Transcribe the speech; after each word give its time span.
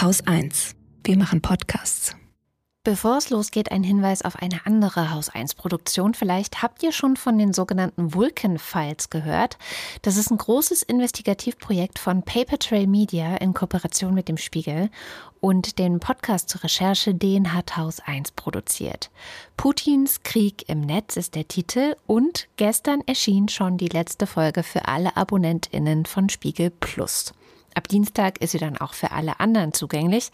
Haus 0.00 0.26
1. 0.26 0.76
Wir 1.04 1.18
machen 1.18 1.42
Podcasts. 1.42 2.16
Bevor 2.84 3.18
es 3.18 3.28
losgeht, 3.28 3.70
ein 3.70 3.82
Hinweis 3.82 4.22
auf 4.22 4.36
eine 4.36 4.64
andere 4.64 5.10
Haus 5.10 5.28
1 5.28 5.54
Produktion. 5.56 6.14
Vielleicht 6.14 6.62
habt 6.62 6.82
ihr 6.82 6.92
schon 6.92 7.18
von 7.18 7.36
den 7.36 7.52
sogenannten 7.52 8.14
Vulcan 8.14 8.58
Files 8.58 9.10
gehört. 9.10 9.58
Das 10.00 10.16
ist 10.16 10.30
ein 10.30 10.38
großes 10.38 10.84
Investigativprojekt 10.84 11.98
von 11.98 12.22
Paper 12.22 12.58
Trail 12.58 12.86
Media 12.86 13.36
in 13.36 13.52
Kooperation 13.52 14.14
mit 14.14 14.28
dem 14.28 14.38
Spiegel. 14.38 14.88
Und 15.40 15.78
den 15.78 16.00
Podcast 16.00 16.48
zur 16.48 16.64
Recherche, 16.64 17.14
den 17.14 17.52
hat 17.52 17.76
Haus 17.76 18.00
1 18.00 18.30
produziert. 18.30 19.10
Putins 19.58 20.22
Krieg 20.22 20.66
im 20.70 20.80
Netz 20.80 21.18
ist 21.18 21.34
der 21.34 21.46
Titel 21.46 21.94
und 22.06 22.48
gestern 22.56 23.02
erschien 23.06 23.48
schon 23.50 23.76
die 23.76 23.88
letzte 23.88 24.26
Folge 24.26 24.62
für 24.62 24.88
alle 24.88 25.18
AbonnentInnen 25.18 26.06
von 26.06 26.30
Spiegel 26.30 26.70
Plus. 26.70 27.34
Ab 27.74 27.88
Dienstag 27.88 28.40
ist 28.40 28.52
sie 28.52 28.58
dann 28.58 28.78
auch 28.78 28.94
für 28.94 29.12
alle 29.12 29.40
anderen 29.40 29.72
zugänglich. 29.72 30.30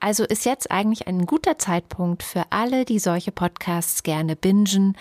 Also 0.00 0.24
ist 0.24 0.44
jetzt 0.44 0.70
eigentlich 0.70 1.06
ein 1.06 1.26
guter 1.26 1.58
Zeitpunkt 1.58 2.22
für 2.22 2.44
alle, 2.50 2.84
die 2.84 2.98
solche 2.98 3.32
Podcasts 3.32 4.02
gerne 4.02 4.36
bingen, 4.36 4.96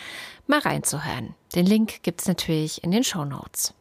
mal 0.48 0.60
reinzuhören. 0.60 1.36
Den 1.56 1.66
Link 1.66 2.04
gibt's 2.04 2.28
natürlich 2.28 2.84
in 2.84 2.92
den 2.92 3.04
Show 3.04 3.26
Notes. 3.26 3.74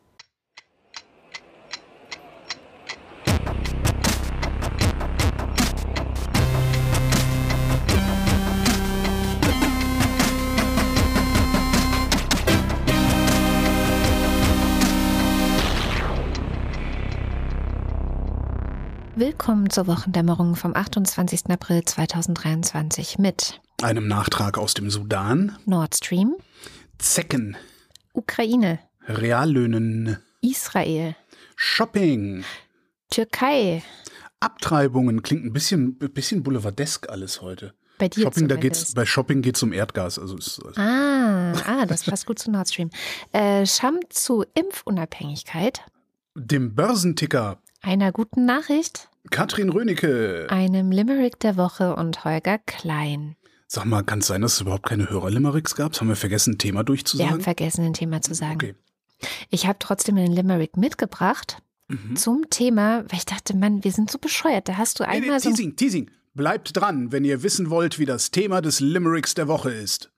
Willkommen 19.20 19.68
zur 19.68 19.86
Wochendämmerung 19.86 20.56
vom 20.56 20.74
28. 20.74 21.50
April 21.50 21.84
2023 21.84 23.18
mit 23.18 23.60
einem 23.82 24.08
Nachtrag 24.08 24.56
aus 24.56 24.72
dem 24.72 24.88
Sudan, 24.88 25.58
Nord 25.66 25.94
Stream, 25.94 26.36
Zecken, 26.96 27.54
Ukraine, 28.14 28.78
Reallöhnen, 29.06 30.16
Israel, 30.40 31.16
Shopping, 31.54 32.44
Türkei, 33.10 33.82
Abtreibungen. 34.40 35.20
Klingt 35.20 35.44
ein 35.44 35.52
bisschen, 35.52 35.98
bisschen 35.98 36.42
boulevardesk 36.42 37.10
alles 37.10 37.42
heute. 37.42 37.74
Bei 37.98 38.08
dir 38.08 38.22
Shopping, 38.22 38.48
da 38.48 38.56
geht's, 38.56 38.94
bei 38.94 39.04
Shopping 39.04 39.42
geht 39.42 39.56
es 39.56 39.62
um 39.62 39.74
Erdgas. 39.74 40.18
Also 40.18 40.38
ist, 40.38 40.64
also 40.64 40.80
ah, 40.80 41.52
ah, 41.66 41.84
das 41.84 42.04
passt 42.06 42.24
gut 42.24 42.38
zu 42.38 42.50
Nord 42.50 42.70
Stream. 42.70 42.88
Äh, 43.32 43.66
Scham 43.66 44.00
zu 44.08 44.46
Impfunabhängigkeit. 44.54 45.82
Dem 46.34 46.74
Börsenticker. 46.74 47.58
Einer 47.82 48.12
guten 48.12 48.46
Nachricht. 48.46 49.09
Katrin 49.30 49.68
Rönecke. 49.68 50.46
Einem 50.50 50.90
Limerick 50.90 51.38
der 51.40 51.56
Woche 51.56 51.94
und 51.94 52.24
Holger 52.24 52.58
Klein. 52.58 53.36
Sag 53.66 53.84
mal, 53.84 54.02
kann 54.02 54.20
es 54.20 54.26
sein, 54.26 54.40
dass 54.40 54.54
es 54.54 54.60
überhaupt 54.62 54.86
keine 54.88 55.08
Hörer-Limericks 55.10 55.76
gab? 55.76 55.94
Haben 56.00 56.08
wir 56.08 56.16
vergessen, 56.16 56.54
ein 56.54 56.58
Thema 56.58 56.82
durchzusagen? 56.82 57.28
Wir 57.28 57.32
haben 57.34 57.40
vergessen, 57.42 57.84
ein 57.84 57.92
Thema 57.92 58.20
zu 58.22 58.34
sagen. 58.34 58.54
Okay. 58.54 58.74
Ich 59.50 59.66
habe 59.66 59.78
trotzdem 59.78 60.16
einen 60.16 60.32
Limerick 60.32 60.76
mitgebracht 60.76 61.58
Mhm. 61.88 62.14
zum 62.16 62.48
Thema, 62.50 63.04
weil 63.08 63.18
ich 63.18 63.26
dachte, 63.26 63.56
Mann, 63.56 63.82
wir 63.84 63.90
sind 63.92 64.10
so 64.10 64.18
bescheuert. 64.18 64.68
Da 64.68 64.76
hast 64.76 64.98
du 65.00 65.04
Nee, 65.04 65.10
nee, 65.10 65.16
einmal 65.24 65.40
so. 65.40 65.50
Teasing, 65.50 65.74
Teasing. 65.76 66.10
Bleibt 66.34 66.76
dran, 66.76 67.10
wenn 67.12 67.24
ihr 67.24 67.42
wissen 67.42 67.68
wollt, 67.68 67.98
wie 67.98 68.06
das 68.06 68.30
Thema 68.30 68.60
des 68.62 68.78
Limericks 68.80 69.34
der 69.34 69.48
Woche 69.48 69.72
ist. 69.72 70.10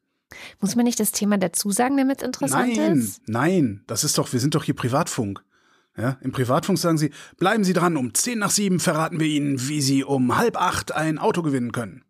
Muss 0.61 0.77
man 0.77 0.85
nicht 0.85 1.01
das 1.01 1.13
Thema 1.13 1.39
dazu 1.39 1.71
sagen, 1.71 1.97
damit 1.97 2.21
es 2.21 2.27
interessant 2.27 2.77
Nein, 2.77 2.99
ist? 2.99 3.23
nein, 3.27 3.83
das 3.87 4.05
ist 4.05 4.17
doch, 4.19 4.33
wir 4.33 4.41
sind 4.41 4.55
doch 4.55 4.65
hier 4.65 4.75
Privatfunk. 4.77 5.43
Ja, 5.97 6.17
Im 6.23 6.33
Privatfunk 6.33 6.79
sagen 6.79 6.97
sie, 6.97 7.11
bleiben 7.37 7.65
Sie 7.65 7.75
dran, 7.75 7.99
um 7.99 8.15
10 8.15 8.39
nach 8.39 8.51
7 8.51 8.81
verraten 8.81 9.21
wir 9.21 9.27
Ihnen, 9.27 9.69
wie 9.69 9.83
Sie 9.83 10.05
um 10.05 10.37
halb 10.39 10.61
acht 10.61 10.93
ein 10.93 11.19
Auto 11.19 11.43
gewinnen 11.43 11.73
können. 11.73 12.03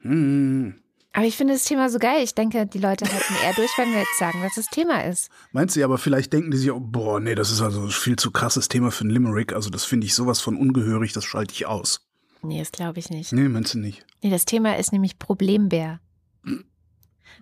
Hm. 0.00 0.74
Aber 1.12 1.26
ich 1.26 1.36
finde 1.36 1.54
das 1.54 1.64
Thema 1.64 1.88
so 1.88 2.00
geil. 2.00 2.24
Ich 2.24 2.34
denke, 2.34 2.66
die 2.66 2.80
Leute 2.80 3.04
halten 3.04 3.34
eher 3.44 3.54
durch, 3.54 3.70
wenn 3.78 3.92
wir 3.92 4.00
jetzt 4.00 4.18
sagen, 4.18 4.42
was 4.42 4.56
das 4.56 4.66
Thema 4.66 5.04
ist. 5.04 5.30
Meinst 5.52 5.76
du, 5.76 5.84
aber 5.84 5.96
vielleicht 5.96 6.32
denken 6.32 6.50
die 6.50 6.56
sich, 6.56 6.72
oh, 6.72 6.80
boah, 6.80 7.20
nee, 7.20 7.36
das 7.36 7.52
ist 7.52 7.60
also 7.62 7.86
viel 7.86 8.16
zu 8.16 8.32
krasses 8.32 8.68
Thema 8.68 8.90
für 8.90 9.04
ein 9.04 9.10
Limerick, 9.10 9.52
also 9.52 9.70
das 9.70 9.84
finde 9.84 10.06
ich 10.06 10.14
sowas 10.14 10.40
von 10.40 10.56
ungehörig, 10.56 11.12
das 11.12 11.24
schalte 11.24 11.54
ich 11.54 11.66
aus. 11.66 12.04
Nee, 12.42 12.58
das 12.58 12.72
glaube 12.72 12.98
ich 12.98 13.10
nicht. 13.10 13.32
Nee, 13.32 13.48
meinst 13.48 13.74
du 13.74 13.78
nicht? 13.78 14.04
Nee, 14.22 14.30
das 14.30 14.44
Thema 14.44 14.76
ist 14.76 14.92
nämlich 14.92 15.20
Problembär. 15.20 16.00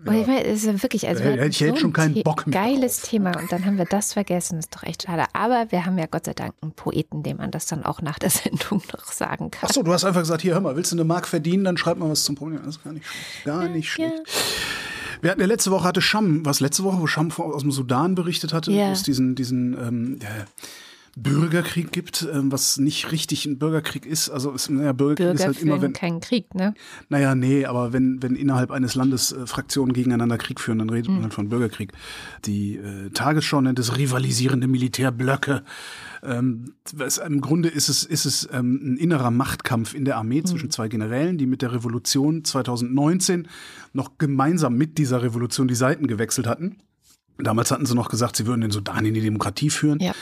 Und 0.04 0.14
ich 0.14 0.26
meine, 0.26 0.44
es 0.44 0.60
ist 0.64 0.66
ja 0.66 0.82
wirklich, 0.82 1.06
also 1.06 1.22
hätte 1.22 1.46
ich 1.46 1.60
jetzt 1.60 1.80
schon 1.80 1.92
keinen 1.92 2.16
ein 2.16 2.22
Bock 2.22 2.46
mehr 2.46 2.60
Geiles 2.60 3.02
Thema 3.02 3.38
und 3.38 3.52
dann 3.52 3.64
haben 3.64 3.78
wir 3.78 3.84
das 3.84 4.12
vergessen. 4.12 4.56
Das 4.56 4.66
ist 4.66 4.74
doch 4.76 4.82
echt 4.82 5.04
schade. 5.04 5.24
Aber 5.32 5.66
wir 5.70 5.86
haben 5.86 5.96
ja 5.98 6.06
Gott 6.06 6.24
sei 6.24 6.34
Dank 6.34 6.54
einen 6.60 6.72
Poeten, 6.72 7.22
dem 7.22 7.36
man 7.36 7.50
das 7.50 7.66
dann 7.66 7.84
auch 7.84 8.02
nach 8.02 8.18
der 8.18 8.30
Sendung 8.30 8.82
noch 8.92 9.04
sagen 9.12 9.50
kann. 9.50 9.68
Ach 9.70 9.72
so, 9.74 9.82
du 9.82 9.92
hast 9.92 10.04
einfach 10.04 10.20
gesagt, 10.20 10.42
hier, 10.42 10.54
hör 10.54 10.60
mal, 10.60 10.76
willst 10.76 10.92
du 10.92 10.96
eine 10.96 11.04
Mark 11.04 11.28
verdienen, 11.28 11.64
dann 11.64 11.76
schreib 11.76 11.98
mal 11.98 12.10
was 12.10 12.24
zum 12.24 12.34
Problem. 12.34 12.60
Das 12.64 12.76
ist 12.76 12.84
gar 12.84 12.92
nicht 12.92 13.06
schlecht. 13.06 13.44
Gar 13.44 13.68
nicht 13.68 13.90
schlecht. 13.90 14.22
Wir 15.20 15.30
hatten 15.30 15.40
ja 15.40 15.46
letzte 15.46 15.70
Woche 15.70 15.84
hatte 15.84 16.00
Scham, 16.02 16.44
was 16.44 16.58
letzte 16.58 16.82
Woche, 16.82 17.00
wo 17.00 17.06
Scham 17.06 17.30
aus 17.30 17.62
dem 17.62 17.70
Sudan 17.70 18.16
berichtet 18.16 18.52
hatte, 18.52 18.72
Ja. 18.72 18.88
wo 18.88 18.92
es 18.92 19.04
diesen, 19.04 19.36
diesen 19.36 19.74
ähm, 19.74 20.18
ja, 20.20 20.28
Bürgerkrieg 21.14 21.92
gibt, 21.92 22.26
ähm, 22.32 22.50
was 22.50 22.78
nicht 22.78 23.12
richtig 23.12 23.44
ein 23.44 23.58
Bürgerkrieg 23.58 24.06
ist. 24.06 24.30
Also 24.30 24.52
ist, 24.52 24.70
naja, 24.70 24.92
Bürgerkrieg 24.92 25.26
Bürger 25.26 25.34
ist 25.34 25.46
halt 25.46 25.60
immer, 25.60 25.74
führen 25.74 25.82
wenn, 25.82 25.92
keinen 25.92 26.20
Krieg, 26.20 26.54
ne? 26.54 26.72
naja, 27.10 27.34
nee, 27.34 27.66
aber 27.66 27.92
wenn, 27.92 28.22
wenn 28.22 28.34
innerhalb 28.34 28.70
eines 28.70 28.94
Landes 28.94 29.32
äh, 29.32 29.46
Fraktionen 29.46 29.92
gegeneinander 29.92 30.38
Krieg 30.38 30.58
führen, 30.58 30.78
dann 30.78 30.88
redet 30.88 31.08
Hm. 31.08 31.14
man 31.14 31.22
halt 31.24 31.34
von 31.34 31.48
Bürgerkrieg. 31.50 31.92
Die 32.46 32.76
äh, 32.76 33.10
Tagesschau 33.10 33.60
nennt 33.60 33.78
es 33.78 33.96
rivalisierende 33.98 34.66
Militärblöcke. 34.66 35.64
Ähm, 36.22 36.74
was, 36.94 37.18
Im 37.18 37.40
Grunde 37.40 37.68
ist 37.68 37.88
es, 37.88 38.04
ist 38.04 38.24
es 38.24 38.48
ähm, 38.52 38.80
ein 38.82 38.96
innerer 38.96 39.30
Machtkampf 39.30 39.94
in 39.94 40.04
der 40.04 40.16
Armee 40.16 40.42
zwischen 40.44 40.70
zwei 40.70 40.88
Generälen, 40.88 41.36
die 41.36 41.46
mit 41.46 41.60
der 41.62 41.72
Revolution 41.72 42.44
2019 42.44 43.48
noch 43.92 44.18
gemeinsam 44.18 44.76
mit 44.76 44.96
dieser 44.98 45.22
Revolution 45.22 45.68
die 45.68 45.74
Seiten 45.74 46.06
gewechselt 46.06 46.46
hatten. 46.46 46.78
Damals 47.38 47.70
hatten 47.70 47.86
sie 47.86 47.94
noch 47.94 48.08
gesagt, 48.08 48.36
sie 48.36 48.46
würden 48.46 48.60
den 48.60 48.70
Sudan 48.70 49.04
in 49.04 49.14
die 49.14 49.20
Demokratie 49.20 49.70
führen. 49.70 49.98
Ja. 50.00 50.12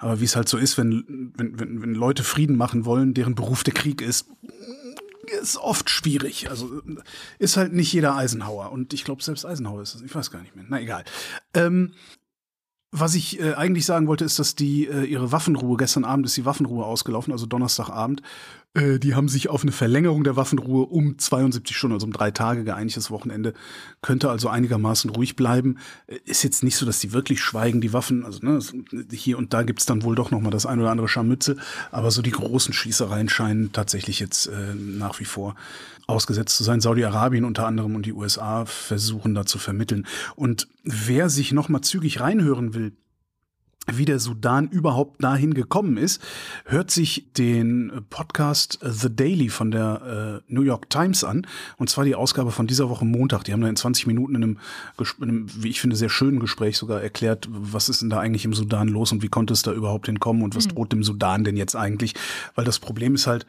Aber 0.00 0.18
wie 0.20 0.24
es 0.24 0.34
halt 0.34 0.48
so 0.48 0.56
ist, 0.56 0.78
wenn, 0.78 1.32
wenn, 1.36 1.60
wenn, 1.60 1.82
wenn 1.82 1.94
Leute 1.94 2.24
Frieden 2.24 2.56
machen 2.56 2.86
wollen, 2.86 3.12
deren 3.12 3.34
Beruf 3.34 3.62
der 3.62 3.74
Krieg 3.74 4.00
ist, 4.00 4.26
ist 5.40 5.58
oft 5.58 5.90
schwierig. 5.90 6.48
Also 6.48 6.82
ist 7.38 7.58
halt 7.58 7.74
nicht 7.74 7.92
jeder 7.92 8.16
Eisenhower. 8.16 8.72
Und 8.72 8.94
ich 8.94 9.04
glaube, 9.04 9.22
selbst 9.22 9.44
Eisenhower 9.44 9.82
ist 9.82 9.94
es. 9.94 10.00
Ich 10.00 10.14
weiß 10.14 10.30
gar 10.30 10.40
nicht 10.40 10.56
mehr. 10.56 10.64
Na 10.66 10.80
egal. 10.80 11.04
Ähm, 11.54 11.92
was 12.92 13.14
ich 13.14 13.38
äh, 13.38 13.52
eigentlich 13.54 13.84
sagen 13.84 14.08
wollte, 14.08 14.24
ist, 14.24 14.38
dass 14.38 14.56
die 14.56 14.86
äh, 14.86 15.04
ihre 15.04 15.30
Waffenruhe, 15.32 15.76
gestern 15.76 16.04
Abend 16.04 16.26
ist 16.26 16.36
die 16.36 16.44
Waffenruhe 16.44 16.84
ausgelaufen, 16.84 17.32
also 17.32 17.46
Donnerstagabend, 17.46 18.22
äh, 18.74 18.98
die 18.98 19.14
haben 19.14 19.28
sich 19.28 19.48
auf 19.48 19.62
eine 19.62 19.72
Verlängerung 19.72 20.22
der 20.22 20.36
Waffenruhe 20.36 20.86
um 20.86 21.18
72 21.18 21.76
Stunden, 21.76 21.94
also 21.94 22.06
um 22.06 22.12
drei 22.12 22.30
Tage 22.30 22.62
geeinigt. 22.62 22.96
Das 22.96 23.10
Wochenende 23.10 23.52
könnte 24.00 24.30
also 24.30 24.48
einigermaßen 24.48 25.10
ruhig 25.10 25.34
bleiben. 25.34 25.78
Äh, 26.06 26.18
Ist 26.24 26.44
jetzt 26.44 26.62
nicht 26.62 26.76
so, 26.76 26.86
dass 26.86 27.00
die 27.00 27.12
wirklich 27.12 27.40
schweigen, 27.40 27.80
die 27.80 27.92
Waffen. 27.92 28.24
Also 28.24 28.38
ne, 28.46 28.60
hier 29.12 29.38
und 29.38 29.52
da 29.52 29.64
gibt's 29.64 29.86
dann 29.86 30.02
wohl 30.04 30.14
doch 30.14 30.30
noch 30.30 30.40
mal 30.40 30.50
das 30.50 30.66
ein 30.66 30.78
oder 30.78 30.90
andere 30.90 31.08
Scharmützel. 31.08 31.58
Aber 31.90 32.10
so 32.10 32.22
die 32.22 32.30
großen 32.30 32.72
Schießereien 32.72 33.28
scheinen 33.28 33.72
tatsächlich 33.72 34.20
jetzt 34.20 34.46
äh, 34.46 34.74
nach 34.74 35.18
wie 35.18 35.24
vor 35.24 35.56
ausgesetzt 36.06 36.56
zu 36.56 36.64
sein. 36.64 36.80
Saudi-Arabien 36.80 37.44
unter 37.44 37.66
anderem 37.66 37.94
und 37.94 38.06
die 38.06 38.12
USA 38.12 38.66
versuchen 38.66 39.34
da 39.34 39.46
zu 39.46 39.58
vermitteln. 39.58 40.06
Und 40.36 40.68
wer 40.84 41.28
sich 41.28 41.52
noch 41.52 41.68
mal 41.68 41.82
zügig 41.82 42.20
reinhören 42.20 42.74
will, 42.74 42.92
wie 43.98 44.04
der 44.04 44.18
Sudan 44.18 44.68
überhaupt 44.68 45.22
dahin 45.22 45.54
gekommen 45.54 45.96
ist, 45.96 46.22
hört 46.64 46.90
sich 46.90 47.32
den 47.36 48.02
Podcast 48.10 48.78
The 48.82 49.14
Daily 49.14 49.48
von 49.48 49.70
der 49.70 50.42
äh, 50.46 50.52
New 50.52 50.62
York 50.62 50.90
Times 50.90 51.24
an. 51.24 51.46
Und 51.76 51.90
zwar 51.90 52.04
die 52.04 52.14
Ausgabe 52.14 52.50
von 52.50 52.66
dieser 52.66 52.88
Woche 52.88 53.04
Montag. 53.04 53.44
Die 53.44 53.52
haben 53.52 53.60
da 53.60 53.68
in 53.68 53.76
20 53.76 54.06
Minuten 54.06 54.34
in 54.34 54.42
einem, 54.42 54.58
in 55.18 55.22
einem, 55.22 55.46
wie 55.62 55.68
ich 55.68 55.80
finde, 55.80 55.96
sehr 55.96 56.08
schönen 56.08 56.40
Gespräch 56.40 56.78
sogar 56.78 57.02
erklärt, 57.02 57.48
was 57.50 57.88
ist 57.88 58.02
denn 58.02 58.10
da 58.10 58.20
eigentlich 58.20 58.44
im 58.44 58.54
Sudan 58.54 58.88
los 58.88 59.12
und 59.12 59.22
wie 59.22 59.28
konnte 59.28 59.52
es 59.52 59.62
da 59.62 59.72
überhaupt 59.72 60.06
hinkommen 60.06 60.42
und 60.42 60.56
was 60.56 60.68
droht 60.68 60.92
dem 60.92 61.02
Sudan 61.02 61.44
denn 61.44 61.56
jetzt 61.56 61.76
eigentlich? 61.76 62.14
Weil 62.54 62.64
das 62.64 62.78
Problem 62.78 63.14
ist 63.14 63.26
halt, 63.26 63.46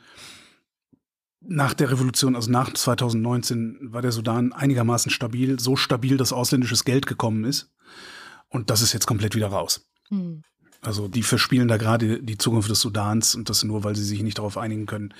nach 1.41 1.73
der 1.73 1.91
Revolution, 1.91 2.35
also 2.35 2.51
nach 2.51 2.71
2019, 2.71 3.79
war 3.91 4.01
der 4.01 4.11
Sudan 4.11 4.53
einigermaßen 4.53 5.11
stabil, 5.11 5.59
so 5.59 5.75
stabil, 5.75 6.17
dass 6.17 6.33
ausländisches 6.33 6.85
Geld 6.85 7.07
gekommen 7.07 7.45
ist. 7.45 7.71
Und 8.49 8.69
das 8.69 8.81
ist 8.81 8.93
jetzt 8.93 9.07
komplett 9.07 9.35
wieder 9.35 9.47
raus. 9.47 9.90
Hm. 10.11 10.43
Also 10.83 11.07
die 11.07 11.21
verspielen 11.21 11.67
da 11.67 11.77
gerade 11.77 12.23
die 12.23 12.37
Zukunft 12.39 12.69
des 12.69 12.81
Sudans 12.81 13.35
und 13.35 13.49
das 13.49 13.63
nur, 13.63 13.83
weil 13.83 13.95
sie 13.95 14.03
sich 14.03 14.23
nicht 14.23 14.39
darauf 14.39 14.57
einigen 14.57 14.87
können. 14.87 15.13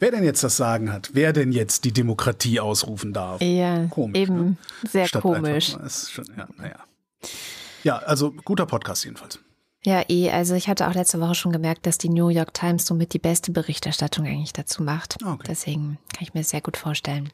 Wer 0.00 0.10
denn 0.10 0.24
jetzt 0.24 0.42
das 0.42 0.56
Sagen 0.56 0.92
hat, 0.92 1.10
wer 1.12 1.32
denn 1.32 1.52
jetzt 1.52 1.84
die 1.84 1.92
Demokratie 1.92 2.58
ausrufen 2.58 3.12
darf. 3.12 3.40
Ja, 3.40 3.86
Komisch, 3.86 4.20
eben 4.20 4.36
ne? 4.36 4.56
sehr 4.90 5.06
Statt 5.06 5.22
komisch. 5.22 5.76
Schon, 6.10 6.26
ja, 6.36 6.48
naja. 6.58 6.78
Ja, 7.84 7.98
also 7.98 8.32
guter 8.32 8.66
Podcast 8.66 9.04
jedenfalls. 9.04 9.38
Ja, 9.84 10.02
eh, 10.08 10.30
also 10.30 10.54
ich 10.54 10.68
hatte 10.68 10.88
auch 10.88 10.94
letzte 10.94 11.20
Woche 11.20 11.34
schon 11.34 11.52
gemerkt, 11.52 11.86
dass 11.86 11.98
die 11.98 12.08
New 12.08 12.28
York 12.28 12.54
Times 12.54 12.86
somit 12.86 13.12
die 13.12 13.18
beste 13.18 13.52
Berichterstattung 13.52 14.26
eigentlich 14.26 14.54
dazu 14.54 14.82
macht. 14.82 15.18
Ah, 15.22 15.34
okay. 15.34 15.44
Deswegen 15.48 15.98
kann 16.12 16.22
ich 16.22 16.34
mir 16.34 16.40
das 16.40 16.50
sehr 16.50 16.62
gut 16.62 16.76
vorstellen. 16.76 17.30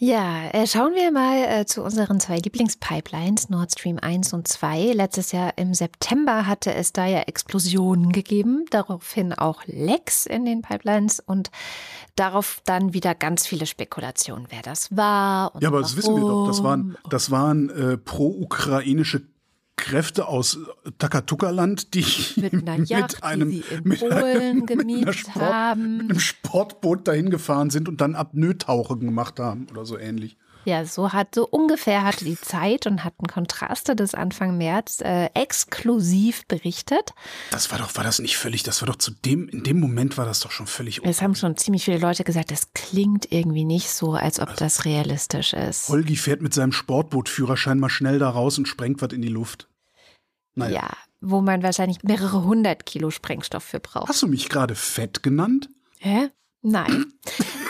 Ja, 0.00 0.46
äh, 0.52 0.64
schauen 0.68 0.94
wir 0.94 1.10
mal 1.10 1.38
äh, 1.38 1.66
zu 1.66 1.82
unseren 1.82 2.20
zwei 2.20 2.38
Lieblingspipelines, 2.38 3.50
Nord 3.50 3.72
Stream 3.72 3.98
1 4.00 4.32
und 4.32 4.46
2. 4.46 4.92
Letztes 4.92 5.32
Jahr 5.32 5.58
im 5.58 5.74
September 5.74 6.46
hatte 6.46 6.72
es 6.72 6.92
da 6.92 7.04
ja 7.04 7.22
Explosionen 7.22 8.12
gegeben, 8.12 8.64
daraufhin 8.70 9.32
auch 9.32 9.64
Lecks 9.66 10.24
in 10.24 10.44
den 10.44 10.62
Pipelines 10.62 11.18
und 11.18 11.50
darauf 12.14 12.62
dann 12.64 12.94
wieder 12.94 13.16
ganz 13.16 13.44
viele 13.44 13.66
Spekulationen, 13.66 14.46
wer 14.50 14.62
das 14.62 14.96
war. 14.96 15.52
ja, 15.58 15.66
aber 15.66 15.80
das 15.80 15.96
wissen 15.96 16.14
wir 16.14 16.20
doch. 16.20 16.46
Das 16.46 16.62
waren, 16.62 16.96
das 17.10 17.32
waren 17.32 17.68
äh, 17.68 17.96
pro-ukrainische 17.98 19.22
Kräfte 19.78 20.28
aus 20.28 20.58
Takatuka-Land, 20.98 21.94
die 21.94 22.04
mit, 22.36 22.88
Yacht, 22.90 23.14
mit 23.14 23.24
einem 23.24 23.50
die 23.50 23.64
mit, 23.82 24.02
einem, 24.02 24.64
mit, 24.66 25.14
Sport, 25.14 25.78
mit 25.78 26.10
einem 26.10 26.20
Sportboot 26.20 27.08
dahin 27.08 27.30
gefahren 27.30 27.70
sind 27.70 27.88
und 27.88 28.00
dann 28.02 28.14
Apnoe-Tauchen 28.14 29.00
gemacht 29.00 29.40
haben 29.40 29.66
oder 29.70 29.86
so 29.86 29.96
ähnlich. 29.96 30.36
Ja, 30.68 30.84
so 30.84 31.14
hat 31.14 31.34
so 31.34 31.48
ungefähr 31.48 32.04
hatte 32.04 32.26
die 32.26 32.38
Zeit 32.38 32.86
und 32.86 33.02
hatten 33.02 33.26
Kontraste 33.26 33.96
des 33.96 34.14
Anfang 34.14 34.58
März 34.58 35.00
äh, 35.00 35.30
exklusiv 35.32 36.46
berichtet. 36.46 37.14
Das 37.50 37.72
war 37.72 37.78
doch, 37.78 37.96
war 37.96 38.04
das 38.04 38.18
nicht 38.18 38.36
völlig, 38.36 38.64
das 38.64 38.82
war 38.82 38.86
doch 38.86 38.96
zu 38.96 39.12
dem, 39.12 39.48
in 39.48 39.62
dem 39.62 39.80
Moment 39.80 40.18
war 40.18 40.26
das 40.26 40.40
doch 40.40 40.50
schon 40.50 40.66
völlig. 40.66 41.02
Es 41.02 41.22
haben 41.22 41.34
schon 41.34 41.56
ziemlich 41.56 41.86
viele 41.86 41.96
Leute 41.96 42.22
gesagt, 42.22 42.50
das 42.50 42.74
klingt 42.74 43.32
irgendwie 43.32 43.64
nicht 43.64 43.88
so, 43.88 44.12
als 44.12 44.40
ob 44.40 44.48
also, 44.48 44.58
das 44.62 44.84
realistisch 44.84 45.54
ist. 45.54 45.88
Holgi 45.88 46.16
fährt 46.16 46.42
mit 46.42 46.52
seinem 46.52 46.72
Sportbootführerschein 46.72 47.78
mal 47.78 47.88
schnell 47.88 48.18
da 48.18 48.28
raus 48.28 48.58
und 48.58 48.68
sprengt 48.68 49.00
was 49.00 49.14
in 49.14 49.22
die 49.22 49.28
Luft. 49.28 49.70
Naja. 50.54 50.80
Ja, 50.82 50.90
wo 51.22 51.40
man 51.40 51.62
wahrscheinlich 51.62 52.02
mehrere 52.02 52.44
hundert 52.44 52.84
Kilo 52.84 53.10
Sprengstoff 53.10 53.64
für 53.64 53.80
braucht. 53.80 54.10
Hast 54.10 54.20
du 54.20 54.26
mich 54.26 54.50
gerade 54.50 54.74
fett 54.74 55.22
genannt? 55.22 55.70
Hä? 55.98 56.28
Nein. 56.62 57.12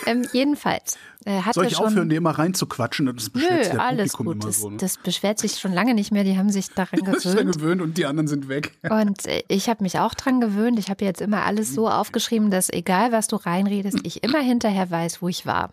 ähm, 0.06 0.26
jedenfalls. 0.32 0.96
Äh, 1.25 1.43
Soll 1.52 1.67
ich 1.67 1.76
aufhören, 1.76 2.08
dir 2.08 2.17
immer 2.17 2.31
reinzuquatschen? 2.31 3.05
Das 3.14 3.29
beschwert 3.29 3.75
Nö, 3.75 3.79
alles 3.79 4.14
gut. 4.14 4.43
Das, 4.43 4.61
so, 4.61 4.70
ne? 4.70 4.79
das, 4.79 4.96
beschwert 4.96 5.38
sich 5.38 5.58
schon 5.58 5.75
lange 5.75 5.93
nicht 5.93 6.11
mehr. 6.11 6.25
Die 6.25 6.38
haben 6.38 6.50
sich 6.50 6.70
daran 6.70 7.00
gewöhnt. 7.05 7.25
Daran 7.25 7.52
gewöhnt 7.52 7.82
und 7.82 7.99
die 7.99 8.06
anderen 8.06 8.29
sind 8.29 8.49
weg. 8.49 8.73
und 8.90 9.26
äh, 9.26 9.43
ich 9.49 9.69
habe 9.69 9.82
mich 9.82 9.99
auch 9.99 10.14
dran 10.14 10.40
gewöhnt. 10.40 10.79
Ich 10.79 10.88
habe 10.88 11.05
jetzt 11.05 11.20
immer 11.20 11.44
alles 11.44 11.75
so 11.75 11.88
aufgeschrieben, 11.88 12.50
dass 12.50 12.70
egal 12.70 13.12
was 13.12 13.29
du 13.29 13.37
reinredest, 13.37 13.99
ich 14.05 14.23
immer 14.23 14.40
hinterher 14.40 14.91
weiß, 14.91 15.20
wo 15.20 15.29
ich 15.29 15.44
war. 15.44 15.70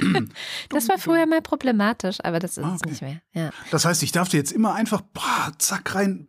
das 0.68 0.88
war 0.88 0.98
früher 0.98 1.26
mal 1.26 1.42
problematisch, 1.42 2.18
aber 2.24 2.40
das 2.40 2.58
ist 2.58 2.64
ah, 2.64 2.74
okay. 2.74 2.90
nicht 2.90 3.02
mehr. 3.02 3.20
Ja. 3.34 3.50
Das 3.70 3.84
heißt, 3.84 4.02
ich 4.02 4.10
darf 4.10 4.28
dir 4.30 4.38
jetzt 4.38 4.52
immer 4.52 4.74
einfach 4.74 5.00
boah, 5.00 5.52
zack 5.58 5.94
rein 5.94 6.26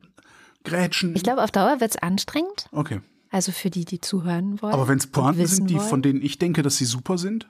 grätschen. 0.63 1.15
Ich 1.15 1.23
glaube, 1.23 1.43
auf 1.43 1.51
Dauer 1.51 1.79
wird 1.79 1.91
es 1.91 1.97
anstrengend. 1.97 2.67
Okay. 2.71 3.01
Also 3.33 3.51
für 3.51 3.71
die, 3.71 3.83
die 3.83 3.99
zuhören 3.99 4.61
wollen. 4.61 4.73
Aber 4.73 4.87
wenn 4.87 4.99
es 4.99 5.07
Pointen 5.07 5.47
sind, 5.47 5.67
die, 5.67 5.75
wollen. 5.75 5.89
von 5.89 6.01
denen 6.03 6.21
ich 6.21 6.37
denke, 6.37 6.61
dass 6.61 6.77
sie 6.77 6.85
super 6.85 7.17
sind, 7.17 7.49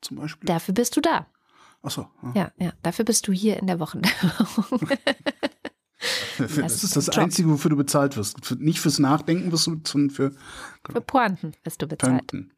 zum 0.00 0.16
Beispiel. 0.16 0.44
Dafür 0.44 0.74
bist 0.74 0.96
du 0.96 1.00
da. 1.00 1.28
Ach 1.84 1.90
so. 1.92 2.08
Ja, 2.22 2.32
ja, 2.34 2.52
ja. 2.58 2.72
dafür 2.82 3.04
bist 3.04 3.28
du 3.28 3.32
hier 3.32 3.56
in 3.58 3.68
der 3.68 3.78
Wochendämmerung. 3.78 4.80
das, 6.38 6.56
das 6.56 6.82
ist 6.84 6.96
das 6.96 7.06
Job. 7.06 7.18
Einzige, 7.18 7.48
wofür 7.48 7.70
du 7.70 7.76
bezahlt 7.76 8.16
wirst. 8.16 8.58
Nicht 8.58 8.80
fürs 8.80 8.98
Nachdenken 8.98 9.52
wirst 9.52 9.68
du, 9.68 9.80
sondern 9.84 10.10
für, 10.10 10.32
für 10.90 11.00
Pointen 11.00 11.52
wirst 11.62 11.80
du 11.80 11.86
bezahlt. 11.86 12.26
Pointen. 12.26 12.52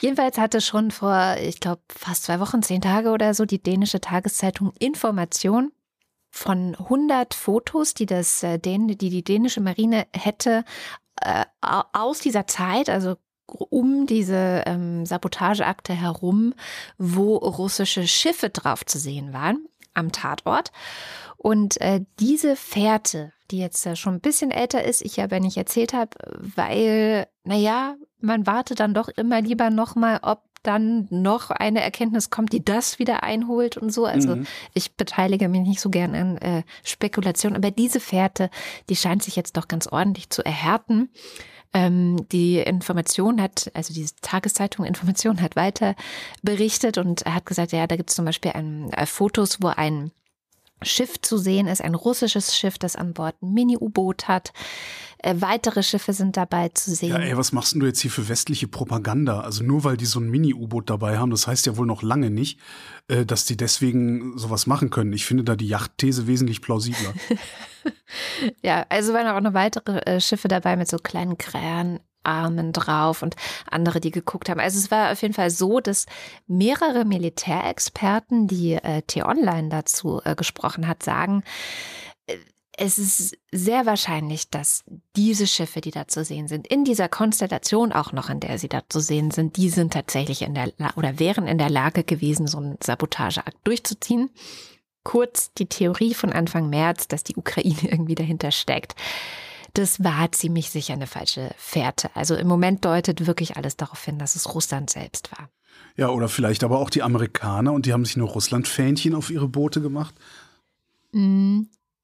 Jedenfalls 0.00 0.38
hatte 0.38 0.60
schon 0.60 0.90
vor, 0.90 1.36
ich 1.40 1.60
glaube, 1.60 1.82
fast 1.88 2.24
zwei 2.24 2.40
Wochen, 2.40 2.64
zehn 2.64 2.80
Tage 2.80 3.10
oder 3.10 3.32
so, 3.32 3.44
die 3.44 3.62
dänische 3.62 4.00
Tageszeitung 4.00 4.72
Information 4.80 5.70
von 6.30 6.74
100 6.74 7.32
Fotos, 7.34 7.94
die, 7.94 8.06
das, 8.06 8.42
äh, 8.42 8.58
die 8.58 8.96
die 8.96 9.22
dänische 9.22 9.60
Marine 9.60 10.08
hätte 10.12 10.64
äh, 11.20 11.44
aus 11.92 12.20
dieser 12.20 12.46
Zeit, 12.46 12.88
also 12.88 13.16
um 13.46 14.06
diese 14.06 14.62
ähm, 14.66 15.04
Sabotageakte 15.04 15.92
herum, 15.92 16.54
wo 16.98 17.36
russische 17.36 18.06
Schiffe 18.06 18.50
drauf 18.50 18.84
zu 18.84 18.98
sehen 18.98 19.32
waren 19.32 19.66
am 19.94 20.12
Tatort. 20.12 20.70
Und 21.36 21.80
äh, 21.80 22.04
diese 22.18 22.54
Fährte, 22.54 23.32
die 23.50 23.58
jetzt 23.58 23.84
äh, 23.86 23.96
schon 23.96 24.14
ein 24.14 24.20
bisschen 24.20 24.50
älter 24.50 24.84
ist, 24.84 25.02
ich 25.02 25.20
aber 25.20 25.40
nicht 25.40 25.56
erzählt 25.56 25.92
habe, 25.92 26.16
weil, 26.38 27.26
naja, 27.44 27.96
man 28.20 28.46
wartet 28.46 28.80
dann 28.80 28.94
doch 28.94 29.08
immer 29.08 29.40
lieber 29.40 29.70
nochmal, 29.70 30.20
ob 30.22 30.42
dann 30.62 31.06
noch 31.10 31.50
eine 31.50 31.80
Erkenntnis 31.80 32.30
kommt, 32.30 32.52
die 32.52 32.64
das 32.64 32.98
wieder 32.98 33.22
einholt 33.22 33.76
und 33.76 33.92
so. 33.92 34.04
Also 34.04 34.36
mhm. 34.36 34.46
ich 34.74 34.94
beteilige 34.94 35.48
mich 35.48 35.62
nicht 35.62 35.80
so 35.80 35.90
gern 35.90 36.14
an 36.14 36.36
äh, 36.38 36.62
Spekulation, 36.84 37.56
aber 37.56 37.70
diese 37.70 38.00
Fährte, 38.00 38.50
die 38.88 38.96
scheint 38.96 39.22
sich 39.22 39.36
jetzt 39.36 39.56
doch 39.56 39.68
ganz 39.68 39.86
ordentlich 39.86 40.30
zu 40.30 40.44
erhärten. 40.44 41.10
Ähm, 41.72 42.26
die 42.32 42.58
Information 42.58 43.40
hat, 43.40 43.70
also 43.74 43.94
diese 43.94 44.16
Tageszeitung 44.22 44.84
Information 44.84 45.40
hat 45.40 45.56
weiter 45.56 45.94
berichtet 46.42 46.98
und 46.98 47.22
er 47.22 47.36
hat 47.36 47.46
gesagt, 47.46 47.72
ja, 47.72 47.86
da 47.86 47.96
gibt 47.96 48.10
es 48.10 48.16
zum 48.16 48.24
Beispiel 48.24 48.52
ein, 48.52 48.92
äh, 48.92 49.06
Fotos, 49.06 49.62
wo 49.62 49.68
ein 49.68 50.10
Schiff 50.82 51.20
zu 51.20 51.38
sehen 51.38 51.66
ist, 51.66 51.82
ein 51.82 51.94
russisches 51.94 52.56
Schiff, 52.56 52.78
das 52.78 52.96
an 52.96 53.12
Bord 53.12 53.40
ein 53.42 53.52
Mini-U-Boot 53.52 54.28
hat. 54.28 54.52
Äh, 55.18 55.34
weitere 55.38 55.82
Schiffe 55.82 56.14
sind 56.14 56.36
dabei 56.36 56.70
zu 56.70 56.94
sehen. 56.94 57.10
Ja, 57.10 57.18
ey, 57.18 57.36
was 57.36 57.52
machst 57.52 57.74
denn 57.74 57.80
du 57.80 57.86
jetzt 57.86 58.00
hier 58.00 58.10
für 58.10 58.28
westliche 58.28 58.68
Propaganda? 58.68 59.40
Also 59.40 59.62
nur 59.62 59.84
weil 59.84 59.98
die 59.98 60.06
so 60.06 60.18
ein 60.18 60.30
Mini-U-Boot 60.30 60.88
dabei 60.88 61.18
haben, 61.18 61.30
das 61.30 61.46
heißt 61.46 61.66
ja 61.66 61.76
wohl 61.76 61.86
noch 61.86 62.02
lange 62.02 62.30
nicht, 62.30 62.58
äh, 63.08 63.26
dass 63.26 63.44
die 63.44 63.56
deswegen 63.56 64.38
sowas 64.38 64.66
machen 64.66 64.88
können. 64.88 65.12
Ich 65.12 65.26
finde 65.26 65.44
da 65.44 65.56
die 65.56 65.68
Yachtthese 65.68 66.26
wesentlich 66.26 66.62
plausibler. 66.62 67.12
ja, 68.62 68.86
also 68.88 69.12
waren 69.12 69.26
auch 69.26 69.40
noch 69.40 69.54
weitere 69.54 69.98
äh, 70.00 70.20
Schiffe 70.20 70.48
dabei 70.48 70.76
mit 70.76 70.88
so 70.88 70.96
kleinen 70.96 71.36
Krähen, 71.36 72.00
Armen 72.22 72.72
drauf 72.72 73.22
und 73.22 73.36
andere, 73.70 74.00
die 74.00 74.10
geguckt 74.10 74.48
haben. 74.48 74.60
Also 74.60 74.78
es 74.78 74.90
war 74.90 75.12
auf 75.12 75.22
jeden 75.22 75.34
Fall 75.34 75.50
so, 75.50 75.80
dass 75.80 76.06
mehrere 76.46 77.04
Militärexperten, 77.04 78.46
die 78.46 78.74
äh, 78.74 79.02
T-Online 79.02 79.68
dazu 79.68 80.20
äh, 80.24 80.34
gesprochen 80.34 80.86
hat, 80.86 81.02
sagen, 81.02 81.42
äh, 82.26 82.36
es 82.76 82.98
ist 82.98 83.36
sehr 83.52 83.84
wahrscheinlich, 83.84 84.48
dass 84.48 84.84
diese 85.14 85.46
Schiffe, 85.46 85.80
die 85.80 85.90
da 85.90 86.08
zu 86.08 86.24
sehen 86.24 86.48
sind, 86.48 86.66
in 86.66 86.84
dieser 86.84 87.08
Konstellation 87.08 87.92
auch 87.92 88.12
noch, 88.12 88.30
in 88.30 88.40
der 88.40 88.58
sie 88.58 88.68
da 88.68 88.82
zu 88.88 89.00
sehen 89.00 89.30
sind, 89.30 89.56
die 89.56 89.68
sind 89.68 89.92
tatsächlich 89.92 90.42
in 90.42 90.54
der 90.54 90.72
La 90.78 90.92
oder 90.96 91.18
wären 91.18 91.46
in 91.46 91.58
der 91.58 91.68
Lage 91.68 92.04
gewesen, 92.04 92.46
so 92.46 92.58
einen 92.58 92.78
Sabotageakt 92.82 93.58
durchzuziehen. 93.64 94.30
Kurz 95.02 95.52
die 95.54 95.66
Theorie 95.66 96.14
von 96.14 96.32
Anfang 96.32 96.70
März, 96.70 97.08
dass 97.08 97.24
die 97.24 97.36
Ukraine 97.36 97.82
irgendwie 97.82 98.14
dahinter 98.14 98.50
steckt 98.50 98.94
das 99.74 100.02
war 100.02 100.32
ziemlich 100.32 100.70
sicher 100.70 100.94
eine 100.94 101.06
falsche 101.06 101.50
Fährte. 101.56 102.10
Also 102.14 102.34
im 102.34 102.48
Moment 102.48 102.84
deutet 102.84 103.26
wirklich 103.26 103.56
alles 103.56 103.76
darauf 103.76 104.04
hin, 104.04 104.18
dass 104.18 104.36
es 104.36 104.54
Russland 104.54 104.90
selbst 104.90 105.30
war. 105.32 105.48
Ja, 105.96 106.08
oder 106.08 106.28
vielleicht 106.28 106.64
aber 106.64 106.78
auch 106.78 106.90
die 106.90 107.02
Amerikaner 107.02 107.72
und 107.72 107.86
die 107.86 107.92
haben 107.92 108.04
sich 108.04 108.16
nur 108.16 108.28
Russland-Fähnchen 108.28 109.14
auf 109.14 109.30
ihre 109.30 109.48
Boote 109.48 109.80
gemacht. 109.80 110.14
Mm, 111.12 111.62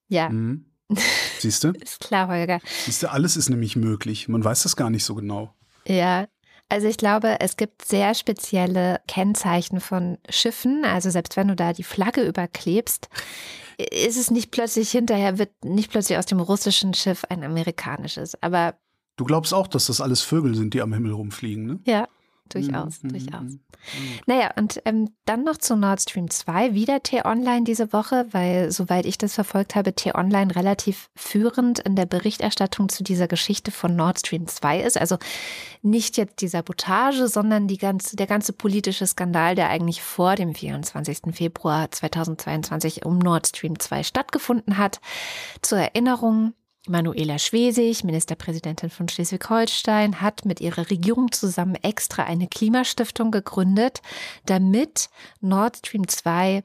ja. 0.08 0.28
Mm. 0.88 1.00
Siehst 1.40 1.64
du? 1.64 1.70
ist 1.70 1.98
klar, 1.98 2.28
Holger. 2.28 2.60
Siehst 2.84 3.02
du, 3.02 3.10
alles 3.10 3.36
ist 3.36 3.50
nämlich 3.50 3.74
möglich. 3.74 4.28
Man 4.28 4.44
weiß 4.44 4.62
das 4.62 4.76
gar 4.76 4.88
nicht 4.88 5.04
so 5.04 5.16
genau. 5.16 5.52
Ja, 5.84 6.28
also 6.68 6.88
ich 6.88 6.96
glaube, 6.96 7.40
es 7.40 7.56
gibt 7.56 7.84
sehr 7.84 8.14
spezielle 8.14 9.00
Kennzeichen 9.06 9.80
von 9.80 10.18
Schiffen. 10.28 10.84
Also 10.84 11.10
selbst 11.10 11.36
wenn 11.36 11.48
du 11.48 11.56
da 11.56 11.72
die 11.72 11.84
Flagge 11.84 12.22
überklebst, 12.22 13.08
ist 13.78 14.16
es 14.16 14.30
nicht 14.30 14.50
plötzlich 14.50 14.90
hinterher, 14.90 15.38
wird 15.38 15.64
nicht 15.64 15.90
plötzlich 15.90 16.18
aus 16.18 16.26
dem 16.26 16.40
russischen 16.40 16.94
Schiff 16.94 17.24
ein 17.28 17.44
amerikanisches. 17.44 18.40
Aber 18.42 18.74
du 19.16 19.24
glaubst 19.24 19.54
auch, 19.54 19.68
dass 19.68 19.86
das 19.86 20.00
alles 20.00 20.22
Vögel 20.22 20.54
sind, 20.54 20.74
die 20.74 20.82
am 20.82 20.92
Himmel 20.92 21.12
rumfliegen, 21.12 21.66
ne? 21.66 21.80
Ja, 21.86 22.08
durchaus, 22.48 23.02
mhm. 23.02 23.08
durchaus. 23.08 23.42
Mhm. 23.42 23.60
Naja, 24.26 24.50
und 24.56 24.80
ähm, 24.84 25.10
dann 25.24 25.44
noch 25.44 25.56
zu 25.56 25.76
Nord 25.76 26.00
Stream 26.00 26.30
2, 26.30 26.74
wieder 26.74 27.02
T-Online 27.02 27.64
diese 27.64 27.92
Woche, 27.92 28.26
weil 28.32 28.72
soweit 28.72 29.06
ich 29.06 29.18
das 29.18 29.34
verfolgt 29.34 29.74
habe, 29.74 29.94
T-Online 29.94 30.54
relativ 30.54 31.10
führend 31.14 31.78
in 31.80 31.96
der 31.96 32.06
Berichterstattung 32.06 32.88
zu 32.88 33.04
dieser 33.04 33.28
Geschichte 33.28 33.70
von 33.70 33.94
Nord 33.94 34.20
Stream 34.20 34.46
2 34.46 34.80
ist. 34.80 34.98
Also 34.98 35.18
nicht 35.82 36.16
jetzt 36.16 36.40
die 36.40 36.48
Sabotage, 36.48 37.28
sondern 37.28 37.68
die 37.68 37.78
ganze, 37.78 38.16
der 38.16 38.26
ganze 38.26 38.52
politische 38.52 39.06
Skandal, 39.06 39.54
der 39.54 39.68
eigentlich 39.68 40.02
vor 40.02 40.34
dem 40.34 40.54
24. 40.54 41.34
Februar 41.34 41.90
2022 41.90 43.04
um 43.04 43.18
Nord 43.18 43.46
Stream 43.46 43.78
2 43.78 44.02
stattgefunden 44.02 44.78
hat. 44.78 45.00
Zur 45.62 45.78
Erinnerung, 45.78 46.54
Manuela 46.88 47.38
Schwesig, 47.38 48.04
Ministerpräsidentin 48.04 48.90
von 48.90 49.08
Schleswig-Holstein, 49.08 50.20
hat 50.20 50.44
mit 50.44 50.60
ihrer 50.60 50.90
Regierung 50.90 51.32
zusammen 51.32 51.76
extra 51.82 52.24
eine 52.24 52.48
Klimastiftung 52.48 53.30
gegründet, 53.30 54.02
damit 54.44 55.08
Nord 55.40 55.78
Stream 55.78 56.08
2 56.08 56.62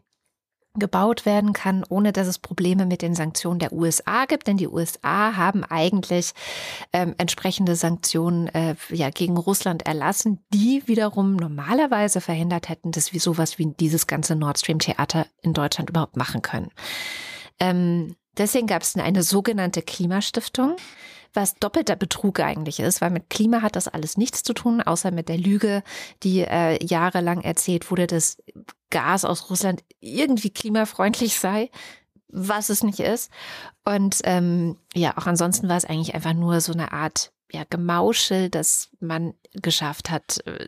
gebaut 0.75 1.25
werden 1.25 1.51
kann, 1.51 1.83
ohne 1.89 2.13
dass 2.13 2.27
es 2.27 2.39
Probleme 2.39 2.85
mit 2.85 3.01
den 3.01 3.13
Sanktionen 3.13 3.59
der 3.59 3.73
USA 3.73 4.25
gibt. 4.25 4.47
Denn 4.47 4.57
die 4.57 4.69
USA 4.69 5.35
haben 5.35 5.65
eigentlich 5.65 6.31
ähm, 6.93 7.13
entsprechende 7.17 7.75
Sanktionen 7.75 8.47
äh, 8.47 8.75
ja, 8.89 9.09
gegen 9.09 9.35
Russland 9.37 9.85
erlassen, 9.85 10.39
die 10.53 10.83
wiederum 10.87 11.35
normalerweise 11.35 12.21
verhindert 12.21 12.69
hätten, 12.69 12.91
dass 12.91 13.11
wir 13.11 13.19
sowas 13.19 13.57
wie 13.57 13.73
dieses 13.79 14.07
ganze 14.07 14.35
Nord 14.35 14.59
Stream 14.59 14.79
Theater 14.79 15.27
in 15.41 15.53
Deutschland 15.53 15.89
überhaupt 15.89 16.15
machen 16.15 16.41
können. 16.41 16.69
Ähm, 17.59 18.15
Deswegen 18.37 18.67
gab 18.67 18.81
es 18.81 18.95
eine 18.95 19.23
sogenannte 19.23 19.81
Klimastiftung, 19.81 20.75
was 21.33 21.55
doppelter 21.55 21.95
Betrug 21.95 22.39
eigentlich 22.39 22.79
ist, 22.79 23.01
weil 23.01 23.09
mit 23.09 23.29
Klima 23.29 23.61
hat 23.61 23.75
das 23.75 23.87
alles 23.87 24.17
nichts 24.17 24.43
zu 24.43 24.53
tun, 24.53 24.81
außer 24.81 25.11
mit 25.11 25.29
der 25.29 25.37
Lüge, 25.37 25.83
die 26.23 26.41
äh, 26.41 26.83
jahrelang 26.83 27.41
erzählt 27.41 27.89
wurde, 27.89 28.07
dass 28.07 28.37
Gas 28.89 29.25
aus 29.25 29.49
Russland 29.49 29.83
irgendwie 29.99 30.49
klimafreundlich 30.49 31.39
sei, 31.39 31.69
was 32.27 32.69
es 32.69 32.83
nicht 32.83 32.99
ist. 32.99 33.31
Und 33.85 34.19
ähm, 34.23 34.77
ja, 34.93 35.17
auch 35.17 35.25
ansonsten 35.25 35.69
war 35.69 35.77
es 35.77 35.85
eigentlich 35.85 36.15
einfach 36.15 36.33
nur 36.33 36.61
so 36.61 36.73
eine 36.73 36.91
Art 36.91 37.31
ja, 37.51 37.63
Gemauschel, 37.69 38.49
dass 38.49 38.89
man 38.99 39.33
geschafft 39.53 40.09
hat, 40.09 40.45
äh, 40.45 40.67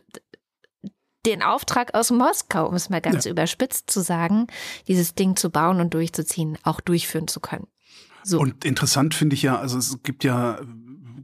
den 1.26 1.42
Auftrag 1.42 1.94
aus 1.94 2.10
Moskau, 2.10 2.68
um 2.68 2.74
es 2.74 2.90
mal 2.90 3.00
ganz 3.00 3.24
ja. 3.24 3.30
überspitzt 3.30 3.90
zu 3.90 4.00
sagen, 4.00 4.46
dieses 4.88 5.14
Ding 5.14 5.36
zu 5.36 5.50
bauen 5.50 5.80
und 5.80 5.94
durchzuziehen, 5.94 6.58
auch 6.62 6.80
durchführen 6.80 7.28
zu 7.28 7.40
können. 7.40 7.66
So. 8.22 8.40
Und 8.40 8.64
interessant 8.64 9.14
finde 9.14 9.34
ich 9.34 9.42
ja, 9.42 9.58
also 9.58 9.78
es 9.78 10.02
gibt 10.02 10.24
ja 10.24 10.60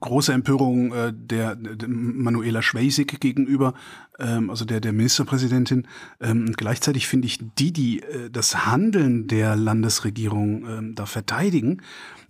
große 0.00 0.32
Empörung 0.32 0.92
äh, 0.92 1.12
der, 1.14 1.54
der 1.56 1.88
Manuela 1.88 2.62
Schwesig 2.62 3.20
gegenüber, 3.20 3.74
ähm, 4.18 4.50
also 4.50 4.64
der, 4.64 4.80
der 4.80 4.92
Ministerpräsidentin. 4.92 5.86
Ähm, 6.20 6.52
gleichzeitig 6.56 7.06
finde 7.06 7.26
ich 7.26 7.38
die, 7.58 7.72
die 7.72 8.02
äh, 8.02 8.30
das 8.30 8.66
Handeln 8.66 9.28
der 9.28 9.56
Landesregierung 9.56 10.66
ähm, 10.66 10.94
da 10.94 11.06
verteidigen, 11.06 11.82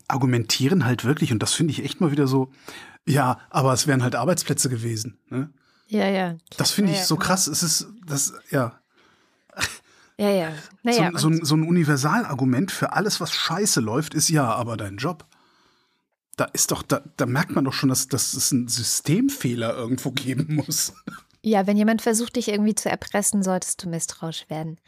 argumentieren 0.08 0.84
halt 0.84 1.04
wirklich, 1.04 1.32
und 1.32 1.42
das 1.42 1.54
finde 1.54 1.72
ich 1.72 1.84
echt 1.84 2.00
mal 2.00 2.10
wieder 2.10 2.26
so, 2.26 2.50
ja, 3.06 3.38
aber 3.48 3.72
es 3.72 3.86
wären 3.86 4.02
halt 4.02 4.14
Arbeitsplätze 4.14 4.68
gewesen. 4.68 5.18
Ne? 5.30 5.50
Ja, 5.90 6.08
ja. 6.08 6.36
Das 6.56 6.70
finde 6.70 6.92
ich 6.92 6.98
ja, 6.98 7.04
so 7.04 7.16
genau. 7.16 7.26
krass. 7.26 7.46
Es 7.48 7.62
ist, 7.62 7.88
das, 8.06 8.32
ja. 8.50 8.80
Ja, 10.16 10.30
ja. 10.30 10.52
Naja, 10.82 11.10
so, 11.14 11.32
so, 11.32 11.44
so 11.44 11.54
ein 11.56 11.66
Universalargument 11.66 12.70
für 12.70 12.92
alles, 12.92 13.20
was 13.20 13.32
scheiße 13.32 13.80
läuft, 13.80 14.14
ist 14.14 14.28
ja, 14.28 14.44
aber 14.44 14.76
dein 14.76 14.98
Job. 14.98 15.26
Da 16.36 16.44
ist 16.44 16.70
doch, 16.70 16.82
da, 16.82 17.02
da 17.16 17.26
merkt 17.26 17.52
man 17.52 17.64
doch 17.64 17.72
schon, 17.72 17.88
dass, 17.88 18.06
dass 18.06 18.34
es 18.34 18.52
einen 18.52 18.68
Systemfehler 18.68 19.74
irgendwo 19.74 20.10
geben 20.12 20.56
muss. 20.56 20.92
Ja, 21.42 21.66
wenn 21.66 21.78
jemand 21.78 22.02
versucht, 22.02 22.36
dich 22.36 22.48
irgendwie 22.48 22.74
zu 22.74 22.90
erpressen, 22.90 23.42
solltest 23.42 23.82
du 23.82 23.88
misstrauisch 23.88 24.44
werden. 24.50 24.78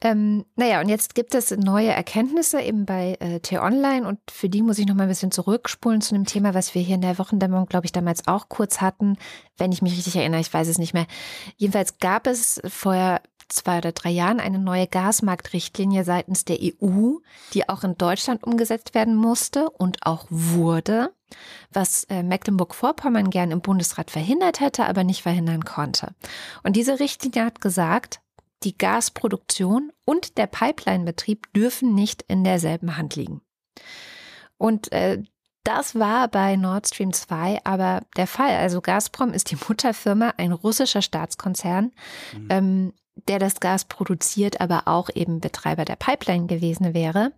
Ähm, 0.00 0.44
naja, 0.54 0.80
und 0.80 0.88
jetzt 0.88 1.16
gibt 1.16 1.34
es 1.34 1.50
neue 1.50 1.90
Erkenntnisse 1.90 2.60
eben 2.60 2.86
bei 2.86 3.16
äh, 3.18 3.40
T-Online 3.40 4.06
und 4.06 4.20
für 4.30 4.48
die 4.48 4.62
muss 4.62 4.78
ich 4.78 4.86
noch 4.86 4.94
mal 4.94 5.04
ein 5.04 5.08
bisschen 5.08 5.32
zurückspulen 5.32 6.00
zu 6.00 6.14
einem 6.14 6.26
Thema, 6.26 6.54
was 6.54 6.74
wir 6.76 6.82
hier 6.82 6.94
in 6.94 7.02
der 7.02 7.18
Wochendämmerung, 7.18 7.66
glaube 7.66 7.86
ich, 7.86 7.92
damals 7.92 8.28
auch 8.28 8.48
kurz 8.48 8.80
hatten, 8.80 9.16
wenn 9.58 9.72
ich 9.72 9.82
mich 9.82 9.96
richtig 9.96 10.14
erinnere, 10.14 10.40
ich 10.40 10.54
weiß 10.54 10.68
es 10.68 10.78
nicht 10.78 10.94
mehr. 10.94 11.06
Jedenfalls 11.56 11.98
gab 11.98 12.28
es 12.28 12.60
vorher 12.68 13.20
zwei 13.48 13.78
oder 13.78 13.92
drei 13.92 14.10
Jahren 14.10 14.40
eine 14.40 14.58
neue 14.58 14.86
Gasmarktrichtlinie 14.86 16.04
seitens 16.04 16.44
der 16.44 16.58
EU, 16.60 17.16
die 17.52 17.68
auch 17.68 17.84
in 17.84 17.98
Deutschland 17.98 18.44
umgesetzt 18.44 18.94
werden 18.94 19.14
musste 19.14 19.68
und 19.70 20.06
auch 20.06 20.26
wurde, 20.30 21.12
was 21.72 22.04
äh, 22.04 22.22
Mecklenburg-Vorpommern 22.22 23.30
gern 23.30 23.50
im 23.50 23.60
Bundesrat 23.60 24.10
verhindert 24.10 24.60
hätte, 24.60 24.86
aber 24.86 25.04
nicht 25.04 25.22
verhindern 25.22 25.64
konnte. 25.64 26.14
Und 26.62 26.76
diese 26.76 27.00
Richtlinie 27.00 27.44
hat 27.44 27.60
gesagt, 27.60 28.20
die 28.62 28.76
Gasproduktion 28.76 29.92
und 30.04 30.36
der 30.36 30.46
Pipelinebetrieb 30.46 31.52
dürfen 31.54 31.94
nicht 31.94 32.22
in 32.28 32.44
derselben 32.44 32.96
Hand 32.96 33.16
liegen. 33.16 33.40
Und 34.58 34.92
äh, 34.92 35.22
das 35.64 35.94
war 35.94 36.28
bei 36.28 36.56
Nord 36.56 36.88
Stream 36.88 37.12
2 37.12 37.60
aber 37.64 38.02
der 38.16 38.26
Fall. 38.26 38.56
Also 38.56 38.80
Gazprom 38.80 39.32
ist 39.32 39.50
die 39.50 39.56
Mutterfirma, 39.56 40.34
ein 40.36 40.52
russischer 40.52 41.02
Staatskonzern, 41.02 41.92
mhm. 42.34 42.48
ähm, 42.50 42.92
der 43.28 43.38
das 43.38 43.60
Gas 43.60 43.84
produziert, 43.84 44.60
aber 44.60 44.82
auch 44.86 45.10
eben 45.14 45.40
Betreiber 45.40 45.84
der 45.84 45.96
Pipeline 45.96 46.46
gewesen 46.46 46.94
wäre. 46.94 47.32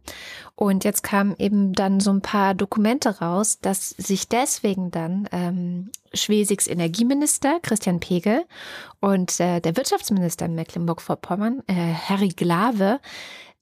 Und 0.55 0.85
jetzt 0.85 1.03
kamen 1.03 1.35
eben 1.39 1.73
dann 1.73 2.01
so 2.01 2.11
ein 2.13 2.23
paar 2.23 2.55
Dokumente 2.55 3.21
raus, 3.21 3.59
dass 3.61 3.91
sich 3.91 4.29
deswegen 4.29 4.91
dann 4.91 5.29
ähm, 5.33 5.91
Schwesigs 6.15 6.67
Energieminister 6.67 7.59
Christian 7.63 8.01
Pegel 8.01 8.45
und 9.01 9.41
äh, 9.41 9.61
der 9.61 9.77
Wirtschaftsminister 9.77 10.47
in 10.47 10.55
Mecklenburg-Vorpommern, 10.55 11.63
äh, 11.67 11.95
Harry 11.95 12.29
Glawe, 12.29 13.01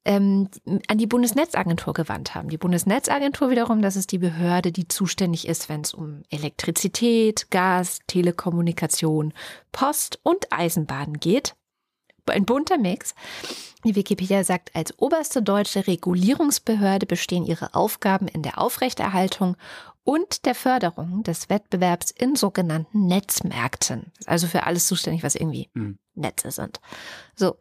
ähm, 0.05 0.49
an 0.89 0.99
die 0.99 1.07
Bundesnetzagentur 1.07 1.93
gewandt 1.93 2.35
haben. 2.35 2.49
Die 2.49 2.59
Bundesnetzagentur 2.59 3.51
wiederum, 3.51 3.83
das 3.83 3.97
ist 3.97 4.13
die 4.13 4.19
Behörde, 4.19 4.73
die 4.73 4.89
zuständig 4.89 5.47
ist, 5.47 5.69
wenn 5.69 5.83
es 5.83 5.95
um 5.95 6.23
Elektrizität, 6.31 7.51
Gas, 7.51 7.99
Telekommunikation, 8.07 9.35
Post 9.73 10.19
und 10.23 10.47
Eisenbahn 10.51 11.15
geht 11.15 11.55
ein 12.31 12.45
bunter 12.45 12.79
Mix. 12.79 13.15
Die 13.85 13.97
Wikipedia 13.97 14.45
sagt, 14.45 14.75
als 14.75 14.99
oberste 14.99 15.43
deutsche 15.43 15.87
Regulierungsbehörde 15.87 17.07
bestehen 17.07 17.45
ihre 17.45 17.75
Aufgaben 17.75 18.29
in 18.29 18.43
der 18.43 18.59
Aufrechterhaltung 18.59 19.57
und 20.05 20.45
der 20.45 20.55
Förderung 20.55 21.23
des 21.23 21.49
Wettbewerbs 21.49 22.11
in 22.11 22.37
sogenannten 22.37 23.07
Netzmärkten. 23.07 24.13
Also 24.27 24.47
für 24.47 24.65
alles 24.65 24.87
zuständig, 24.87 25.23
was 25.23 25.35
irgendwie 25.35 25.71
mhm. 25.75 25.99
Netze 26.15 26.51
sind. 26.51 26.81
So. 27.35 27.57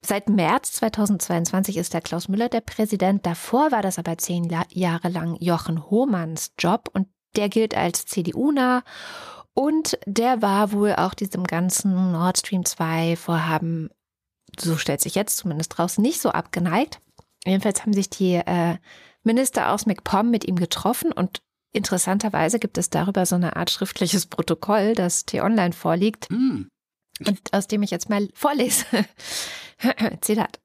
Seit 0.00 0.28
März 0.28 0.72
2022 0.74 1.76
ist 1.76 1.92
der 1.92 2.00
Klaus 2.00 2.28
Müller 2.28 2.48
der 2.48 2.60
Präsident. 2.60 3.26
Davor 3.26 3.72
war 3.72 3.82
das 3.82 3.98
aber 3.98 4.16
zehn 4.16 4.48
Jahre 4.70 5.08
lang 5.08 5.36
Jochen 5.40 5.90
Hohmanns 5.90 6.52
Job 6.56 6.88
und 6.92 7.08
der 7.34 7.48
gilt 7.48 7.76
als 7.76 8.06
CDU-nah 8.06 8.84
und 9.54 9.98
der 10.06 10.40
war 10.40 10.70
wohl 10.70 10.94
auch 10.94 11.14
diesem 11.14 11.42
ganzen 11.42 12.12
Nord 12.12 12.38
Stream 12.38 12.64
2 12.64 13.16
Vorhaben 13.16 13.90
so 14.60 14.76
stellt 14.76 15.00
sich 15.00 15.14
jetzt 15.14 15.36
zumindest 15.36 15.78
raus, 15.78 15.98
nicht 15.98 16.20
so 16.20 16.30
abgeneigt. 16.30 17.00
Jedenfalls 17.44 17.82
haben 17.82 17.92
sich 17.92 18.10
die 18.10 18.34
äh, 18.34 18.76
Minister 19.22 19.72
aus 19.72 19.86
MacPom 19.86 20.30
mit 20.30 20.46
ihm 20.46 20.56
getroffen 20.56 21.12
und 21.12 21.40
interessanterweise 21.72 22.58
gibt 22.58 22.78
es 22.78 22.90
darüber 22.90 23.26
so 23.26 23.36
eine 23.36 23.56
Art 23.56 23.70
schriftliches 23.70 24.26
Protokoll, 24.26 24.94
das 24.94 25.24
T-Online 25.24 25.72
vorliegt 25.72 26.30
mm. 26.30 26.62
und 27.26 27.40
aus 27.52 27.66
dem 27.66 27.82
ich 27.82 27.90
jetzt 27.90 28.08
mal 28.08 28.28
vorlese. 28.34 28.84
Zitat. 30.20 30.58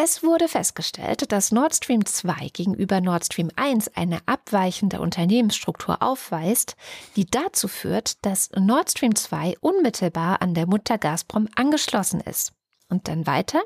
Es 0.00 0.22
wurde 0.22 0.46
festgestellt, 0.46 1.32
dass 1.32 1.50
Nord 1.50 1.74
Stream 1.74 2.04
2 2.04 2.50
gegenüber 2.52 3.00
Nord 3.00 3.24
Stream 3.24 3.50
1 3.56 3.96
eine 3.96 4.20
abweichende 4.26 5.00
Unternehmensstruktur 5.00 6.02
aufweist, 6.02 6.76
die 7.16 7.26
dazu 7.26 7.66
führt, 7.66 8.24
dass 8.24 8.50
Nord 8.52 8.92
Stream 8.92 9.16
2 9.16 9.56
unmittelbar 9.60 10.40
an 10.40 10.54
der 10.54 10.68
Mutter 10.68 10.98
Gazprom 10.98 11.48
angeschlossen 11.56 12.20
ist. 12.20 12.52
Und 12.88 13.08
dann 13.08 13.26
weiter. 13.26 13.60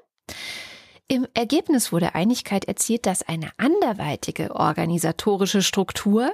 Im 1.09 1.27
Ergebnis 1.35 1.93
wurde 1.93 2.15
Einigkeit 2.15 2.65
erzielt, 2.65 3.07
dass 3.07 3.23
eine 3.23 3.51
anderweitige 3.59 4.55
organisatorische 4.55 5.63
Struktur, 5.63 6.33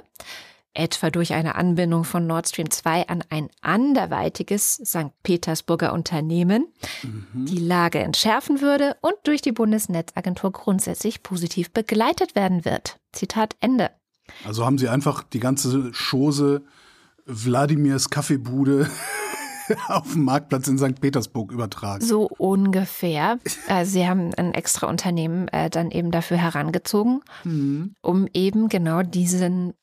etwa 0.73 1.09
durch 1.09 1.33
eine 1.33 1.55
Anbindung 1.55 2.03
von 2.03 2.27
Nord 2.27 2.47
Stream 2.47 2.71
2 2.71 3.09
an 3.09 3.23
ein 3.29 3.49
anderweitiges 3.61 4.75
St. 4.75 5.11
Petersburger 5.23 5.91
Unternehmen, 5.91 6.67
mhm. 7.03 7.45
die 7.45 7.57
Lage 7.57 7.99
entschärfen 7.99 8.61
würde 8.61 8.95
und 9.01 9.15
durch 9.23 9.41
die 9.41 9.51
Bundesnetzagentur 9.51 10.51
grundsätzlich 10.51 11.23
positiv 11.23 11.71
begleitet 11.71 12.35
werden 12.35 12.63
wird. 12.63 12.99
Zitat 13.11 13.55
Ende. 13.59 13.91
Also 14.45 14.65
haben 14.65 14.77
Sie 14.77 14.87
einfach 14.87 15.23
die 15.23 15.39
ganze 15.39 15.91
Chose 15.91 16.63
Wladimirs 17.25 18.09
Kaffeebude 18.09 18.89
auf 19.87 20.13
dem 20.13 20.23
Marktplatz 20.23 20.67
in 20.67 20.77
St. 20.77 20.99
Petersburg 20.99 21.51
übertragen. 21.51 22.03
So 22.03 22.29
ungefähr. 22.37 23.39
Also 23.67 23.91
sie 23.91 24.07
haben 24.07 24.33
ein 24.35 24.53
extra 24.53 24.87
Unternehmen 24.87 25.47
äh, 25.49 25.69
dann 25.69 25.91
eben 25.91 26.11
dafür 26.11 26.37
herangezogen, 26.37 27.21
mhm. 27.43 27.93
um 28.01 28.27
eben 28.33 28.69
genau 28.69 29.03
diesen 29.03 29.73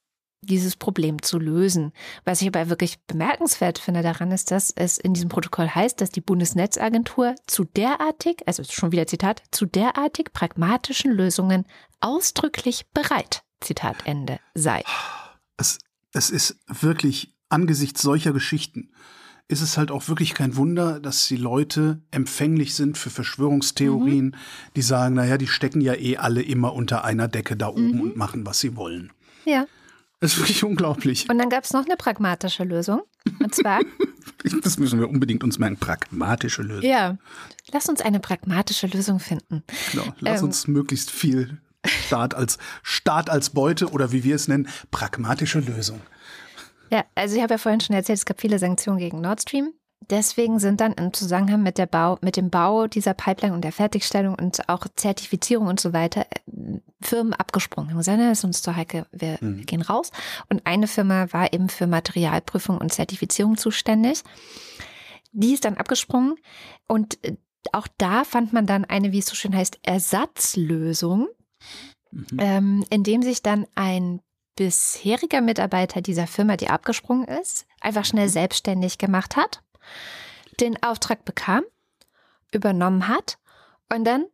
dieses 0.43 0.77
Problem 0.77 1.23
zu 1.23 1.39
lösen. 1.39 1.93
Was 2.25 2.41
ich 2.41 2.49
aber 2.49 2.69
wirklich 2.69 3.01
bemerkenswert 3.07 3.79
finde 3.79 4.03
daran 4.03 4.31
ist, 4.31 4.51
dass 4.51 4.71
es 4.71 4.99
in 4.99 5.13
diesem 5.13 5.29
Protokoll 5.29 5.69
heißt, 5.69 6.01
dass 6.01 6.11
die 6.11 6.21
Bundesnetzagentur 6.21 7.35
zu 7.47 7.65
derartig, 7.65 8.43
also 8.47 8.63
schon 8.65 8.93
wieder 8.93 9.07
Zitat, 9.07 9.43
zu 9.51 9.67
derartig 9.67 10.33
pragmatischen 10.33 11.11
Lösungen 11.11 11.65
ausdrücklich 12.01 12.87
bereit, 12.95 13.43
Zitat 13.61 13.97
Ende, 14.05 14.39
sei. 14.55 14.85
Es, 15.57 15.79
es 16.13 16.31
ist 16.31 16.59
wirklich 16.69 17.35
angesichts 17.49 18.03
solcher 18.03 18.33
Geschichten 18.33 18.91
ist 19.49 19.61
es 19.61 19.79
halt 19.79 19.91
auch 19.91 20.09
wirklich 20.09 20.35
kein 20.35 20.57
Wunder, 20.57 20.99
dass 20.99 21.27
die 21.29 21.37
Leute 21.37 22.01
empfänglich 22.11 22.75
sind 22.75 22.99
für 22.99 23.11
Verschwörungstheorien, 23.11 24.27
mhm. 24.27 24.35
die 24.75 24.83
sagen, 24.83 25.15
naja, 25.15 25.39
die 25.39 25.47
stecken 25.47 25.81
ja 25.81 25.95
eh 25.95 26.17
alle 26.17 26.43
immer 26.43 26.75
unter 26.75 27.05
einer 27.05 27.29
Decke 27.29 27.57
da 27.57 27.69
oben 27.69 27.93
mhm. 27.93 28.01
und 28.01 28.17
machen, 28.17 28.45
was 28.45 28.61
sie 28.61 28.77
wollen. 28.77 29.13
Ja. 29.45 29.67
Das 30.21 30.33
ist 30.33 30.39
wirklich 30.39 30.65
unglaublich. 30.65 31.29
Und 31.31 31.39
dann 31.39 31.51
gab 31.51 31.65
es 31.65 31.73
noch 31.73 31.85
eine 31.85 31.97
pragmatische 31.97 32.65
Lösung. 32.65 33.03
Und 33.39 33.55
zwar. 33.55 33.81
das 34.63 34.79
müssen 34.79 34.99
wir 34.99 35.09
unbedingt 35.09 35.45
uns 35.45 35.59
merken. 35.59 35.77
Pragmatische 35.77 36.63
Lösung. 36.63 36.89
Ja. 36.89 37.19
Lass 37.71 37.89
uns 37.89 38.01
eine 38.01 38.19
pragmatische 38.19 38.87
Lösung 38.87 39.21
finden. 39.21 39.63
Genau. 39.93 40.05
Lass 40.21 40.41
ähm, 40.41 40.47
uns 40.47 40.67
möglichst 40.67 41.11
viel 41.11 41.59
Staat 41.85 42.35
als 42.35 42.59
Staat 42.83 43.31
als 43.31 43.51
Beute 43.51 43.91
oder 43.91 44.11
wie 44.11 44.25
wir 44.25 44.35
es 44.35 44.49
nennen, 44.49 44.69
pragmatische 44.91 45.61
Lösung. 45.61 46.01
Ja, 46.91 47.05
also 47.15 47.37
ich 47.37 47.43
habe 47.43 47.55
ja 47.55 47.59
vorhin 47.59 47.81
schon 47.81 47.97
erzählt, 47.97 48.19
es 48.19 48.27
gab 48.27 48.41
viele 48.41 48.59
Sanktionen 48.59 48.99
gegen 48.99 49.21
Nord 49.21 49.43
Stream. 49.43 49.73
deswegen 50.11 50.61
sind 50.61 50.81
dann 50.81 50.93
im 50.93 51.13
Zusammenhang 51.13 51.63
mit, 51.63 51.79
der 51.79 51.87
Bau, 51.87 52.19
mit 52.21 52.37
dem 52.37 52.51
Bau 52.51 52.87
dieser 52.87 53.15
Pipeline 53.15 53.55
und 53.55 53.63
der 53.63 53.73
Fertigstellung 53.73 54.37
und 54.37 54.69
auch 54.69 54.87
Zertifizierung 54.95 55.67
und 55.67 55.81
so 55.81 55.93
weiter 55.93 56.27
äh, 56.31 56.79
Firmen 57.01 57.33
abgesprungen. 57.33 57.91
Haben 57.91 57.99
gesagt, 57.99 58.21
das 58.21 58.39
ist 58.39 58.45
uns 58.45 58.63
zu 58.63 58.77
heikel, 58.77 59.07
wir, 59.11 59.39
mhm. 59.41 59.59
wir 59.59 59.65
gehen 59.65 59.83
raus. 59.83 60.11
Und 60.49 60.67
eine 60.67 60.87
Firma 60.87 61.33
war 61.33 61.53
eben 61.53 61.69
für 61.69 61.87
Materialprüfung 61.87 62.79
und 62.79 62.93
Zertifizierung 62.93 63.57
zuständig. 63.57 64.23
Die 65.33 65.55
ist 65.55 65.65
dann 65.65 65.77
abgesprungen 65.77 66.37
und 66.87 67.23
äh, 67.25 67.37
auch 67.73 67.89
da 67.99 68.25
fand 68.25 68.53
man 68.53 68.67
dann 68.67 68.85
eine, 68.85 69.13
wie 69.13 69.19
es 69.19 69.27
so 69.27 69.35
schön 69.35 69.57
heißt, 69.57 69.81
Ersatzlösung, 69.83 71.29
mhm. 72.11 72.27
ähm, 72.39 72.85
indem 72.91 73.23
sich 73.23 73.43
dann 73.43 73.67
ein 73.75 74.21
bisheriger 74.57 75.41
Mitarbeiter 75.41 76.01
dieser 76.01 76.27
Firma, 76.27 76.57
die 76.57 76.69
abgesprungen 76.69 77.29
ist, 77.29 77.67
einfach 77.81 78.05
schnell 78.05 78.27
mhm. 78.27 78.33
selbstständig 78.33 78.99
gemacht 78.99 79.37
hat, 79.37 79.63
den 80.61 80.83
Auftrag 80.83 81.25
bekam, 81.25 81.63
übernommen 82.53 83.09
hat 83.09 83.39
und 83.93 84.05
dann 84.05 84.27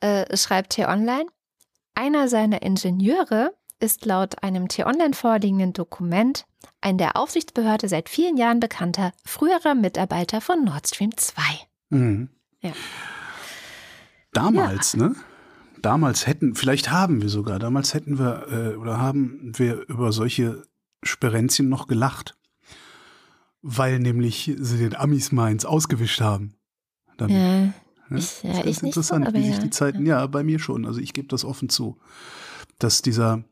äh, 0.00 0.36
schreibt 0.36 0.70
T-Online, 0.70 1.26
einer 1.94 2.28
seiner 2.28 2.62
Ingenieure 2.62 3.54
ist 3.78 4.06
laut 4.06 4.42
einem 4.42 4.68
T-Online 4.68 5.14
vorliegenden 5.14 5.72
Dokument 5.72 6.46
ein 6.80 6.98
der 6.98 7.16
Aufsichtsbehörde 7.16 7.88
seit 7.88 8.08
vielen 8.08 8.36
Jahren 8.36 8.60
bekannter 8.60 9.12
früherer 9.24 9.74
Mitarbeiter 9.74 10.40
von 10.40 10.64
Nord 10.64 10.88
Stream 10.88 11.16
2. 11.16 11.42
Mhm. 11.90 12.30
Ja. 12.60 12.72
Damals, 14.32 14.92
ja. 14.94 15.08
ne? 15.08 15.16
Damals 15.86 16.26
hätten, 16.26 16.56
vielleicht 16.56 16.90
haben 16.90 17.22
wir 17.22 17.28
sogar, 17.28 17.60
damals 17.60 17.94
hätten 17.94 18.18
wir 18.18 18.48
äh, 18.50 18.74
oder 18.74 18.98
haben 18.98 19.52
wir 19.54 19.88
über 19.88 20.10
solche 20.10 20.64
Sperenzien 21.04 21.68
noch 21.68 21.86
gelacht. 21.86 22.36
Weil 23.62 24.00
nämlich 24.00 24.52
sie 24.58 24.78
den 24.78 24.96
Amis 24.96 25.30
Mainz 25.30 25.64
ausgewischt 25.64 26.20
haben. 26.20 26.54
Dann, 27.16 27.30
ja, 27.30 27.36
ne? 27.38 27.74
ich, 28.16 28.42
ja, 28.42 28.54
das 28.54 28.66
ist 28.66 28.82
interessant, 28.82 29.28
so, 29.28 29.34
wie 29.34 29.46
sich 29.46 29.60
die 29.60 29.70
Zeiten, 29.70 30.04
ja. 30.06 30.18
ja, 30.18 30.26
bei 30.26 30.42
mir 30.42 30.58
schon, 30.58 30.86
also 30.86 30.98
ich 30.98 31.12
gebe 31.12 31.28
das 31.28 31.44
offen 31.44 31.68
zu, 31.68 31.98
dass 32.80 33.00
dieser 33.00 33.44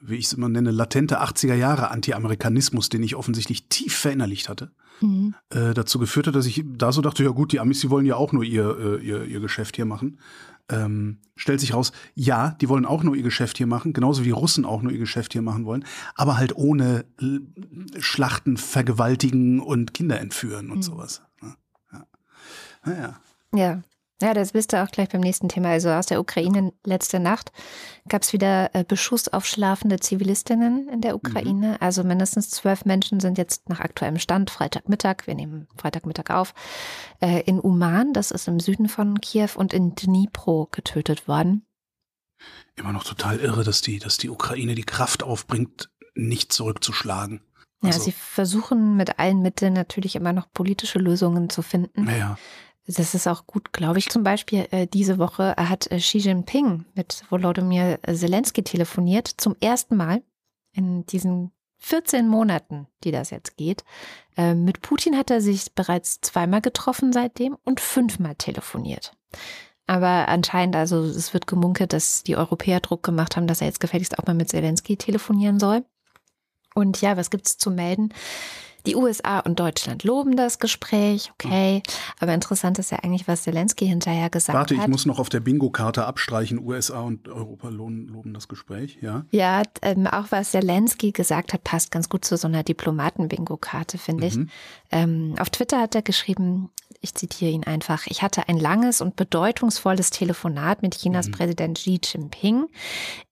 wie 0.00 0.16
ich 0.16 0.26
es 0.26 0.32
immer 0.32 0.48
nenne, 0.48 0.72
latente 0.72 1.22
80er 1.22 1.54
Jahre 1.54 1.90
Anti-Amerikanismus, 1.90 2.88
den 2.88 3.02
ich 3.02 3.14
offensichtlich 3.16 3.68
tief 3.68 3.94
verinnerlicht 3.94 4.48
hatte, 4.48 4.72
mhm. 5.00 5.34
äh, 5.50 5.74
dazu 5.74 5.98
geführt 5.98 6.26
hat, 6.26 6.34
dass 6.34 6.46
ich 6.46 6.64
da 6.66 6.92
so 6.92 7.02
dachte, 7.02 7.24
ja 7.24 7.30
gut, 7.30 7.52
die 7.52 7.60
Amis, 7.60 7.80
die 7.80 7.90
wollen 7.90 8.06
ja 8.06 8.16
auch 8.16 8.32
nur 8.32 8.44
ihr, 8.44 8.76
äh, 8.78 9.04
ihr, 9.04 9.24
ihr 9.24 9.40
Geschäft 9.40 9.76
hier 9.76 9.86
machen. 9.86 10.18
Ähm, 10.68 11.18
stellt 11.36 11.60
sich 11.60 11.74
raus, 11.74 11.92
ja, 12.14 12.50
die 12.60 12.68
wollen 12.68 12.86
auch 12.86 13.02
nur 13.04 13.14
ihr 13.14 13.22
Geschäft 13.22 13.58
hier 13.58 13.68
machen, 13.68 13.92
genauso 13.92 14.22
wie 14.22 14.26
die 14.26 14.32
Russen 14.32 14.64
auch 14.64 14.82
nur 14.82 14.90
ihr 14.90 14.98
Geschäft 14.98 15.32
hier 15.32 15.42
machen 15.42 15.64
wollen, 15.64 15.84
aber 16.16 16.38
halt 16.38 16.56
ohne 16.56 17.04
äh, 17.20 18.00
Schlachten, 18.00 18.56
Vergewaltigen 18.56 19.60
und 19.60 19.94
Kinder 19.94 20.18
entführen 20.18 20.70
und 20.70 20.78
mhm. 20.78 20.82
sowas. 20.82 21.22
Ne? 21.40 21.54
Ja. 21.92 22.06
Naja. 22.84 23.20
Ja, 23.54 23.82
ja, 24.22 24.32
das 24.32 24.52
bist 24.52 24.72
du 24.72 24.82
auch 24.82 24.90
gleich 24.90 25.10
beim 25.10 25.20
nächsten 25.20 25.48
Thema. 25.48 25.70
Also 25.70 25.90
aus 25.90 26.06
der 26.06 26.20
Ukraine 26.20 26.72
letzte 26.84 27.20
Nacht 27.20 27.52
gab 28.08 28.22
es 28.22 28.32
wieder 28.32 28.74
äh, 28.74 28.82
Beschuss 28.82 29.28
auf 29.28 29.44
schlafende 29.44 29.98
Zivilistinnen 30.00 30.88
in 30.88 31.02
der 31.02 31.12
mhm. 31.12 31.16
Ukraine. 31.16 31.68
Mhm. 31.68 31.76
Also 31.80 32.02
mindestens 32.02 32.48
zwölf 32.50 32.86
Menschen 32.86 33.20
sind 33.20 33.36
jetzt 33.36 33.68
nach 33.68 33.80
aktuellem 33.80 34.18
Stand 34.18 34.50
Freitagmittag, 34.50 35.26
wir 35.26 35.34
nehmen 35.34 35.68
Freitagmittag 35.76 36.30
auf, 36.30 36.54
äh, 37.20 37.42
in 37.42 37.60
Uman, 37.60 38.14
das 38.14 38.30
ist 38.30 38.48
im 38.48 38.58
Süden 38.58 38.88
von 38.88 39.20
Kiew, 39.20 39.50
und 39.56 39.74
in 39.74 39.94
Dnipro 39.94 40.68
getötet 40.70 41.28
worden. 41.28 41.66
Immer 42.76 42.92
noch 42.92 43.04
total 43.04 43.38
irre, 43.38 43.64
dass 43.64 43.82
die, 43.82 43.98
dass 43.98 44.16
die 44.16 44.30
Ukraine 44.30 44.74
die 44.74 44.84
Kraft 44.84 45.22
aufbringt, 45.22 45.90
nicht 46.14 46.52
zurückzuschlagen. 46.52 47.42
Ja, 47.82 47.90
also, 47.90 48.04
sie 48.04 48.12
versuchen 48.12 48.96
mit 48.96 49.18
allen 49.18 49.42
Mitteln 49.42 49.74
natürlich 49.74 50.16
immer 50.16 50.32
noch 50.32 50.50
politische 50.52 50.98
Lösungen 50.98 51.50
zu 51.50 51.60
finden. 51.60 52.04
Naja. 52.04 52.38
Das 52.86 53.14
ist 53.14 53.26
auch 53.26 53.46
gut, 53.46 53.72
glaube 53.72 53.98
ich. 53.98 54.08
Zum 54.08 54.22
Beispiel 54.22 54.66
äh, 54.70 54.86
diese 54.86 55.18
Woche 55.18 55.54
hat 55.56 55.90
äh, 55.90 55.98
Xi 55.98 56.18
Jinping 56.18 56.84
mit 56.94 57.24
Volodymyr 57.30 57.98
Zelensky 58.06 58.62
telefoniert, 58.62 59.28
zum 59.36 59.56
ersten 59.60 59.96
Mal 59.96 60.22
in 60.72 61.04
diesen 61.06 61.50
14 61.78 62.28
Monaten, 62.28 62.86
die 63.04 63.10
das 63.10 63.30
jetzt 63.30 63.56
geht. 63.56 63.84
Äh, 64.36 64.54
mit 64.54 64.82
Putin 64.82 65.16
hat 65.16 65.30
er 65.30 65.40
sich 65.40 65.74
bereits 65.74 66.20
zweimal 66.20 66.60
getroffen 66.60 67.12
seitdem 67.12 67.56
und 67.64 67.80
fünfmal 67.80 68.36
telefoniert. 68.36 69.16
Aber 69.88 70.28
anscheinend, 70.28 70.74
also 70.76 71.02
es 71.02 71.32
wird 71.32 71.46
gemunkelt, 71.46 71.92
dass 71.92 72.22
die 72.22 72.36
Europäer 72.36 72.80
Druck 72.80 73.02
gemacht 73.02 73.36
haben, 73.36 73.46
dass 73.46 73.60
er 73.60 73.68
jetzt 73.68 73.80
gefälligst 73.80 74.18
auch 74.18 74.26
mal 74.26 74.34
mit 74.34 74.48
Zelensky 74.48 74.96
telefonieren 74.96 75.60
soll. 75.60 75.84
Und 76.74 77.00
ja, 77.00 77.16
was 77.16 77.30
gibt's 77.30 77.56
zu 77.56 77.70
melden? 77.70 78.12
Die 78.86 78.96
USA 78.96 79.40
und 79.40 79.58
Deutschland 79.58 80.04
loben 80.04 80.36
das 80.36 80.58
Gespräch, 80.58 81.32
okay. 81.34 81.82
Aber 82.20 82.32
interessant 82.32 82.78
ist 82.78 82.90
ja 82.90 82.98
eigentlich, 83.02 83.26
was 83.28 83.42
Zelensky 83.42 83.86
hinterher 83.86 84.30
gesagt 84.30 84.56
Warte, 84.56 84.74
hat. 84.74 84.78
Warte, 84.78 84.88
ich 84.88 84.92
muss 84.92 85.06
noch 85.06 85.18
auf 85.18 85.28
der 85.28 85.40
Bingo-Karte 85.40 86.06
abstreichen. 86.06 86.58
USA 86.58 87.00
und 87.00 87.28
Europa 87.28 87.68
loben, 87.68 88.32
das 88.32 88.48
Gespräch, 88.48 88.98
ja? 89.00 89.24
Ja, 89.30 89.62
ähm, 89.82 90.06
auch 90.06 90.26
was 90.30 90.52
Zelensky 90.52 91.12
gesagt 91.12 91.52
hat, 91.52 91.64
passt 91.64 91.90
ganz 91.90 92.08
gut 92.08 92.24
zu 92.24 92.36
so 92.36 92.46
einer 92.46 92.62
Diplomaten-Bingo-Karte, 92.62 93.98
finde 93.98 94.24
mhm. 94.24 94.28
ich. 94.28 94.52
Ähm, 94.92 95.34
auf 95.38 95.50
Twitter 95.50 95.80
hat 95.80 95.94
er 95.94 96.02
geschrieben, 96.02 96.70
ich 97.00 97.14
zitiere 97.14 97.50
ihn 97.50 97.64
einfach, 97.64 98.06
ich 98.06 98.22
hatte 98.22 98.48
ein 98.48 98.58
langes 98.58 99.00
und 99.00 99.16
bedeutungsvolles 99.16 100.10
Telefonat 100.10 100.82
mit 100.82 100.96
Chinas 100.96 101.28
mhm. 101.28 101.32
Präsident 101.32 101.78
Xi 101.78 102.00
Jinping. 102.02 102.66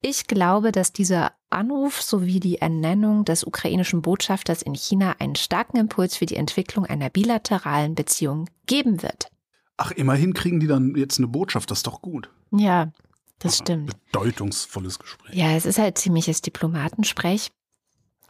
Ich 0.00 0.26
glaube, 0.26 0.72
dass 0.72 0.92
dieser 0.92 1.32
Anruf 1.50 2.02
sowie 2.02 2.40
die 2.40 2.58
Ernennung 2.58 3.24
des 3.24 3.44
ukrainischen 3.44 4.02
Botschafters 4.02 4.62
in 4.62 4.74
China 4.74 5.16
einen 5.18 5.36
starken 5.36 5.76
Impuls 5.76 6.16
für 6.16 6.26
die 6.26 6.36
Entwicklung 6.36 6.86
einer 6.86 7.10
bilateralen 7.10 7.94
Beziehung 7.94 8.48
geben 8.66 9.02
wird. 9.02 9.28
Ach, 9.76 9.90
immerhin 9.90 10.34
kriegen 10.34 10.60
die 10.60 10.66
dann 10.66 10.94
jetzt 10.96 11.18
eine 11.18 11.28
Botschaft, 11.28 11.70
das 11.70 11.78
ist 11.78 11.86
doch 11.86 12.00
gut. 12.00 12.30
Ja, 12.52 12.92
das 13.38 13.58
stimmt. 13.58 13.92
Bedeutungsvolles 14.12 14.98
Gespräch. 14.98 15.34
Ja, 15.34 15.50
es 15.52 15.66
ist 15.66 15.78
halt 15.78 15.98
ziemliches 15.98 16.42
Diplomatensprech. 16.42 17.50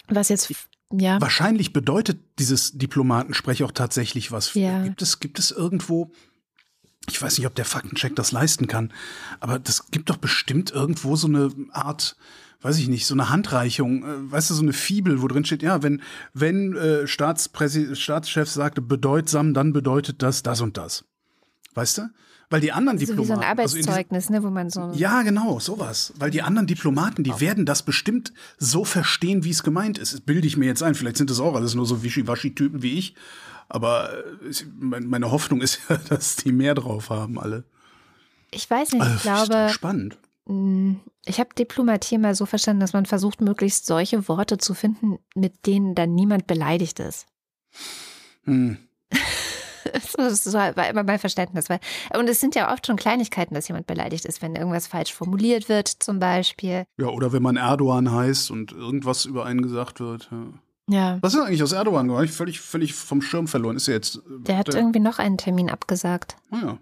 Was 0.09 0.29
jetzt 0.29 0.53
ja. 0.93 1.21
Wahrscheinlich 1.21 1.73
bedeutet 1.73 2.21
dieses 2.39 2.73
Diplomatensprech 2.73 3.65
auch 3.65 3.73
tatsächlich 3.73 4.33
was. 4.33 4.55
Ja. 4.55 4.83
Gibt, 4.83 5.03
es, 5.03 5.21
gibt 5.21 5.39
es 5.39 5.51
irgendwo, 5.51 6.13
ich 7.09 7.21
weiß 7.21 7.39
nicht, 7.39 7.47
ob 7.47 7.55
der 7.55 7.65
Faktencheck 7.65 8.15
das 8.17 8.33
leisten 8.33 8.67
kann, 8.67 8.93
aber 9.41 9.59
das 9.59 9.91
gibt 9.91 10.11
doch 10.11 10.17
bestimmt 10.17 10.71
irgendwo 10.71 11.17
so 11.17 11.27
eine 11.27 11.51
Art, 11.73 12.17
weiß 12.61 12.79
ich 12.79 12.89
nicht, 12.89 13.07
so 13.07 13.15
eine 13.15 13.31
Handreichung, 13.31 14.05
äh, 14.05 14.33
weißt 14.33 14.51
du, 14.51 14.55
so 14.55 14.63
eine 14.63 14.73
Fibel, 14.73 15.23
wo 15.23 15.29
drin 15.29 15.45
steht, 15.45 15.63
ja, 15.63 15.83
wenn, 15.83 16.03
wenn 16.33 16.77
äh, 16.77 17.07
Staatschef 17.07 18.49
sagte 18.49 18.81
bedeutsam, 18.81 19.55
dann 19.55 19.73
bedeutet 19.73 20.23
das 20.23 20.43
das 20.43 20.61
und 20.61 20.77
das. 20.77 21.05
Weißt 21.75 21.99
du? 21.99 22.03
Weil 22.51 22.61
die 22.61 22.73
anderen 22.73 22.99
so 22.99 23.07
Diplomaten. 23.07 23.31
Wie 23.31 23.35
so 23.35 23.41
ein 23.41 23.49
Arbeitszeugnis, 23.49 24.25
also 24.27 24.33
ne, 24.33 24.43
wo 24.43 24.51
man 24.51 24.71
so. 24.71 24.93
Ja, 24.95 25.23
genau, 25.23 25.59
sowas. 25.61 26.13
Weil 26.19 26.31
die 26.31 26.43
anderen 26.43 26.67
Diplomaten, 26.67 27.25
die 27.25 27.41
werden 27.41 27.67
das 27.67 27.83
bestimmt 27.83 28.33
so 28.59 28.85
verstehen, 28.85 29.45
wie 29.45 29.51
es 29.51 29.63
gemeint 29.63 29.99
ist. 29.99 30.13
Das 30.13 30.21
bilde 30.21 30.47
ich 30.47 30.57
mir 30.57 30.67
jetzt 30.67 30.83
ein. 30.83 30.95
Vielleicht 30.95 31.17
sind 31.17 31.31
das 31.31 31.41
auch 31.41 31.55
alles 31.55 31.75
nur 31.75 31.87
so 31.87 32.03
Wischiwaschi-Typen 32.03 32.83
wie 32.83 32.99
ich. 32.99 33.15
Aber 33.69 34.11
äh, 34.13 34.65
meine 34.81 35.31
Hoffnung 35.31 35.61
ist 35.61 35.81
ja, 35.89 35.97
dass 36.09 36.37
die 36.37 36.53
mehr 36.53 36.75
drauf 36.75 37.11
haben, 37.11 37.39
alle. 37.39 37.65
Ich 38.51 38.69
weiß 38.69 38.93
nicht, 38.93 39.03
ich 39.03 39.31
also, 39.31 39.47
glaube. 39.47 39.73
Spannend. 39.73 40.19
Mm, 40.47 40.95
ich 41.25 41.41
habe 41.41 41.55
Diplomatie 41.59 42.19
mal 42.19 42.35
so 42.35 42.47
verstanden, 42.47 42.81
dass 42.81 42.93
man 42.93 43.07
versucht, 43.07 43.41
möglichst 43.41 43.87
solche 43.87 44.29
Worte 44.29 44.59
zu 44.59 44.75
finden, 44.75 45.19
mit 45.35 45.67
denen 45.67 45.95
dann 45.95 46.15
niemand 46.15 46.47
beleidigt 46.47 47.01
ist. 47.01 47.27
Hm. 48.45 48.79
Das 50.17 50.53
war 50.53 50.89
immer 50.89 51.03
mein 51.03 51.19
Verständnis. 51.19 51.67
und 52.17 52.29
es 52.29 52.41
sind 52.41 52.55
ja 52.55 52.73
oft 52.73 52.87
schon 52.87 52.97
Kleinigkeiten, 52.97 53.55
dass 53.55 53.69
jemand 53.69 53.87
beleidigt 53.87 54.25
ist, 54.25 54.43
wenn 54.43 54.55
irgendwas 54.55 54.87
falsch 54.87 55.13
formuliert 55.13 55.69
wird, 55.69 55.89
zum 55.89 56.19
Beispiel. 56.19 56.85
Ja, 56.99 57.07
oder 57.07 57.33
wenn 57.33 57.43
man 57.43 57.57
Erdogan 57.57 58.13
heißt 58.13 58.51
und 58.51 58.73
irgendwas 58.73 59.25
über 59.25 59.45
einen 59.47 59.63
gesagt 59.63 60.01
wird. 60.01 60.29
Ja. 60.31 60.39
Ja. 60.87 61.19
Was 61.23 61.35
ist 61.35 61.41
eigentlich 61.41 61.63
aus 61.63 61.73
Erdogan 61.73 62.09
geworden? 62.09 62.27
Ich 62.27 62.33
völlig, 62.33 62.61
völlig 62.61 62.95
vom 62.95 63.23
Schirm 63.23 63.49
verloren. 63.49 63.77
Ist 63.77 63.89
er 63.89 63.95
jetzt. 63.95 64.21
Der 64.29 64.59
hat 64.59 64.69
der 64.69 64.77
irgendwie 64.77 65.01
noch 65.01 65.19
einen 65.19 65.39
Termin 65.39 65.71
abgesagt. 65.71 66.37
Ah, 66.51 66.59
ja. 66.63 66.79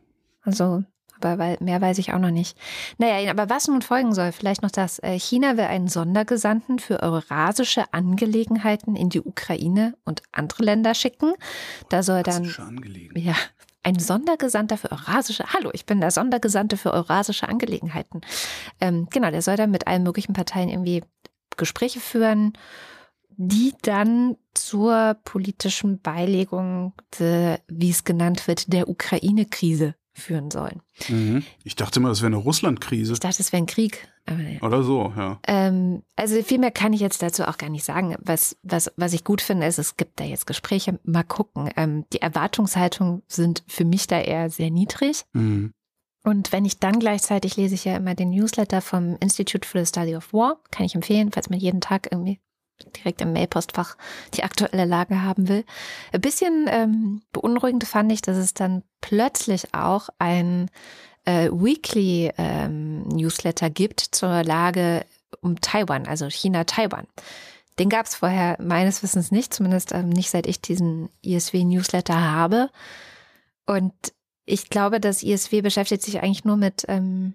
Aber 1.25 1.57
mehr 1.61 1.81
weiß 1.81 1.99
ich 1.99 2.13
auch 2.13 2.19
noch 2.19 2.31
nicht. 2.31 2.57
Naja, 2.99 3.31
aber 3.31 3.51
was 3.51 3.69
nun 3.69 3.83
folgen 3.83 4.15
soll, 4.15 4.33
vielleicht 4.33 4.63
noch 4.63 4.71
das. 4.71 4.99
Äh, 5.01 5.19
China 5.19 5.57
will 5.57 5.65
einen 5.65 5.89
Sondergesandten 5.89 6.79
für 6.79 7.03
eurasische 7.03 7.85
Angelegenheiten 7.93 8.97
in 8.97 9.09
die 9.09 9.21
Ukraine 9.21 9.95
und 10.05 10.23
andere 10.33 10.65
Länder 10.65 10.95
schicken. 10.95 11.33
Da 11.89 12.03
soll 12.03 12.23
dann. 12.23 12.45
Ja, 13.15 13.35
ein 13.83 13.99
Sondergesandter 13.99 14.77
für 14.77 14.93
eurasische. 14.93 15.45
Hallo, 15.53 15.71
ich 15.73 15.87
bin 15.87 16.01
der 16.01 16.11
Sondergesandte 16.11 16.77
für 16.77 16.93
eurasische 16.93 17.49
Angelegenheiten. 17.49 18.21
Ähm, 18.81 19.09
genau, 19.11 19.31
der 19.31 19.43
soll 19.43 19.57
dann 19.57 19.71
mit 19.71 19.87
allen 19.87 20.05
möglichen 20.05 20.35
Parteien 20.35 20.69
irgendwie 20.69 21.03
Gespräche 21.57 22.01
führen, 22.01 22.53
die 23.37 23.75
dann 23.83 24.37
zur 24.55 25.17
politischen 25.25 26.01
Beilegung, 26.01 26.93
de, 27.19 27.59
wie 27.67 27.91
es 27.91 28.05
genannt 28.05 28.47
wird, 28.47 28.73
der 28.73 28.89
Ukraine-Krise 28.89 29.95
führen 30.15 30.51
sollen. 30.51 30.83
Mhm. 31.09 31.43
Ich 31.65 31.77
dachte 31.77 32.01
immer, 32.01 32.09
das 32.09 32.21
wäre 32.21 32.29
eine 32.29 32.37
Russland-Krise. 32.37 33.15
Ich 33.15 33.21
dachte, 33.21 33.41
es 33.41 33.53
wäre 33.53 33.63
ein 33.63 33.67
Krieg. 33.67 34.09
Ja. 34.29 34.63
Oder 34.63 34.83
so, 34.83 35.13
ja. 35.17 35.41
Ähm, 35.47 36.03
also 36.17 36.41
viel 36.43 36.59
mehr 36.59 36.71
kann 36.71 36.93
ich 36.93 37.01
jetzt 37.01 37.23
dazu 37.23 37.45
auch 37.45 37.59
gar 37.59 37.71
nicht 37.71 37.85
sagen. 37.85 38.15
Was, 38.21 38.57
was, 38.63 38.93
was 38.97 39.15
ich 39.15 39.25
gut 39.25 39.41
finde, 39.41 39.67
ist, 39.67 39.79
es 39.79 39.97
gibt 39.97 40.21
da 40.21 40.25
jetzt 40.25 40.47
Gespräche. 40.47 41.01
Mal 41.05 41.25
gucken. 41.25 41.71
Ähm, 41.77 42.05
die 42.13 42.23
Erwartungshaltungen 42.23 43.23
sind 43.27 43.65
für 43.67 43.85
mich 43.85 44.07
da 44.07 44.21
eher 44.21 44.51
sehr 44.51 44.71
niedrig. 44.71 45.25
Mhm. 45.33 45.73
Und 46.25 46.53
wenn 46.53 46.65
ich 46.65 46.79
dann 46.79 47.01
gleichzeitig 47.01 47.57
lese 47.57 47.75
ich 47.75 47.85
ja 47.85 47.97
immer 47.97 48.15
den 48.15 48.31
Newsletter 48.31 48.81
vom 48.81 49.17
Institute 49.19 49.67
for 49.67 49.81
the 49.81 49.89
Study 49.89 50.15
of 50.15 50.33
War, 50.33 50.59
kann 50.71 50.87
ich 50.87 50.95
empfehlen, 50.95 51.33
falls 51.33 51.51
man 51.51 51.59
jeden 51.59 51.81
Tag 51.81 52.09
irgendwie 52.13 52.39
direkt 52.97 53.21
im 53.21 53.33
Mailpostfach 53.33 53.97
die 54.35 54.45
aktuelle 54.45 54.85
Lage 54.85 55.23
haben 55.23 55.49
will. 55.49 55.65
Ein 56.13 56.21
bisschen 56.21 56.67
ähm, 56.69 57.23
beunruhigend 57.33 57.85
fand 57.85 58.13
ich, 58.13 58.23
dass 58.23 58.37
es 58.37 58.55
dann 58.55 58.83
plötzlich 59.01 59.75
auch 59.75 60.09
ein 60.19 60.71
äh, 61.25 61.51
Weekly 61.51 62.33
ähm, 62.39 63.03
Newsletter 63.09 63.71
gibt 63.71 64.01
zur 64.01 64.43
Lage 64.43 65.05
um 65.41 65.61
Taiwan, 65.61 66.07
also 66.07 66.29
China-Taiwan. 66.29 67.07
Den 67.79 67.89
gab 67.89 68.07
es 68.07 68.15
vorher 68.15 68.57
meines 68.61 69.03
Wissens 69.03 69.31
nicht, 69.31 69.55
zumindest 69.55 69.93
ähm, 69.93 70.11
nicht 70.11 70.31
seit 70.31 70.47
ich 70.47 70.61
diesen 70.61 71.09
ISW-Newsletter 71.23 72.21
habe. 72.21 72.71
Und 73.67 73.95
ich 74.45 74.69
glaube, 74.69 75.01
das 75.01 75.23
ISW 75.23 75.63
beschäftigt 75.63 76.03
sich 76.03 76.23
eigentlich 76.23 76.45
nur 76.45 76.57
mit, 76.57 76.85
ähm, 76.89 77.35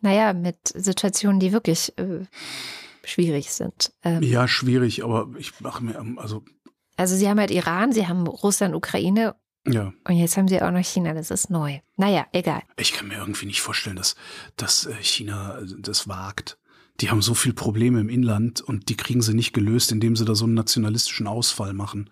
naja, 0.00 0.32
mit 0.32 0.56
Situationen, 0.74 1.38
die 1.38 1.52
wirklich 1.52 1.96
äh, 1.98 2.24
schwierig 3.04 3.52
sind. 3.52 3.92
Ähm, 4.02 4.22
ja, 4.22 4.48
schwierig, 4.48 5.04
aber 5.04 5.28
ich 5.38 5.60
mache 5.60 5.84
mir, 5.84 5.98
also. 6.18 6.44
Also 6.96 7.16
sie 7.16 7.28
haben 7.28 7.40
halt 7.40 7.50
Iran, 7.50 7.92
sie 7.92 8.06
haben 8.06 8.26
Russland, 8.26 8.74
Ukraine. 8.74 9.34
Ja. 9.66 9.92
Und 10.06 10.16
jetzt 10.16 10.36
haben 10.36 10.48
sie 10.48 10.60
auch 10.60 10.70
noch 10.70 10.84
China, 10.84 11.14
das 11.14 11.30
ist 11.30 11.50
neu. 11.50 11.80
Naja, 11.96 12.26
egal. 12.32 12.62
Ich 12.76 12.92
kann 12.92 13.08
mir 13.08 13.16
irgendwie 13.16 13.46
nicht 13.46 13.62
vorstellen, 13.62 13.96
dass, 13.96 14.14
dass 14.56 14.86
äh, 14.86 14.94
China 15.00 15.58
äh, 15.58 15.66
das 15.78 16.06
wagt. 16.06 16.58
Die 17.00 17.10
haben 17.10 17.22
so 17.22 17.34
viele 17.34 17.54
Probleme 17.54 18.00
im 18.00 18.08
Inland 18.08 18.60
und 18.60 18.88
die 18.88 18.96
kriegen 18.96 19.22
sie 19.22 19.34
nicht 19.34 19.52
gelöst, 19.52 19.90
indem 19.90 20.16
sie 20.16 20.24
da 20.24 20.34
so 20.34 20.44
einen 20.44 20.54
nationalistischen 20.54 21.26
Ausfall 21.26 21.72
machen. 21.72 22.10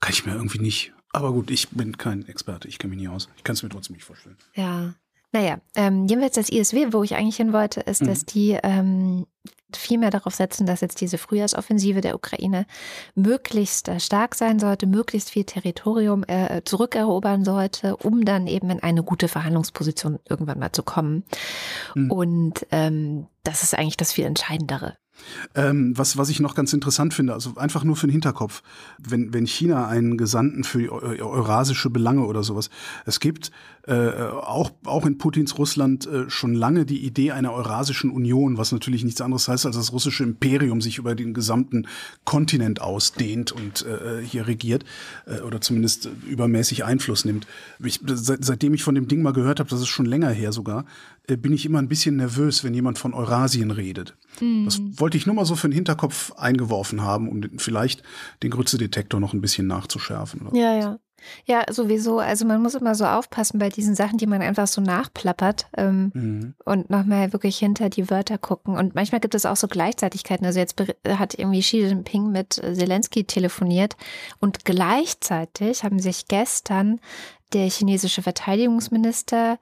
Kann 0.00 0.12
ich 0.12 0.26
mir 0.26 0.34
irgendwie 0.34 0.58
nicht. 0.58 0.92
Aber 1.10 1.32
gut, 1.32 1.50
ich 1.50 1.70
bin 1.70 1.96
kein 1.96 2.26
Experte, 2.26 2.68
ich 2.68 2.78
kenne 2.78 2.90
mich 2.90 3.00
nicht 3.00 3.08
aus. 3.08 3.28
Ich 3.36 3.44
kann 3.44 3.54
es 3.54 3.62
mir 3.62 3.70
trotzdem 3.70 3.94
nicht 3.94 4.04
vorstellen. 4.04 4.36
Ja. 4.54 4.94
Naja, 5.32 5.58
ähm, 5.74 6.06
jedenfalls 6.06 6.36
das 6.36 6.48
ISW, 6.48 6.92
wo 6.92 7.02
ich 7.02 7.14
eigentlich 7.14 7.36
hin 7.36 7.52
wollte, 7.52 7.80
ist, 7.80 8.02
mhm. 8.02 8.06
dass 8.06 8.24
die 8.24 8.58
ähm, 8.62 9.26
viel 9.76 9.98
mehr 9.98 10.10
darauf 10.10 10.34
setzen, 10.34 10.66
dass 10.66 10.80
jetzt 10.80 11.00
diese 11.00 11.18
Frühjahrsoffensive 11.18 12.00
der 12.00 12.14
Ukraine 12.14 12.66
möglichst 13.14 13.88
äh, 13.88 14.00
stark 14.00 14.34
sein 14.34 14.58
sollte, 14.58 14.86
möglichst 14.86 15.30
viel 15.30 15.44
Territorium 15.44 16.24
äh, 16.26 16.62
zurückerobern 16.64 17.44
sollte, 17.44 17.96
um 17.96 18.24
dann 18.24 18.46
eben 18.46 18.70
in 18.70 18.82
eine 18.82 19.02
gute 19.02 19.28
Verhandlungsposition 19.28 20.18
irgendwann 20.28 20.58
mal 20.58 20.72
zu 20.72 20.82
kommen. 20.82 21.24
Mhm. 21.94 22.10
Und 22.10 22.66
ähm, 22.70 23.26
das 23.48 23.62
ist 23.62 23.74
eigentlich 23.74 23.96
das 23.96 24.12
viel 24.12 24.26
Entscheidendere. 24.26 24.96
Ähm, 25.54 25.96
was, 25.96 26.16
was 26.16 26.28
ich 26.28 26.38
noch 26.38 26.54
ganz 26.54 26.72
interessant 26.72 27.12
finde, 27.12 27.32
also 27.32 27.56
einfach 27.56 27.82
nur 27.82 27.96
für 27.96 28.06
den 28.06 28.12
Hinterkopf, 28.12 28.62
wenn, 28.98 29.32
wenn 29.32 29.46
China 29.46 29.88
einen 29.88 30.16
Gesandten 30.16 30.62
für 30.62 30.92
eurasische 30.92 31.90
Belange 31.90 32.24
oder 32.24 32.44
sowas, 32.44 32.70
es 33.04 33.18
gibt 33.18 33.50
äh, 33.86 34.10
auch, 34.12 34.70
auch 34.84 35.06
in 35.06 35.18
Putins 35.18 35.58
Russland 35.58 36.06
äh, 36.06 36.30
schon 36.30 36.54
lange 36.54 36.84
die 36.84 37.04
Idee 37.04 37.32
einer 37.32 37.52
Eurasischen 37.52 38.10
Union, 38.10 38.58
was 38.58 38.70
natürlich 38.70 39.02
nichts 39.02 39.20
anderes 39.20 39.48
heißt, 39.48 39.66
als 39.66 39.76
das 39.76 39.92
russische 39.92 40.22
Imperium 40.22 40.80
sich 40.80 40.98
über 40.98 41.14
den 41.14 41.34
gesamten 41.34 41.88
Kontinent 42.24 42.80
ausdehnt 42.80 43.50
und 43.50 43.86
äh, 43.86 44.22
hier 44.24 44.46
regiert 44.46 44.84
äh, 45.26 45.40
oder 45.40 45.60
zumindest 45.60 46.10
übermäßig 46.26 46.84
Einfluss 46.84 47.24
nimmt. 47.24 47.46
Ich, 47.82 48.00
seit, 48.04 48.44
seitdem 48.44 48.74
ich 48.74 48.82
von 48.82 48.94
dem 48.94 49.08
Ding 49.08 49.22
mal 49.22 49.32
gehört 49.32 49.58
habe, 49.58 49.70
das 49.70 49.80
ist 49.80 49.88
schon 49.88 50.06
länger 50.06 50.30
her 50.30 50.52
sogar, 50.52 50.84
bin 51.36 51.52
ich 51.52 51.66
immer 51.66 51.78
ein 51.78 51.88
bisschen 51.88 52.16
nervös, 52.16 52.64
wenn 52.64 52.74
jemand 52.74 52.98
von 52.98 53.14
Eurasien 53.14 53.70
redet. 53.70 54.16
Mhm. 54.40 54.64
Das 54.64 54.80
wollte 54.98 55.16
ich 55.16 55.26
nur 55.26 55.34
mal 55.34 55.44
so 55.44 55.56
für 55.56 55.68
den 55.68 55.74
Hinterkopf 55.74 56.32
eingeworfen 56.32 57.02
haben, 57.02 57.28
um 57.28 57.42
den, 57.42 57.58
vielleicht 57.58 58.02
den 58.42 58.50
Grützedetektor 58.50 59.20
noch 59.20 59.34
ein 59.34 59.40
bisschen 59.40 59.66
nachzuschärfen. 59.66 60.48
Ja, 60.52 60.74
ja. 60.74 60.98
Ja, 61.46 61.64
sowieso. 61.70 62.20
Also 62.20 62.46
man 62.46 62.62
muss 62.62 62.74
immer 62.74 62.94
so 62.94 63.04
aufpassen 63.04 63.58
bei 63.58 63.68
diesen 63.68 63.94
Sachen, 63.94 64.18
die 64.18 64.26
man 64.26 64.40
einfach 64.40 64.66
so 64.66 64.80
nachplappert 64.80 65.66
ähm, 65.76 66.12
mhm. 66.14 66.54
und 66.64 66.90
nochmal 66.90 67.32
wirklich 67.32 67.58
hinter 67.58 67.90
die 67.90 68.08
Wörter 68.08 68.38
gucken. 68.38 68.76
Und 68.76 68.94
manchmal 68.94 69.20
gibt 69.20 69.34
es 69.34 69.46
auch 69.46 69.56
so 69.56 69.68
Gleichzeitigkeiten. 69.68 70.46
Also 70.46 70.60
jetzt 70.60 70.76
hat 71.08 71.34
irgendwie 71.34 71.60
Xi 71.60 71.78
Jinping 71.80 72.30
mit 72.30 72.54
Zelensky 72.54 73.24
telefoniert 73.24 73.96
und 74.38 74.64
gleichzeitig 74.64 75.82
haben 75.82 75.98
sich 75.98 76.28
gestern 76.28 77.00
der 77.52 77.68
chinesische 77.70 78.22
Verteidigungsminister, 78.22 79.58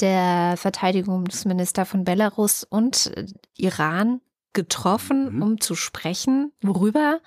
der 0.00 0.56
Verteidigungsminister 0.56 1.86
von 1.86 2.04
Belarus 2.04 2.64
und 2.64 3.12
Iran 3.56 4.20
getroffen, 4.52 5.36
mhm. 5.36 5.42
um 5.42 5.60
zu 5.60 5.74
sprechen, 5.74 6.52
worüber, 6.60 7.20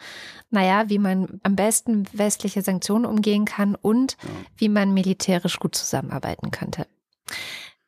naja, 0.49 0.89
wie 0.89 0.99
man 0.99 1.39
am 1.43 1.55
besten 1.55 2.05
westliche 2.11 2.61
Sanktionen 2.61 3.05
umgehen 3.05 3.45
kann 3.45 3.75
und 3.75 4.17
ja. 4.21 4.29
wie 4.57 4.69
man 4.69 4.93
militärisch 4.93 5.59
gut 5.59 5.75
zusammenarbeiten 5.75 6.51
könnte. 6.51 6.85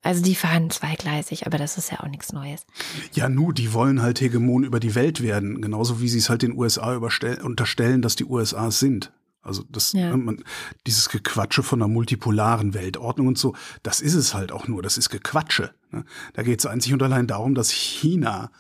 Also 0.02 0.22
die 0.22 0.36
fahren 0.36 0.70
zweigleisig, 0.70 1.48
aber 1.48 1.58
das 1.58 1.80
ist 1.80 1.92
ja 1.92 2.02
auch 2.02 2.08
nichts 2.08 2.32
Neues. 2.32 2.66
Ja, 3.14 3.28
nu, 3.28 3.52
die 3.52 3.74
wollen 3.74 4.04
halt 4.04 4.22
Hegemon 4.22 4.64
über 4.64 4.80
die 4.80 4.94
Welt 4.94 5.24
werden, 5.24 5.62
genauso 5.62 6.00
wie 6.00 6.08
sie 6.08 6.20
es 6.20 6.30
halt 6.30 6.44
den 6.44 6.56
USA 6.56 6.96
unterstellen, 6.96 8.04
dass 8.04 8.16
die 8.16 8.26
USA 8.26 8.68
es 8.68 8.80
sind. 8.80 9.12
Also 9.46 9.64
das, 9.70 9.94
ja. 9.94 10.10
Ne, 10.10 10.18
man, 10.18 10.44
dieses 10.88 11.10
Gequatsche 11.10 11.62
von 11.62 11.82
einer 11.82 11.88
multipolaren 11.88 12.74
Weltordnung 12.74 13.28
und 13.28 13.38
so, 13.38 13.56
das 13.84 14.02
ist 14.02 14.16
es 14.16 14.34
halt 14.34 14.52
auch 14.52 14.68
nur. 14.68 14.82
Das 14.82 14.98
ist 14.98 15.10
Gequatsche. 15.10 15.72
Ne? 15.92 16.04
Da 16.34 16.44
geht 16.44 16.60
es 16.60 16.66
einzig 16.66 16.94
und 16.94 17.04
allein 17.04 17.28
darum, 17.28 17.54
dass 17.54 17.70
China 17.70 18.52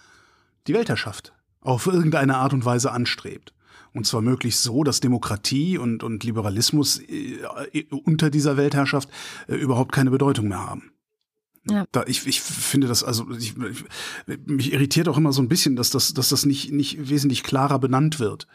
die 0.67 0.73
Weltherrschaft 0.73 1.33
auf 1.61 1.87
irgendeine 1.87 2.37
Art 2.37 2.53
und 2.53 2.65
Weise 2.65 2.91
anstrebt. 2.91 3.53
Und 3.93 4.05
zwar 4.05 4.21
möglichst 4.21 4.61
so, 4.61 4.83
dass 4.83 4.99
Demokratie 4.99 5.77
und, 5.77 6.03
und 6.03 6.23
Liberalismus 6.23 6.99
äh, 6.99 7.39
unter 7.89 8.29
dieser 8.29 8.57
Weltherrschaft 8.57 9.09
äh, 9.47 9.55
überhaupt 9.55 9.91
keine 9.91 10.11
Bedeutung 10.11 10.49
mehr 10.49 10.63
haben. 10.63 10.91
Ja. 11.67 11.85
Da, 11.91 12.03
ich, 12.05 12.27
ich 12.27 12.41
finde 12.41 12.87
das, 12.87 13.03
also 13.03 13.27
ich, 13.31 13.55
mich 14.45 14.71
irritiert 14.71 15.07
auch 15.07 15.17
immer 15.17 15.33
so 15.33 15.41
ein 15.41 15.47
bisschen, 15.47 15.75
dass 15.75 15.89
das, 15.89 16.13
dass 16.13 16.29
das 16.29 16.45
nicht, 16.45 16.71
nicht 16.71 17.09
wesentlich 17.09 17.41
klarer 17.41 17.79
benannt 17.79 18.19
wird. 18.19 18.47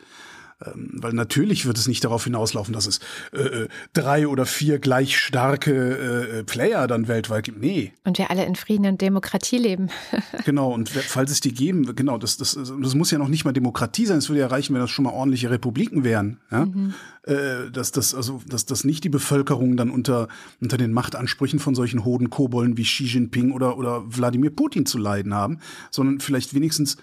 Ähm, 0.65 0.91
weil 0.93 1.15
natürlich 1.15 1.65
wird 1.65 1.79
es 1.79 1.89
nicht 1.89 2.05
darauf 2.05 2.25
hinauslaufen, 2.25 2.75
dass 2.75 2.87
es 2.87 3.01
äh, 3.33 3.39
äh, 3.39 3.69
drei 3.95 4.29
oder 4.29 4.45
vier 4.45 4.79
gleich 4.79 5.19
starke 5.19 5.73
äh, 5.73 6.39
äh 6.41 6.45
Player 6.45 6.87
dann 6.87 7.09
weltweit 7.09 7.45
gibt. 7.45 7.61
Nee. 7.61 7.93
Und 8.05 8.19
wir 8.19 8.31
alle 8.31 8.45
in 8.45 8.57
Frieden 8.57 8.85
und 8.87 9.01
Demokratie 9.01 9.57
leben. 9.57 9.89
genau, 10.45 10.73
und 10.73 10.91
falls 10.91 11.31
es 11.31 11.41
die 11.41 11.55
geben, 11.55 11.95
genau, 11.97 12.19
das, 12.19 12.37
das, 12.37 12.53
das 12.55 12.95
muss 12.95 13.11
ja 13.11 13.19
noch 13.19 13.29
nicht 13.29 13.45
mal 13.45 13.53
Demokratie 13.53 14.05
sein, 14.05 14.19
es 14.19 14.29
würde 14.29 14.41
ja 14.41 14.49
reichen, 14.49 14.75
wenn 14.75 14.83
das 14.83 14.91
schon 14.91 15.05
mal 15.05 15.13
ordentliche 15.13 15.51
Republiken 15.51 16.05
wären. 16.05 16.41
Ja? 16.51 16.67
Mhm. 16.67 16.95
Äh, 17.23 17.71
dass, 17.73 17.93
das, 17.93 18.15
also, 18.15 18.43
dass, 18.47 18.67
dass 18.67 18.85
nicht 18.85 19.03
die 19.05 19.09
Bevölkerung 19.09 19.79
dann 19.79 19.91
unter, 19.91 20.29
unter 20.61 20.77
den 20.77 20.93
Machtansprüchen 20.93 21.59
von 21.59 21.75
solchen 21.75 22.05
hoden 22.05 22.29
Kobolden 22.29 22.77
wie 22.77 22.85
Xi 22.85 23.05
Jinping 23.05 23.53
oder, 23.53 23.79
oder 23.79 24.03
Wladimir 24.07 24.51
Putin 24.51 24.85
zu 24.85 24.99
leiden 24.99 25.33
haben, 25.33 25.59
sondern 25.91 26.21
vielleicht 26.21 26.55
wenigstens 26.55 26.99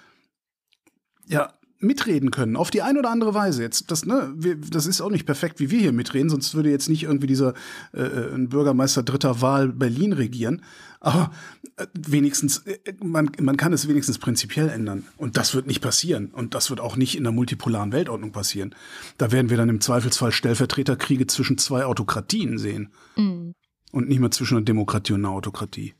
ja, 1.28 1.54
mitreden 1.80 2.32
können, 2.32 2.56
auf 2.56 2.72
die 2.72 2.82
eine 2.82 3.00
oder 3.00 3.12
andere 3.12 3.34
Weise. 3.34 3.62
Jetzt, 3.62 3.92
das, 3.92 4.06
ne, 4.06 4.34
wir, 4.36 4.56
das 4.56 4.88
ist 4.88 5.02
auch 5.02 5.12
nicht 5.12 5.26
perfekt, 5.26 5.60
wie 5.60 5.70
wir 5.70 5.80
hier 5.80 5.92
mitreden, 5.92 6.30
sonst 6.30 6.56
würde 6.56 6.70
jetzt 6.70 6.90
nicht 6.90 7.04
irgendwie 7.04 7.28
dieser 7.28 7.54
äh, 7.94 8.02
äh 8.02 8.34
ein 8.34 8.50
Bürgermeister 8.50 9.04
dritter 9.04 9.42
Wahl 9.42 9.70
Berlin 9.70 10.14
regieren. 10.14 10.64
Aber 11.00 11.32
äh, 11.78 11.86
wenigstens, 11.94 12.60
äh, 12.66 12.78
man, 13.04 13.32
man 13.40 13.58
kann 13.58 13.74
es 13.74 13.88
wenigstens 13.88 14.18
prinzipiell 14.18 14.70
ändern. 14.70 15.06
Und 15.18 15.38
das 15.38 15.54
wird 15.54 15.68
nicht 15.68 15.82
passieren. 15.82 16.28
Und 16.28 16.56
das 16.56 16.70
wird 16.70 16.80
auch 16.80 16.96
nicht 16.96 17.16
in 17.16 17.24
der 17.24 17.32
multipolaren 17.32 17.92
Weltordnung 17.92 18.32
passieren. 18.32 18.74
Da 19.18 19.32
werden 19.32 19.50
wir 19.50 19.58
dann 19.58 19.70
im 19.70 19.82
Zweifelsfall 19.82 20.32
Stellvertreterkriege 20.32 21.28
zwischen 21.28 21.58
zwei 21.58 21.86
Autokratien 21.86 22.58
sehen. 22.58 22.92
Mhm. 23.16 23.54
Und 23.92 24.10
nicht 24.10 24.20
mehr 24.20 24.32
zwischen 24.32 24.58
einer 24.58 24.66
Demokratie 24.66 25.14
und 25.14 25.26
einer 25.26 25.34
Autokratie. 25.34 25.94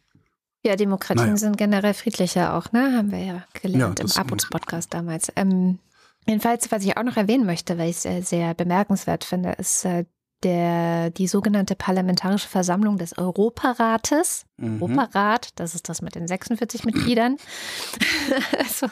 Ja, 0.68 0.76
Demokratien 0.76 1.28
naja. 1.28 1.38
sind 1.38 1.58
generell 1.58 1.94
friedlicher 1.94 2.54
auch, 2.54 2.74
ne? 2.74 2.98
Haben 2.98 3.12
wir 3.12 3.24
ja 3.24 3.44
gelernt 3.54 4.00
ja, 4.00 4.06
im 4.06 4.12
Abos-Podcast 4.12 4.94
damals. 4.94 5.32
Ähm, 5.38 5.80
jedenfalls, 6.26 6.70
was 6.74 6.84
ich 6.84 6.98
auch 6.98 7.04
noch 7.04 7.16
erwähnen 7.16 7.46
möchte, 7.46 7.78
weil 7.78 7.90
ich 7.90 7.96
es 7.96 8.06
äh, 8.06 8.22
sehr 8.22 8.54
bemerkenswert 8.54 9.24
finde, 9.24 9.54
ist 9.54 9.86
äh, 9.86 10.04
der, 10.44 11.10
die 11.12 11.28
sogenannte 11.28 11.76
Parlamentarische 11.76 12.50
Versammlung 12.50 12.98
des 12.98 13.18
Europarates. 13.18 14.46
Mhm. 14.58 14.82
Europarat, 14.82 15.52
das 15.56 15.74
ist 15.74 15.88
das 15.88 16.02
mit 16.02 16.16
den 16.16 16.28
46 16.28 16.84
Mitgliedern. 16.84 17.38
also 18.58 18.88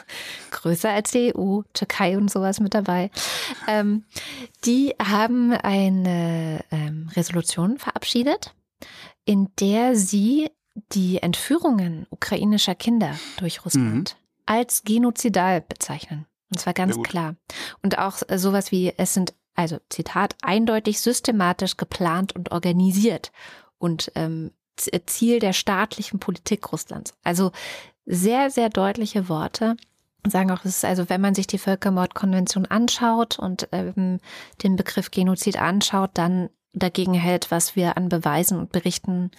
größer 0.52 0.88
als 0.88 1.10
die 1.10 1.36
EU, 1.36 1.60
Türkei 1.74 2.16
und 2.16 2.30
sowas 2.30 2.58
mit 2.58 2.72
dabei. 2.72 3.10
Ähm, 3.68 4.04
die 4.64 4.94
haben 4.98 5.52
eine 5.52 6.64
ähm, 6.70 7.10
Resolution 7.14 7.76
verabschiedet, 7.76 8.54
in 9.26 9.50
der 9.60 9.94
sie 9.94 10.48
die 10.92 11.22
Entführungen 11.22 12.06
ukrainischer 12.10 12.74
Kinder 12.74 13.14
durch 13.38 13.64
Russland 13.64 14.16
mhm. 14.16 14.44
als 14.46 14.84
genozidal 14.84 15.60
bezeichnen. 15.60 16.26
Und 16.50 16.60
zwar 16.60 16.74
ganz 16.74 17.02
klar. 17.02 17.34
Und 17.82 17.98
auch 17.98 18.18
sowas 18.36 18.70
wie, 18.70 18.92
es 18.96 19.14
sind, 19.14 19.34
also 19.54 19.78
Zitat, 19.88 20.36
eindeutig 20.42 21.00
systematisch 21.00 21.76
geplant 21.76 22.36
und 22.36 22.52
organisiert, 22.52 23.32
und 23.78 24.10
ähm, 24.14 24.52
Ziel 25.06 25.38
der 25.38 25.52
staatlichen 25.52 26.18
Politik 26.18 26.72
Russlands. 26.72 27.14
Also 27.24 27.52
sehr, 28.04 28.50
sehr 28.50 28.68
deutliche 28.68 29.28
Worte 29.28 29.76
sagen 30.28 30.50
auch, 30.50 30.64
es 30.64 30.78
ist 30.78 30.84
also, 30.84 31.08
wenn 31.08 31.20
man 31.20 31.36
sich 31.36 31.46
die 31.46 31.58
Völkermordkonvention 31.58 32.66
anschaut 32.66 33.38
und 33.38 33.68
ähm, 33.70 34.18
den 34.62 34.74
Begriff 34.74 35.12
Genozid 35.12 35.56
anschaut, 35.56 36.10
dann 36.14 36.50
dagegen 36.72 37.14
hält, 37.14 37.52
was 37.52 37.76
wir 37.76 37.96
an 37.96 38.08
Beweisen 38.08 38.58
und 38.58 38.72
Berichten 38.72 39.30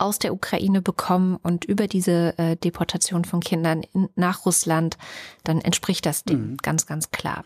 aus 0.00 0.18
der 0.18 0.32
Ukraine 0.32 0.82
bekommen 0.82 1.36
und 1.42 1.64
über 1.64 1.86
diese 1.86 2.36
äh, 2.38 2.56
Deportation 2.56 3.24
von 3.24 3.40
Kindern 3.40 3.82
in, 3.92 4.08
nach 4.16 4.46
Russland, 4.46 4.96
dann 5.44 5.60
entspricht 5.60 6.06
das 6.06 6.24
dem 6.24 6.52
mhm. 6.52 6.56
ganz, 6.62 6.86
ganz 6.86 7.10
klar 7.10 7.44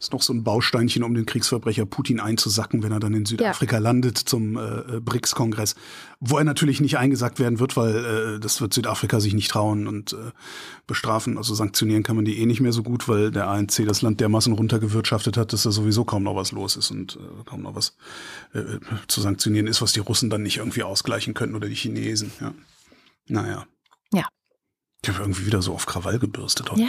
ist 0.00 0.14
noch 0.14 0.22
so 0.22 0.32
ein 0.32 0.42
Bausteinchen, 0.42 1.02
um 1.02 1.14
den 1.14 1.26
Kriegsverbrecher 1.26 1.84
Putin 1.84 2.20
einzusacken, 2.20 2.82
wenn 2.82 2.90
er 2.90 3.00
dann 3.00 3.12
in 3.12 3.26
Südafrika 3.26 3.76
ja. 3.76 3.82
landet 3.82 4.16
zum 4.16 4.56
äh, 4.56 4.60
äh, 4.60 5.00
BRICS-Kongress, 5.00 5.74
wo 6.20 6.38
er 6.38 6.44
natürlich 6.44 6.80
nicht 6.80 6.96
eingesackt 6.96 7.38
werden 7.38 7.60
wird, 7.60 7.76
weil 7.76 8.36
äh, 8.36 8.40
das 8.40 8.62
wird 8.62 8.72
Südafrika 8.72 9.20
sich 9.20 9.34
nicht 9.34 9.50
trauen 9.50 9.86
und 9.86 10.14
äh, 10.14 10.32
bestrafen. 10.86 11.36
Also 11.36 11.54
sanktionieren 11.54 12.02
kann 12.02 12.16
man 12.16 12.24
die 12.24 12.40
eh 12.40 12.46
nicht 12.46 12.62
mehr 12.62 12.72
so 12.72 12.82
gut, 12.82 13.08
weil 13.08 13.30
der 13.30 13.48
ANC 13.48 13.84
das 13.86 14.00
Land 14.00 14.20
dermaßen 14.20 14.54
runtergewirtschaftet 14.54 15.36
hat, 15.36 15.52
dass 15.52 15.64
da 15.64 15.70
sowieso 15.70 16.04
kaum 16.06 16.22
noch 16.22 16.34
was 16.34 16.52
los 16.52 16.76
ist 16.76 16.90
und 16.90 17.16
äh, 17.16 17.44
kaum 17.44 17.60
noch 17.60 17.74
was 17.74 17.94
äh, 18.54 18.78
zu 19.06 19.20
sanktionieren 19.20 19.66
ist, 19.66 19.82
was 19.82 19.92
die 19.92 20.00
Russen 20.00 20.30
dann 20.30 20.42
nicht 20.42 20.56
irgendwie 20.56 20.82
ausgleichen 20.82 21.34
könnten 21.34 21.56
oder 21.56 21.68
die 21.68 21.74
Chinesen. 21.74 22.32
Ja. 22.40 22.54
Naja. 23.28 23.66
Ja. 24.14 24.26
Ich 25.02 25.10
habe 25.10 25.20
irgendwie 25.20 25.44
wieder 25.44 25.60
so 25.60 25.74
auf 25.74 25.84
Krawall 25.84 26.18
gebürstet. 26.18 26.70
Heute. 26.70 26.80
Ja. 26.80 26.88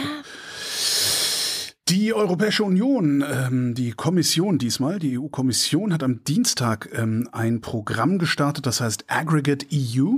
Die 1.92 2.14
Europäische 2.14 2.64
Union, 2.64 3.22
ähm, 3.22 3.74
die 3.74 3.92
Kommission 3.92 4.56
diesmal, 4.56 4.98
die 4.98 5.18
EU-Kommission 5.18 5.92
hat 5.92 6.02
am 6.02 6.24
Dienstag 6.24 6.88
ähm, 6.94 7.28
ein 7.32 7.60
Programm 7.60 8.18
gestartet, 8.18 8.64
das 8.64 8.80
heißt 8.80 9.04
Aggregate 9.08 9.66
EU. 9.70 10.14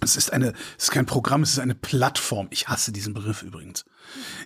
Es 0.00 0.16
ist 0.16 0.32
eine, 0.32 0.54
es 0.78 0.84
ist 0.84 0.90
kein 0.90 1.04
Programm, 1.04 1.42
es 1.42 1.50
ist 1.50 1.58
eine 1.58 1.74
Plattform. 1.74 2.46
Ich 2.48 2.66
hasse 2.66 2.92
diesen 2.92 3.12
Begriff 3.12 3.42
übrigens. 3.42 3.84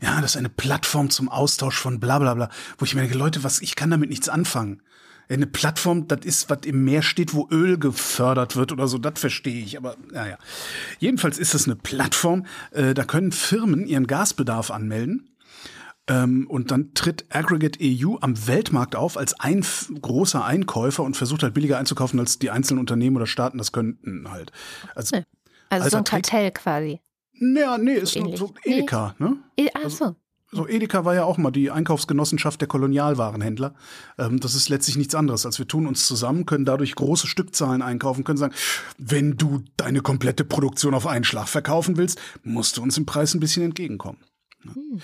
Ja, 0.02 0.20
das 0.20 0.32
ist 0.32 0.38
eine 0.38 0.48
Plattform 0.48 1.08
zum 1.10 1.28
Austausch 1.28 1.78
von 1.78 2.00
bla 2.00 2.18
bla 2.18 2.34
bla, 2.34 2.50
wo 2.78 2.84
ich 2.84 2.96
mir 2.96 3.02
denke, 3.02 3.16
Leute, 3.16 3.44
was, 3.44 3.62
ich 3.62 3.76
kann 3.76 3.92
damit 3.92 4.10
nichts 4.10 4.28
anfangen. 4.28 4.82
Eine 5.28 5.46
Plattform, 5.46 6.08
das 6.08 6.24
ist, 6.24 6.50
was 6.50 6.62
im 6.64 6.82
Meer 6.82 7.02
steht, 7.02 7.32
wo 7.32 7.46
Öl 7.52 7.78
gefördert 7.78 8.56
wird 8.56 8.72
oder 8.72 8.88
so, 8.88 8.98
das 8.98 9.20
verstehe 9.20 9.62
ich. 9.62 9.76
Aber 9.76 9.94
naja. 10.10 10.36
Jedenfalls 10.98 11.38
ist 11.38 11.54
es 11.54 11.66
eine 11.66 11.76
Plattform, 11.76 12.44
äh, 12.72 12.92
da 12.92 13.04
können 13.04 13.30
Firmen 13.30 13.86
ihren 13.86 14.08
Gasbedarf 14.08 14.72
anmelden 14.72 15.28
und 16.10 16.70
dann 16.70 16.94
tritt 16.94 17.26
Aggregate 17.30 17.78
EU 17.82 18.16
am 18.20 18.46
Weltmarkt 18.46 18.96
auf 18.96 19.16
als 19.16 19.38
ein 19.40 19.64
großer 20.00 20.44
Einkäufer 20.44 21.02
und 21.02 21.16
versucht 21.16 21.42
halt 21.42 21.54
billiger 21.54 21.78
einzukaufen, 21.78 22.18
als 22.18 22.38
die 22.38 22.50
einzelnen 22.50 22.80
Unternehmen 22.80 23.16
oder 23.16 23.26
Staaten 23.26 23.58
das 23.58 23.72
könnten 23.72 24.30
halt. 24.30 24.52
Also, 24.94 25.18
also 25.68 25.88
so 25.88 25.96
ein 25.98 26.04
Kartell 26.04 26.50
quasi. 26.50 27.00
Naja, 27.40 27.78
nee, 27.78 27.94
ist 27.94 28.14
so, 28.14 28.36
so 28.36 28.54
Edeka, 28.64 29.14
nee. 29.18 29.26
ne? 29.26 29.36
E 29.56 29.68
Ach 29.74 29.90
so. 29.90 30.04
Also, 30.04 30.16
so 30.50 30.66
Edeka 30.66 31.04
war 31.04 31.14
ja 31.14 31.24
auch 31.24 31.36
mal 31.36 31.50
die 31.50 31.70
Einkaufsgenossenschaft 31.70 32.60
der 32.60 32.68
Kolonialwarenhändler. 32.68 33.74
Ähm, 34.16 34.40
das 34.40 34.54
ist 34.54 34.70
letztlich 34.70 34.96
nichts 34.96 35.14
anderes, 35.14 35.44
als 35.44 35.58
wir 35.58 35.68
tun 35.68 35.86
uns 35.86 36.06
zusammen, 36.06 36.46
können 36.46 36.64
dadurch 36.64 36.94
große 36.94 37.26
Stückzahlen 37.26 37.82
einkaufen, 37.82 38.24
können 38.24 38.38
sagen, 38.38 38.54
wenn 38.96 39.36
du 39.36 39.62
deine 39.76 40.00
komplette 40.00 40.44
Produktion 40.44 40.94
auf 40.94 41.06
einen 41.06 41.24
Schlag 41.24 41.48
verkaufen 41.48 41.98
willst, 41.98 42.18
musst 42.44 42.78
du 42.78 42.82
uns 42.82 42.96
im 42.96 43.04
Preis 43.04 43.34
ein 43.34 43.40
bisschen 43.40 43.62
entgegenkommen. 43.62 44.18
Hm. 44.74 45.00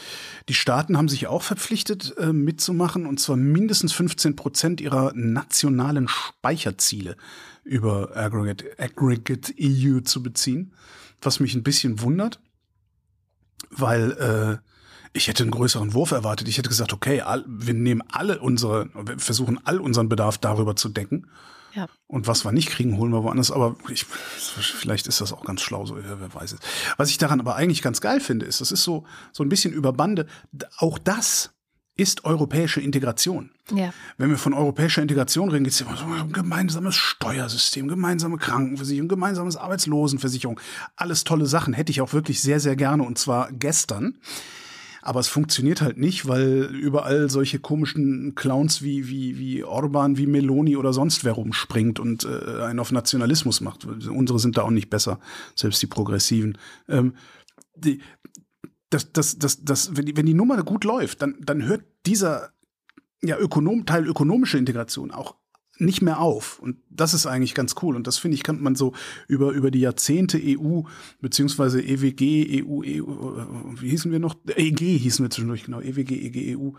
Die 0.49 0.55
Staaten 0.55 0.97
haben 0.97 1.09
sich 1.09 1.27
auch 1.27 1.43
verpflichtet, 1.43 2.15
äh, 2.19 2.33
mitzumachen, 2.33 3.07
und 3.07 3.21
zwar 3.21 3.37
mindestens 3.37 3.93
15 3.93 4.37
Prozent 4.37 4.81
ihrer 4.81 5.13
nationalen 5.15 6.09
Speicherziele 6.09 7.17
über 7.65 8.17
Aggregate, 8.17 8.79
Aggregate 8.79 9.55
EU 9.61 10.01
zu 10.01 10.23
beziehen, 10.23 10.73
was 11.21 11.41
mich 11.41 11.55
ein 11.55 11.63
bisschen 11.63 12.01
wundert, 12.01 12.41
weil 13.71 14.13
äh, 14.13 14.59
ich 15.17 15.29
hätte 15.29 15.45
einen 15.45 15.53
größeren 15.53 15.95
Wurf 15.95 16.11
erwartet. 16.11 16.49
Ich 16.49 16.59
hätte 16.59 16.69
gesagt, 16.69 16.93
okay, 16.93 17.21
all, 17.21 17.45
wir 17.47 17.73
nehmen 17.73 18.03
alle 18.11 18.41
unsere, 18.41 18.91
wir 18.95 19.19
versuchen 19.19 19.61
all 19.65 19.81
unseren 19.81 20.09
Bedarf 20.09 20.39
darüber 20.39 20.77
zu 20.77 20.89
decken. 20.89 21.29
Ja. 21.75 21.89
Und 22.07 22.27
was 22.27 22.45
wir 22.45 22.53
nicht 22.53 22.71
kriegen, 22.71 22.97
holen 22.99 23.13
wir 23.13 23.25
woanders. 23.25 23.51
Aber 23.51 23.77
ich, 23.89 24.05
vielleicht 24.05 25.07
ist 25.07 25.21
das 25.21 25.33
auch 25.33 25.45
ganz 25.45 25.61
schlau, 25.61 25.87
so 25.87 25.97
wer 25.97 26.35
weiß 26.35 26.53
es. 26.53 26.61
Was 26.97 27.11
ich 27.11 27.19
daran 27.19 27.41
aber 27.41 27.57
eigentlich 27.57 27.83
ganz 27.83 28.01
geil 28.01 28.21
finde, 28.21 28.47
ist, 28.47 28.61
das 28.61 28.73
ist 28.73 28.85
so, 28.85 29.05
so 29.33 29.43
ein 29.43 29.49
bisschen 29.49 29.73
über 29.73 29.93
Bande. 29.93 30.27
Auch 30.79 30.99
das 30.99 31.51
ist 31.97 32.25
europäische 32.25 32.81
Integration. 32.81 33.51
Ja. 33.73 33.93
Wenn 34.19 34.31
wir 34.31 34.39
von 34.39 34.53
europäischer 34.53 35.01
Integration 35.01 35.49
reden, 35.49 35.65
geht 35.65 35.75
es 35.75 35.81
immer 35.81 35.97
so 35.97 36.05
um 36.05 36.33
gemeinsames 36.33 36.97
Steuersystem, 36.97 37.87
gemeinsame 37.87 38.37
Krankenversicherung, 38.37 39.09
gemeinsames 39.09 39.57
Arbeitslosenversicherung. 39.57 40.61
Alles 40.97 41.25
tolle 41.25 41.47
Sachen. 41.47 41.73
Hätte 41.73 41.93
ich 41.93 42.01
auch 42.01 42.13
wirklich 42.13 42.41
sehr, 42.43 42.59
sehr 42.59 42.75
gerne 42.75 43.05
und 43.05 43.19
zwar 43.19 43.53
gestern. 43.53 44.19
Aber 45.07 45.21
es 45.21 45.29
funktioniert 45.29 45.83
halt 45.83 45.99
nicht, 45.99 46.29
weil 46.29 46.63
überall 46.73 47.29
solche 47.29 47.59
komischen 47.59 48.35
Clowns 48.35 48.81
wie, 48.81 49.07
wie, 49.07 49.39
wie 49.39 49.63
Orban, 49.63 50.17
wie 50.17 50.27
Meloni 50.27 50.79
oder 50.79 50.95
sonst 50.95 51.25
wer 51.25 51.33
rumspringt 51.33 52.01
und 52.01 52.25
äh, 52.25 52.63
einen 52.63 52.79
auf 52.79 52.91
Nationalismus 52.91 53.61
macht. 53.61 53.85
Unsere 53.85 54.39
sind 54.39 54.57
da 54.57 54.63
auch 54.63 54.71
nicht 54.71 54.89
besser, 54.89 55.21
selbst 55.55 55.83
die 55.83 55.89
Progressiven. 55.89 56.57
Ähm, 56.89 57.17
die, 57.77 58.01
das, 58.89 59.13
das, 59.13 59.39
das, 59.39 59.63
das, 59.63 59.95
wenn, 59.95 60.07
die, 60.07 60.17
wenn 60.17 60.25
die 60.25 60.33
Nummer 60.33 60.63
gut 60.63 60.85
läuft, 60.85 61.21
dann, 61.21 61.37
dann 61.39 61.67
hört 61.67 61.85
dieser 62.07 62.55
ja, 63.23 63.39
Ökonom, 63.39 63.85
Teil 63.85 64.09
ökonomische 64.09 64.57
Integration 64.57 65.11
auch 65.11 65.35
nicht 65.79 66.03
mehr 66.03 66.21
auf. 66.21 66.59
Und 66.61 66.77
das 66.91 67.15
ist 67.15 67.27
eigentlich 67.27 67.55
ganz 67.55 67.75
cool. 67.83 67.97
Und 67.97 68.07
das 68.07 68.19
finde 68.19 68.37
ich, 68.37 68.43
kann 68.43 68.63
man 68.63 68.77
so 68.77 68.93
über, 69.27 69.51
über 69.51 69.71
die 69.71 69.81
Jahrzehnte 69.81 70.41
EU, 70.43 70.83
beziehungsweise 71.21 71.83
EWG, 71.83 72.65
EU, 72.65 72.83
EU, 72.85 73.45
wie 73.81 73.91
hießen 73.91 74.13
wir 74.13 74.19
noch? 74.19 74.37
EG 74.55 74.99
hießen 74.99 75.25
wir 75.25 75.31
zwischendurch, 75.31 75.65
genau, 75.65 75.81
EWG, 75.81 76.13
EG, 76.13 76.57
EU, 76.57 76.71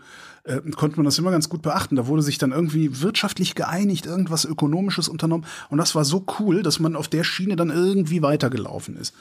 äh, 0.44 0.60
konnte 0.72 0.96
man 0.96 1.04
das 1.04 1.18
immer 1.18 1.30
ganz 1.30 1.48
gut 1.48 1.62
beachten. 1.62 1.96
Da 1.96 2.06
wurde 2.06 2.22
sich 2.22 2.38
dann 2.38 2.52
irgendwie 2.52 3.00
wirtschaftlich 3.00 3.54
geeinigt, 3.54 4.06
irgendwas 4.06 4.44
Ökonomisches 4.44 5.08
unternommen. 5.08 5.46
Und 5.68 5.78
das 5.78 5.94
war 5.94 6.04
so 6.04 6.24
cool, 6.38 6.62
dass 6.62 6.80
man 6.80 6.96
auf 6.96 7.08
der 7.08 7.24
Schiene 7.24 7.56
dann 7.56 7.70
irgendwie 7.70 8.22
weitergelaufen 8.22 8.96
ist. 8.96 9.14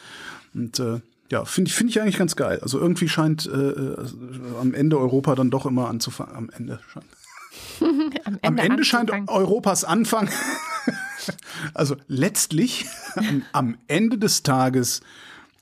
Und 0.53 0.79
äh, 0.79 1.01
ja, 1.31 1.43
finde 1.43 1.69
ich, 1.69 1.75
finde 1.75 1.91
ich 1.91 1.99
eigentlich 1.99 2.17
ganz 2.17 2.35
geil. 2.35 2.59
Also 2.61 2.79
irgendwie 2.79 3.09
scheint 3.09 3.47
äh, 3.47 3.69
äh 3.69 3.97
am 4.61 4.73
Ende 4.73 4.99
Europa 4.99 5.35
dann 5.35 5.49
doch 5.49 5.65
immer 5.65 5.89
anzufangen. 5.89 6.35
Am 6.35 6.49
Ende 6.55 6.79
scheint. 6.87 7.05
Am 7.79 8.09
Ende, 8.25 8.43
am 8.43 8.57
Ende 8.57 8.83
scheint 8.83 9.11
Europas 9.27 9.83
Anfang, 9.83 10.29
also 11.73 11.95
letztlich 12.07 12.85
am, 13.53 13.77
Ende 13.87 14.17
des 14.17 14.43
Tages 14.43 15.01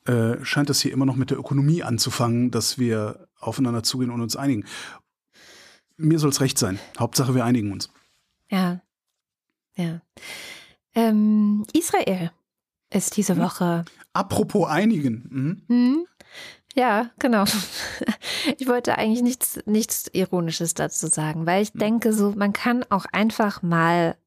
äh, 0.06 0.44
scheint 0.44 0.70
das 0.70 0.82
hier 0.82 0.92
immer 0.92 1.06
noch 1.06 1.16
mit 1.16 1.30
der 1.30 1.38
Ökonomie 1.38 1.84
anzufangen, 1.84 2.52
dass 2.52 2.78
wir 2.78 3.28
aufeinander 3.40 3.84
zugehen 3.84 4.12
und 4.12 4.22
uns 4.22 4.36
einigen. 4.36 4.66
Mir 5.98 6.20
soll 6.20 6.30
es 6.30 6.42
recht 6.42 6.58
sein. 6.58 6.80
Hauptsache, 7.00 7.36
wir 7.36 7.46
einigen 7.46 7.72
uns. 7.72 7.90
Ja. 8.50 8.82
Ja. 9.76 10.02
Ähm, 10.96 11.66
Israel 11.74 12.32
ist 12.90 13.18
diese 13.18 13.36
hm. 13.36 13.42
Woche. 13.42 13.86
Apropos 14.14 14.68
einigen. 14.68 15.64
Mhm. 15.68 15.76
Mhm. 15.76 16.08
Ja, 16.74 17.10
genau. 17.20 17.46
Ich 18.58 18.68
wollte 18.68 18.98
eigentlich 18.98 19.22
nichts, 19.22 19.60
nichts 19.66 20.10
Ironisches 20.12 20.74
dazu 20.74 21.08
sagen, 21.08 21.46
weil 21.46 21.64
ich 21.64 21.72
hm. 21.72 21.80
denke, 21.80 22.12
so, 22.12 22.32
man 22.36 22.52
kann 22.52 22.86
auch 22.90 23.06
einfach 23.12 23.62
mal 23.62 24.18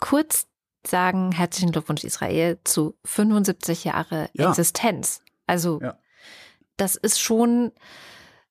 kurz 0.00 0.46
sagen, 0.86 1.32
herzlichen 1.32 1.70
Glückwunsch 1.70 2.02
Israel 2.02 2.58
zu 2.64 2.94
75 3.04 3.84
Jahre 3.84 4.30
ja. 4.32 4.48
Existenz. 4.48 5.20
Also, 5.46 5.80
ja. 5.82 5.98
das 6.78 6.96
ist 6.96 7.20
schon, 7.20 7.72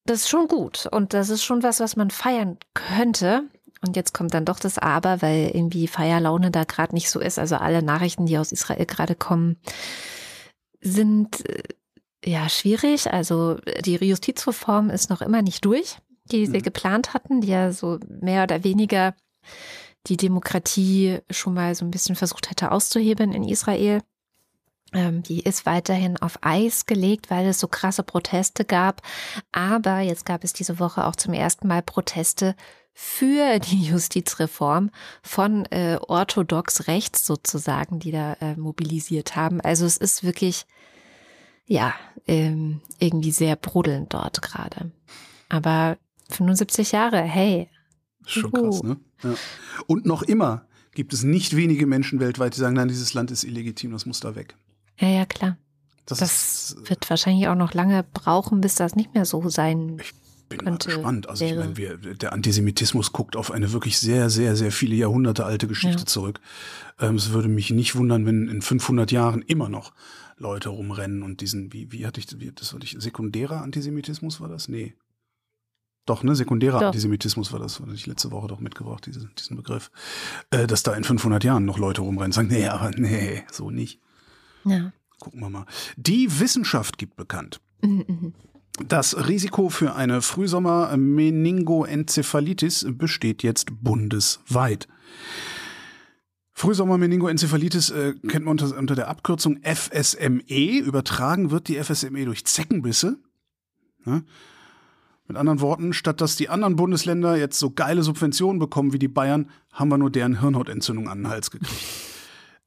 das 0.06 0.22
ist 0.22 0.30
schon 0.30 0.48
gut. 0.48 0.88
Und 0.92 1.14
das 1.14 1.30
ist 1.30 1.44
schon 1.44 1.64
was, 1.64 1.80
was 1.80 1.96
man 1.96 2.12
feiern 2.12 2.58
könnte. 2.74 3.44
Und 3.82 3.96
jetzt 3.96 4.14
kommt 4.14 4.34
dann 4.34 4.46
doch 4.46 4.60
das 4.60 4.78
Aber, 4.78 5.22
weil 5.22 5.52
irgendwie 5.54 5.88
Feierlaune 5.88 6.52
da 6.52 6.64
gerade 6.64 6.94
nicht 6.94 7.10
so 7.10 7.20
ist. 7.20 7.40
Also 7.40 7.56
alle 7.56 7.82
Nachrichten, 7.82 8.28
die 8.28 8.38
aus 8.38 8.52
Israel 8.52 8.86
gerade 8.86 9.16
kommen, 9.16 9.58
sind 10.80 11.48
äh, 11.50 11.64
ja, 12.24 12.50
schwierig. 12.50 13.12
Also 13.12 13.58
die 13.84 13.96
Justizreform 13.96 14.90
ist 14.90 15.10
noch 15.10 15.22
immer 15.22 15.42
nicht 15.42 15.66
durch, 15.66 15.98
die 16.26 16.46
sie 16.46 16.60
mhm. 16.60 16.64
geplant 16.64 17.14
hatten, 17.14 17.42
die 17.42 17.50
ja 17.50 17.72
so 17.72 18.00
mehr 18.08 18.44
oder 18.44 18.64
weniger 18.64 19.16
die 20.08 20.18
Demokratie 20.18 21.20
schon 21.30 21.54
mal 21.54 21.76
so 21.76 21.86
ein 21.86 21.92
bisschen 21.92 22.16
versucht 22.16 22.50
hätte 22.50 22.72
auszuhebeln 22.72 23.34
in 23.34 23.44
Israel. 23.44 24.02
Ähm, 24.94 25.24
die 25.24 25.42
ist 25.42 25.66
weiterhin 25.66 26.18
auf 26.18 26.40
Eis 26.42 26.86
gelegt, 26.86 27.30
weil 27.30 27.48
es 27.48 27.60
so 27.60 27.68
krasse 27.68 28.04
Proteste 28.04 28.66
gab. 28.66 29.02
Aber 29.52 30.00
jetzt 30.00 30.26
gab 30.26 30.44
es 30.44 30.54
diese 30.54 30.80
Woche 30.80 31.06
auch 31.08 31.16
zum 31.16 31.34
ersten 31.34 31.68
Mal 31.68 31.82
Proteste 31.82 32.56
für 32.94 33.60
die 33.60 33.84
Justizreform 33.90 34.92
von 35.24 35.66
äh, 35.68 35.98
orthodox 36.08 36.88
rechts 36.88 37.26
sozusagen, 37.26 38.00
die 38.00 38.12
da 38.12 38.34
äh, 38.42 38.56
mobilisiert 38.56 39.36
haben. 39.36 39.62
Also 39.62 39.86
es 39.86 39.98
ist 39.98 40.24
wirklich 40.24 40.66
ja, 41.72 41.94
ähm, 42.32 42.80
irgendwie 43.00 43.32
sehr 43.32 43.56
brodelnd 43.58 44.14
dort 44.14 44.42
gerade. 44.42 44.92
Aber 45.50 45.98
75 46.30 46.94
Jahre, 46.94 47.22
hey. 47.22 47.68
Schon 48.26 48.52
krass, 48.52 48.82
ne? 48.84 48.98
Ja. 49.24 49.34
Und 49.88 50.06
noch 50.06 50.24
immer 50.24 50.66
gibt 50.94 51.14
es 51.14 51.24
nicht 51.24 51.56
wenige 51.56 51.86
Menschen 51.88 52.20
weltweit, 52.20 52.56
die 52.56 52.60
sagen, 52.60 52.76
nein, 52.76 52.88
dieses 52.88 53.14
Land 53.14 53.32
ist 53.32 53.44
illegitim, 53.44 53.92
das 53.92 54.06
muss 54.06 54.20
da 54.22 54.36
weg. 54.36 54.56
Ja, 55.00 55.08
ja, 55.10 55.26
klar. 55.26 55.58
Das, 56.06 56.20
Das 56.20 56.32
ist, 56.32 56.90
wird 56.90 57.10
wahrscheinlich 57.10 57.48
auch 57.48 57.56
noch 57.56 57.74
lange 57.74 58.04
brauchen, 58.14 58.62
bis 58.62 58.76
das 58.76 58.96
nicht 58.96 59.14
mehr 59.14 59.26
so 59.26 59.50
sein. 59.50 59.98
ich 60.02 60.14
bin 60.50 60.58
mal 60.60 60.64
könnte- 60.72 60.90
gespannt. 60.90 61.30
Also 61.30 61.46
ich 61.46 61.56
meine, 61.56 61.76
wir, 61.78 61.98
der 61.98 62.34
Antisemitismus 62.34 63.12
guckt 63.14 63.36
auf 63.36 63.52
eine 63.52 63.72
wirklich 63.74 63.98
sehr, 64.00 64.30
sehr, 64.30 64.56
sehr 64.56 64.72
viele 64.72 64.96
Jahrhunderte 64.96 65.46
alte 65.46 65.68
Geschichte 65.68 66.02
Ja. 66.02 66.06
zurück. 66.06 66.40
Ähm, 67.00 67.16
es 67.16 67.32
würde 67.32 67.48
mich 67.50 67.70
nicht 67.72 67.96
wundern, 67.96 68.26
wenn 68.26 68.48
in 68.48 68.62
500 68.62 69.12
Jahren 69.12 69.42
immer 69.42 69.70
noch 69.70 69.94
Leute 70.42 70.70
rumrennen 70.70 71.24
und 71.24 71.42
diesen, 71.42 71.72
wie, 71.72 71.92
wie 71.92 72.06
hatte 72.06 72.20
ich, 72.20 72.28
wie, 72.40 72.52
das 72.52 72.74
hatte 72.74 72.84
ich, 72.84 72.96
sekundärer 73.00 73.62
Antisemitismus 73.62 74.42
war 74.42 74.50
das? 74.50 74.68
Nee. 74.68 74.96
Doch, 76.06 76.24
ne, 76.24 76.36
sekundärer 76.36 76.80
Doch. 76.80 76.88
Antisemitismus 76.88 77.54
war 77.54 77.60
das, 77.60 77.80
hatte 77.80 77.94
ich 77.94 78.08
letzte 78.08 78.32
Woche 78.32 78.48
doch 78.48 78.60
mitgebracht, 78.60 79.06
diese, 79.06 79.30
diesen 79.38 79.56
Begriff. 79.56 79.92
Äh, 80.50 80.66
dass 80.68 80.84
da 80.84 80.94
in 80.94 81.04
500 81.04 81.44
Jahren 81.44 81.66
noch 81.66 81.78
Leute 81.78 82.02
rumrennen 82.02 82.30
und 82.30 82.34
sagen, 82.34 82.48
nee, 82.50 82.68
aber 82.68 82.90
nee, 82.92 83.44
so 83.52 83.70
nicht. 83.70 84.00
Ja. 84.66 84.92
Gucken 85.20 85.40
wir 85.40 85.50
mal. 85.50 85.68
Die 85.96 86.40
Wissenschaft 86.40 86.98
gibt 86.98 87.16
bekannt. 87.16 87.62
Mhm, 87.84 88.06
mhm. 88.08 88.34
Das 88.88 89.28
Risiko 89.28 89.70
für 89.70 89.94
eine 89.96 90.24
Frühsommer-Meningoenzephalitis 90.24 92.88
besteht 92.90 93.44
jetzt 93.44 93.84
bundesweit. 93.84 94.88
Frühsommer-Meningoenzephalitis 96.62 97.90
äh, 97.90 98.14
kennt 98.28 98.46
man 98.46 98.52
unter, 98.52 98.78
unter 98.78 98.94
der 98.94 99.08
Abkürzung 99.08 99.60
FSME. 99.64 100.78
Übertragen 100.78 101.50
wird 101.50 101.68
die 101.68 101.84
FSME 101.84 102.26
durch 102.26 102.46
Zeckenbisse. 102.46 103.18
Ja? 104.06 104.22
Mit 105.28 105.38
anderen 105.38 105.60
Worten, 105.60 105.92
statt 105.92 106.22
dass 106.22 106.36
die 106.36 106.50
anderen 106.50 106.76
Bundesländer 106.76 107.36
jetzt 107.36 107.58
so 107.58 107.72
geile 107.72 108.04
Subventionen 108.04 108.60
bekommen 108.60 108.94
wie 108.94 109.00
die 109.00 109.08
Bayern, 109.08 109.50
haben 109.72 109.90
wir 109.90 109.98
nur 109.98 110.12
deren 110.12 110.40
Hirnhautentzündung 110.40 111.10
an 111.10 111.24
den 111.24 111.30
Hals 111.30 111.50
gekriegt. 111.50 111.72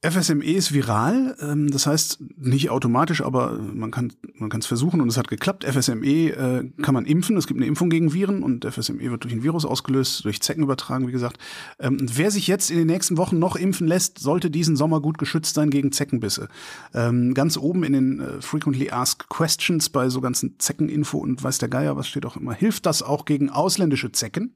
FSME 0.04 0.44
ist 0.44 0.74
viral, 0.74 1.34
ähm, 1.40 1.70
das 1.70 1.86
heißt 1.86 2.18
nicht 2.36 2.68
automatisch, 2.68 3.22
aber 3.22 3.58
man 3.58 3.90
kann 3.90 4.12
man 4.34 4.50
kann 4.50 4.60
es 4.60 4.66
versuchen 4.66 5.00
und 5.00 5.08
es 5.08 5.16
hat 5.16 5.28
geklappt. 5.28 5.64
FSME 5.64 6.30
äh, 6.30 6.70
kann 6.82 6.92
man 6.92 7.06
impfen, 7.06 7.38
es 7.38 7.46
gibt 7.46 7.58
eine 7.58 7.66
Impfung 7.66 7.88
gegen 7.88 8.12
Viren 8.12 8.42
und 8.42 8.66
FSME 8.66 9.10
wird 9.10 9.24
durch 9.24 9.32
ein 9.32 9.42
Virus 9.42 9.64
ausgelöst, 9.64 10.24
durch 10.26 10.42
Zecken 10.42 10.62
übertragen, 10.62 11.08
wie 11.08 11.12
gesagt. 11.12 11.38
Ähm, 11.78 11.98
und 11.98 12.18
wer 12.18 12.30
sich 12.30 12.46
jetzt 12.46 12.70
in 12.70 12.76
den 12.76 12.86
nächsten 12.86 13.16
Wochen 13.16 13.38
noch 13.38 13.56
impfen 13.56 13.86
lässt, 13.86 14.18
sollte 14.18 14.50
diesen 14.50 14.76
Sommer 14.76 15.00
gut 15.00 15.16
geschützt 15.16 15.54
sein 15.54 15.70
gegen 15.70 15.90
Zeckenbisse. 15.90 16.48
Ähm, 16.92 17.32
ganz 17.32 17.56
oben 17.56 17.82
in 17.82 17.94
den 17.94 18.20
äh, 18.20 18.42
Frequently 18.42 18.90
Asked 18.90 19.30
Questions 19.30 19.88
bei 19.88 20.10
so 20.10 20.20
ganzen 20.20 20.58
Zeckeninfo 20.58 21.16
und 21.16 21.42
weiß 21.42 21.58
der 21.58 21.70
Geier, 21.70 21.96
was 21.96 22.08
steht 22.08 22.26
auch 22.26 22.36
immer, 22.36 22.52
hilft 22.52 22.84
das 22.84 23.02
auch 23.02 23.24
gegen 23.24 23.48
ausländische 23.48 24.12
Zecken? 24.12 24.54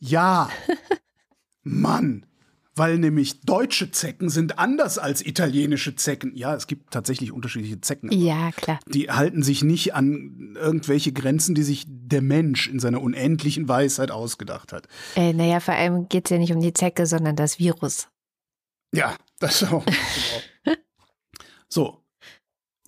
Ja. 0.00 0.50
Mann. 1.62 2.26
Weil 2.76 2.98
nämlich 2.98 3.40
deutsche 3.40 3.90
Zecken 3.90 4.28
sind 4.28 4.58
anders 4.58 4.98
als 4.98 5.24
italienische 5.24 5.96
Zecken. 5.96 6.36
Ja, 6.36 6.54
es 6.54 6.66
gibt 6.66 6.90
tatsächlich 6.90 7.32
unterschiedliche 7.32 7.80
Zecken. 7.80 8.12
Ja, 8.12 8.52
klar. 8.52 8.78
Die 8.86 9.10
halten 9.10 9.42
sich 9.42 9.64
nicht 9.64 9.94
an 9.94 10.56
irgendwelche 10.60 11.12
Grenzen, 11.12 11.54
die 11.54 11.62
sich 11.62 11.86
der 11.88 12.20
Mensch 12.20 12.68
in 12.68 12.78
seiner 12.78 13.00
unendlichen 13.00 13.66
Weisheit 13.66 14.10
ausgedacht 14.10 14.74
hat. 14.74 14.88
Äh, 15.16 15.32
naja, 15.32 15.60
vor 15.60 15.74
allem 15.74 16.08
geht 16.10 16.26
es 16.26 16.30
ja 16.30 16.38
nicht 16.38 16.52
um 16.52 16.60
die 16.60 16.74
Zecke, 16.74 17.06
sondern 17.06 17.34
das 17.34 17.58
Virus. 17.58 18.08
Ja, 18.94 19.16
das 19.38 19.64
auch. 19.64 19.84
so. 21.68 22.02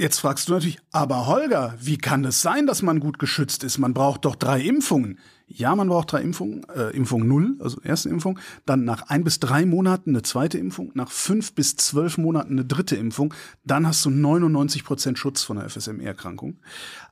Jetzt 0.01 0.21
fragst 0.21 0.49
du 0.49 0.53
natürlich, 0.53 0.79
aber 0.93 1.27
Holger, 1.27 1.75
wie 1.81 1.99
kann 1.99 2.25
es 2.25 2.41
sein, 2.41 2.69
dass 2.69 2.83
man 2.83 3.01
gut 3.01 3.19
geschützt 3.19 3.65
ist? 3.65 3.79
Man 3.79 3.95
braucht 3.95 4.25
doch 4.27 4.37
drei 4.37 4.61
Impfungen. 4.61 5.19
Ja, 5.49 5.75
man 5.75 5.89
braucht 5.89 6.13
drei 6.13 6.23
Impfungen. 6.23 6.65
Äh, 6.69 6.91
Impfung 6.91 7.27
null, 7.27 7.57
also 7.59 7.81
erste 7.81 8.09
Impfung. 8.09 8.39
Dann 8.65 8.85
nach 8.85 9.09
ein 9.09 9.25
bis 9.25 9.41
drei 9.41 9.67
Monaten 9.67 10.11
eine 10.11 10.23
zweite 10.23 10.57
Impfung. 10.57 10.93
Nach 10.95 11.11
fünf 11.11 11.53
bis 11.53 11.75
zwölf 11.75 12.17
Monaten 12.17 12.53
eine 12.53 12.65
dritte 12.65 12.95
Impfung. 12.95 13.35
Dann 13.65 13.89
hast 13.89 14.05
du 14.05 14.11
99 14.11 14.85
Prozent 14.85 15.19
Schutz 15.19 15.43
von 15.43 15.57
der 15.57 15.69
FSME-Erkrankung. 15.69 16.61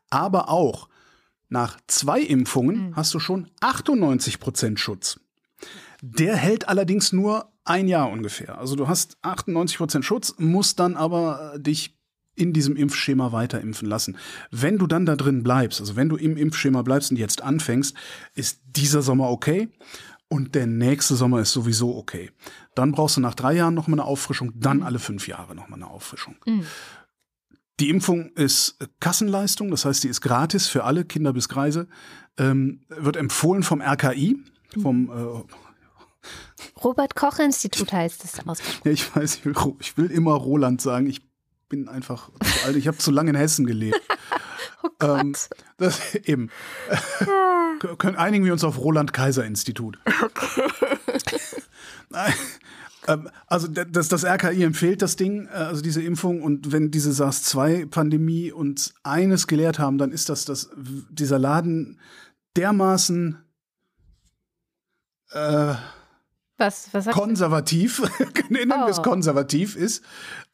Aber 0.09 0.49
auch 0.49 0.89
nach 1.49 1.81
zwei 1.89 2.21
Impfungen 2.21 2.95
hast 2.95 3.13
du 3.15 3.19
schon 3.19 3.51
98 3.63 4.39
Prozent 4.39 4.79
Schutz. 4.79 5.19
Der 6.03 6.37
hält 6.37 6.69
allerdings 6.69 7.13
nur 7.13 7.51
ein 7.65 7.89
Jahr 7.89 8.11
ungefähr. 8.11 8.59
Also 8.59 8.77
du 8.77 8.87
hast 8.87 9.17
98 9.23 9.77
Prozent 9.77 10.05
Schutz, 10.05 10.37
musst 10.39 10.79
dann 10.79 10.97
aber 10.97 11.55
dich 11.59 11.96
in 12.37 12.53
diesem 12.53 12.77
Impfschema 12.77 13.33
weiter 13.33 13.61
impfen 13.61 13.89
lassen. 13.89 14.17
Wenn 14.51 14.79
du 14.79 14.87
dann 14.87 15.07
da 15.07 15.17
drin 15.17 15.43
bleibst, 15.43 15.81
also 15.81 15.97
wenn 15.97 16.09
du 16.09 16.17
im 16.17 16.37
Impfschema 16.37 16.83
bleibst 16.83 17.11
und 17.11 17.17
jetzt 17.17 17.43
anfängst, 17.43 17.97
ist 18.35 18.61
dieser 18.65 19.03
Sommer 19.03 19.31
okay 19.31 19.69
und 20.29 20.55
der 20.55 20.67
nächste 20.67 21.17
Sommer 21.17 21.41
ist 21.41 21.53
sowieso 21.53 21.97
okay. 21.97 22.31
Dann 22.75 22.93
brauchst 22.93 23.17
du 23.17 23.21
nach 23.21 23.35
drei 23.35 23.55
Jahren 23.55 23.75
nochmal 23.75 24.01
eine 24.01 24.09
Auffrischung, 24.09 24.53
dann 24.55 24.83
alle 24.83 24.99
fünf 24.99 25.29
Jahre 25.29 25.55
nochmal 25.55 25.83
eine 25.83 25.91
Auffrischung. 25.91 26.37
Die 27.81 27.91
Impfung 27.91 28.31
ist 28.35 28.79
Kassenleistung, 29.01 29.71
das 29.71 29.85
heißt, 29.85 30.05
die 30.05 30.09
ist 30.09 30.21
gratis 30.21 30.67
für 30.67 30.85
alle 30.85 31.05
Kinder 31.05 31.33
bis 31.33 31.49
Greise, 31.49 31.89
ähm, 32.39 32.81
wird 32.89 33.17
empfohlen 33.17 33.63
vom 33.63 33.83
RKI, 33.83 34.39
vom 34.83 35.11
äh, 35.11 35.53
Robert-Koch-Institut 36.83 37.93
heißt 37.93 38.25
es 38.25 38.47
ausgesprochen. 38.47 38.81
Ja, 38.85 38.91
ich 38.93 39.15
weiß, 39.17 39.37
ich 39.37 39.45
will, 39.45 39.55
ich 39.81 39.97
will 39.97 40.11
immer 40.11 40.33
Roland 40.33 40.81
sagen. 40.81 41.07
Ich 41.07 41.26
bin 41.69 41.89
einfach 41.89 42.31
zu 42.43 42.65
alt. 42.67 42.77
Ich 42.77 42.87
habe 42.87 42.97
zu 42.99 43.11
lange 43.11 43.31
in 43.31 43.37
Hessen 43.37 43.67
gelebt. 43.67 44.01
Oh 44.83 44.89
Gott. 44.99 45.21
Ähm, 45.21 45.35
das 45.79 46.15
eben. 46.25 46.51
K- 47.81 47.97
Können 47.97 48.17
einigen 48.17 48.45
wir 48.45 48.53
uns 48.53 48.63
auf 48.63 48.79
Roland 48.79 49.13
Kaiser 49.13 49.45
Institut. 49.45 49.99
Nein, 52.11 52.33
ähm, 53.09 53.29
Also 53.47 53.69
das, 53.69 54.09
das 54.09 54.25
RKI 54.25 54.63
empfiehlt 54.65 55.03
das 55.03 55.17
Ding, 55.17 55.47
äh, 55.47 55.51
also 55.51 55.83
diese 55.83 56.03
Impfung. 56.03 56.43
Und 56.43 56.73
wenn 56.73 56.91
diese 56.91 57.11
SARS-2-Pandemie 57.13 58.53
uns 58.53 58.95
eines 59.03 59.47
gelehrt 59.47 59.79
haben, 59.79 59.99
dann 59.99 60.13
ist 60.13 60.29
das, 60.29 60.45
dass 60.45 60.71
dieser 60.77 61.39
Laden 61.39 61.99
dermaßen 62.57 63.39
äh, 65.31 65.75
Was, 66.59 66.89
was 66.93 67.07
konservativ, 67.09 68.01
nennen 68.49 68.71
wir 68.71 68.89
es 68.89 69.01
Oh. 69.01 69.03
konservativ 69.03 69.77
ist, 69.77 70.03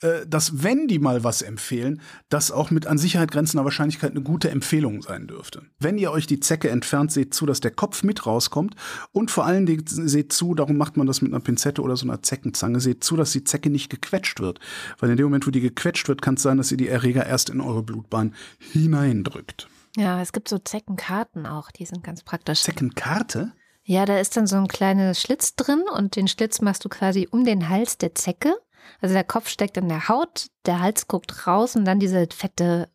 äh, 0.01 0.27
dass 0.27 0.65
wenn 0.65 0.89
die 0.89 0.99
mal 0.99 1.23
was 1.23 1.43
empfehlen, 1.43 2.01
das 2.29 2.51
auch 2.51 2.73
mit 2.73 2.89
an 2.89 2.99
Sicherheit 2.99 3.31
grenzender 3.31 3.65
Wahrscheinlichkeit 3.65 4.11
eine 4.11 4.23
gute 4.23 4.51
Empfehlung 4.51 5.03
sein 5.03 5.29
dürfte. 5.29 5.63
Wenn 5.79 5.99
ihr 5.99 6.11
euch 6.11 6.27
die 6.27 6.41
Zecke 6.41 6.71
entfernt, 6.71 7.13
seht 7.13 7.35
zu, 7.35 7.47
dass 7.47 7.61
der 7.61 7.71
Kopf 7.71 8.03
mit 8.03 8.27
rauskommt 8.27 8.75
und 9.13 9.31
vor 9.31 9.47
allen 9.47 9.65
Dingen 9.65 9.85
seht 9.87 10.33
zu, 10.33 10.55
darum 10.57 10.77
macht 10.77 10.97
man 10.97 11.07
das 11.07 11.23
mit 11.23 11.33
einer 11.33 11.41
Pinzette 11.43 11.81
oder 11.83 11.97
so 11.97 12.05
einer 12.05 12.21
Zeckenzange, 12.21 12.81
seht 12.81 13.05
zu, 13.05 13.17
dass 13.17 13.31
die 13.31 13.45
Zecke 13.45 13.71
nicht 13.71 13.89
gequetscht 13.89 14.41
wird. 14.41 14.59
Weil 14.99 15.11
in 15.11 15.17
dem 15.17 15.27
Moment, 15.27 15.47
wo 15.47 15.53
die 15.53 15.61
gequetscht 15.61 16.09
wird, 16.09 16.21
kann 16.21 16.35
es 16.35 16.43
sein, 16.43 16.57
dass 16.57 16.73
ihr 16.73 16.79
die 16.79 16.89
Erreger 16.89 17.27
erst 17.27 17.49
in 17.49 17.61
eure 17.61 17.85
Blutbahn 17.85 18.35
hineindrückt. 18.59 19.69
Ja, 19.97 20.21
es 20.21 20.33
gibt 20.33 20.49
so 20.49 20.59
Zeckenkarten 20.59 21.47
auch, 21.47 21.71
die 21.71 21.85
sind 21.85 22.03
ganz 22.03 22.23
praktisch. 22.25 22.63
Zeckenkarte? 22.63 23.53
Ja, 23.85 24.05
da 24.05 24.19
ist 24.19 24.37
dann 24.37 24.47
so 24.47 24.57
ein 24.57 24.69
kleiner 24.69 25.15
Schlitz 25.15 25.57
drin 25.57 25.83
und 25.93 26.17
den 26.17 26.29
Schlitz 26.29 26.61
machst 26.61 26.85
du 26.85 26.89
quasi 26.89 27.29
um 27.31 27.45
den 27.45 27.69
Hals 27.69 27.99
der 27.99 28.15
Zecke. 28.15 28.57
Also 29.01 29.15
der 29.15 29.25
Kopf 29.25 29.49
steckt 29.49 29.77
in 29.77 29.89
der 29.89 30.09
Haut, 30.09 30.49
der 30.67 30.81
Hals 30.81 31.09
guckt 31.09 31.47
raus 31.47 31.77
und 31.77 31.85
dann 31.85 31.99
diese 31.99 32.27
fette 32.33 32.89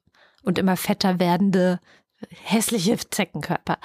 und 0.43 0.57
immer 0.57 0.77
fetter 0.77 1.19
werdende 1.19 1.79
hässliche 2.29 2.97
Zeckenkörper. 2.97 3.77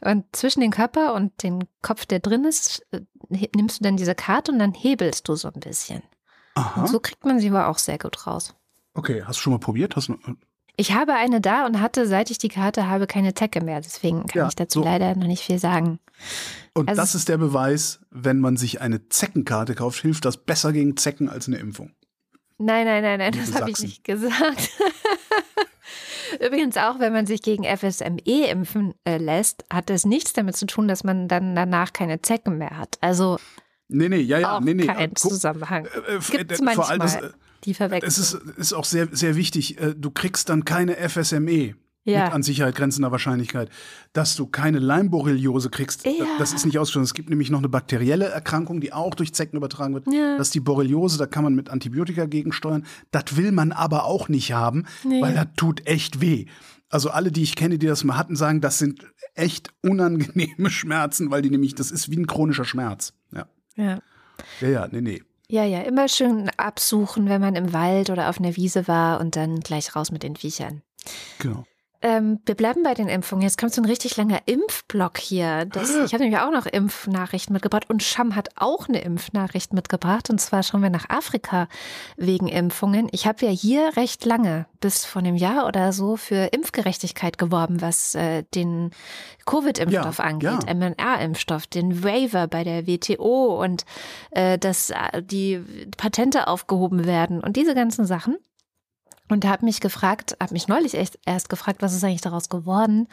Und 0.00 0.24
zwischen 0.32 0.60
den 0.60 0.70
Körper 0.70 1.14
und 1.14 1.42
den 1.42 1.64
Kopf, 1.80 2.06
der 2.06 2.20
drin 2.20 2.44
ist, 2.44 2.86
nimmst 3.28 3.80
du 3.80 3.84
dann 3.84 3.96
diese 3.96 4.14
Karte 4.14 4.52
und 4.52 4.58
dann 4.58 4.74
hebelst 4.74 5.28
du 5.28 5.34
so 5.34 5.48
ein 5.48 5.60
bisschen. 5.60 6.02
Aha. 6.54 6.82
Und 6.82 6.88
so 6.88 7.00
kriegt 7.00 7.24
man 7.24 7.40
sie 7.40 7.48
aber 7.48 7.68
auch 7.68 7.78
sehr 7.78 7.98
gut 7.98 8.26
raus. 8.26 8.54
Okay, 8.94 9.22
hast 9.24 9.38
du 9.38 9.42
schon 9.42 9.52
mal 9.54 9.58
probiert? 9.58 9.96
Hast 9.96 10.08
du, 10.08 10.18
Ich 10.76 10.92
habe 10.94 11.14
eine 11.14 11.40
da 11.40 11.66
und 11.66 11.80
hatte, 11.80 12.06
seit 12.06 12.30
ich 12.30 12.38
die 12.38 12.48
Karte 12.48 12.88
habe, 12.88 13.06
keine 13.06 13.34
Zecke 13.34 13.60
mehr. 13.62 13.80
Deswegen 13.80 14.26
kann 14.26 14.40
Ja, 14.42 14.48
ich 14.48 14.54
dazu 14.54 14.80
so. 14.80 14.84
leider 14.84 15.14
noch 15.14 15.26
nicht 15.26 15.42
viel 15.44 15.58
sagen. 15.58 15.98
Und 16.74 16.88
Also- 16.88 17.00
das 17.02 17.14
ist 17.14 17.28
der 17.28 17.36
Beweis, 17.38 18.00
wenn 18.10 18.40
man 18.40 18.56
sich 18.56 18.80
eine 18.80 19.08
Zeckenkarte 19.08 19.74
kauft, 19.74 20.00
hilft 20.00 20.24
das 20.24 20.38
besser 20.38 20.72
gegen 20.72 20.96
Zecken 20.96 21.28
als 21.28 21.46
eine 21.46 21.58
Impfung. 21.58 21.92
Nein, 22.58 22.86
nein, 22.86 23.02
nein, 23.02 23.18
nein, 23.18 23.32
Liebe 23.32 23.44
das 23.44 23.60
habe 23.60 23.70
ich 23.70 23.78
nicht 23.80 24.04
gesagt. 24.04 24.70
Übrigens 26.40 26.76
auch, 26.78 26.98
wenn 26.98 27.12
man 27.12 27.26
sich 27.26 27.42
gegen 27.42 27.64
FSME 27.64 28.46
impfen 28.50 28.94
äh, 29.04 29.18
lässt, 29.18 29.64
hat 29.72 29.90
das 29.90 30.04
nichts 30.06 30.32
damit 30.32 30.56
zu 30.56 30.66
tun, 30.66 30.88
dass 30.88 31.04
man 31.04 31.28
dann 31.28 31.54
danach 31.54 31.92
keine 31.92 32.22
Zecken 32.22 32.56
mehr 32.58 32.78
hat. 32.78 32.96
Also 33.00 33.38
Nee, 33.92 34.08
nee, 34.08 34.20
ja, 34.20 34.38
ja, 34.38 34.56
auch 34.56 34.60
nee, 34.60 34.74
nee. 34.74 34.86
kein 34.86 35.10
äh, 35.12 35.14
Zusammenhang. 35.14 35.86
äh, 35.86 36.18
Gibt 36.30 36.52
es 36.52 36.60
äh, 36.60 36.64
manchmal, 36.64 36.98
das, 36.98 37.16
äh, 37.16 37.30
die 37.64 37.74
verwechseln. 37.74 38.08
es 38.08 38.18
ist, 38.18 38.34
ist 38.56 38.72
auch 38.72 38.84
sehr, 38.84 39.08
sehr 39.12 39.36
wichtig, 39.36 39.80
äh, 39.80 39.94
du 39.96 40.10
kriegst 40.10 40.48
dann 40.48 40.64
keine 40.64 40.96
FSME. 41.08 41.74
Ja. 42.04 42.24
Mit 42.24 42.32
an 42.32 42.42
Sicherheit 42.42 42.74
grenzender 42.74 43.12
Wahrscheinlichkeit. 43.12 43.70
Dass 44.12 44.34
du 44.34 44.46
keine 44.48 44.80
Leimborreliose 44.80 45.70
kriegst, 45.70 46.04
Ja. 46.04 46.10
das 46.40 46.52
ist 46.52 46.66
nicht 46.66 46.76
ausgeschlossen. 46.76 47.04
Es 47.04 47.14
gibt 47.14 47.30
nämlich 47.30 47.48
noch 47.48 47.60
eine 47.60 47.68
bakterielle 47.68 48.24
Erkrankung, 48.24 48.80
die 48.80 48.92
auch 48.92 49.14
durch 49.14 49.32
Zecken 49.32 49.56
übertragen 49.56 49.94
wird. 49.94 50.12
Ja. 50.12 50.36
Das 50.36 50.48
ist 50.48 50.54
die 50.56 50.60
Borreliose, 50.60 51.16
da 51.16 51.26
kann 51.26 51.44
man 51.44 51.54
mit 51.54 51.70
Antibiotika 51.70 52.24
gegensteuern. 52.26 52.84
Das 53.12 53.36
will 53.36 53.52
man 53.52 53.70
aber 53.70 54.04
auch 54.06 54.28
nicht 54.28 54.52
haben, 54.52 54.84
Nee. 55.04 55.22
weil 55.22 55.34
das 55.34 55.46
tut 55.56 55.86
echt 55.86 56.20
weh. 56.20 56.46
Also 56.88 57.08
alle, 57.10 57.30
die 57.30 57.44
ich 57.44 57.54
kenne, 57.54 57.78
die 57.78 57.86
das 57.86 58.02
mal 58.02 58.16
hatten, 58.16 58.34
sagen, 58.34 58.60
das 58.60 58.80
sind 58.80 59.06
echt 59.34 59.68
unangenehme 59.82 60.70
Schmerzen, 60.70 61.30
weil 61.30 61.42
die 61.42 61.50
nämlich, 61.50 61.76
das 61.76 61.92
ist 61.92 62.10
wie 62.10 62.16
ein 62.16 62.26
chronischer 62.26 62.64
Schmerz. 62.64 63.12
Ja. 63.32 63.46
Ja. 63.76 64.00
Ja, 64.60 64.68
ja, 64.68 64.88
nee, 64.90 65.00
nee. 65.00 65.22
Ja, 65.48 65.64
ja, 65.64 65.82
immer 65.82 66.08
schön 66.08 66.50
absuchen, 66.56 67.28
wenn 67.28 67.40
man 67.40 67.56
im 67.56 67.72
Wald 67.72 68.08
oder 68.08 68.30
auf 68.30 68.38
einer 68.38 68.56
Wiese 68.56 68.88
war 68.88 69.20
und 69.20 69.36
dann 69.36 69.60
gleich 69.60 69.94
raus 69.94 70.10
mit 70.10 70.22
den 70.22 70.36
Viechern. 70.36 70.82
Genau. 71.38 71.64
Ähm, 72.02 72.40
wir 72.46 72.56
bleiben 72.56 72.82
bei 72.82 72.94
den 72.94 73.08
Impfungen. 73.08 73.42
Jetzt 73.42 73.58
kommt 73.58 73.72
so 73.72 73.80
ein 73.80 73.84
richtig 73.84 74.16
langer 74.16 74.40
Impfblock 74.46 75.18
hier. 75.18 75.66
Das, 75.66 75.90
ich 75.94 76.12
habe 76.12 76.24
nämlich 76.24 76.40
auch 76.40 76.50
noch 76.50 76.66
Impfnachrichten 76.66 77.52
mitgebracht 77.52 77.88
und 77.88 78.02
Scham 78.02 78.34
hat 78.34 78.48
auch 78.56 78.88
eine 78.88 79.00
Impfnachricht 79.02 79.72
mitgebracht. 79.72 80.28
Und 80.28 80.40
zwar 80.40 80.64
schauen 80.64 80.82
wir 80.82 80.90
nach 80.90 81.08
Afrika 81.08 81.68
wegen 82.16 82.48
Impfungen. 82.48 83.08
Ich 83.12 83.26
habe 83.26 83.46
ja 83.46 83.52
hier 83.52 83.96
recht 83.96 84.24
lange, 84.24 84.66
bis 84.80 85.04
vor 85.04 85.20
einem 85.20 85.36
Jahr 85.36 85.66
oder 85.66 85.92
so, 85.92 86.16
für 86.16 86.46
Impfgerechtigkeit 86.52 87.38
geworben, 87.38 87.80
was 87.80 88.16
äh, 88.16 88.42
den 88.54 88.90
Covid-Impfstoff 89.46 90.18
Ja, 90.18 90.24
angeht, 90.24 90.64
ja. 90.66 90.74
mRNA-Impfstoff, 90.74 91.68
den 91.68 92.02
Waiver 92.02 92.48
bei 92.48 92.64
der 92.64 92.86
WTO 92.86 93.62
und 93.62 93.84
äh, 94.32 94.58
dass 94.58 94.90
äh, 94.90 95.22
die 95.22 95.62
Patente 95.96 96.48
aufgehoben 96.48 97.06
werden 97.06 97.40
und 97.40 97.56
diese 97.56 97.74
ganzen 97.74 98.06
Sachen. 98.06 98.36
Und 99.32 99.46
habe 99.46 99.64
mich 99.64 99.80
gefragt, 99.80 100.36
habe 100.42 100.52
mich 100.52 100.68
neulich 100.68 100.92
echt 100.92 101.18
erst 101.24 101.48
gefragt, 101.48 101.80
was 101.80 101.94
ist 101.94 102.04
eigentlich 102.04 102.20
daraus 102.20 102.50
geworden? 102.50 103.08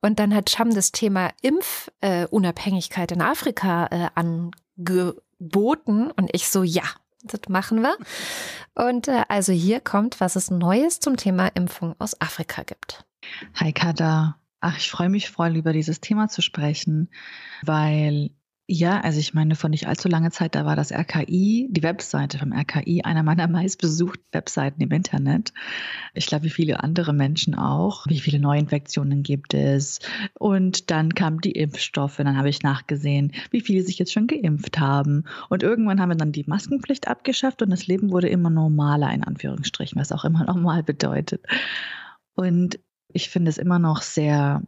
Und 0.00 0.20
dann 0.20 0.32
hat 0.32 0.48
Scham 0.48 0.72
das 0.72 0.92
Thema 0.92 1.30
Impfunabhängigkeit 1.42 3.10
äh, 3.10 3.14
in 3.14 3.20
Afrika 3.20 3.88
äh, 3.90 4.08
angeboten 4.14 6.12
und 6.12 6.30
ich 6.32 6.48
so, 6.48 6.62
ja, 6.62 6.84
das 7.24 7.40
machen 7.48 7.82
wir. 7.82 7.96
Und 8.76 9.08
äh, 9.08 9.24
also 9.28 9.52
hier 9.52 9.80
kommt, 9.80 10.20
was 10.20 10.36
es 10.36 10.48
Neues 10.48 11.00
zum 11.00 11.16
Thema 11.16 11.48
Impfung 11.48 11.96
aus 11.98 12.20
Afrika 12.20 12.62
gibt. 12.62 13.04
Hi 13.56 13.72
Kada. 13.72 14.38
Ach, 14.60 14.78
ich 14.78 14.88
freue 14.88 15.08
mich 15.08 15.28
voll, 15.28 15.56
über 15.56 15.72
dieses 15.72 16.00
Thema 16.00 16.28
zu 16.28 16.40
sprechen, 16.40 17.10
weil 17.62 18.30
ja, 18.66 19.02
also 19.02 19.20
ich 19.20 19.34
meine, 19.34 19.56
vor 19.56 19.68
nicht 19.68 19.88
allzu 19.88 20.08
langer 20.08 20.30
Zeit, 20.30 20.54
da 20.54 20.64
war 20.64 20.74
das 20.74 20.90
RKI, 20.90 21.68
die 21.70 21.82
Webseite 21.82 22.38
vom 22.38 22.50
RKI, 22.50 23.02
einer 23.02 23.22
meiner 23.22 23.46
meistbesuchten 23.48 24.24
Webseiten 24.32 24.80
im 24.80 24.90
Internet. 24.90 25.52
Ich 26.14 26.24
glaube, 26.26 26.44
wie 26.44 26.50
viele 26.50 26.82
andere 26.82 27.12
Menschen 27.12 27.54
auch. 27.54 28.06
Wie 28.08 28.20
viele 28.20 28.38
Neuinfektionen 28.38 29.22
gibt 29.22 29.52
es? 29.52 29.98
Und 30.38 30.90
dann 30.90 31.14
kamen 31.14 31.42
die 31.42 31.52
Impfstoffe. 31.52 32.16
Dann 32.16 32.38
habe 32.38 32.48
ich 32.48 32.62
nachgesehen, 32.62 33.32
wie 33.50 33.60
viele 33.60 33.82
sich 33.82 33.98
jetzt 33.98 34.14
schon 34.14 34.28
geimpft 34.28 34.80
haben. 34.80 35.24
Und 35.50 35.62
irgendwann 35.62 36.00
haben 36.00 36.08
wir 36.10 36.16
dann 36.16 36.32
die 36.32 36.44
Maskenpflicht 36.46 37.06
abgeschafft 37.06 37.60
und 37.60 37.68
das 37.68 37.86
Leben 37.86 38.12
wurde 38.12 38.28
immer 38.28 38.48
normaler, 38.48 39.12
in 39.12 39.24
Anführungsstrichen, 39.24 40.00
was 40.00 40.10
auch 40.10 40.24
immer 40.24 40.44
normal 40.46 40.82
bedeutet. 40.82 41.44
Und 42.34 42.78
ich 43.08 43.28
finde 43.28 43.50
es 43.50 43.58
immer 43.58 43.78
noch 43.78 44.00
sehr 44.00 44.62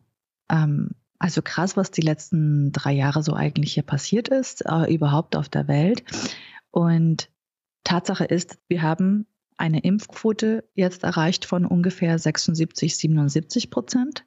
ähm, 0.50 0.90
also 1.18 1.42
krass, 1.42 1.76
was 1.76 1.90
die 1.90 2.02
letzten 2.02 2.72
drei 2.72 2.92
Jahre 2.92 3.22
so 3.22 3.34
eigentlich 3.34 3.74
hier 3.74 3.82
passiert 3.82 4.28
ist, 4.28 4.64
äh, 4.66 4.92
überhaupt 4.92 5.36
auf 5.36 5.48
der 5.48 5.68
Welt. 5.68 6.04
Und 6.70 7.30
Tatsache 7.84 8.24
ist, 8.24 8.58
wir 8.68 8.82
haben 8.82 9.26
eine 9.56 9.80
Impfquote 9.80 10.64
jetzt 10.74 11.02
erreicht 11.04 11.44
von 11.44 11.64
ungefähr 11.64 12.18
76, 12.18 12.96
77 12.96 13.70
Prozent. 13.70 14.24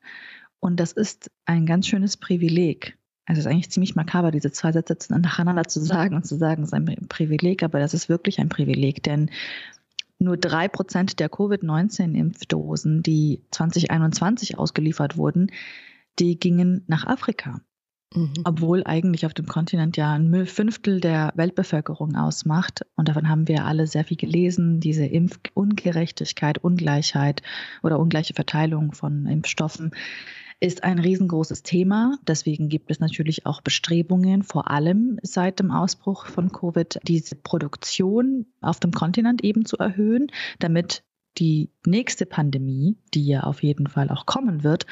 Und 0.59 0.79
das 0.79 0.91
ist 0.91 1.29
ein 1.45 1.65
ganz 1.65 1.87
schönes 1.87 2.17
Privileg. 2.17 2.97
Also 3.25 3.39
es 3.39 3.45
ist 3.45 3.51
eigentlich 3.51 3.69
ziemlich 3.69 3.95
makaber, 3.95 4.31
diese 4.31 4.51
zwei 4.51 4.71
Sätze 4.71 4.97
nacheinander 5.19 5.65
zu 5.65 5.79
sagen 5.79 6.15
und 6.15 6.25
zu 6.25 6.35
sagen, 6.35 6.63
es 6.63 6.69
ist 6.69 6.73
ein 6.73 7.07
Privileg, 7.07 7.61
aber 7.61 7.79
das 7.79 7.93
ist 7.93 8.09
wirklich 8.09 8.39
ein 8.39 8.49
Privileg, 8.49 9.03
denn 9.03 9.29
nur 10.17 10.35
drei 10.35 10.67
Prozent 10.67 11.19
der 11.19 11.29
Covid-19-Impfdosen, 11.29 13.03
die 13.03 13.41
2021 13.51 14.57
ausgeliefert 14.57 15.15
wurden, 15.15 15.51
die 16.19 16.39
gingen 16.39 16.83
nach 16.87 17.05
Afrika. 17.05 17.61
Mhm. 18.13 18.33
Obwohl 18.43 18.83
eigentlich 18.85 19.25
auf 19.25 19.33
dem 19.33 19.45
Kontinent 19.45 19.95
ja 19.97 20.13
ein 20.13 20.45
Fünftel 20.45 20.99
der 20.99 21.31
Weltbevölkerung 21.35 22.15
ausmacht. 22.15 22.81
Und 22.95 23.07
davon 23.07 23.29
haben 23.29 23.47
wir 23.47 23.65
alle 23.65 23.85
sehr 23.85 24.03
viel 24.03 24.17
gelesen, 24.17 24.79
diese 24.79 25.05
Impfungerechtigkeit, 25.05 26.57
Ungleichheit 26.57 27.43
oder 27.83 27.99
ungleiche 27.99 28.33
Verteilung 28.33 28.93
von 28.93 29.25
Impfstoffen 29.27 29.91
ist 30.61 30.83
ein 30.83 30.99
riesengroßes 30.99 31.63
Thema. 31.63 32.17
Deswegen 32.27 32.67
gibt 32.67 32.91
es 32.91 32.99
natürlich 32.99 33.45
auch 33.45 33.61
Bestrebungen, 33.61 34.43
vor 34.43 34.69
allem 34.69 35.17
seit 35.23 35.59
dem 35.59 35.71
Ausbruch 35.71 36.25
von 36.25 36.51
Covid, 36.51 36.99
diese 37.03 37.35
Produktion 37.35 38.45
auf 38.61 38.79
dem 38.79 38.91
Kontinent 38.91 39.43
eben 39.43 39.65
zu 39.65 39.77
erhöhen, 39.77 40.27
damit 40.59 41.03
die 41.37 41.71
nächste 41.85 42.25
Pandemie, 42.25 42.97
die 43.13 43.25
ja 43.25 43.43
auf 43.43 43.63
jeden 43.63 43.87
Fall 43.87 44.09
auch 44.09 44.25
kommen 44.25 44.63
wird, 44.63 44.85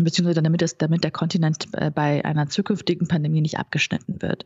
beziehungsweise 0.00 0.42
damit, 0.42 0.62
es, 0.62 0.78
damit 0.78 1.04
der 1.04 1.10
Kontinent 1.10 1.66
äh, 1.72 1.90
bei 1.90 2.24
einer 2.24 2.48
zukünftigen 2.48 3.08
Pandemie 3.08 3.40
nicht 3.40 3.58
abgeschnitten 3.58 4.20
wird. 4.22 4.44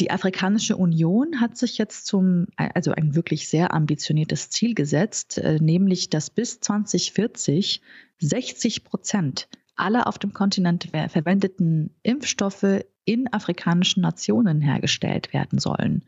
Die 0.00 0.10
Afrikanische 0.10 0.76
Union 0.76 1.40
hat 1.40 1.56
sich 1.56 1.78
jetzt 1.78 2.06
zum, 2.06 2.46
also 2.56 2.92
ein 2.92 3.14
wirklich 3.14 3.48
sehr 3.48 3.72
ambitioniertes 3.72 4.50
Ziel 4.50 4.74
gesetzt, 4.74 5.38
äh, 5.38 5.58
nämlich, 5.60 6.10
dass 6.10 6.30
bis 6.30 6.60
2040 6.60 7.80
60 8.18 8.84
Prozent 8.84 9.48
aller 9.76 10.06
auf 10.06 10.18
dem 10.18 10.32
Kontinent 10.32 10.88
verwendeten 11.08 11.94
Impfstoffe 12.02 12.84
in 13.04 13.32
afrikanischen 13.32 14.02
Nationen 14.02 14.60
hergestellt 14.60 15.32
werden 15.32 15.58
sollen. 15.58 16.04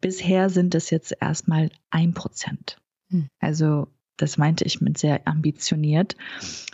Bisher 0.00 0.50
sind 0.50 0.74
es 0.74 0.90
jetzt 0.90 1.14
erstmal 1.20 1.70
ein 1.90 2.14
Prozent. 2.14 2.78
Hm. 3.10 3.28
Also 3.38 3.88
das 4.16 4.38
meinte 4.38 4.64
ich 4.64 4.80
mit 4.80 4.98
sehr 4.98 5.26
ambitioniert. 5.26 6.16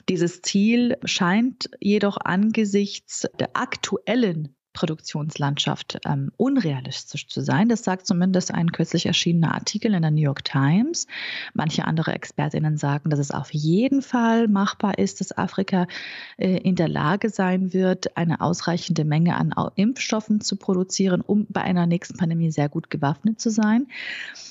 Dieses 0.09 0.43
Ziel 0.43 0.97
scheint 1.05 1.71
jedoch 1.81 2.19
angesichts 2.19 3.29
der 3.39 3.51
aktuellen 3.55 4.55
Produktionslandschaft 4.79 5.99
ähm, 6.05 6.31
unrealistisch 6.37 7.27
zu 7.27 7.41
sein. 7.41 7.69
Das 7.69 7.83
sagt 7.83 8.07
zumindest 8.07 8.55
ein 8.55 8.71
kürzlich 8.71 9.07
erschienener 9.07 9.55
Artikel 9.55 9.93
in 9.93 10.03
der 10.03 10.13
New 10.13 10.21
York 10.21 10.45
Times. 10.45 11.09
Manche 11.53 11.85
andere 11.85 12.13
Expertinnen 12.13 12.77
sagen, 12.77 13.11
dass 13.11 13.19
es 13.19 13.33
auf 13.33 13.53
jeden 13.53 14.03
Fall 14.03 14.47
machbar 14.47 14.97
ist, 14.97 15.21
dass 15.21 15.37
Afrika 15.37 15.89
äh, 16.37 16.59
in 16.59 16.77
der 16.77 16.87
Lage 16.87 17.29
sein 17.29 17.73
wird, 17.73 18.17
eine 18.17 18.41
ausreichende 18.41 19.05
Menge 19.05 19.35
an 19.37 19.53
Impfstoffen 19.75 20.41
zu 20.41 20.55
produzieren, 20.55 21.23
um 21.23 21.47
bei 21.49 21.63
einer 21.63 21.87
nächsten 21.87 22.17
Pandemie 22.17 22.53
sehr 22.53 22.69
gut 22.69 22.89
gewaffnet 22.89 23.41
zu 23.41 23.51
sein. 23.51 23.89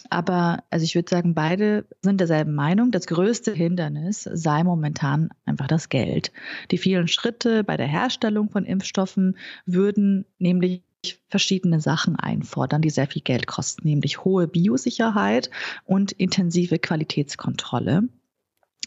Aber 0.10 0.64
also 0.70 0.84
ich 0.84 0.96
würde 0.96 1.10
sagen, 1.10 1.34
beide 1.34 1.86
sind 2.02 2.20
derselben 2.20 2.56
Meinung. 2.56 2.92
Das 2.92 3.08
größte 3.08 3.54
Hindernis 3.54 4.30
sei 4.32 4.64
momentan 4.64 5.30
einfach 5.46 5.68
das 5.68 5.90
Geld. 5.90 6.32
Die 6.72 6.78
vielen 6.78 7.08
Schritte 7.08 7.64
bei 7.64 7.78
der 7.78 7.88
Herstellung 7.88 8.50
von 8.50 8.66
Impfstoffen 8.66 9.38
würden 9.66 10.26
nämlich 10.40 10.84
verschiedene 11.30 11.80
Sachen 11.80 12.16
einfordern, 12.16 12.82
die 12.82 12.90
sehr 12.90 13.08
viel 13.08 13.22
Geld 13.22 13.48
kosten, 13.48 13.88
nämlich 13.88 14.24
hohe 14.24 14.48
Biosicherheit 14.48 15.50
und 15.86 16.12
intensive 16.12 16.80
Qualitätskontrolle. 16.80 18.10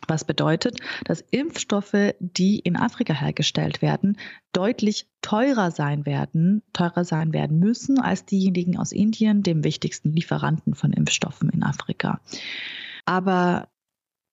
Was 0.08 0.24
bedeutet, 0.24 0.78
dass 1.04 1.24
Impfstoffe, 1.30 2.14
die 2.18 2.58
in 2.58 2.76
Afrika 2.76 3.12
hergestellt 3.12 3.82
werden, 3.82 4.18
deutlich 4.52 5.06
teurer 5.22 5.70
sein 5.70 6.06
werden, 6.06 6.62
teurer 6.72 7.04
sein 7.04 7.32
werden 7.32 7.58
müssen 7.58 8.00
als 8.00 8.24
diejenigen 8.24 8.78
aus 8.78 8.92
Indien, 8.92 9.42
dem 9.42 9.64
wichtigsten 9.64 10.12
Lieferanten 10.12 10.74
von 10.74 10.92
Impfstoffen 10.92 11.50
in 11.50 11.62
Afrika. 11.62 12.20
Aber 13.04 13.68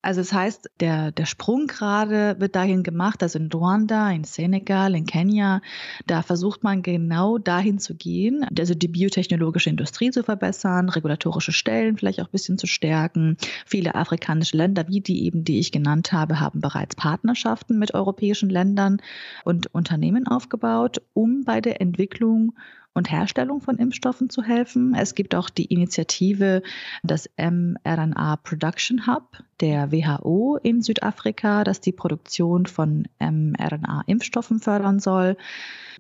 also 0.08 0.22
es 0.22 0.32
heißt, 0.32 0.70
der, 0.80 1.12
der 1.12 1.26
Sprung 1.26 1.68
gerade 1.68 2.38
wird 2.40 2.56
dahin 2.56 2.84
gemacht, 2.84 3.22
also 3.22 3.38
in 3.40 3.52
Ruanda, 3.52 4.10
in 4.10 4.24
Senegal, 4.24 4.96
in 4.96 5.06
Kenia, 5.06 5.62
da 6.06 6.22
versucht 6.22 6.64
man 6.64 6.82
genau 6.82 7.38
dahin 7.38 7.78
zu 7.78 7.94
gehen, 7.94 8.46
also 8.58 8.74
die 8.74 8.88
biotechnologische 8.88 9.70
Industrie 9.70 10.12
zu 10.12 10.24
verbessern, 10.24 10.88
regulatorische 10.88 11.52
Stellen 11.52 11.98
vielleicht 11.98 12.22
auch 12.22 12.28
ein 12.28 12.32
bisschen 12.32 12.58
zu 12.58 12.68
stärken. 12.68 13.36
Viele 13.66 13.96
afrikanische 13.96 14.56
Länder, 14.56 14.88
wie 14.88 15.02
die 15.02 15.26
eben, 15.26 15.44
die 15.44 15.60
ich 15.60 15.74
genannt 15.74 16.14
habe, 16.14 16.40
haben 16.40 16.62
bereits 16.62 16.96
Partnerschaften 16.96 17.78
mit 17.78 17.94
europäischen 17.94 18.50
Ländern 18.50 19.02
und 19.44 19.76
Unternehmen 19.76 20.26
aufgebaut, 20.26 21.02
um 21.16 21.44
bei 21.44 21.60
der 21.60 21.82
Entwicklung 21.82 22.54
und 22.98 23.12
Herstellung 23.12 23.62
von 23.62 23.78
Impfstoffen 23.78 24.30
zu 24.30 24.42
helfen. 24.44 24.96
Es 24.96 25.14
gibt 25.14 25.36
auch 25.36 25.50
die 25.50 25.66
Initiative, 25.66 26.64
das 27.04 27.30
mRNA 27.38 28.38
Production 28.38 29.06
Hub 29.06 29.38
der 29.62 29.92
WHO 29.92 30.58
in 30.62 30.82
Südafrika, 30.82 31.64
das 31.64 31.80
die 31.80 31.92
Produktion 31.92 32.66
von 32.66 33.08
mRNA-Impfstoffen 33.20 34.60
fördern 34.60 35.00
soll. 35.00 35.38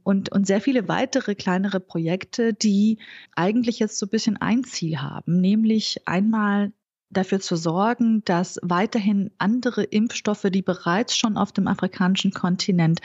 Und, 0.03 0.31
und 0.31 0.47
sehr 0.47 0.59
viele 0.61 0.87
weitere 0.87 1.35
kleinere 1.35 1.79
Projekte, 1.79 2.53
die 2.53 2.97
eigentlich 3.35 3.79
jetzt 3.79 3.99
so 3.99 4.05
ein 4.05 4.09
bisschen 4.09 4.37
ein 4.37 4.63
Ziel 4.63 4.97
haben, 4.97 5.39
nämlich 5.39 6.01
einmal 6.07 6.71
dafür 7.09 7.39
zu 7.39 7.55
sorgen, 7.55 8.23
dass 8.25 8.59
weiterhin 8.61 9.31
andere 9.37 9.83
Impfstoffe, 9.83 10.47
die 10.51 10.61
bereits 10.61 11.15
schon 11.15 11.37
auf 11.37 11.51
dem 11.51 11.67
afrikanischen 11.67 12.31
Kontinent 12.31 12.99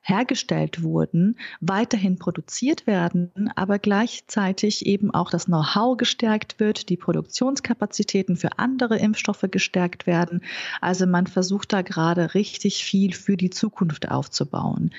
hergestellt 0.00 0.82
wurden, 0.82 1.38
weiterhin 1.60 2.18
produziert 2.18 2.86
werden, 2.86 3.32
aber 3.56 3.78
gleichzeitig 3.78 4.84
eben 4.84 5.12
auch 5.12 5.30
das 5.30 5.46
Know-how 5.46 5.96
gestärkt 5.96 6.60
wird, 6.60 6.90
die 6.90 6.98
Produktionskapazitäten 6.98 8.36
für 8.36 8.58
andere 8.58 8.98
Impfstoffe 8.98 9.46
gestärkt 9.50 10.06
werden. 10.06 10.42
Also 10.82 11.06
man 11.06 11.26
versucht 11.26 11.72
da 11.72 11.80
gerade 11.80 12.34
richtig 12.34 12.84
viel 12.84 13.14
für 13.14 13.38
die 13.38 13.50
Zukunft 13.50 14.10
aufzubauen. 14.10 14.90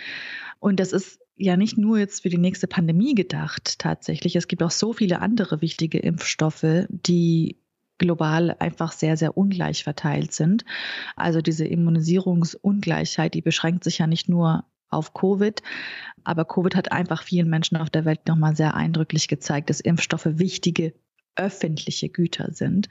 Und 0.59 0.79
das 0.79 0.91
ist 0.91 1.19
ja 1.37 1.55
nicht 1.55 1.77
nur 1.77 1.99
jetzt 1.99 2.23
für 2.23 2.29
die 2.29 2.39
nächste 2.39 2.65
Pandemie 2.65 3.13
gedacht 3.13 3.77
tatsächlich. 3.77 4.35
Es 4.35 4.47
gibt 4.47 4.63
auch 4.63 4.71
so 4.71 4.93
viele 4.93 5.19
andere 5.19 5.61
wichtige 5.61 5.99
Impfstoffe, 5.99 6.87
die 6.89 7.57
global 7.97 8.55
einfach 8.59 8.91
sehr, 8.91 9.17
sehr 9.17 9.37
ungleich 9.37 9.83
verteilt 9.83 10.33
sind. 10.33 10.65
Also 11.15 11.41
diese 11.41 11.65
Immunisierungsungleichheit, 11.65 13.33
die 13.33 13.41
beschränkt 13.41 13.83
sich 13.83 13.99
ja 13.99 14.07
nicht 14.07 14.29
nur 14.29 14.65
auf 14.89 15.13
Covid, 15.13 15.61
aber 16.23 16.45
Covid 16.45 16.75
hat 16.75 16.91
einfach 16.91 17.23
vielen 17.23 17.49
Menschen 17.49 17.77
auf 17.77 17.89
der 17.89 18.05
Welt 18.05 18.27
nochmal 18.27 18.55
sehr 18.55 18.75
eindrücklich 18.75 19.27
gezeigt, 19.27 19.69
dass 19.69 19.79
Impfstoffe 19.79 20.25
wichtige 20.25 20.93
öffentliche 21.35 22.09
Güter 22.09 22.51
sind. 22.51 22.89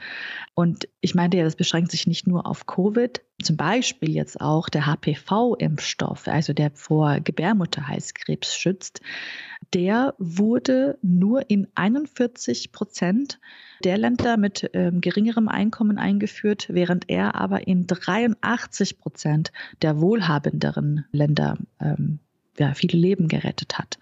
Und 0.55 0.89
ich 1.01 1.15
meinte 1.15 1.37
ja, 1.37 1.45
das 1.45 1.57
beschränkt 1.57 1.91
sich 1.91 2.07
nicht 2.07 2.27
nur 2.27 2.47
auf 2.47 2.67
Covid, 2.67 3.21
zum 3.43 3.57
Beispiel 3.57 4.11
jetzt 4.11 4.41
auch 4.41 4.69
der 4.69 4.87
HPV-Impfstoff, 4.87 6.29
also 6.29 6.53
der 6.53 6.71
vor 6.73 7.21
Gebärmutterhalskrebs 7.21 8.57
schützt, 8.57 9.01
der 9.73 10.15
wurde 10.19 10.99
nur 11.03 11.51
in 11.51 11.67
41 11.75 12.71
Prozent 12.71 13.41
der 13.83 13.99
Länder 13.99 14.37
mit 14.37 14.71
ähm, 14.73 15.01
geringerem 15.01 15.49
Einkommen 15.49 15.99
eingeführt, 15.99 16.69
während 16.71 17.11
er 17.11 17.35
aber 17.35 17.67
in 17.67 17.87
83 17.87 18.99
Prozent 18.99 19.53
der 19.83 20.01
wohlhabenderen 20.01 21.05
Länder 21.11 21.59
ähm, 21.81 22.21
ja, 22.59 22.75
viele 22.75 22.99
Leben 22.99 23.29
gerettet 23.29 23.79
hat. 23.79 23.99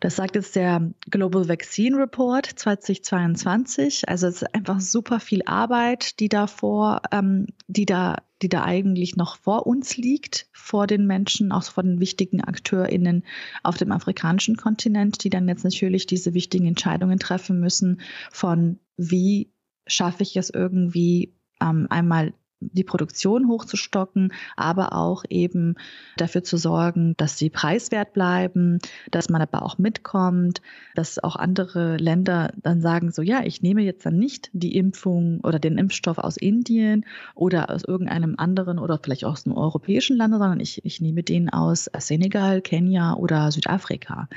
Das 0.00 0.16
sagt 0.16 0.34
jetzt 0.34 0.56
der 0.56 0.92
Global 1.10 1.46
Vaccine 1.48 1.98
Report 1.98 2.46
2022. 2.46 4.08
Also 4.08 4.28
es 4.28 4.42
ist 4.42 4.54
einfach 4.54 4.80
super 4.80 5.20
viel 5.20 5.42
Arbeit, 5.44 6.18
die 6.20 6.30
da 6.30 6.46
vor, 6.46 7.02
ähm, 7.12 7.46
die 7.68 7.84
da, 7.84 8.16
die 8.40 8.48
da 8.48 8.64
eigentlich 8.64 9.16
noch 9.16 9.36
vor 9.36 9.66
uns 9.66 9.98
liegt, 9.98 10.48
vor 10.52 10.86
den 10.86 11.06
Menschen, 11.06 11.52
auch 11.52 11.64
vor 11.64 11.82
den 11.82 12.00
wichtigen 12.00 12.42
AkteurInnen 12.42 13.24
auf 13.62 13.76
dem 13.76 13.92
afrikanischen 13.92 14.56
Kontinent, 14.56 15.22
die 15.22 15.30
dann 15.30 15.48
jetzt 15.48 15.64
natürlich 15.64 16.06
diese 16.06 16.32
wichtigen 16.32 16.66
Entscheidungen 16.66 17.18
treffen 17.18 17.60
müssen 17.60 18.00
von 18.32 18.80
wie 18.96 19.52
schaffe 19.86 20.22
ich 20.22 20.36
es 20.36 20.48
irgendwie 20.48 21.34
ähm, 21.60 21.86
einmal 21.90 22.32
die 22.60 22.84
Produktion 22.84 23.48
hochzustocken, 23.48 24.32
aber 24.56 24.92
auch 24.92 25.24
eben 25.28 25.74
dafür 26.16 26.44
zu 26.44 26.56
sorgen, 26.56 27.14
dass 27.16 27.38
sie 27.38 27.50
preiswert 27.50 28.12
bleiben, 28.12 28.78
dass 29.10 29.28
man 29.28 29.42
aber 29.42 29.62
auch 29.62 29.78
mitkommt, 29.78 30.60
dass 30.94 31.22
auch 31.22 31.36
andere 31.36 31.96
Länder 31.96 32.52
dann 32.62 32.80
sagen, 32.80 33.10
so 33.12 33.22
ja, 33.22 33.42
ich 33.44 33.62
nehme 33.62 33.82
jetzt 33.82 34.04
dann 34.04 34.18
nicht 34.18 34.50
die 34.52 34.76
Impfung 34.76 35.40
oder 35.40 35.58
den 35.58 35.78
Impfstoff 35.78 36.18
aus 36.18 36.36
Indien 36.36 37.06
oder 37.34 37.70
aus 37.70 37.84
irgendeinem 37.84 38.34
anderen 38.36 38.78
oder 38.78 38.98
vielleicht 39.02 39.24
aus 39.24 39.46
einem 39.46 39.56
europäischen 39.56 40.16
Land, 40.16 40.32
sondern 40.32 40.60
ich, 40.60 40.84
ich 40.84 41.00
nehme 41.00 41.22
den 41.22 41.48
aus 41.50 41.90
Senegal, 41.98 42.60
Kenia 42.60 43.14
oder 43.14 43.50
Südafrika. 43.50 44.28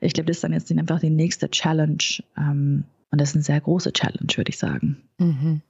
Ich 0.00 0.12
glaube, 0.12 0.26
das 0.26 0.38
ist 0.38 0.44
dann 0.44 0.52
jetzt 0.52 0.70
einfach 0.70 1.00
die 1.00 1.10
nächste 1.10 1.50
Challenge. 1.50 1.98
Ähm, 2.36 2.84
und 3.10 3.20
das 3.20 3.30
ist 3.30 3.36
eine 3.36 3.44
sehr 3.44 3.60
große 3.60 3.92
Challenge, 3.92 4.28
würde 4.36 4.50
ich 4.50 4.58
sagen. 4.58 4.96
Mhm. 5.18 5.62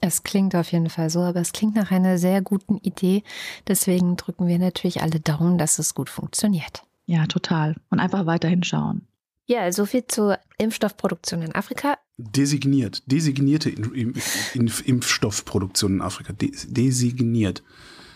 Es 0.00 0.22
klingt 0.22 0.54
auf 0.54 0.72
jeden 0.72 0.88
Fall 0.88 1.10
so, 1.10 1.20
aber 1.20 1.40
es 1.40 1.52
klingt 1.52 1.74
nach 1.74 1.90
einer 1.90 2.18
sehr 2.18 2.40
guten 2.40 2.78
Idee. 2.78 3.22
Deswegen 3.68 4.16
drücken 4.16 4.46
wir 4.46 4.58
natürlich 4.58 5.02
alle 5.02 5.20
Daumen, 5.20 5.58
dass 5.58 5.78
es 5.78 5.94
gut 5.94 6.08
funktioniert. 6.08 6.84
Ja, 7.06 7.26
total. 7.26 7.76
Und 7.90 8.00
einfach 8.00 8.24
weiter 8.24 8.48
hinschauen. 8.48 9.06
Ja, 9.46 9.70
so 9.72 9.84
viel 9.84 10.06
zur 10.06 10.38
Impfstoffproduktion 10.58 11.42
in 11.42 11.54
Afrika. 11.54 11.98
Designiert. 12.16 13.02
Designierte 13.06 13.68
Impfstoffproduktion 13.68 15.94
in 15.94 16.02
Afrika. 16.02 16.32
designiert. 16.32 17.62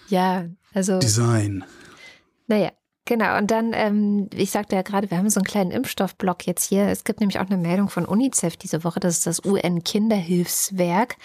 Ja, 0.09 0.47
also. 0.73 1.01
Design. 1.01 1.65
Naja, 2.47 2.71
Genau, 3.07 3.37
und 3.37 3.51
dann, 3.51 3.73
ähm, 3.75 4.31
ich 4.35 4.51
sagte 4.51 4.77
ja 4.77 4.83
gerade, 4.83 5.11
wir 5.11 5.19
haben 5.19 5.29
so 5.29 5.39
einen 5.39 5.47
kleinen 5.47 5.71
Impfstoffblock 5.71 6.47
jetzt 6.47 6.65
hier. 6.65 6.89
Es 6.89 7.05
gibt 7.05 7.21
nämlich 7.21 7.39
auch 7.39 7.51
eine 7.51 7.59
Meldung 7.59 7.91
von 7.91 8.07
UNICEF 8.07 8.57
diese 8.57 8.83
Woche, 8.83 8.99
das 8.99 9.19
ist 9.19 9.27
das 9.27 9.45
UN-Kinderhilfswerk. 9.45 11.17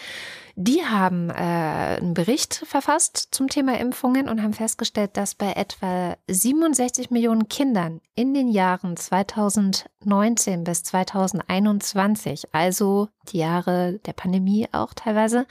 Die 0.57 0.83
haben 0.85 1.29
äh, 1.29 1.33
einen 1.35 2.13
Bericht 2.13 2.63
verfasst 2.65 3.29
zum 3.31 3.47
Thema 3.47 3.79
Impfungen 3.79 4.27
und 4.27 4.43
haben 4.43 4.51
festgestellt, 4.51 5.11
dass 5.15 5.35
bei 5.35 5.53
etwa 5.53 6.17
67 6.27 7.11
Millionen 7.11 7.47
Kindern 7.47 8.01
in 8.13 8.33
den 8.33 8.49
Jahren 8.49 8.97
2019 8.97 10.65
bis 10.65 10.83
2021, 10.83 12.53
also 12.53 13.07
die 13.29 13.37
Jahre 13.37 13.99
der 14.05 14.11
Pandemie 14.11 14.67
auch 14.73 14.93
teilweise, 14.93 15.47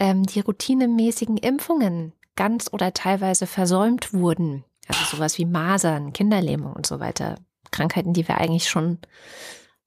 ähm, 0.00 0.24
die 0.24 0.40
routinemäßigen 0.40 1.36
Impfungen 1.36 2.14
ganz 2.34 2.68
oder 2.72 2.92
teilweise 2.92 3.46
versäumt 3.46 4.12
wurden. 4.12 4.64
Also 4.88 5.16
sowas 5.16 5.38
wie 5.38 5.44
Masern, 5.44 6.12
Kinderlähmung 6.12 6.72
und 6.72 6.86
so 6.86 7.00
weiter. 7.00 7.36
Krankheiten, 7.70 8.12
die 8.12 8.26
wir 8.28 8.38
eigentlich 8.38 8.68
schon 8.68 8.98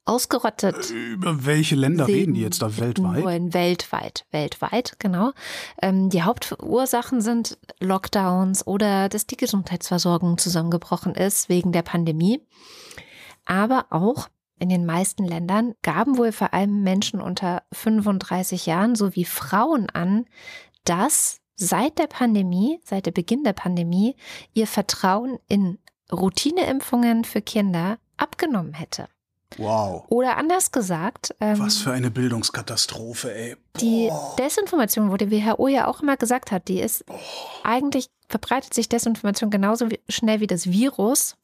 ausgerottet. 0.06 0.92
Äh, 0.92 1.14
über 1.14 1.46
welche 1.46 1.76
Länder 1.76 2.08
reden 2.08 2.36
die 2.36 2.42
jetzt 2.42 2.62
da 2.62 2.78
weltweit? 2.78 3.24
Wollen. 3.24 3.54
Weltweit, 3.54 4.26
weltweit, 4.32 4.96
genau. 5.00 5.32
Ähm, 5.82 6.10
die 6.10 6.24
Hauptursachen 6.24 7.22
sind 7.22 7.58
Lockdowns 7.80 8.66
oder 8.66 9.10
dass 9.10 9.28
die 9.28 9.38
Gesundheitsversorgung 9.38 10.38
zusammengebrochen 10.38 11.16
ist 11.16 11.50
wegen 11.50 11.72
der 11.72 11.82
Pandemie. 11.82 12.42
Aber 13.46 13.88
auch 13.90 14.30
in 14.58 14.70
den 14.70 14.86
meisten 14.86 15.26
Ländern 15.26 15.74
gaben 15.82 16.18
wohl 16.18 16.32
vor 16.32 16.54
allem 16.54 16.82
Menschen 16.82 17.20
unter 17.20 17.64
35 17.74 18.66
Jahren 18.66 18.96
sowie 18.96 19.26
Frauen 19.26 19.90
an, 19.90 20.26
dass 20.86 21.42
seit 21.56 21.98
der 21.98 22.08
Pandemie, 22.08 22.80
seit 22.84 23.06
der 23.06 23.12
Beginn 23.12 23.44
der 23.44 23.54
Pandemie, 23.54 24.16
ihr 24.54 24.68
Vertrauen 24.68 25.40
in 25.48 25.80
Routineimpfungen 26.12 27.24
für 27.24 27.42
Kinder 27.42 27.98
abgenommen 28.18 28.74
hätte. 28.74 29.08
Wow. 29.58 30.06
Oder 30.10 30.38
anders 30.38 30.72
gesagt. 30.72 31.34
Ähm, 31.40 31.60
Was 31.60 31.78
für 31.78 31.92
eine 31.92 32.12
Bildungskatastrophe, 32.12 33.34
ey. 33.34 33.56
Boah. 33.56 33.80
Die 33.80 34.12
Desinformation, 34.38 35.12
wo 35.12 35.18
die 35.18 35.32
WHO 35.32 35.68
ja 35.68 35.88
auch 35.88 36.02
immer 36.02 36.18
gesagt 36.18 36.52
hat, 36.52 36.68
die 36.68 36.80
ist 36.80 37.06
Boah. 37.06 37.20
eigentlich 37.64 38.10
verbreitet 38.28 38.74
sich 38.74 38.90
Desinformation 38.90 39.50
genauso 39.50 39.88
schnell 40.10 40.40
wie 40.40 40.48
das 40.48 40.70
Virus 40.70 41.38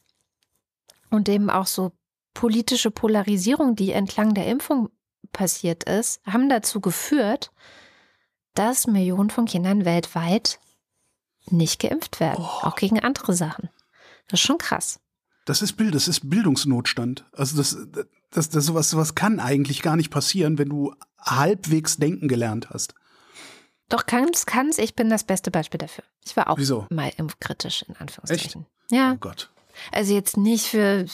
und 1.09 1.29
eben 1.29 1.49
auch 1.49 1.67
so 1.67 1.91
politische 2.33 2.91
Polarisierung, 2.91 3.75
die 3.75 3.91
entlang 3.91 4.33
der 4.33 4.47
Impfung 4.47 4.89
passiert 5.31 5.83
ist, 5.83 6.21
haben 6.25 6.49
dazu 6.49 6.81
geführt, 6.81 7.51
dass 8.53 8.87
Millionen 8.87 9.29
von 9.29 9.45
Kindern 9.45 9.85
weltweit 9.85 10.59
nicht 11.47 11.81
geimpft 11.81 12.19
werden, 12.19 12.43
oh. 12.43 12.67
auch 12.67 12.75
gegen 12.75 12.99
andere 12.99 13.33
Sachen. 13.33 13.69
Das 14.27 14.39
ist 14.39 14.45
schon 14.45 14.57
krass. 14.57 14.99
Das 15.45 15.61
ist 15.61 15.73
Bild, 15.73 15.95
das 15.95 16.07
ist 16.07 16.29
Bildungsnotstand. 16.29 17.25
Also 17.33 17.57
das, 17.57 17.77
das, 18.29 18.49
das 18.49 18.65
sowas, 18.65 18.89
sowas 18.89 19.15
kann 19.15 19.39
eigentlich 19.39 19.81
gar 19.81 19.95
nicht 19.95 20.11
passieren, 20.11 20.57
wenn 20.57 20.69
du 20.69 20.93
halbwegs 21.19 21.97
denken 21.97 22.27
gelernt 22.27 22.69
hast. 22.69 22.93
Doch 23.89 24.05
kann's, 24.05 24.45
kann's. 24.45 24.77
Ich 24.77 24.95
bin 24.95 25.09
das 25.09 25.25
beste 25.25 25.51
Beispiel 25.51 25.79
dafür. 25.79 26.05
Ich 26.25 26.37
war 26.37 26.49
auch 26.49 26.57
Wieso? 26.57 26.87
mal 26.89 27.11
impfkritisch 27.17 27.83
in 27.83 27.95
Anführungszeichen. 27.97 28.61
Echt? 28.61 28.91
Ja. 28.91 29.13
Oh 29.13 29.17
Gott. 29.17 29.51
Also 29.91 30.13
jetzt 30.13 30.37
nicht 30.37 30.65
für 30.65 31.05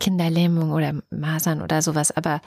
Kinderlähmung 0.00 0.72
oder 0.72 0.94
Masern 1.10 1.62
oder 1.62 1.82
sowas, 1.82 2.10
aber 2.10 2.40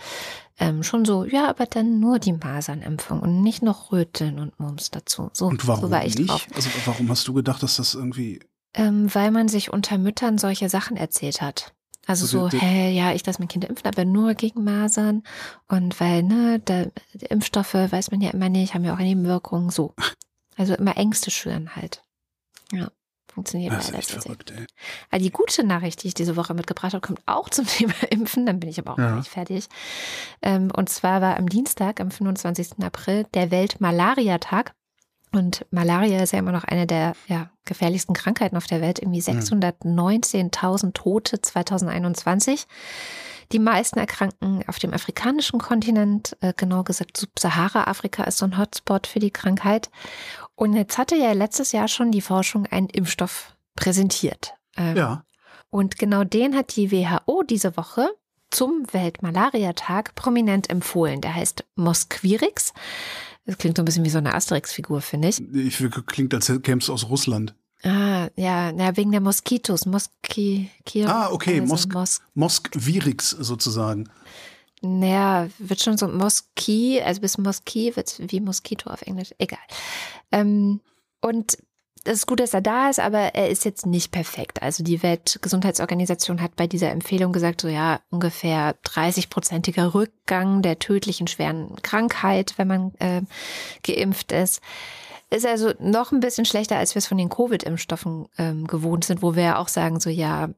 ähm, 0.59 0.83
schon 0.83 1.05
so, 1.05 1.25
ja, 1.25 1.49
aber 1.49 1.65
dann 1.65 1.99
nur 1.99 2.19
die 2.19 2.33
Masernimpfung 2.33 3.21
und 3.21 3.41
nicht 3.41 3.63
noch 3.63 3.91
Röteln 3.91 4.39
und 4.39 4.59
Mumps 4.59 4.91
dazu. 4.91 5.29
So, 5.33 5.47
und 5.47 5.67
warum 5.67 5.85
so 5.85 5.91
war 5.91 6.05
ich 6.05 6.17
nicht? 6.17 6.29
Drauf. 6.29 6.47
Also 6.55 6.69
warum 6.85 7.09
hast 7.09 7.27
du 7.27 7.33
gedacht, 7.33 7.63
dass 7.63 7.77
das 7.77 7.95
irgendwie. 7.95 8.39
Ähm, 8.73 9.13
weil 9.13 9.31
man 9.31 9.47
sich 9.47 9.73
unter 9.73 9.97
Müttern 9.97 10.37
solche 10.37 10.69
Sachen 10.69 10.97
erzählt 10.97 11.41
hat. 11.41 11.73
Also 12.07 12.25
so, 12.25 12.49
so 12.49 12.57
hä, 12.57 12.91
ja, 12.91 13.13
ich 13.13 13.25
lasse 13.25 13.39
mein 13.39 13.47
Kind 13.47 13.65
impfen, 13.65 13.87
aber 13.87 14.05
nur 14.05 14.33
gegen 14.33 14.63
Masern. 14.63 15.23
Und 15.67 15.99
weil, 15.99 16.23
ne, 16.23 16.59
der, 16.59 16.91
der 17.13 17.31
Impfstoffe 17.31 17.73
weiß 17.73 18.11
man 18.11 18.21
ja 18.21 18.31
immer 18.31 18.49
nicht, 18.49 18.73
haben 18.73 18.83
ja 18.83 18.93
auch 18.93 18.99
Nebenwirkungen, 18.99 19.69
so. 19.69 19.93
Also 20.57 20.75
immer 20.75 20.97
Ängste 20.97 21.31
schüren 21.31 21.75
halt. 21.75 22.03
Ja. 22.73 22.91
Funktioniert 23.33 23.73
das 23.73 23.89
ist 23.89 23.95
echt 23.95 24.11
verrückt, 24.11 24.51
ey. 24.51 24.65
Also 25.09 25.23
die 25.23 25.31
gute 25.31 25.63
Nachricht, 25.63 26.03
die 26.03 26.09
ich 26.09 26.13
diese 26.13 26.35
Woche 26.35 26.53
mitgebracht 26.53 26.93
habe, 26.93 27.05
kommt 27.05 27.21
auch 27.25 27.49
zum 27.49 27.65
Thema 27.67 27.93
Impfen. 28.09 28.45
Dann 28.45 28.59
bin 28.59 28.69
ich 28.69 28.79
aber 28.79 28.93
auch 28.93 28.97
ja. 28.97 29.15
nicht 29.15 29.29
fertig. 29.29 29.67
Ähm, 30.41 30.71
und 30.75 30.89
zwar 30.89 31.21
war 31.21 31.37
am 31.37 31.47
Dienstag, 31.47 31.99
am 31.99 32.11
25. 32.11 32.83
April, 32.83 33.25
der 33.33 33.51
Weltmalaria-Tag. 33.51 34.73
Und 35.33 35.65
Malaria 35.71 36.21
ist 36.21 36.33
ja 36.33 36.39
immer 36.39 36.51
noch 36.51 36.65
eine 36.65 36.85
der 36.85 37.13
ja, 37.27 37.49
gefährlichsten 37.63 38.13
Krankheiten 38.13 38.57
auf 38.57 38.67
der 38.67 38.81
Welt. 38.81 38.99
Irgendwie 38.99 39.21
619.000 39.21 40.91
Tote 40.93 41.41
2021. 41.41 42.67
Die 43.51 43.59
meisten 43.59 43.99
erkranken 43.99 44.63
auf 44.67 44.79
dem 44.79 44.93
afrikanischen 44.93 45.59
Kontinent, 45.59 46.37
äh, 46.41 46.53
genau 46.55 46.83
gesagt 46.83 47.17
Subsahara-Afrika 47.17 48.23
ist 48.23 48.37
so 48.37 48.45
ein 48.45 48.57
Hotspot 48.57 49.07
für 49.07 49.19
die 49.19 49.31
Krankheit. 49.31 49.89
Und 50.61 50.75
jetzt 50.75 50.99
hatte 50.99 51.15
ja 51.15 51.31
letztes 51.31 51.71
Jahr 51.71 51.87
schon 51.87 52.11
die 52.11 52.21
Forschung 52.21 52.67
einen 52.67 52.87
Impfstoff 52.87 53.55
präsentiert. 53.75 54.53
Ähm, 54.77 54.95
ja. 54.95 55.25
Und 55.71 55.97
genau 55.97 56.23
den 56.23 56.55
hat 56.55 56.75
die 56.75 56.91
WHO 56.91 57.41
diese 57.41 57.75
Woche 57.77 58.07
zum 58.51 58.85
Weltmalariatag 58.91 60.13
prominent 60.13 60.69
empfohlen. 60.69 61.19
Der 61.19 61.33
heißt 61.33 61.63
Mosquirix. 61.77 62.73
Das 63.47 63.57
klingt 63.57 63.75
so 63.75 63.81
ein 63.81 63.85
bisschen 63.85 64.05
wie 64.05 64.11
so 64.11 64.19
eine 64.19 64.35
Asterix-Figur, 64.35 65.01
finde 65.01 65.29
ich. 65.29 65.41
Ich 65.51 65.83
klingt, 66.05 66.31
als 66.35 66.53
käme 66.61 66.79
es 66.79 66.91
aus 66.91 67.09
Russland. 67.09 67.55
Ah, 67.81 68.27
ja, 68.35 68.69
ja 68.69 68.95
wegen 68.95 69.11
der 69.11 69.21
Moskitos. 69.21 69.87
Moski, 69.87 70.69
ah, 71.07 71.31
okay, 71.31 71.59
also 71.59 71.73
Mosk, 71.73 71.91
Mos 71.91 72.21
Moskvirix 72.35 73.31
sozusagen. 73.31 74.11
Naja, 74.81 75.47
wird 75.59 75.79
schon 75.79 75.97
so 75.97 76.07
Moski, 76.07 77.01
also 77.01 77.21
bis 77.21 77.37
Moski 77.37 77.95
wird 77.95 78.19
wie 78.19 78.39
Moskito 78.39 78.89
auf 78.89 79.03
Englisch, 79.03 79.33
egal. 79.37 79.59
Ähm, 80.31 80.81
und 81.21 81.57
es 82.03 82.13
ist 82.13 82.25
gut, 82.25 82.39
dass 82.39 82.55
er 82.55 82.61
da 82.61 82.89
ist, 82.89 82.99
aber 82.99 83.35
er 83.35 83.49
ist 83.49 83.63
jetzt 83.63 83.85
nicht 83.85 84.11
perfekt. 84.11 84.63
Also 84.63 84.83
die 84.83 85.03
Weltgesundheitsorganisation 85.03 86.41
hat 86.41 86.55
bei 86.55 86.65
dieser 86.65 86.89
Empfehlung 86.89 87.31
gesagt, 87.31 87.61
so 87.61 87.67
ja, 87.67 87.99
ungefähr 88.09 88.75
30-prozentiger 88.83 89.93
Rückgang 89.93 90.63
der 90.63 90.79
tödlichen 90.79 91.27
schweren 91.27 91.75
Krankheit, 91.83 92.55
wenn 92.57 92.67
man 92.67 92.95
äh, 92.95 93.21
geimpft 93.83 94.31
ist. 94.31 94.61
Ist 95.29 95.45
also 95.45 95.73
noch 95.79 96.11
ein 96.11 96.21
bisschen 96.21 96.45
schlechter, 96.45 96.77
als 96.77 96.95
wir 96.95 96.99
es 96.99 97.07
von 97.07 97.19
den 97.19 97.29
Covid-Impfstoffen 97.29 98.27
ähm, 98.37 98.65
gewohnt 98.65 99.05
sind, 99.05 99.21
wo 99.21 99.35
wir 99.35 99.43
ja 99.43 99.57
auch 99.59 99.67
sagen, 99.67 99.99
so 99.99 100.09
ja, 100.09 100.49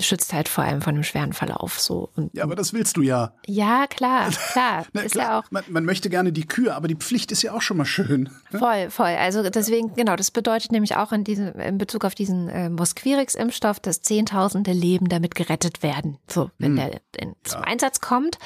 schützt 0.00 0.32
halt 0.32 0.48
vor 0.48 0.64
allem 0.64 0.80
von 0.80 0.94
einem 0.94 1.04
schweren 1.04 1.32
Verlauf. 1.32 1.80
So. 1.80 2.10
Und, 2.14 2.34
ja, 2.34 2.44
aber 2.44 2.56
das 2.56 2.72
willst 2.72 2.96
du 2.96 3.02
ja. 3.02 3.32
Ja, 3.46 3.86
klar, 3.86 4.30
klar. 4.30 4.86
Na, 4.92 5.00
ist 5.02 5.12
klar. 5.12 5.26
Ja 5.26 5.38
auch 5.38 5.50
man, 5.50 5.64
man, 5.68 5.84
möchte 5.84 6.10
gerne 6.10 6.32
die 6.32 6.46
Kühe, 6.46 6.74
aber 6.74 6.88
die 6.88 6.94
Pflicht 6.94 7.32
ist 7.32 7.42
ja 7.42 7.52
auch 7.52 7.62
schon 7.62 7.76
mal 7.76 7.84
schön. 7.84 8.30
Voll, 8.50 8.90
voll. 8.90 9.16
Also 9.18 9.48
deswegen, 9.48 9.94
genau, 9.94 10.16
das 10.16 10.30
bedeutet 10.30 10.72
nämlich 10.72 10.96
auch 10.96 11.12
in, 11.12 11.24
diesem, 11.24 11.58
in 11.58 11.78
Bezug 11.78 12.04
auf 12.04 12.14
diesen 12.14 12.48
äh, 12.48 12.70
Mosquirix-Impfstoff, 12.70 13.80
dass 13.80 14.02
Zehntausende 14.02 14.72
Leben 14.72 15.08
damit 15.08 15.34
gerettet 15.34 15.82
werden, 15.82 16.18
so 16.28 16.50
wenn 16.58 16.78
hm. 16.78 16.90
der 16.90 17.00
in, 17.16 17.34
zum 17.44 17.60
ja. 17.60 17.66
Einsatz 17.66 18.00
kommt. 18.00 18.38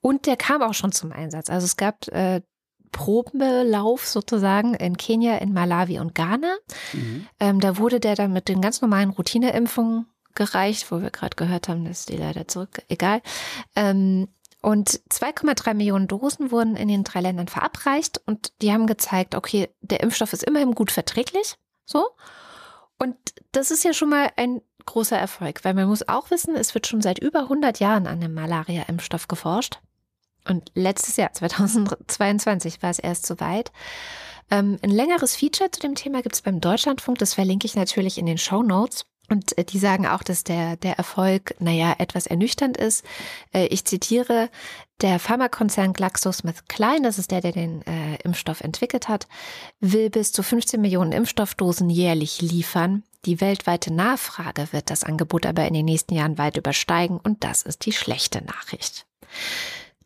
Und 0.00 0.26
der 0.26 0.36
kam 0.36 0.62
auch 0.62 0.74
schon 0.74 0.92
zum 0.92 1.12
Einsatz. 1.12 1.48
Also 1.48 1.64
es 1.64 1.76
gab 1.76 2.08
äh, 2.08 2.42
Probenlauf 2.92 4.06
sozusagen 4.06 4.74
in 4.74 4.96
Kenia, 4.96 5.38
in 5.38 5.52
Malawi 5.52 5.98
und 5.98 6.14
Ghana. 6.14 6.54
Mhm. 6.92 7.26
Ähm, 7.40 7.60
da 7.60 7.78
wurde 7.78 7.98
der 7.98 8.14
dann 8.14 8.32
mit 8.32 8.48
den 8.48 8.60
ganz 8.60 8.82
normalen 8.82 9.10
Routineimpfungen 9.10 10.06
gereicht, 10.34 10.90
wo 10.90 11.00
wir 11.00 11.10
gerade 11.10 11.36
gehört 11.36 11.68
haben, 11.68 11.84
dass 11.84 12.06
die 12.06 12.16
leider 12.16 12.48
zurück, 12.48 12.82
egal. 12.88 13.22
Ähm, 13.76 14.28
und 14.62 15.00
2,3 15.10 15.74
Millionen 15.74 16.06
Dosen 16.06 16.52
wurden 16.52 16.76
in 16.76 16.86
den 16.86 17.02
drei 17.02 17.20
Ländern 17.20 17.48
verabreicht 17.48 18.20
und 18.26 18.52
die 18.62 18.72
haben 18.72 18.86
gezeigt, 18.86 19.34
okay, 19.34 19.68
der 19.80 20.00
Impfstoff 20.00 20.32
ist 20.32 20.44
immerhin 20.44 20.74
gut 20.74 20.92
verträglich. 20.92 21.56
So. 21.84 22.10
Und 22.96 23.16
das 23.50 23.72
ist 23.72 23.82
ja 23.82 23.92
schon 23.92 24.10
mal 24.10 24.30
ein 24.36 24.62
großer 24.86 25.18
Erfolg, 25.18 25.64
weil 25.64 25.74
man 25.74 25.88
muss 25.88 26.08
auch 26.08 26.30
wissen, 26.30 26.54
es 26.54 26.74
wird 26.74 26.86
schon 26.86 27.02
seit 27.02 27.18
über 27.18 27.40
100 27.40 27.80
Jahren 27.80 28.06
an 28.06 28.20
dem 28.20 28.34
Malaria-Impfstoff 28.34 29.26
geforscht. 29.26 29.80
Und 30.48 30.70
letztes 30.74 31.16
Jahr, 31.16 31.32
2022, 31.32 32.82
war 32.82 32.90
es 32.90 32.98
erst 33.00 33.26
soweit. 33.26 33.72
Ähm, 34.50 34.78
ein 34.82 34.90
längeres 34.90 35.34
Feature 35.34 35.70
zu 35.70 35.80
dem 35.80 35.94
Thema 35.94 36.22
gibt 36.22 36.34
es 36.34 36.42
beim 36.42 36.60
Deutschlandfunk, 36.60 37.18
das 37.18 37.34
verlinke 37.34 37.66
ich 37.66 37.74
natürlich 37.74 38.18
in 38.18 38.26
den 38.26 38.38
Show 38.38 38.62
Notes. 38.62 39.04
Und 39.32 39.56
äh, 39.56 39.64
die 39.64 39.78
sagen 39.78 40.06
auch, 40.06 40.22
dass 40.22 40.44
der, 40.44 40.76
der 40.76 40.98
Erfolg, 40.98 41.54
naja, 41.58 41.94
etwas 41.96 42.26
ernüchternd 42.26 42.76
ist. 42.76 43.02
Äh, 43.54 43.64
ich 43.68 43.86
zitiere, 43.86 44.50
der 45.00 45.18
Pharmakonzern 45.18 45.94
GlaxoSmithKline, 45.94 47.00
das 47.00 47.18
ist 47.18 47.30
der, 47.30 47.40
der 47.40 47.52
den 47.52 47.80
äh, 47.86 48.16
Impfstoff 48.24 48.60
entwickelt 48.60 49.08
hat, 49.08 49.26
will 49.80 50.10
bis 50.10 50.32
zu 50.32 50.42
15 50.42 50.78
Millionen 50.78 51.12
Impfstoffdosen 51.12 51.88
jährlich 51.88 52.42
liefern. 52.42 53.04
Die 53.24 53.40
weltweite 53.40 53.90
Nachfrage 53.90 54.68
wird 54.72 54.90
das 54.90 55.02
Angebot 55.02 55.46
aber 55.46 55.66
in 55.66 55.72
den 55.72 55.86
nächsten 55.86 56.14
Jahren 56.14 56.36
weit 56.36 56.58
übersteigen 56.58 57.18
und 57.18 57.42
das 57.42 57.62
ist 57.62 57.86
die 57.86 57.92
schlechte 57.92 58.44
Nachricht. 58.44 59.06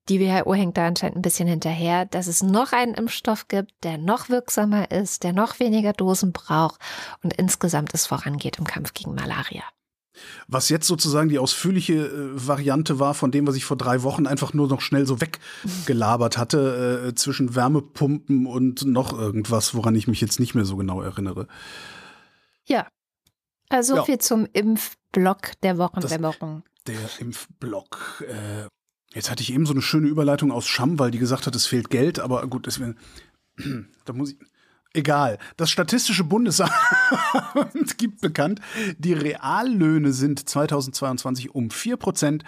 die 0.09 0.21
WHO 0.21 0.55
hängt 0.55 0.79
da 0.79 0.87
anscheinend 0.87 1.19
ein 1.19 1.23
bisschen 1.23 1.49
hinterher, 1.49 2.07
dass 2.07 2.29
es 2.29 2.43
noch 2.43 2.73
einen 2.73 2.95
Impfstoff 2.95 3.49
gibt, 3.49 3.73
der 3.85 3.99
noch 3.99 4.31
wirksamer 4.31 4.91
ist, 4.91 5.23
der 5.23 5.35
noch 5.35 5.61
weniger 5.61 5.93
Dosen 5.93 6.33
braucht 6.33 6.81
und 7.23 7.35
insgesamt 7.35 7.93
es 7.93 8.07
vorangeht 8.07 8.59
im 8.59 8.65
Kampf 8.65 8.95
gegen 8.95 9.15
Malaria. 9.15 9.65
Was 10.47 10.69
jetzt 10.69 10.87
sozusagen 10.87 11.29
die 11.29 11.39
ausführliche 11.39 11.95
äh, 11.95 12.47
Variante 12.47 12.99
war 12.99 13.15
von 13.15 13.31
dem, 13.31 13.47
was 13.47 13.57
ich 13.57 13.65
vor 13.65 13.77
drei 13.77 14.03
Wochen 14.03 14.27
einfach 14.27 14.55
nur 14.55 14.69
noch 14.69 14.81
schnell 14.81 15.07
so 15.07 15.19
weggelabert 15.21 16.39
hatte, 16.39 17.09
äh, 17.09 17.15
zwischen 17.15 17.55
Wärmepumpen 17.55 18.47
und 18.47 18.85
noch 18.85 19.19
irgendwas, 19.19 19.75
woran 19.75 19.95
ich 19.95 20.09
mich 20.09 20.21
jetzt 20.21 20.41
nicht 20.41 20.55
mehr 20.55 20.65
so 20.65 20.77
genau 20.77 21.03
erinnere. 21.03 21.49
Ja. 22.67 22.87
Also 23.69 23.97
ja. 23.97 24.05
viel 24.05 24.19
zum 24.19 24.47
Impfblock 24.53 25.61
der 25.63 25.79
Wochendämmerung. 25.79 26.63
Der 26.87 26.97
Impfblock. 27.19 28.25
Äh, 28.27 28.69
jetzt 29.15 29.31
hatte 29.31 29.43
ich 29.43 29.53
eben 29.53 29.67
so 29.67 29.73
eine 29.73 29.83
schöne 29.83 30.09
Überleitung 30.09 30.51
aus 30.53 30.67
Scham, 30.67 30.99
weil 30.99 31.11
die 31.11 31.19
gesagt 31.19 31.47
hat, 31.47 31.55
es 31.55 31.67
fehlt 31.67 31.91
Geld, 31.91 32.19
aber 32.19 32.47
gut, 32.47 32.67
deswegen, 32.67 32.97
da 34.05 34.13
muss 34.13 34.33
ich. 34.33 34.39
Egal. 34.99 35.39
Das 35.57 35.71
Statistische 35.71 36.25
Bundesamt 36.25 36.73
gibt 37.99 38.21
bekannt, 38.21 38.61
die 38.99 39.13
Reallöhne 39.13 40.13
sind 40.13 40.49
2022 40.49 41.55
um 41.55 41.69
4% 41.69 42.43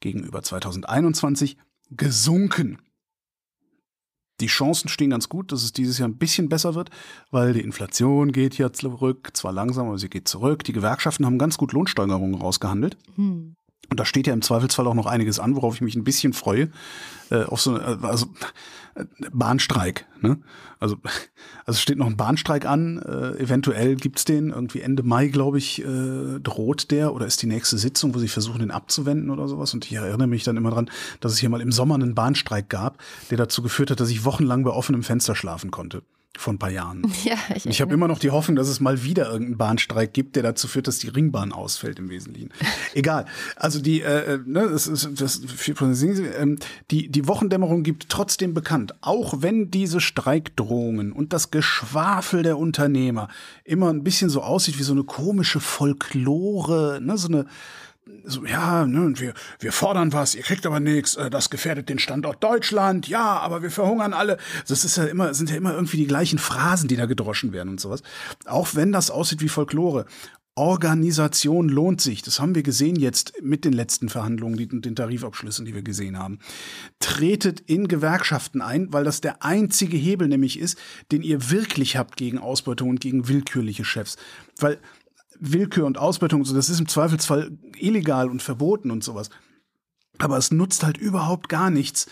gegenüber 0.00 0.42
2021 0.42 1.58
gesunken. 1.90 2.78
Die 4.40 4.46
Chancen 4.46 4.88
stehen 4.88 5.10
ganz 5.10 5.28
gut, 5.28 5.52
dass 5.52 5.62
es 5.62 5.74
dieses 5.74 5.98
Jahr 5.98 6.08
ein 6.08 6.16
bisschen 6.16 6.48
besser 6.48 6.74
wird, 6.74 6.88
weil 7.30 7.52
die 7.52 7.60
Inflation 7.60 8.32
geht 8.32 8.56
ja 8.56 8.72
zurück, 8.72 9.32
zwar 9.34 9.52
langsam, 9.52 9.88
aber 9.88 9.98
sie 9.98 10.08
geht 10.08 10.26
zurück. 10.26 10.64
Die 10.64 10.72
Gewerkschaften 10.72 11.26
haben 11.26 11.36
ganz 11.36 11.58
gut 11.58 11.74
Lohnsteigerungen 11.74 12.40
rausgehandelt. 12.40 12.96
Hm. 13.16 13.56
Und 13.90 13.98
da 13.98 14.06
steht 14.06 14.26
ja 14.26 14.32
im 14.32 14.40
Zweifelsfall 14.40 14.86
auch 14.86 14.94
noch 14.94 15.06
einiges 15.06 15.38
an, 15.38 15.56
worauf 15.56 15.74
ich 15.74 15.80
mich 15.80 15.96
ein 15.96 16.04
bisschen 16.04 16.32
freue. 16.32 16.70
Äh, 17.30 17.42
auf 17.42 17.60
so, 17.60 17.74
also 17.74 18.28
Bahnstreik. 19.32 20.06
Ne? 20.20 20.38
Also, 20.78 20.96
also 21.66 21.78
steht 21.78 21.98
noch 21.98 22.06
ein 22.06 22.16
Bahnstreik 22.16 22.66
an. 22.66 22.98
Äh, 22.98 23.42
eventuell 23.42 23.96
gibt's 23.96 24.24
den. 24.24 24.50
Irgendwie 24.50 24.80
Ende 24.80 25.02
Mai, 25.02 25.28
glaube 25.28 25.58
ich, 25.58 25.82
äh, 25.82 26.40
droht 26.40 26.90
der 26.90 27.14
oder 27.14 27.26
ist 27.26 27.42
die 27.42 27.46
nächste 27.46 27.78
Sitzung, 27.78 28.14
wo 28.14 28.18
sie 28.18 28.28
versuchen, 28.28 28.60
den 28.60 28.70
abzuwenden 28.70 29.30
oder 29.30 29.48
sowas. 29.48 29.72
Und 29.74 29.84
ich 29.86 29.92
erinnere 29.92 30.28
mich 30.28 30.44
dann 30.44 30.56
immer 30.56 30.70
dran, 30.70 30.90
dass 31.20 31.32
es 31.32 31.38
hier 31.38 31.48
mal 31.48 31.60
im 31.60 31.72
Sommer 31.72 31.94
einen 31.94 32.14
Bahnstreik 32.14 32.68
gab, 32.68 32.98
der 33.30 33.38
dazu 33.38 33.62
geführt 33.62 33.90
hat, 33.90 34.00
dass 34.00 34.10
ich 34.10 34.24
wochenlang 34.24 34.64
bei 34.64 34.70
offenem 34.70 35.02
Fenster 35.02 35.34
schlafen 35.34 35.70
konnte 35.70 36.02
vor 36.36 36.52
ein 36.54 36.58
paar 36.58 36.70
Jahren. 36.70 37.02
Ja, 37.24 37.36
ich, 37.54 37.66
ich 37.66 37.80
habe 37.82 37.92
immer 37.92 38.08
noch 38.08 38.18
die 38.18 38.30
Hoffnung, 38.30 38.56
dass 38.56 38.68
es 38.68 38.80
mal 38.80 39.02
wieder 39.04 39.26
irgendeinen 39.26 39.58
Bahnstreik 39.58 40.14
gibt, 40.14 40.36
der 40.36 40.42
dazu 40.42 40.68
führt, 40.68 40.86
dass 40.88 40.98
die 40.98 41.08
Ringbahn 41.08 41.52
ausfällt 41.52 41.98
im 41.98 42.08
Wesentlichen. 42.08 42.50
Egal. 42.94 43.26
Also 43.56 43.80
die, 43.80 44.00
äh, 44.00 44.34
äh 44.34 44.38
ne, 44.46 44.68
das 44.68 44.86
ist 44.86 45.20
das 45.20 45.42
ähm, 46.38 46.58
die 46.90 47.08
die 47.08 47.28
Wochendämmerung 47.28 47.82
gibt 47.82 48.08
trotzdem 48.08 48.54
bekannt, 48.54 48.94
auch 49.02 49.42
wenn 49.42 49.70
diese 49.70 50.00
Streikdrohungen 50.00 51.12
und 51.12 51.32
das 51.32 51.50
Geschwafel 51.50 52.42
der 52.42 52.58
Unternehmer 52.58 53.28
immer 53.64 53.90
ein 53.90 54.02
bisschen 54.02 54.30
so 54.30 54.42
aussieht 54.42 54.78
wie 54.78 54.84
so 54.84 54.92
eine 54.92 55.04
komische 55.04 55.60
Folklore, 55.60 57.00
ne, 57.02 57.18
so 57.18 57.28
eine 57.28 57.46
so, 58.24 58.44
ja, 58.44 58.86
ne, 58.86 59.12
wir, 59.18 59.34
wir 59.58 59.72
fordern 59.72 60.12
was, 60.12 60.34
ihr 60.34 60.42
kriegt 60.42 60.66
aber 60.66 60.80
nichts, 60.80 61.16
äh, 61.16 61.30
das 61.30 61.50
gefährdet 61.50 61.88
den 61.88 61.98
Standort 61.98 62.42
Deutschland, 62.42 63.08
ja, 63.08 63.38
aber 63.38 63.62
wir 63.62 63.70
verhungern 63.70 64.12
alle. 64.12 64.38
Das 64.68 64.84
ist 64.84 64.96
ja 64.96 65.04
immer, 65.04 65.34
sind 65.34 65.50
ja 65.50 65.56
immer 65.56 65.74
irgendwie 65.74 65.96
die 65.96 66.06
gleichen 66.06 66.38
Phrasen, 66.38 66.88
die 66.88 66.96
da 66.96 67.06
gedroschen 67.06 67.52
werden 67.52 67.70
und 67.70 67.80
sowas. 67.80 68.02
Auch 68.46 68.74
wenn 68.74 68.92
das 68.92 69.10
aussieht 69.10 69.40
wie 69.40 69.48
Folklore. 69.48 70.06
Organisation 70.56 71.68
lohnt 71.68 72.00
sich. 72.00 72.22
Das 72.22 72.40
haben 72.40 72.54
wir 72.54 72.62
gesehen 72.62 72.96
jetzt 72.96 73.32
mit 73.40 73.64
den 73.64 73.72
letzten 73.72 74.08
Verhandlungen 74.08 74.58
und 74.70 74.84
den 74.84 74.96
Tarifabschlüssen, 74.96 75.64
die 75.64 75.74
wir 75.74 75.82
gesehen 75.82 76.18
haben. 76.18 76.38
Tretet 76.98 77.60
in 77.60 77.88
Gewerkschaften 77.88 78.60
ein, 78.60 78.92
weil 78.92 79.04
das 79.04 79.20
der 79.20 79.42
einzige 79.42 79.96
Hebel 79.96 80.28
nämlich 80.28 80.58
ist, 80.58 80.76
den 81.12 81.22
ihr 81.22 81.50
wirklich 81.50 81.96
habt 81.96 82.16
gegen 82.16 82.38
Ausbeutung 82.38 82.90
und 82.90 83.00
gegen 83.00 83.28
willkürliche 83.28 83.84
Chefs. 83.84 84.16
Weil 84.58 84.78
Willkür 85.40 85.86
und 85.86 85.98
Ausbeutung 85.98 86.40
und 86.40 86.46
so, 86.46 86.54
das 86.54 86.68
ist 86.68 86.80
im 86.80 86.88
Zweifelsfall 86.88 87.50
illegal 87.76 88.28
und 88.28 88.42
verboten 88.42 88.90
und 88.90 89.02
sowas. 89.02 89.30
Aber 90.18 90.36
es 90.36 90.50
nutzt 90.50 90.84
halt 90.84 90.98
überhaupt 90.98 91.48
gar 91.48 91.70
nichts, 91.70 92.06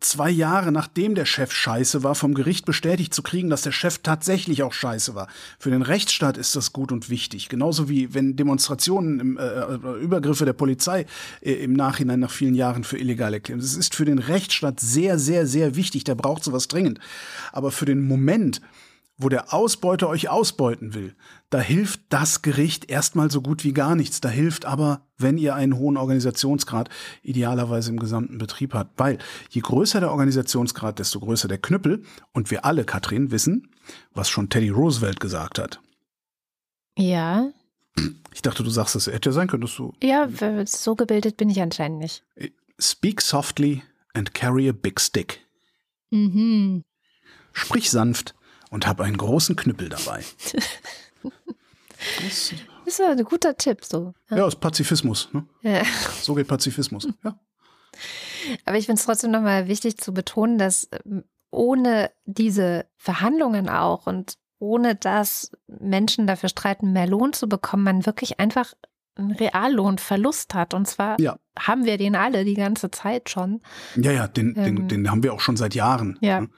zwei 0.00 0.30
Jahre 0.30 0.70
nachdem 0.70 1.14
der 1.14 1.24
Chef 1.24 1.52
scheiße 1.52 2.02
war, 2.02 2.14
vom 2.14 2.34
Gericht 2.34 2.64
bestätigt 2.64 3.12
zu 3.12 3.22
kriegen, 3.22 3.50
dass 3.50 3.62
der 3.62 3.72
Chef 3.72 3.98
tatsächlich 3.98 4.62
auch 4.62 4.72
scheiße 4.72 5.14
war. 5.14 5.28
Für 5.58 5.70
den 5.70 5.82
Rechtsstaat 5.82 6.36
ist 6.36 6.54
das 6.54 6.72
gut 6.72 6.92
und 6.92 7.10
wichtig. 7.10 7.48
Genauso 7.48 7.88
wie 7.88 8.14
wenn 8.14 8.36
Demonstrationen, 8.36 9.20
im, 9.20 9.38
äh, 9.38 9.42
äh 9.42 10.00
Übergriffe 10.00 10.44
der 10.44 10.52
Polizei 10.52 11.06
äh, 11.40 11.52
im 11.52 11.72
Nachhinein 11.72 12.20
nach 12.20 12.30
vielen 12.30 12.54
Jahren 12.54 12.84
für 12.84 12.98
illegal 12.98 13.34
erklären. 13.34 13.60
Das 13.60 13.74
ist 13.74 13.94
für 13.94 14.04
den 14.04 14.18
Rechtsstaat 14.18 14.78
sehr, 14.80 15.18
sehr, 15.18 15.46
sehr 15.46 15.74
wichtig. 15.74 16.04
Der 16.04 16.14
braucht 16.14 16.44
sowas 16.44 16.68
dringend. 16.68 17.00
Aber 17.52 17.72
für 17.72 17.84
den 17.84 18.06
Moment, 18.06 18.60
wo 19.18 19.28
der 19.28 19.52
Ausbeuter 19.52 20.08
euch 20.08 20.28
ausbeuten 20.28 20.94
will, 20.94 21.14
da 21.50 21.58
hilft 21.58 22.00
das 22.08 22.42
Gericht 22.42 22.88
erstmal 22.88 23.30
so 23.30 23.42
gut 23.42 23.64
wie 23.64 23.72
gar 23.72 23.96
nichts. 23.96 24.20
Da 24.20 24.28
hilft 24.28 24.64
aber, 24.64 25.02
wenn 25.16 25.38
ihr 25.38 25.56
einen 25.56 25.76
hohen 25.76 25.96
Organisationsgrad 25.96 26.88
idealerweise 27.22 27.90
im 27.90 27.98
gesamten 27.98 28.38
Betrieb 28.38 28.74
habt. 28.74 28.98
Weil 28.98 29.18
je 29.50 29.60
größer 29.60 29.98
der 29.98 30.12
Organisationsgrad, 30.12 31.00
desto 31.00 31.18
größer 31.18 31.48
der 31.48 31.58
Knüppel. 31.58 32.04
Und 32.32 32.52
wir 32.52 32.64
alle, 32.64 32.84
Katrin, 32.84 33.32
wissen, 33.32 33.72
was 34.14 34.28
schon 34.28 34.50
Teddy 34.50 34.68
Roosevelt 34.68 35.18
gesagt 35.18 35.58
hat. 35.58 35.80
Ja. 36.96 37.50
Ich 38.32 38.42
dachte, 38.42 38.62
du 38.62 38.70
sagst 38.70 38.94
es. 38.94 39.08
Hätte 39.08 39.30
ja 39.30 39.32
sein 39.32 39.48
können, 39.48 39.62
dass 39.62 39.74
du. 39.74 39.92
Ja, 40.00 40.28
so 40.64 40.94
gebildet 40.94 41.36
bin 41.36 41.50
ich 41.50 41.60
anscheinend 41.60 41.98
nicht. 41.98 42.24
Speak 42.78 43.20
softly 43.20 43.82
and 44.14 44.32
carry 44.32 44.68
a 44.68 44.72
big 44.72 45.00
stick. 45.00 45.44
Mhm. 46.10 46.84
Sprich 47.52 47.90
sanft 47.90 48.36
und 48.70 48.86
habe 48.86 49.04
einen 49.04 49.16
großen 49.16 49.56
Knüppel 49.56 49.88
dabei. 49.88 50.24
das 52.20 52.52
ist 52.86 52.98
ja 52.98 53.10
ein 53.10 53.24
guter 53.24 53.56
Tipp 53.56 53.84
so. 53.84 54.14
Ja, 54.30 54.38
ja 54.38 54.48
ist 54.48 54.60
Pazifismus. 54.60 55.28
Ne? 55.32 55.44
Ja. 55.62 55.82
So 56.20 56.34
geht 56.34 56.48
Pazifismus. 56.48 57.08
Ja. 57.24 57.38
Aber 58.64 58.76
ich 58.76 58.86
finde 58.86 59.00
es 59.00 59.04
trotzdem 59.04 59.30
nochmal 59.30 59.68
wichtig 59.68 59.98
zu 59.98 60.12
betonen, 60.12 60.58
dass 60.58 60.88
ähm, 61.04 61.24
ohne 61.50 62.10
diese 62.24 62.86
Verhandlungen 62.96 63.68
auch 63.68 64.06
und 64.06 64.34
ohne 64.58 64.94
dass 64.94 65.52
Menschen 65.66 66.26
dafür 66.26 66.48
streiten, 66.48 66.92
mehr 66.92 67.06
Lohn 67.06 67.32
zu 67.32 67.48
bekommen, 67.48 67.84
man 67.84 68.06
wirklich 68.06 68.40
einfach 68.40 68.74
einen 69.16 69.32
Reallohnverlust 69.32 70.54
hat. 70.54 70.74
Und 70.74 70.86
zwar 70.86 71.20
ja. 71.20 71.38
haben 71.58 71.84
wir 71.84 71.96
den 71.96 72.16
alle 72.16 72.44
die 72.44 72.54
ganze 72.54 72.90
Zeit 72.90 73.30
schon. 73.30 73.60
Ja, 73.96 74.12
ja, 74.12 74.28
den, 74.28 74.54
ähm, 74.56 74.64
den, 74.64 74.88
den 74.88 75.10
haben 75.10 75.22
wir 75.22 75.32
auch 75.32 75.40
schon 75.40 75.56
seit 75.56 75.74
Jahren. 75.74 76.18
Ja. 76.20 76.42
Ne? 76.42 76.48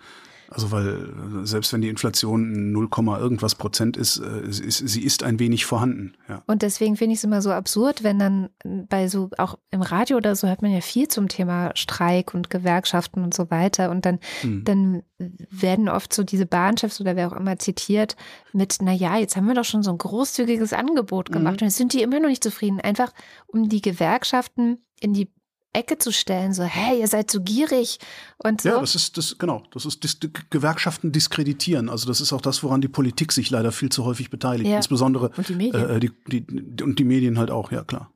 Also 0.51 0.73
weil 0.73 1.09
selbst 1.45 1.73
wenn 1.73 1.81
die 1.81 1.89
Inflation 1.89 2.73
0, 2.73 2.89
irgendwas 3.21 3.55
Prozent 3.55 3.97
ist, 3.97 4.19
äh, 4.19 4.41
ist, 4.49 4.79
sie 4.79 5.03
ist 5.05 5.23
ein 5.23 5.39
wenig 5.39 5.65
vorhanden. 5.65 6.15
Ja. 6.29 6.43
Und 6.47 6.63
deswegen 6.63 6.97
finde 6.97 7.13
ich 7.13 7.21
es 7.21 7.25
immer 7.25 7.41
so 7.41 7.53
absurd, 7.53 8.03
wenn 8.03 8.19
dann 8.19 8.51
bei 8.89 9.07
so, 9.07 9.31
auch 9.39 9.59
im 9.71 9.81
Radio 9.81 10.17
oder 10.17 10.35
so 10.35 10.49
hört 10.49 10.63
man 10.63 10.73
ja 10.73 10.81
viel 10.81 11.07
zum 11.07 11.29
Thema 11.29 11.71
Streik 11.77 12.35
und 12.35 12.51
Gewerkschaften 12.51 13.23
und 13.23 13.33
so 13.33 13.49
weiter. 13.51 13.91
Und 13.91 14.05
dann, 14.05 14.19
hm. 14.41 14.65
dann 14.65 15.03
werden 15.19 15.89
oft 15.89 16.13
so 16.13 16.25
diese 16.25 16.47
Bahnchefs 16.47 17.01
oder 17.01 17.15
wer 17.15 17.29
auch 17.29 17.37
immer 17.37 17.59
zitiert 17.61 18.17
mit, 18.53 18.79
na 18.81 18.93
ja, 18.93 19.19
jetzt 19.19 19.37
haben 19.37 19.47
wir 19.47 19.55
doch 19.55 19.65
schon 19.65 19.85
so 19.85 19.93
ein 19.93 19.99
großzügiges 19.99 20.73
Angebot 20.73 21.29
mhm. 21.31 21.35
gemacht. 21.35 21.61
Mhm. 21.61 21.65
Und 21.65 21.69
jetzt 21.69 21.77
sind 21.77 21.93
die 21.93 22.03
immer 22.03 22.19
noch 22.19 22.29
nicht 22.29 22.43
zufrieden. 22.43 22.81
Einfach 22.81 23.13
um 23.47 23.69
die 23.69 23.83
Gewerkschaften 23.83 24.79
in 24.99 25.13
die 25.13 25.31
Ecke 25.73 25.99
zu 25.99 26.13
stellen, 26.13 26.53
so, 26.53 26.65
hey, 26.65 27.01
ihr 27.01 27.07
seid 27.07 27.31
so 27.31 27.41
gierig 27.41 27.99
und 28.39 28.61
so. 28.61 28.71
Ja, 28.71 28.81
das 28.81 28.97
ist 28.97 29.17
das, 29.17 29.39
genau, 29.39 29.63
das 29.73 29.87
ist 29.87 30.03
das, 30.03 30.19
Gewerkschaften 30.51 31.13
diskreditieren. 31.13 31.89
Also 31.89 32.09
das 32.09 32.21
ist 32.21 32.33
auch 32.33 32.41
das, 32.41 32.63
woran 32.65 32.81
die 32.81 32.89
Politik 32.89 33.31
sich 33.31 33.51
leider 33.51 33.71
viel 33.71 33.89
zu 33.89 34.05
häufig 34.05 34.31
beteiligt. 34.31 34.69
Ja. 34.69 34.77
Insbesondere 34.77 35.31
und 35.37 35.49
die 35.49 35.55
Medien. 35.55 35.91
Äh, 35.91 36.01
die, 36.01 36.11
die, 36.27 36.83
und 36.83 36.99
die 36.99 37.05
Medien 37.05 37.39
halt 37.39 37.53
auch, 37.53 37.71
ja 37.71 37.85
klar. 37.85 38.11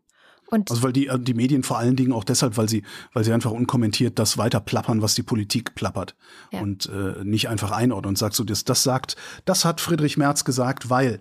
Und 0.48 0.70
also 0.70 0.82
weil 0.82 0.92
die, 0.92 1.06
äh, 1.06 1.18
die 1.18 1.34
Medien 1.34 1.62
vor 1.62 1.78
allen 1.78 1.94
Dingen 1.94 2.12
auch 2.12 2.24
deshalb, 2.24 2.56
weil 2.56 2.68
sie, 2.68 2.82
weil 3.12 3.22
sie 3.22 3.32
einfach 3.32 3.52
unkommentiert 3.52 4.18
das 4.18 4.36
weiter 4.36 4.60
plappern, 4.60 5.00
was 5.00 5.14
die 5.14 5.22
Politik 5.22 5.76
plappert. 5.76 6.16
Ja. 6.52 6.60
Und 6.60 6.86
äh, 6.86 7.22
nicht 7.24 7.48
einfach 7.48 7.70
einordnen 7.70 8.10
und 8.10 8.18
sagt 8.18 8.34
so, 8.34 8.42
das, 8.42 8.64
das 8.64 8.82
sagt, 8.82 9.16
das 9.44 9.64
hat 9.64 9.80
Friedrich 9.80 10.16
Merz 10.16 10.44
gesagt, 10.44 10.90
weil. 10.90 11.20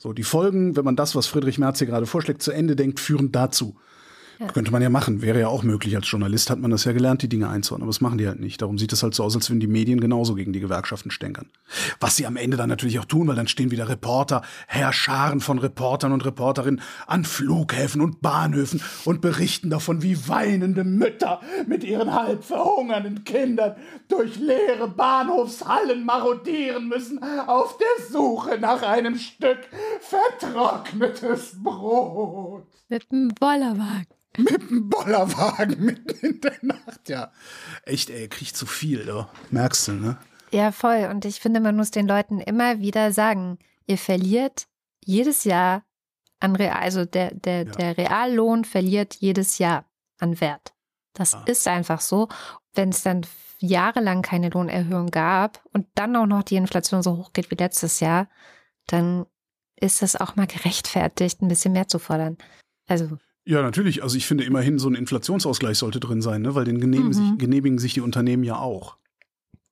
So, 0.00 0.12
die 0.12 0.22
Folgen, 0.22 0.76
wenn 0.76 0.84
man 0.84 0.94
das, 0.94 1.16
was 1.16 1.26
Friedrich 1.26 1.58
Merz 1.58 1.78
hier 1.78 1.88
gerade 1.88 2.06
vorschlägt, 2.06 2.40
zu 2.40 2.52
Ende 2.52 2.76
denkt, 2.76 3.00
führen 3.00 3.32
dazu. 3.32 3.76
Ja. 4.38 4.46
Könnte 4.46 4.70
man 4.70 4.80
ja 4.82 4.88
machen, 4.88 5.20
wäre 5.20 5.40
ja 5.40 5.48
auch 5.48 5.64
möglich. 5.64 5.96
Als 5.96 6.08
Journalist 6.08 6.48
hat 6.48 6.60
man 6.60 6.70
das 6.70 6.84
ja 6.84 6.92
gelernt, 6.92 7.22
die 7.22 7.28
Dinge 7.28 7.48
einzuordnen, 7.48 7.84
aber 7.84 7.90
das 7.90 8.00
machen 8.00 8.18
die 8.18 8.28
halt 8.28 8.38
nicht. 8.38 8.62
Darum 8.62 8.78
sieht 8.78 8.92
es 8.92 9.02
halt 9.02 9.12
so 9.12 9.24
aus, 9.24 9.34
als 9.34 9.50
würden 9.50 9.58
die 9.58 9.66
Medien 9.66 10.00
genauso 10.00 10.36
gegen 10.36 10.52
die 10.52 10.60
Gewerkschaften 10.60 11.10
stänkern. 11.10 11.50
Was 11.98 12.14
sie 12.14 12.24
am 12.24 12.36
Ende 12.36 12.56
dann 12.56 12.68
natürlich 12.68 13.00
auch 13.00 13.04
tun, 13.04 13.26
weil 13.26 13.34
dann 13.34 13.48
stehen 13.48 13.72
wieder 13.72 13.88
Reporter, 13.88 14.42
Herrscharen 14.68 15.40
von 15.40 15.58
Reportern 15.58 16.12
und 16.12 16.24
Reporterinnen 16.24 16.80
an 17.08 17.24
Flughäfen 17.24 18.00
und 18.00 18.20
Bahnhöfen 18.20 18.80
und 19.04 19.20
berichten 19.20 19.70
davon, 19.70 20.02
wie 20.02 20.28
weinende 20.28 20.84
Mütter 20.84 21.40
mit 21.66 21.82
ihren 21.82 22.14
halb 22.14 22.44
verhungernden 22.44 23.24
Kindern 23.24 23.74
durch 24.06 24.36
leere 24.36 24.86
Bahnhofshallen 24.86 26.04
marodieren 26.04 26.88
müssen 26.88 27.20
auf 27.46 27.76
der 27.78 28.06
Suche 28.06 28.58
nach 28.60 28.82
einem 28.82 29.16
Stück 29.16 29.58
vertrocknetes 30.00 31.60
Brot. 31.60 32.66
Mit 32.88 33.10
einem 33.10 33.34
Bollerwagen. 33.34 34.06
Mit 34.36 34.70
dem 34.70 34.88
Bollerwagen 34.88 35.80
mitten 35.84 36.26
in 36.26 36.40
der 36.40 36.58
Nacht, 36.62 37.08
ja. 37.08 37.32
Echt, 37.84 38.10
ey, 38.10 38.28
kriegt 38.28 38.56
zu 38.56 38.66
viel, 38.66 39.04
du. 39.04 39.26
Merkst 39.50 39.88
du, 39.88 39.92
ne? 39.92 40.18
Ja, 40.50 40.72
voll. 40.72 41.08
Und 41.10 41.24
ich 41.24 41.40
finde, 41.40 41.60
man 41.60 41.76
muss 41.76 41.90
den 41.90 42.06
Leuten 42.06 42.40
immer 42.40 42.80
wieder 42.80 43.12
sagen, 43.12 43.58
ihr 43.86 43.98
verliert 43.98 44.66
jedes 45.04 45.44
Jahr 45.44 45.84
an 46.40 46.56
Real, 46.56 46.76
also 46.76 47.04
der, 47.04 47.34
der, 47.34 47.64
ja. 47.64 47.72
der 47.72 47.98
Reallohn 47.98 48.64
verliert 48.64 49.16
jedes 49.16 49.58
Jahr 49.58 49.84
an 50.18 50.40
Wert. 50.40 50.72
Das 51.14 51.34
ah. 51.34 51.42
ist 51.46 51.66
einfach 51.66 52.00
so. 52.00 52.28
Wenn 52.74 52.90
es 52.90 53.02
dann 53.02 53.26
jahrelang 53.58 54.22
keine 54.22 54.50
Lohnerhöhung 54.50 55.10
gab 55.10 55.64
und 55.72 55.86
dann 55.94 56.14
auch 56.14 56.26
noch 56.26 56.44
die 56.44 56.56
Inflation 56.56 57.02
so 57.02 57.16
hoch 57.16 57.32
geht 57.32 57.50
wie 57.50 57.56
letztes 57.56 58.00
Jahr, 58.00 58.28
dann 58.86 59.26
ist 59.76 60.02
es 60.02 60.16
auch 60.16 60.36
mal 60.36 60.46
gerechtfertigt, 60.46 61.42
ein 61.42 61.48
bisschen 61.48 61.72
mehr 61.72 61.88
zu 61.88 61.98
fordern. 61.98 62.38
Also 62.86 63.18
ja, 63.48 63.62
natürlich. 63.62 64.02
Also 64.02 64.18
ich 64.18 64.26
finde 64.26 64.44
immerhin 64.44 64.78
so 64.78 64.90
ein 64.90 64.94
Inflationsausgleich 64.94 65.78
sollte 65.78 66.00
drin 66.00 66.20
sein, 66.20 66.42
ne? 66.42 66.54
weil 66.54 66.66
den 66.66 66.80
genehmigen, 66.80 67.08
mhm. 67.08 67.30
sich, 67.30 67.38
genehmigen 67.38 67.78
sich 67.78 67.94
die 67.94 68.02
Unternehmen 68.02 68.44
ja 68.44 68.58
auch. 68.58 68.98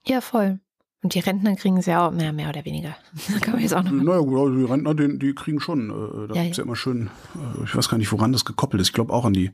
Ja, 0.07 0.22
voll. 0.22 0.61
Und 1.03 1.12
die 1.12 1.18
Rentner 1.18 1.55
kriegen 1.57 1.77
es 1.77 1.85
ja 1.85 2.09
auch 2.09 2.11
mehr, 2.11 2.33
mehr 2.33 2.49
oder 2.49 2.64
weniger. 2.64 2.97
Da 3.35 3.39
kann 3.39 3.53
man 3.53 3.62
jetzt 3.62 3.74
auch 3.74 3.83
noch 3.83 3.93
naja, 3.93 4.20
gut, 4.20 4.39
also 4.39 4.57
die 4.57 4.64
Rentner, 4.64 4.95
die, 4.95 5.18
die 5.18 5.35
kriegen 5.35 5.61
schon. 5.61 5.91
Äh, 5.91 6.29
da 6.29 6.35
ja, 6.35 6.43
gibt's 6.45 6.57
ja. 6.57 6.62
ja 6.62 6.66
immer 6.66 6.74
schön, 6.74 7.11
äh, 7.35 7.64
ich 7.64 7.77
weiß 7.77 7.91
gar 7.91 7.99
nicht, 7.99 8.11
woran 8.12 8.33
das 8.33 8.47
gekoppelt 8.47 8.81
ist. 8.81 8.89
Ich 8.89 8.95
glaube 8.95 9.12
auch 9.12 9.27
an 9.27 9.35
die 9.35 9.51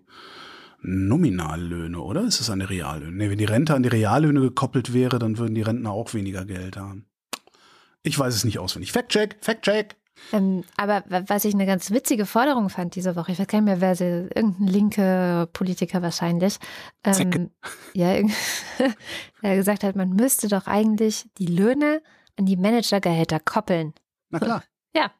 Nominallöhne, 0.82 1.98
oder? 2.00 2.22
Ist 2.22 2.40
es 2.40 2.48
an 2.48 2.60
die 2.60 2.66
Reallöhne? 2.66 3.16
Nee, 3.16 3.28
wenn 3.28 3.38
die 3.38 3.44
Rente 3.44 3.74
an 3.74 3.82
die 3.82 3.88
Reallöhne 3.88 4.40
gekoppelt 4.40 4.94
wäre, 4.94 5.18
dann 5.18 5.36
würden 5.38 5.56
die 5.56 5.62
Rentner 5.62 5.90
auch 5.90 6.14
weniger 6.14 6.44
Geld 6.44 6.76
haben. 6.76 7.06
Ich 8.04 8.16
weiß 8.16 8.36
es 8.36 8.44
nicht 8.44 8.60
auswendig. 8.60 8.92
Fact-check, 8.92 9.38
Fact-check. 9.40 9.96
Ähm, 10.32 10.64
aber 10.76 11.04
was 11.08 11.44
ich 11.44 11.54
eine 11.54 11.66
ganz 11.66 11.90
witzige 11.90 12.26
Forderung 12.26 12.68
fand 12.70 12.94
diese 12.94 13.16
Woche, 13.16 13.32
ich 13.32 13.38
weiß 13.38 13.46
gar 13.46 13.60
nicht 13.60 13.66
mehr, 13.66 13.80
wer 13.80 13.96
sie, 13.96 14.28
irgendein 14.34 14.66
linke 14.66 15.48
Politiker 15.52 16.02
wahrscheinlich, 16.02 16.58
ähm, 17.04 17.50
ja, 17.92 18.12
er 19.42 19.56
gesagt 19.56 19.84
hat, 19.84 19.96
man 19.96 20.10
müsste 20.10 20.48
doch 20.48 20.66
eigentlich 20.66 21.28
die 21.38 21.46
Löhne 21.46 22.02
an 22.38 22.46
die 22.46 22.56
Managergehälter 22.56 23.40
koppeln. 23.40 23.94
Na 24.30 24.38
klar. 24.38 24.64
Ja. 24.94 25.10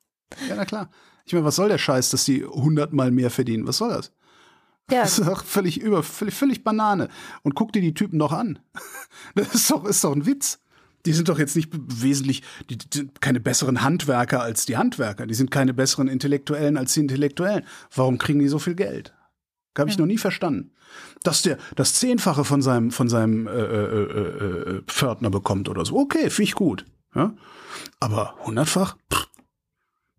Ja, 0.48 0.54
na 0.56 0.64
klar. 0.64 0.90
Ich 1.24 1.32
meine, 1.32 1.44
was 1.44 1.56
soll 1.56 1.68
der 1.68 1.78
Scheiß, 1.78 2.10
dass 2.10 2.24
die 2.24 2.44
hundertmal 2.44 3.10
mehr 3.10 3.30
verdienen? 3.30 3.66
Was 3.66 3.78
soll 3.78 3.90
das? 3.90 4.12
Ja. 4.90 5.02
Das 5.02 5.18
ist 5.18 5.26
doch 5.26 5.44
völlig 5.44 5.80
über, 5.80 6.02
völlig, 6.02 6.34
völlig 6.34 6.64
Banane. 6.64 7.08
Und 7.42 7.54
guck 7.54 7.72
dir 7.72 7.82
die 7.82 7.94
Typen 7.94 8.18
doch 8.18 8.32
an. 8.32 8.58
Das 9.34 9.54
ist 9.54 9.70
doch, 9.70 9.84
ist 9.84 10.02
doch 10.02 10.12
ein 10.12 10.26
Witz 10.26 10.61
die 11.06 11.12
sind 11.12 11.28
doch 11.28 11.38
jetzt 11.38 11.56
nicht 11.56 11.70
wesentlich, 11.72 12.42
die, 12.70 12.78
die, 12.78 13.08
keine 13.20 13.40
besseren 13.40 13.82
Handwerker 13.82 14.42
als 14.42 14.66
die 14.66 14.76
Handwerker. 14.76 15.26
Die 15.26 15.34
sind 15.34 15.50
keine 15.50 15.74
besseren 15.74 16.08
Intellektuellen 16.08 16.76
als 16.76 16.94
die 16.94 17.00
Intellektuellen. 17.00 17.64
Warum 17.94 18.18
kriegen 18.18 18.38
die 18.38 18.48
so 18.48 18.58
viel 18.58 18.74
Geld? 18.74 19.12
Habe 19.76 19.90
ich 19.90 19.96
ja. 19.96 20.00
noch 20.00 20.06
nie 20.06 20.18
verstanden. 20.18 20.72
Dass 21.22 21.42
der 21.42 21.58
das 21.74 21.94
Zehnfache 21.94 22.44
von 22.44 22.62
seinem, 22.62 22.90
von 22.90 23.08
seinem 23.08 23.46
äh, 23.46 23.50
äh, 23.50 24.02
äh, 24.02 24.76
äh 24.76 24.82
Pförtner 24.86 25.30
bekommt 25.30 25.68
oder 25.68 25.84
so. 25.84 25.96
Okay, 25.96 26.30
finde 26.30 26.42
ich 26.42 26.54
gut. 26.54 26.84
Ja? 27.14 27.34
Aber 27.98 28.34
hundertfach? 28.44 28.96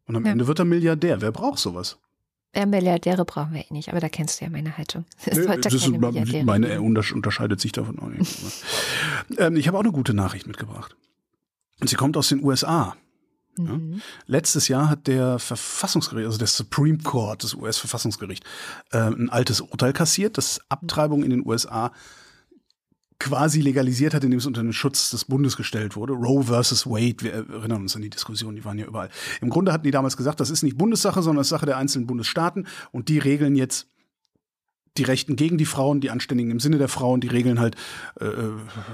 Und 0.05 0.15
am 0.15 0.25
ja. 0.25 0.31
Ende 0.31 0.47
wird 0.47 0.59
er 0.59 0.65
Milliardär. 0.65 1.21
Wer 1.21 1.31
braucht 1.31 1.59
sowas? 1.59 1.99
Ja, 2.55 2.65
Milliardäre 2.67 3.25
brauchen 3.25 3.53
wir 3.53 3.61
eh 3.61 3.73
nicht, 3.73 3.89
aber 3.89 3.99
da 3.99 4.09
kennst 4.09 4.39
du 4.39 4.45
ja 4.45 4.51
meine 4.51 4.77
Haltung. 4.77 5.05
Es 5.25 5.37
nee, 5.37 5.57
das 5.57 5.73
ist 5.73 5.87
meine 6.43 6.81
unterscheidet 6.81 7.59
sich 7.59 7.71
davon 7.71 7.97
auch 7.99 8.09
nicht. 8.09 8.37
ähm, 9.37 9.55
ich 9.55 9.67
habe 9.67 9.77
auch 9.77 9.83
eine 9.83 9.91
gute 9.91 10.13
Nachricht 10.13 10.45
mitgebracht. 10.45 10.95
Und 11.81 11.89
sie 11.89 11.95
kommt 11.95 12.15
aus 12.15 12.29
den 12.29 12.43
USA. 12.43 12.95
Ja? 13.57 13.63
Mhm. 13.63 14.01
Letztes 14.25 14.67
Jahr 14.67 14.89
hat 14.89 15.07
der 15.07 15.39
Verfassungsgericht, 15.39 16.25
also 16.25 16.37
der 16.37 16.47
Supreme 16.47 16.99
Court, 16.99 17.43
das 17.43 17.53
US-Verfassungsgericht, 17.55 18.43
äh, 18.91 18.97
ein 18.97 19.29
altes 19.29 19.61
Urteil 19.61 19.93
kassiert, 19.93 20.37
dass 20.37 20.61
Abtreibung 20.69 21.23
in 21.23 21.29
den 21.31 21.45
USA 21.45 21.91
quasi 23.23 23.61
legalisiert 23.61 24.13
hat, 24.13 24.23
indem 24.25 24.39
es 24.39 24.45
unter 24.45 24.61
den 24.61 24.73
Schutz 24.73 25.09
des 25.09 25.23
Bundes 25.23 25.55
gestellt 25.55 25.95
wurde. 25.95 26.11
Roe 26.11 26.43
versus 26.43 26.85
Wade, 26.85 27.15
wir 27.21 27.33
erinnern 27.33 27.81
uns 27.81 27.95
an 27.95 28.01
die 28.01 28.09
Diskussion, 28.09 28.53
die 28.53 28.65
waren 28.65 28.77
ja 28.77 28.85
überall. 28.85 29.09
Im 29.39 29.49
Grunde 29.49 29.71
hatten 29.71 29.85
die 29.85 29.91
damals 29.91 30.17
gesagt, 30.17 30.41
das 30.41 30.49
ist 30.49 30.61
nicht 30.61 30.77
Bundessache, 30.77 31.21
sondern 31.21 31.37
das 31.37 31.47
ist 31.47 31.51
Sache 31.51 31.65
der 31.65 31.77
einzelnen 31.77 32.05
Bundesstaaten 32.05 32.67
und 32.91 33.07
die 33.07 33.19
regeln 33.19 33.55
jetzt, 33.55 33.87
die 34.97 35.03
Rechten 35.03 35.35
gegen 35.35 35.57
die 35.57 35.65
Frauen, 35.65 36.01
die 36.01 36.11
Anständigen 36.11 36.51
im 36.51 36.59
Sinne 36.59 36.77
der 36.77 36.87
Frauen, 36.87 37.19
die 37.19 37.27
regeln 37.27 37.59
halt 37.59 37.75
äh, 38.19 38.25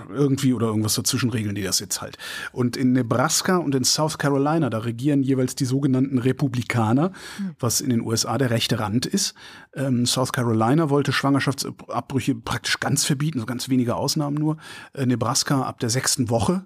irgendwie 0.10 0.54
oder 0.54 0.68
irgendwas 0.68 0.96
dazwischen 0.96 1.30
regeln 1.30 1.56
die 1.56 1.62
das 1.62 1.80
jetzt 1.80 2.02
halt. 2.02 2.18
Und 2.52 2.78
in 2.78 2.94
Nebraska 2.94 3.58
und 3.58 3.76
in 3.76 3.84
South 3.84 4.18
Carolina, 4.18 4.70
da 4.70 4.80
regieren 4.80 5.24
jeweils 5.24 5.56
die 5.56 5.66
sogenannten 5.66 6.18
Republikaner, 6.18 7.10
mhm. 7.40 7.56
was 7.60 7.82
in 7.82 7.90
den 7.90 8.02
USA 8.02 8.38
der 8.38 8.50
rechte 8.50 8.80
Rand 8.80 9.06
ist. 9.06 9.34
Ähm, 9.74 10.06
South 10.06 10.32
Carolina 10.32 10.90
wollte 10.90 11.12
Schwangerschaftsabbrüche 11.12 12.36
praktisch 12.36 12.80
ganz 12.80 13.04
verbieten, 13.04 13.40
so 13.40 13.46
ganz 13.46 13.70
wenige 13.70 13.96
Ausnahmen 13.96 14.38
nur. 14.38 14.58
Äh, 14.94 15.06
Nebraska 15.06 15.64
ab 15.64 15.80
der 15.80 15.90
sechsten 15.90 16.30
Woche. 16.30 16.66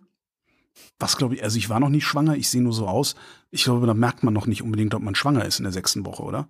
Was 1.00 1.18
glaube 1.18 1.36
ich, 1.36 1.44
also 1.44 1.58
ich 1.58 1.70
war 1.70 1.80
noch 1.80 1.90
nicht 1.90 2.06
schwanger, 2.06 2.36
ich 2.36 2.50
sehe 2.50 2.62
nur 2.62 2.74
so 2.74 2.88
aus. 2.88 3.16
Ich 3.50 3.64
glaube, 3.64 3.86
da 3.88 3.94
merkt 3.94 4.24
man 4.24 4.34
noch 4.34 4.46
nicht 4.46 4.62
unbedingt, 4.62 4.94
ob 4.94 5.02
man 5.02 5.16
schwanger 5.16 5.46
ist 5.46 5.60
in 5.60 5.64
der 5.64 5.74
sechsten 5.74 6.06
Woche, 6.06 6.24
oder? 6.24 6.48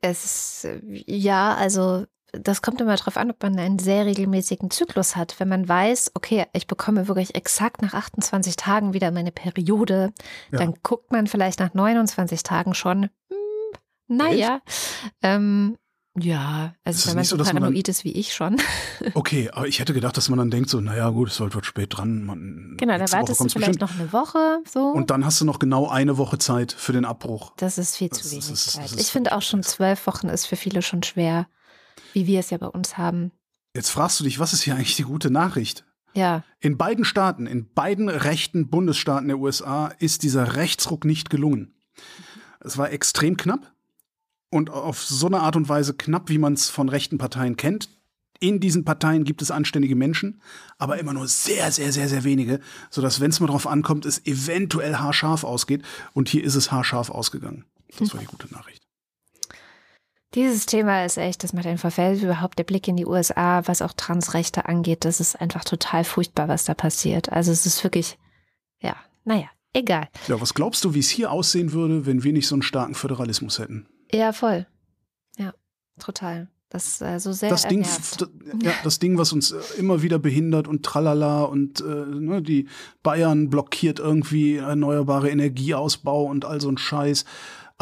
Es 0.00 0.24
ist, 0.24 0.64
äh, 0.64 0.80
ja, 1.06 1.54
also 1.54 2.06
das 2.32 2.62
kommt 2.62 2.80
immer 2.80 2.96
darauf 2.96 3.16
an, 3.16 3.30
ob 3.30 3.42
man 3.42 3.58
einen 3.58 3.78
sehr 3.78 4.06
regelmäßigen 4.06 4.70
Zyklus 4.70 5.16
hat. 5.16 5.38
Wenn 5.38 5.48
man 5.48 5.68
weiß, 5.68 6.12
okay, 6.14 6.46
ich 6.52 6.66
bekomme 6.66 7.08
wirklich 7.08 7.34
exakt 7.34 7.82
nach 7.82 7.94
28 7.94 8.56
Tagen 8.56 8.94
wieder 8.94 9.10
meine 9.10 9.32
Periode, 9.32 10.12
ja. 10.50 10.58
dann 10.58 10.74
guckt 10.82 11.12
man 11.12 11.26
vielleicht 11.26 11.60
nach 11.60 11.74
29 11.74 12.42
Tagen 12.42 12.74
schon, 12.74 13.04
hm, 13.28 13.36
naja, 14.08 14.60
ähm, 15.22 15.76
ja, 16.18 16.74
also 16.84 17.08
wenn 17.08 17.16
man 17.16 17.24
so, 17.24 17.38
paranoid 17.38 17.88
ist 17.88 18.04
wie 18.04 18.12
ich 18.12 18.34
schon. 18.34 18.60
Okay, 19.14 19.50
aber 19.52 19.66
ich 19.66 19.80
hätte 19.80 19.94
gedacht, 19.94 20.16
dass 20.16 20.28
man 20.28 20.38
dann 20.38 20.50
denkt 20.50 20.70
so, 20.70 20.80
naja 20.80 21.10
gut, 21.10 21.28
es 21.28 21.40
wird 21.40 21.66
spät 21.66 21.96
dran. 21.96 22.24
Man, 22.24 22.76
genau, 22.78 22.96
da 22.98 23.10
wartest 23.10 23.40
du 23.40 23.48
vielleicht 23.48 23.80
bestimmt. 23.80 23.80
noch 23.80 23.98
eine 23.98 24.12
Woche 24.12 24.60
so. 24.70 24.86
Und 24.90 25.10
dann 25.10 25.24
hast 25.24 25.40
du 25.40 25.44
noch 25.44 25.58
genau 25.58 25.88
eine 25.88 26.18
Woche 26.18 26.38
Zeit 26.38 26.70
für 26.70 26.92
den 26.92 27.04
Abbruch. 27.04 27.52
Das 27.56 27.78
ist 27.78 27.96
viel 27.96 28.10
zu 28.10 28.22
das 28.22 28.30
wenig 28.30 28.50
ist, 28.50 28.70
Zeit. 28.70 28.92
Ich 28.96 29.08
finde 29.08 29.32
auch 29.32 29.42
schon 29.42 29.64
zwölf 29.64 30.06
Wochen 30.06 30.28
ist 30.28 30.46
für 30.46 30.56
viele 30.56 30.82
schon 30.82 31.02
schwer 31.02 31.46
wie 32.12 32.26
wir 32.26 32.40
es 32.40 32.50
ja 32.50 32.58
bei 32.58 32.66
uns 32.66 32.98
haben. 32.98 33.32
Jetzt 33.74 33.90
fragst 33.90 34.20
du 34.20 34.24
dich, 34.24 34.38
was 34.38 34.52
ist 34.52 34.62
hier 34.62 34.74
eigentlich 34.74 34.96
die 34.96 35.04
gute 35.04 35.30
Nachricht? 35.30 35.84
Ja. 36.14 36.44
In 36.60 36.76
beiden 36.76 37.04
Staaten, 37.04 37.46
in 37.46 37.72
beiden 37.72 38.08
rechten 38.08 38.68
Bundesstaaten 38.68 39.28
der 39.28 39.38
USA 39.38 39.88
ist 39.98 40.22
dieser 40.22 40.56
Rechtsruck 40.56 41.04
nicht 41.04 41.30
gelungen. 41.30 41.74
Es 42.60 42.76
war 42.76 42.90
extrem 42.90 43.36
knapp 43.36 43.72
und 44.50 44.70
auf 44.70 45.02
so 45.02 45.26
eine 45.26 45.40
Art 45.40 45.56
und 45.56 45.68
Weise 45.68 45.94
knapp, 45.94 46.28
wie 46.28 46.38
man 46.38 46.52
es 46.52 46.68
von 46.68 46.88
rechten 46.88 47.18
Parteien 47.18 47.56
kennt. 47.56 47.88
In 48.40 48.60
diesen 48.60 48.84
Parteien 48.84 49.24
gibt 49.24 49.40
es 49.40 49.52
anständige 49.52 49.94
Menschen, 49.94 50.42
aber 50.76 50.98
immer 50.98 51.12
nur 51.12 51.28
sehr, 51.28 51.70
sehr, 51.70 51.92
sehr, 51.92 52.08
sehr 52.08 52.24
wenige, 52.24 52.60
sodass, 52.90 53.20
wenn 53.20 53.30
es 53.30 53.38
mal 53.38 53.46
drauf 53.46 53.68
ankommt, 53.68 54.04
es 54.04 54.26
eventuell 54.26 54.96
haarscharf 54.96 55.44
ausgeht. 55.44 55.82
Und 56.12 56.28
hier 56.28 56.42
ist 56.42 56.56
es 56.56 56.72
haarscharf 56.72 57.08
ausgegangen. 57.08 57.64
Das 57.98 58.12
war 58.12 58.20
die 58.20 58.26
gute 58.26 58.52
Nachricht. 58.52 58.81
Dieses 60.34 60.64
Thema 60.64 61.04
ist 61.04 61.18
echt, 61.18 61.44
das 61.44 61.52
macht 61.52 61.66
einen 61.66 61.78
verfällt 61.78 62.22
überhaupt 62.22 62.58
der 62.58 62.64
Blick 62.64 62.88
in 62.88 62.96
die 62.96 63.04
USA, 63.04 63.66
was 63.66 63.82
auch 63.82 63.92
Transrechte 63.92 64.66
angeht. 64.66 65.04
Das 65.04 65.20
ist 65.20 65.40
einfach 65.40 65.64
total 65.64 66.04
furchtbar, 66.04 66.48
was 66.48 66.64
da 66.64 66.74
passiert. 66.74 67.30
Also 67.30 67.52
es 67.52 67.66
ist 67.66 67.84
wirklich, 67.84 68.18
ja, 68.80 68.96
naja, 69.24 69.48
egal. 69.74 70.08
Ja, 70.28 70.40
was 70.40 70.54
glaubst 70.54 70.84
du, 70.84 70.94
wie 70.94 71.00
es 71.00 71.10
hier 71.10 71.30
aussehen 71.30 71.72
würde, 71.72 72.06
wenn 72.06 72.24
wir 72.24 72.32
nicht 72.32 72.48
so 72.48 72.54
einen 72.54 72.62
starken 72.62 72.94
Föderalismus 72.94 73.58
hätten? 73.58 73.86
Ja, 74.10 74.32
voll. 74.32 74.66
Ja, 75.36 75.52
total. 75.98 76.48
Das 76.72 76.86
ist 76.86 77.02
äh, 77.02 77.20
so 77.20 77.32
sehr 77.32 77.50
das 77.50 77.68
Ding, 77.68 77.84
ja, 78.62 78.72
das 78.82 78.98
Ding, 78.98 79.18
was 79.18 79.34
uns 79.34 79.50
äh, 79.50 79.58
immer 79.76 80.00
wieder 80.00 80.18
behindert 80.18 80.66
und 80.66 80.82
tralala 80.82 81.42
und 81.42 81.82
äh, 81.82 81.84
ne, 81.84 82.40
die 82.40 82.66
Bayern 83.02 83.50
blockiert 83.50 83.98
irgendwie 83.98 84.56
erneuerbare 84.56 85.28
Energieausbau 85.28 86.24
und 86.24 86.46
all 86.46 86.62
so 86.62 86.70
ein 86.70 86.78
Scheiß. 86.78 87.26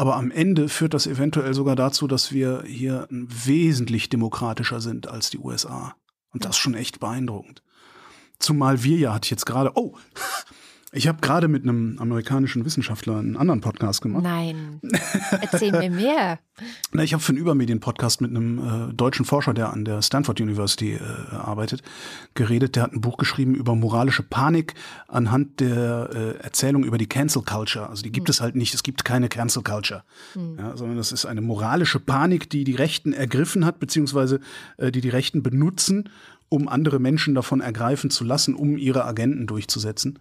Aber 0.01 0.15
am 0.15 0.31
Ende 0.31 0.67
führt 0.67 0.95
das 0.95 1.05
eventuell 1.05 1.53
sogar 1.53 1.75
dazu, 1.75 2.07
dass 2.07 2.31
wir 2.31 2.63
hier 2.65 3.05
wesentlich 3.11 4.09
demokratischer 4.09 4.81
sind 4.81 5.07
als 5.07 5.29
die 5.29 5.37
USA. 5.37 5.93
Und 6.33 6.43
das 6.43 6.55
ist 6.55 6.57
schon 6.57 6.73
echt 6.73 6.99
beeindruckend. 6.99 7.61
Zumal 8.39 8.81
wir 8.81 8.97
ja, 8.97 9.13
hatte 9.13 9.27
ich 9.27 9.29
jetzt 9.29 9.45
gerade, 9.45 9.73
oh, 9.75 9.95
ich 10.93 11.07
habe 11.07 11.21
gerade 11.21 11.47
mit 11.47 11.63
einem 11.63 11.97
amerikanischen 11.99 12.65
Wissenschaftler 12.65 13.17
einen 13.17 13.37
anderen 13.37 13.61
Podcast 13.61 14.01
gemacht. 14.01 14.23
Nein. 14.23 14.81
Erzähl 15.41 15.71
mir 15.71 15.89
mehr. 15.89 16.39
Na, 16.91 17.01
ich 17.01 17.13
habe 17.13 17.23
für 17.23 17.29
einen 17.29 17.37
Übermedien-Podcast 17.37 18.19
mit 18.19 18.31
einem 18.31 18.89
äh, 18.89 18.93
deutschen 18.93 19.23
Forscher, 19.23 19.53
der 19.53 19.71
an 19.71 19.85
der 19.85 20.01
Stanford 20.01 20.41
University 20.41 20.95
äh, 20.95 20.99
arbeitet, 21.33 21.81
geredet. 22.33 22.75
Der 22.75 22.83
hat 22.83 22.91
ein 22.91 22.99
Buch 22.99 23.17
geschrieben 23.17 23.55
über 23.55 23.73
moralische 23.73 24.21
Panik 24.21 24.73
anhand 25.07 25.61
der 25.61 26.09
äh, 26.13 26.43
Erzählung 26.43 26.83
über 26.83 26.97
die 26.97 27.07
Cancel 27.07 27.41
Culture. 27.43 27.89
Also 27.89 28.03
die 28.03 28.11
gibt 28.11 28.27
hm. 28.27 28.31
es 28.31 28.41
halt 28.41 28.55
nicht. 28.55 28.73
Es 28.73 28.83
gibt 28.83 29.05
keine 29.05 29.29
Cancel 29.29 29.63
Culture, 29.63 30.03
hm. 30.33 30.57
ja, 30.59 30.75
sondern 30.75 30.97
das 30.97 31.13
ist 31.13 31.25
eine 31.25 31.39
moralische 31.39 32.01
Panik, 32.01 32.49
die 32.49 32.65
die 32.65 32.75
Rechten 32.75 33.13
ergriffen 33.13 33.65
hat, 33.65 33.79
beziehungsweise 33.79 34.41
äh, 34.75 34.91
die 34.91 34.99
die 34.99 35.09
Rechten 35.09 35.41
benutzen, 35.41 36.09
um 36.51 36.67
andere 36.67 36.99
Menschen 36.99 37.33
davon 37.33 37.61
ergreifen 37.61 38.09
zu 38.09 38.25
lassen, 38.25 38.55
um 38.55 38.77
ihre 38.77 39.05
Agenten 39.05 39.47
durchzusetzen. 39.47 40.19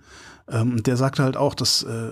Ähm, 0.48 0.80
der 0.84 0.96
sagte 0.96 1.24
halt 1.24 1.36
auch, 1.36 1.54
dass 1.54 1.82
äh, 1.82 2.10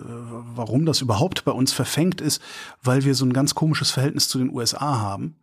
warum 0.55 0.85
das 0.87 1.01
überhaupt 1.01 1.45
bei 1.45 1.53
uns 1.53 1.73
verfängt 1.73 2.21
ist, 2.21 2.43
weil 2.83 3.05
wir 3.05 3.15
so 3.15 3.25
ein 3.25 3.33
ganz 3.33 3.55
komisches 3.55 3.93
Verhältnis 3.93 4.29
zu 4.29 4.39
den 4.39 4.51
USA 4.51 4.99
haben. 5.01 5.37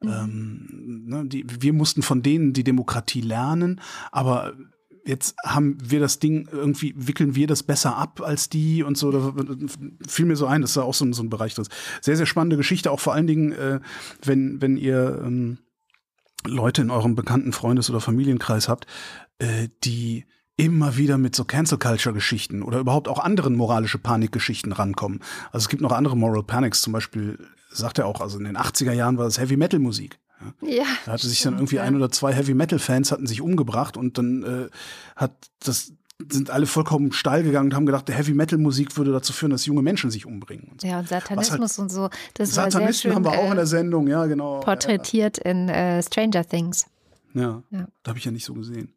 Mhm. 0.00 0.08
Ähm, 0.08 1.04
ne, 1.06 1.24
die, 1.26 1.44
wir 1.60 1.74
mussten 1.74 2.00
von 2.00 2.22
denen 2.22 2.54
die 2.54 2.64
Demokratie 2.64 3.20
lernen, 3.20 3.82
aber 4.10 4.54
jetzt 5.04 5.36
haben 5.44 5.76
wir 5.82 6.00
das 6.00 6.18
Ding, 6.18 6.48
irgendwie 6.50 6.94
wickeln 6.96 7.34
wir 7.34 7.46
das 7.46 7.62
besser 7.62 7.98
ab 7.98 8.22
als 8.22 8.48
die 8.48 8.82
und 8.82 8.96
so. 8.96 9.10
Da 9.10 9.34
fiel 10.08 10.24
mir 10.24 10.36
so 10.36 10.46
ein, 10.46 10.62
das 10.62 10.70
ist 10.70 10.76
ja 10.76 10.82
auch 10.82 10.94
so, 10.94 11.12
so 11.12 11.22
ein 11.22 11.28
Bereich. 11.28 11.52
Das 11.52 11.68
sehr, 12.00 12.16
sehr 12.16 12.24
spannende 12.24 12.56
Geschichte, 12.56 12.90
auch 12.90 13.00
vor 13.00 13.12
allen 13.12 13.26
Dingen, 13.26 13.52
äh, 13.52 13.80
wenn, 14.22 14.62
wenn 14.62 14.78
ihr 14.78 15.22
ähm, 15.22 15.58
Leute 16.46 16.82
in 16.82 16.90
eurem 16.90 17.14
bekannten 17.14 17.52
Freundes- 17.52 17.90
oder 17.90 18.00
Familienkreis 18.00 18.68
habt, 18.68 18.86
äh, 19.38 19.68
die 19.82 20.26
immer 20.56 20.96
wieder 20.96 21.18
mit 21.18 21.34
so 21.34 21.44
Cancel 21.44 21.78
Culture 21.78 22.14
Geschichten 22.14 22.62
oder 22.62 22.78
überhaupt 22.78 23.08
auch 23.08 23.18
anderen 23.18 23.56
moralische 23.56 23.98
Panikgeschichten 23.98 24.72
rankommen. 24.72 25.20
Also 25.46 25.64
es 25.64 25.68
gibt 25.68 25.82
noch 25.82 25.92
andere 25.92 26.16
Moral 26.16 26.44
Panics, 26.44 26.82
zum 26.82 26.92
Beispiel 26.92 27.38
sagt 27.70 27.98
er 27.98 28.06
auch, 28.06 28.20
also 28.20 28.38
in 28.38 28.44
den 28.44 28.56
80er 28.56 28.92
Jahren 28.92 29.18
war 29.18 29.24
das 29.24 29.38
Heavy 29.38 29.56
Metal 29.56 29.80
Musik. 29.80 30.20
Ja. 30.60 30.84
Da 31.06 31.12
hatte 31.12 31.26
sich 31.26 31.42
dann 31.42 31.54
irgendwie 31.54 31.80
ein 31.80 31.96
oder 31.96 32.10
zwei 32.10 32.32
Heavy 32.32 32.54
Metal 32.54 32.78
Fans 32.78 33.10
hatten 33.10 33.26
sich 33.26 33.40
umgebracht 33.40 33.96
und 33.96 34.18
dann 34.18 34.42
äh, 34.42 34.68
hat 35.16 35.32
das 35.60 35.92
sind 36.30 36.50
alle 36.50 36.66
vollkommen 36.66 37.12
steil 37.12 37.42
gegangen 37.42 37.70
und 37.70 37.74
haben 37.74 37.86
gedacht, 37.86 38.08
der 38.08 38.14
Heavy 38.14 38.34
Metal 38.34 38.58
Musik 38.58 38.96
würde 38.96 39.12
dazu 39.12 39.32
führen, 39.32 39.50
dass 39.50 39.66
junge 39.66 39.82
Menschen 39.82 40.10
sich 40.10 40.26
umbringen. 40.26 40.68
Und 40.70 40.80
so. 40.80 40.86
Ja, 40.86 41.00
und 41.00 41.08
Satanismus 41.08 41.72
halt, 41.72 41.78
und 41.78 41.88
so. 41.90 42.08
Das 42.34 42.54
Satanisten 42.54 43.08
schön, 43.10 43.14
haben 43.14 43.24
wir 43.24 43.32
auch 43.32 43.50
in 43.50 43.56
der 43.56 43.66
Sendung, 43.66 44.06
ja, 44.06 44.26
genau. 44.26 44.60
Porträtiert 44.60 45.38
ja. 45.38 45.50
in 45.50 45.68
äh, 45.68 46.02
Stranger 46.02 46.44
Things. 46.44 46.86
Ja, 47.34 47.64
ja. 47.70 47.88
da 48.04 48.10
habe 48.10 48.18
ich 48.18 48.24
ja 48.24 48.30
nicht 48.30 48.44
so 48.44 48.54
gesehen. 48.54 48.94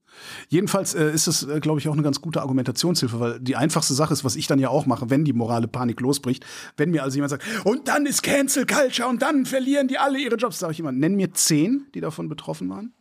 Jedenfalls 0.48 0.94
äh, 0.94 1.12
ist 1.12 1.26
es, 1.26 1.42
äh, 1.44 1.60
glaube 1.60 1.80
ich, 1.80 1.88
auch 1.90 1.94
eine 1.94 2.04
ganz 2.04 2.22
gute 2.22 2.42
Argumentationshilfe, 2.42 3.20
weil 3.20 3.40
die 3.40 3.56
einfachste 3.56 3.96
Sache 3.96 4.14
ist, 4.14 4.24
was 4.24 4.36
ich 4.36 4.46
dann 4.46 4.60
ja 4.60 4.70
auch 4.70 4.86
mache, 4.86 5.10
wenn 5.10 5.26
die 5.26 5.34
morale 5.34 5.68
Panik 5.68 6.00
losbricht. 6.02 6.46
Wenn 6.76 6.92
mir 6.92 7.02
also 7.02 7.16
jemand 7.16 7.32
sagt, 7.32 7.44
und 7.66 7.88
dann 7.88 8.06
ist 8.06 8.22
Cancel 8.22 8.68
Culture 8.68 9.10
und 9.10 9.24
dann 9.24 9.48
verlieren 9.48 9.88
die 9.88 9.98
alle 9.98 10.20
ihre 10.20 10.36
Jobs, 10.36 10.60
sage 10.60 10.74
ich 10.74 10.80
immer, 10.80 10.92
nenn 10.92 11.16
mir 11.16 11.34
zehn, 11.34 11.88
die 11.96 12.00
davon 12.00 12.30
betroffen 12.30 12.70
waren. 12.70 12.94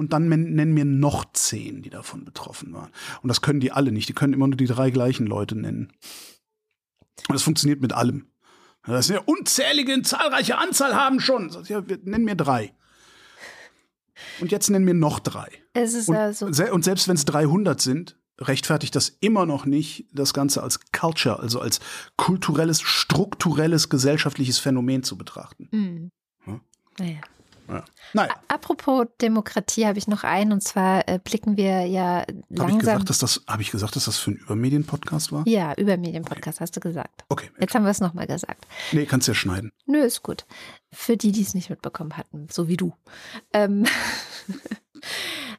Und 0.00 0.14
dann 0.14 0.30
nennen 0.30 0.72
mir 0.72 0.86
noch 0.86 1.30
zehn, 1.34 1.82
die 1.82 1.90
davon 1.90 2.24
betroffen 2.24 2.72
waren. 2.72 2.90
Und 3.20 3.28
das 3.28 3.42
können 3.42 3.60
die 3.60 3.70
alle 3.70 3.92
nicht. 3.92 4.08
Die 4.08 4.14
können 4.14 4.32
immer 4.32 4.46
nur 4.46 4.56
die 4.56 4.64
drei 4.64 4.90
gleichen 4.90 5.26
Leute 5.26 5.56
nennen. 5.56 5.92
Und 7.28 7.34
das 7.34 7.42
funktioniert 7.42 7.82
mit 7.82 7.92
allem. 7.92 8.24
Das 8.86 9.08
sind 9.08 9.16
ja 9.16 9.22
unzählige, 9.26 10.00
zahlreiche 10.00 10.56
Anzahl 10.56 10.94
haben 10.94 11.20
schon. 11.20 11.54
Ja, 11.66 11.82
nennen 12.02 12.24
mir 12.24 12.34
drei. 12.34 12.72
Und 14.40 14.50
jetzt 14.50 14.70
nennen 14.70 14.86
wir 14.86 14.94
noch 14.94 15.18
drei. 15.18 15.50
Es 15.74 15.92
ist 15.92 16.08
und, 16.08 16.16
also 16.16 16.46
und 16.46 16.82
selbst 16.82 17.06
wenn 17.06 17.16
es 17.16 17.26
300 17.26 17.78
sind, 17.78 18.18
rechtfertigt 18.38 18.96
das 18.96 19.10
immer 19.20 19.44
noch 19.44 19.66
nicht 19.66 20.06
das 20.14 20.32
Ganze 20.32 20.62
als 20.62 20.80
Culture, 20.92 21.40
also 21.40 21.60
als 21.60 21.80
kulturelles, 22.16 22.80
strukturelles, 22.80 23.90
gesellschaftliches 23.90 24.60
Phänomen 24.60 25.02
zu 25.02 25.18
betrachten. 25.18 25.68
Mhm. 25.72 26.10
Hm? 26.44 26.60
Naja. 26.98 27.20
Ja. 27.70 27.84
Naja. 28.12 28.34
Apropos 28.48 29.06
Demokratie 29.20 29.86
habe 29.86 29.98
ich 29.98 30.08
noch 30.08 30.24
einen 30.24 30.52
und 30.52 30.62
zwar 30.62 31.08
äh, 31.08 31.18
blicken 31.22 31.56
wir 31.56 31.86
ja 31.86 32.24
langsam. 32.48 32.58
Habe 32.58 32.70
ich, 32.72 32.78
gesagt, 32.78 33.10
dass 33.10 33.18
das, 33.18 33.42
hab 33.46 33.60
ich 33.60 33.70
gesagt, 33.70 33.96
dass 33.96 34.06
das 34.06 34.18
für 34.18 34.32
ein 34.32 34.36
Übermedien-Podcast 34.36 35.32
war? 35.32 35.46
Ja, 35.46 35.74
Übermedien-Podcast 35.74 36.58
okay. 36.58 36.62
hast 36.62 36.76
du 36.76 36.80
gesagt. 36.80 37.24
Okay. 37.28 37.50
Jetzt 37.60 37.74
haben 37.74 37.84
wir 37.84 37.90
es 37.90 38.00
nochmal 38.00 38.26
gesagt. 38.26 38.66
Nee, 38.92 39.06
kannst 39.06 39.28
ja 39.28 39.34
schneiden. 39.34 39.72
Nö, 39.86 40.00
ist 40.00 40.22
gut. 40.22 40.46
Für 40.92 41.16
die, 41.16 41.32
die 41.32 41.42
es 41.42 41.54
nicht 41.54 41.70
mitbekommen 41.70 42.16
hatten, 42.16 42.48
so 42.50 42.68
wie 42.68 42.76
du. 42.76 42.92
Ähm 43.52 43.86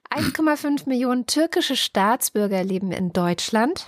1,5 0.09 0.87
Millionen 0.87 1.25
türkische 1.25 1.75
Staatsbürger 1.75 2.63
leben 2.63 2.91
in 2.91 3.13
Deutschland. 3.13 3.87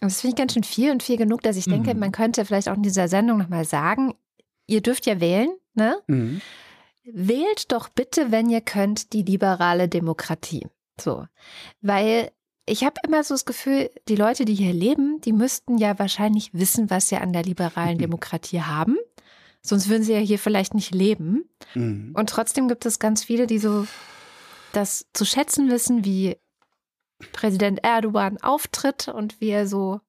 Das 0.00 0.20
finde 0.20 0.34
ich 0.34 0.38
ganz 0.38 0.52
schön 0.52 0.62
viel 0.62 0.92
und 0.92 1.02
viel 1.02 1.16
genug, 1.16 1.42
dass 1.42 1.56
ich 1.56 1.64
denke, 1.64 1.94
mhm. 1.94 2.00
man 2.00 2.12
könnte 2.12 2.44
vielleicht 2.44 2.68
auch 2.68 2.76
in 2.76 2.82
dieser 2.82 3.08
Sendung 3.08 3.38
nochmal 3.38 3.64
sagen, 3.64 4.14
ihr 4.66 4.80
dürft 4.80 5.06
ja 5.06 5.20
wählen, 5.20 5.50
ne? 5.74 6.00
Mhm. 6.06 6.40
Wählt 7.12 7.72
doch 7.72 7.88
bitte, 7.88 8.30
wenn 8.30 8.50
ihr 8.50 8.60
könnt, 8.60 9.12
die 9.12 9.22
liberale 9.22 9.88
Demokratie. 9.88 10.66
So. 11.00 11.26
Weil 11.80 12.30
ich 12.66 12.84
habe 12.84 13.00
immer 13.06 13.24
so 13.24 13.34
das 13.34 13.46
Gefühl, 13.46 13.90
die 14.08 14.16
Leute, 14.16 14.44
die 14.44 14.54
hier 14.54 14.72
leben, 14.72 15.20
die 15.22 15.32
müssten 15.32 15.78
ja 15.78 15.98
wahrscheinlich 15.98 16.52
wissen, 16.52 16.90
was 16.90 17.08
sie 17.08 17.16
an 17.16 17.32
der 17.32 17.42
liberalen 17.42 17.98
Demokratie 17.98 18.60
haben. 18.60 18.96
Sonst 19.62 19.88
würden 19.88 20.02
sie 20.02 20.12
ja 20.12 20.18
hier 20.18 20.38
vielleicht 20.38 20.74
nicht 20.74 20.94
leben. 20.94 21.48
Mhm. 21.74 22.14
Und 22.16 22.30
trotzdem 22.30 22.68
gibt 22.68 22.86
es 22.86 22.98
ganz 22.98 23.24
viele, 23.24 23.46
die 23.46 23.58
so 23.58 23.86
das 24.72 25.06
zu 25.14 25.24
schätzen 25.24 25.70
wissen, 25.70 26.04
wie 26.04 26.36
Präsident 27.32 27.80
Erdogan 27.82 28.38
auftritt 28.38 29.08
und 29.08 29.40
wie 29.40 29.48
er 29.48 29.66
so 29.66 30.00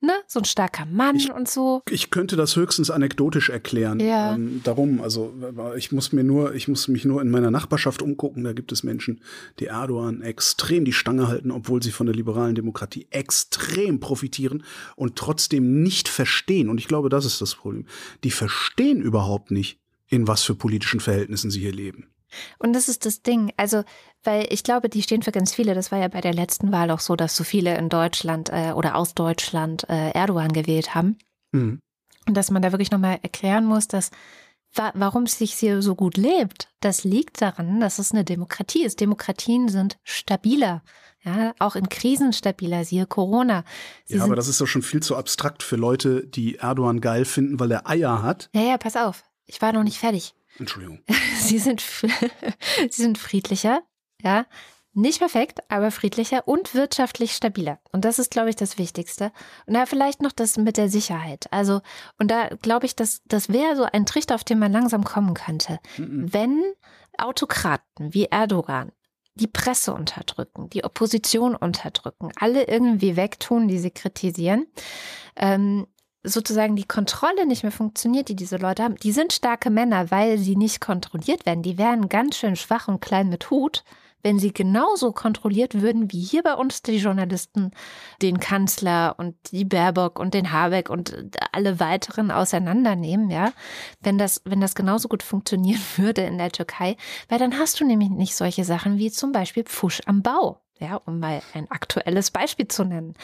ne, 0.00 0.12
so 0.26 0.40
ein 0.40 0.44
starker 0.44 0.86
Mann 0.86 1.16
ich, 1.16 1.32
und 1.32 1.48
so. 1.48 1.82
Ich 1.90 2.10
könnte 2.10 2.36
das 2.36 2.56
höchstens 2.56 2.90
anekdotisch 2.90 3.50
erklären. 3.50 4.00
Ja. 4.00 4.34
Ähm, 4.34 4.60
darum, 4.64 5.00
also 5.00 5.34
ich 5.76 5.92
muss 5.92 6.12
mir 6.12 6.24
nur, 6.24 6.54
ich 6.54 6.68
muss 6.68 6.88
mich 6.88 7.04
nur 7.04 7.20
in 7.22 7.30
meiner 7.30 7.50
Nachbarschaft 7.50 8.02
umgucken. 8.02 8.44
Da 8.44 8.52
gibt 8.52 8.72
es 8.72 8.82
Menschen, 8.82 9.20
die 9.58 9.66
Erdogan 9.66 10.22
extrem 10.22 10.84
die 10.84 10.92
Stange 10.92 11.28
halten, 11.28 11.50
obwohl 11.50 11.82
sie 11.82 11.92
von 11.92 12.06
der 12.06 12.14
liberalen 12.14 12.54
Demokratie 12.54 13.06
extrem 13.10 14.00
profitieren 14.00 14.64
und 14.96 15.16
trotzdem 15.16 15.82
nicht 15.82 16.08
verstehen. 16.08 16.68
Und 16.68 16.78
ich 16.78 16.88
glaube, 16.88 17.08
das 17.08 17.24
ist 17.24 17.40
das 17.40 17.54
Problem. 17.54 17.86
Die 18.24 18.30
verstehen 18.30 19.00
überhaupt 19.00 19.50
nicht, 19.50 19.80
in 20.08 20.26
was 20.26 20.42
für 20.42 20.54
politischen 20.54 21.00
Verhältnissen 21.00 21.50
sie 21.50 21.60
hier 21.60 21.72
leben. 21.72 22.08
Und 22.58 22.74
das 22.74 22.88
ist 22.88 23.06
das 23.06 23.22
Ding. 23.22 23.52
Also, 23.56 23.84
weil 24.22 24.46
ich 24.50 24.62
glaube, 24.62 24.88
die 24.88 25.02
stehen 25.02 25.22
für 25.22 25.32
ganz 25.32 25.54
viele. 25.54 25.74
Das 25.74 25.92
war 25.92 25.98
ja 25.98 26.08
bei 26.08 26.20
der 26.20 26.34
letzten 26.34 26.72
Wahl 26.72 26.90
auch 26.90 27.00
so, 27.00 27.16
dass 27.16 27.36
so 27.36 27.44
viele 27.44 27.76
in 27.76 27.88
Deutschland 27.88 28.50
äh, 28.50 28.72
oder 28.72 28.96
aus 28.96 29.14
Deutschland 29.14 29.88
äh, 29.88 30.10
Erdogan 30.10 30.52
gewählt 30.52 30.94
haben. 30.94 31.16
Mhm. 31.52 31.80
Und 32.26 32.34
dass 32.36 32.50
man 32.50 32.62
da 32.62 32.72
wirklich 32.72 32.90
nochmal 32.90 33.18
erklären 33.22 33.64
muss, 33.64 33.88
dass 33.88 34.10
wa 34.74 34.92
warum 34.94 35.24
es 35.24 35.38
sich 35.38 35.54
hier 35.54 35.82
so 35.82 35.94
gut 35.94 36.16
lebt, 36.16 36.68
das 36.80 37.04
liegt 37.04 37.40
daran, 37.40 37.80
dass 37.80 37.98
es 37.98 38.12
eine 38.12 38.24
Demokratie 38.24 38.84
ist. 38.84 39.00
Demokratien 39.00 39.68
sind 39.68 39.98
stabiler. 40.04 40.82
Ja, 41.24 41.52
auch 41.58 41.74
in 41.74 41.88
Krisen 41.88 42.32
stabiler, 42.32 42.84
siehe 42.84 43.06
Corona. 43.06 43.64
Sie 44.04 44.16
ja, 44.16 44.24
aber 44.24 44.36
das 44.36 44.46
ist 44.46 44.60
doch 44.60 44.66
schon 44.66 44.82
viel 44.82 45.02
zu 45.02 45.16
abstrakt 45.16 45.62
für 45.62 45.76
Leute, 45.76 46.26
die 46.26 46.56
Erdogan 46.56 47.00
geil 47.00 47.24
finden, 47.24 47.58
weil 47.58 47.72
er 47.72 47.88
Eier 47.88 48.22
hat. 48.22 48.48
Ja, 48.54 48.62
ja, 48.62 48.78
pass 48.78 48.96
auf. 48.96 49.24
Ich 49.46 49.60
war 49.60 49.72
noch 49.72 49.82
nicht 49.82 49.98
fertig. 49.98 50.34
Entschuldigung. 50.58 51.00
Sie 51.48 51.58
sind, 51.58 51.80
sie 52.90 53.02
sind 53.02 53.18
friedlicher, 53.18 53.82
ja. 54.22 54.46
Nicht 54.94 55.20
perfekt, 55.20 55.60
aber 55.68 55.92
friedlicher 55.92 56.48
und 56.48 56.74
wirtschaftlich 56.74 57.32
stabiler. 57.32 57.78
Und 57.92 58.04
das 58.04 58.18
ist, 58.18 58.32
glaube 58.32 58.50
ich, 58.50 58.56
das 58.56 58.78
Wichtigste. 58.78 59.30
Und 59.66 59.74
da 59.74 59.86
vielleicht 59.86 60.22
noch 60.22 60.32
das 60.32 60.56
mit 60.56 60.76
der 60.76 60.88
Sicherheit. 60.88 61.46
Also, 61.52 61.82
und 62.18 62.30
da 62.30 62.48
glaube 62.62 62.86
ich, 62.86 62.96
dass 62.96 63.20
das 63.26 63.48
wäre 63.48 63.76
so 63.76 63.84
ein 63.84 64.06
Trichter, 64.06 64.34
auf 64.34 64.42
den 64.42 64.58
man 64.58 64.72
langsam 64.72 65.04
kommen 65.04 65.34
könnte. 65.34 65.78
Mhm. 65.98 66.32
Wenn 66.32 66.64
Autokraten 67.16 68.12
wie 68.12 68.24
Erdogan 68.24 68.90
die 69.34 69.46
Presse 69.46 69.94
unterdrücken, 69.94 70.68
die 70.70 70.82
Opposition 70.82 71.54
unterdrücken, 71.54 72.32
alle 72.36 72.66
irgendwie 72.66 73.16
wegtun, 73.16 73.68
die 73.68 73.78
sie 73.78 73.92
kritisieren, 73.92 74.66
ähm, 75.36 75.86
sozusagen 76.22 76.76
die 76.76 76.86
Kontrolle 76.86 77.46
nicht 77.46 77.62
mehr 77.62 77.72
funktioniert, 77.72 78.28
die 78.28 78.36
diese 78.36 78.56
Leute 78.56 78.82
haben, 78.82 78.96
die 78.96 79.12
sind 79.12 79.32
starke 79.32 79.70
Männer, 79.70 80.10
weil 80.10 80.38
sie 80.38 80.56
nicht 80.56 80.80
kontrolliert 80.80 81.46
werden. 81.46 81.62
Die 81.62 81.78
wären 81.78 82.08
ganz 82.08 82.36
schön 82.36 82.56
schwach 82.56 82.88
und 82.88 83.00
klein 83.00 83.28
mit 83.28 83.50
Hut, 83.50 83.84
wenn 84.22 84.38
sie 84.38 84.52
genauso 84.52 85.12
kontrolliert 85.12 85.80
würden 85.80 86.10
wie 86.10 86.20
hier 86.20 86.42
bei 86.42 86.54
uns 86.54 86.82
die 86.82 86.96
Journalisten 86.96 87.70
den 88.20 88.40
Kanzler 88.40 89.14
und 89.16 89.36
die 89.52 89.64
Baerbock 89.64 90.18
und 90.18 90.34
den 90.34 90.52
Habeck 90.52 90.90
und 90.90 91.14
alle 91.52 91.78
weiteren 91.78 92.30
auseinandernehmen, 92.30 93.30
ja. 93.30 93.52
Wenn 94.00 94.18
das, 94.18 94.42
wenn 94.44 94.60
das 94.60 94.74
genauso 94.74 95.08
gut 95.08 95.22
funktionieren 95.22 95.80
würde 95.96 96.22
in 96.22 96.38
der 96.38 96.50
Türkei, 96.50 96.96
weil 97.28 97.38
dann 97.38 97.58
hast 97.58 97.80
du 97.80 97.84
nämlich 97.84 98.10
nicht 98.10 98.34
solche 98.34 98.64
Sachen 98.64 98.98
wie 98.98 99.10
zum 99.10 99.32
Beispiel 99.32 99.64
Pfusch 99.64 100.00
am 100.06 100.22
Bau 100.22 100.60
ja, 100.80 100.96
um 101.04 101.18
mal 101.18 101.40
ein 101.54 101.70
aktuelles 101.70 102.30
Beispiel 102.30 102.68
zu 102.68 102.84
nennen. 102.84 103.14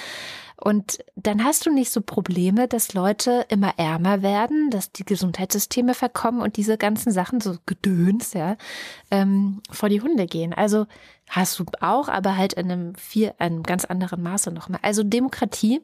Und 0.56 0.98
dann 1.16 1.44
hast 1.44 1.66
du 1.66 1.72
nicht 1.72 1.90
so 1.90 2.00
Probleme, 2.00 2.68
dass 2.68 2.94
Leute 2.94 3.44
immer 3.48 3.74
ärmer 3.76 4.22
werden, 4.22 4.70
dass 4.70 4.92
die 4.92 5.04
Gesundheitssysteme 5.04 5.94
verkommen 5.94 6.40
und 6.40 6.56
diese 6.56 6.78
ganzen 6.78 7.12
Sachen, 7.12 7.40
so 7.40 7.56
Gedöns, 7.66 8.34
ja, 8.34 8.56
ähm, 9.10 9.62
vor 9.70 9.88
die 9.88 10.00
Hunde 10.00 10.26
gehen. 10.26 10.52
Also 10.52 10.86
hast 11.28 11.58
du 11.58 11.64
auch, 11.80 12.08
aber 12.08 12.36
halt 12.36 12.52
in 12.52 12.70
einem 12.70 12.94
viel, 12.94 13.34
einem 13.38 13.62
ganz 13.62 13.84
anderen 13.84 14.22
Maße 14.22 14.52
nochmal. 14.52 14.80
Also 14.82 15.02
Demokratie 15.02 15.80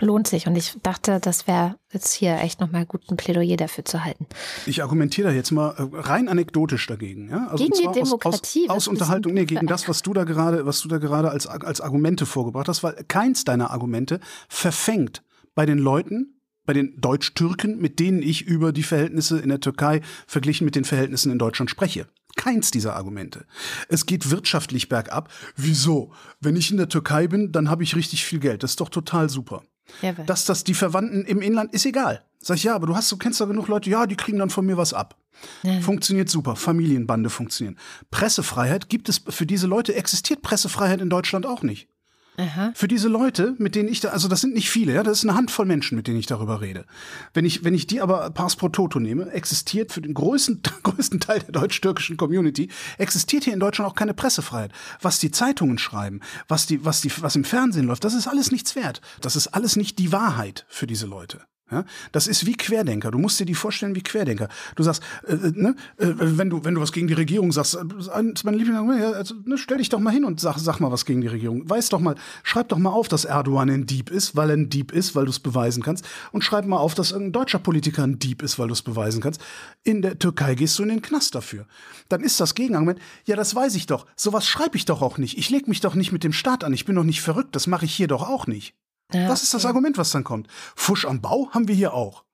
lohnt 0.00 0.26
sich. 0.26 0.46
Und 0.46 0.56
ich 0.56 0.76
dachte, 0.82 1.20
das 1.20 1.46
wäre 1.46 1.76
jetzt 1.92 2.12
hier 2.12 2.38
echt 2.40 2.60
nochmal 2.60 2.86
gut, 2.86 3.02
ein 3.10 3.16
Plädoyer 3.16 3.56
dafür 3.56 3.84
zu 3.84 4.04
halten. 4.04 4.26
Ich 4.66 4.82
argumentiere 4.82 5.28
da 5.28 5.34
jetzt 5.34 5.52
mal 5.52 5.70
äh, 5.70 6.00
rein 6.00 6.28
anekdotisch 6.28 6.86
dagegen. 6.86 7.30
Ja? 7.30 7.48
Also 7.48 7.64
gegen 7.64 7.76
die 7.76 8.00
Demokratie. 8.00 8.68
Aus, 8.68 8.76
aus, 8.76 8.76
aus 8.76 8.88
Unterhaltung, 8.88 9.34
nee, 9.34 9.44
gegen 9.44 9.66
das, 9.66 9.88
was 9.88 10.02
du 10.02 10.12
da 10.12 10.24
gerade, 10.24 10.66
was 10.66 10.80
du 10.80 10.88
da 10.88 10.98
gerade 10.98 11.30
als, 11.30 11.46
als 11.46 11.80
Argumente 11.80 12.26
vorgebracht 12.26 12.68
hast, 12.68 12.82
weil 12.82 12.94
keins 13.08 13.44
deiner 13.44 13.70
Argumente 13.70 14.20
verfängt 14.48 15.22
bei 15.54 15.66
den 15.66 15.78
Leuten, 15.78 16.40
bei 16.66 16.72
den 16.72 17.00
Deutsch-Türken, 17.00 17.78
mit 17.78 18.00
denen 18.00 18.22
ich 18.22 18.42
über 18.42 18.72
die 18.72 18.82
Verhältnisse 18.82 19.38
in 19.38 19.50
der 19.50 19.60
Türkei 19.60 20.00
verglichen 20.26 20.64
mit 20.64 20.74
den 20.74 20.84
Verhältnissen 20.84 21.30
in 21.30 21.38
Deutschland 21.38 21.70
spreche. 21.70 22.08
Keins 22.36 22.72
dieser 22.72 22.96
Argumente. 22.96 23.44
Es 23.88 24.06
geht 24.06 24.30
wirtschaftlich 24.30 24.88
bergab. 24.88 25.30
Wieso? 25.56 26.12
Wenn 26.40 26.56
ich 26.56 26.70
in 26.70 26.78
der 26.78 26.88
Türkei 26.88 27.28
bin, 27.28 27.52
dann 27.52 27.70
habe 27.70 27.84
ich 27.84 27.94
richtig 27.94 28.24
viel 28.24 28.40
Geld. 28.40 28.64
Das 28.64 28.72
ist 28.72 28.80
doch 28.80 28.88
total 28.88 29.28
super. 29.28 29.62
Ja, 30.02 30.12
Dass 30.12 30.44
das 30.44 30.64
die 30.64 30.74
Verwandten 30.74 31.24
im 31.24 31.40
Inland 31.40 31.72
ist 31.72 31.86
egal. 31.86 32.22
Sag 32.38 32.56
ich, 32.56 32.64
ja, 32.64 32.74
aber 32.74 32.86
du 32.86 32.96
hast, 32.96 33.10
du 33.10 33.16
kennst 33.16 33.40
da 33.40 33.44
genug 33.44 33.68
Leute, 33.68 33.90
ja, 33.90 34.06
die 34.06 34.16
kriegen 34.16 34.38
dann 34.38 34.50
von 34.50 34.66
mir 34.66 34.76
was 34.76 34.92
ab. 34.92 35.16
Ja. 35.62 35.80
Funktioniert 35.80 36.28
super. 36.28 36.56
Familienbande 36.56 37.30
funktionieren. 37.30 37.78
Pressefreiheit 38.10 38.88
gibt 38.88 39.08
es, 39.08 39.22
für 39.28 39.46
diese 39.46 39.66
Leute 39.66 39.94
existiert 39.94 40.42
Pressefreiheit 40.42 41.00
in 41.00 41.10
Deutschland 41.10 41.46
auch 41.46 41.62
nicht. 41.62 41.88
Aha. 42.36 42.72
Für 42.74 42.88
diese 42.88 43.08
Leute, 43.08 43.54
mit 43.58 43.74
denen 43.74 43.88
ich 43.88 44.00
da, 44.00 44.08
also 44.08 44.26
das 44.26 44.40
sind 44.40 44.54
nicht 44.54 44.68
viele, 44.68 44.92
ja, 44.92 45.02
das 45.02 45.18
ist 45.18 45.24
eine 45.24 45.36
Handvoll 45.36 45.66
Menschen, 45.66 45.96
mit 45.96 46.08
denen 46.08 46.18
ich 46.18 46.26
darüber 46.26 46.60
rede. 46.60 46.84
Wenn 47.32 47.44
ich, 47.44 47.62
wenn 47.62 47.74
ich 47.74 47.86
die 47.86 48.00
aber 48.00 48.30
Pass 48.30 48.56
pro 48.56 48.68
Toto 48.68 48.98
nehme, 48.98 49.30
existiert 49.30 49.92
für 49.92 50.00
den 50.00 50.14
größten, 50.14 50.60
größten 50.82 51.20
Teil 51.20 51.40
der 51.40 51.52
deutsch-türkischen 51.52 52.16
Community, 52.16 52.70
existiert 52.98 53.44
hier 53.44 53.54
in 53.54 53.60
Deutschland 53.60 53.90
auch 53.90 53.94
keine 53.94 54.14
Pressefreiheit. 54.14 54.72
Was 55.00 55.20
die 55.20 55.30
Zeitungen 55.30 55.78
schreiben, 55.78 56.20
was 56.48 56.66
die, 56.66 56.84
was 56.84 57.00
die, 57.00 57.12
was 57.22 57.36
im 57.36 57.44
Fernsehen 57.44 57.86
läuft, 57.86 58.04
das 58.04 58.14
ist 58.14 58.26
alles 58.26 58.50
nichts 58.50 58.74
wert. 58.74 59.00
Das 59.20 59.36
ist 59.36 59.48
alles 59.48 59.76
nicht 59.76 59.98
die 59.98 60.10
Wahrheit 60.10 60.66
für 60.68 60.86
diese 60.86 61.06
Leute. 61.06 61.42
Ja, 61.70 61.86
das 62.12 62.26
ist 62.26 62.44
wie 62.44 62.56
Querdenker. 62.56 63.10
Du 63.10 63.18
musst 63.18 63.40
dir 63.40 63.46
die 63.46 63.54
vorstellen 63.54 63.94
wie 63.94 64.02
Querdenker. 64.02 64.48
Du 64.76 64.82
sagst, 64.82 65.02
äh, 65.26 65.32
äh 65.32 65.52
ne, 65.54 65.74
äh, 65.96 66.12
wenn 66.18 66.50
du 66.50 66.62
wenn 66.62 66.74
du 66.74 66.82
was 66.82 66.92
gegen 66.92 67.06
die 67.06 67.14
Regierung 67.14 67.52
sagst, 67.52 67.74
äh, 67.74 67.78
ist 67.98 68.44
mein 68.44 68.54
Lieblingsargument, 68.54 69.00
ja, 69.00 69.12
also, 69.12 69.34
ne, 69.46 69.56
stell 69.56 69.78
dich 69.78 69.88
doch 69.88 69.98
mal 69.98 70.10
hin 70.10 70.26
und 70.26 70.40
sag 70.40 70.58
sag 70.58 70.80
mal 70.80 70.92
was 70.92 71.06
gegen 71.06 71.22
die 71.22 71.26
Regierung. 71.26 71.68
Weiß 71.68 71.88
doch 71.88 72.00
mal, 72.00 72.16
schreib 72.42 72.68
doch 72.68 72.76
mal 72.76 72.90
auf, 72.90 73.08
dass 73.08 73.24
Erdogan 73.24 73.70
ein 73.70 73.86
Dieb 73.86 74.10
ist, 74.10 74.36
weil 74.36 74.50
er 74.50 74.58
ein 74.58 74.68
Dieb 74.68 74.92
ist, 74.92 75.14
weil 75.16 75.24
du 75.24 75.30
es 75.30 75.40
beweisen 75.40 75.82
kannst. 75.82 76.06
Und 76.32 76.44
schreib 76.44 76.66
mal 76.66 76.76
auf, 76.76 76.94
dass 76.94 77.12
irgendein 77.12 77.32
deutscher 77.32 77.60
Politiker 77.60 78.04
ein 78.04 78.18
Dieb 78.18 78.42
ist, 78.42 78.58
weil 78.58 78.68
du 78.68 78.74
es 78.74 78.82
beweisen 78.82 79.22
kannst. 79.22 79.40
In 79.84 80.02
der 80.02 80.18
Türkei 80.18 80.56
gehst 80.56 80.78
du 80.78 80.82
in 80.82 80.90
den 80.90 81.00
Knast 81.00 81.34
dafür. 81.34 81.66
Dann 82.10 82.20
ist 82.20 82.40
das 82.40 82.54
Gegenargument, 82.54 82.98
ja, 83.24 83.36
das 83.36 83.54
weiß 83.54 83.74
ich 83.76 83.86
doch. 83.86 84.04
Sowas 84.16 84.46
schreibe 84.46 84.76
ich 84.76 84.84
doch 84.84 85.00
auch 85.00 85.16
nicht. 85.16 85.38
Ich 85.38 85.48
leg 85.48 85.66
mich 85.66 85.80
doch 85.80 85.94
nicht 85.94 86.12
mit 86.12 86.24
dem 86.24 86.34
Staat 86.34 86.62
an. 86.62 86.74
Ich 86.74 86.84
bin 86.84 86.94
doch 86.94 87.04
nicht 87.04 87.22
verrückt. 87.22 87.56
Das 87.56 87.66
mache 87.66 87.86
ich 87.86 87.94
hier 87.94 88.08
doch 88.08 88.28
auch 88.28 88.46
nicht. 88.46 88.74
Ja, 89.12 89.28
das 89.28 89.42
ist 89.42 89.54
das 89.54 89.66
Argument, 89.66 89.98
was 89.98 90.10
dann 90.10 90.24
kommt. 90.24 90.48
Fusch 90.74 91.04
am 91.04 91.20
Bau 91.20 91.48
haben 91.50 91.68
wir 91.68 91.74
hier 91.74 91.94
auch. 91.94 92.24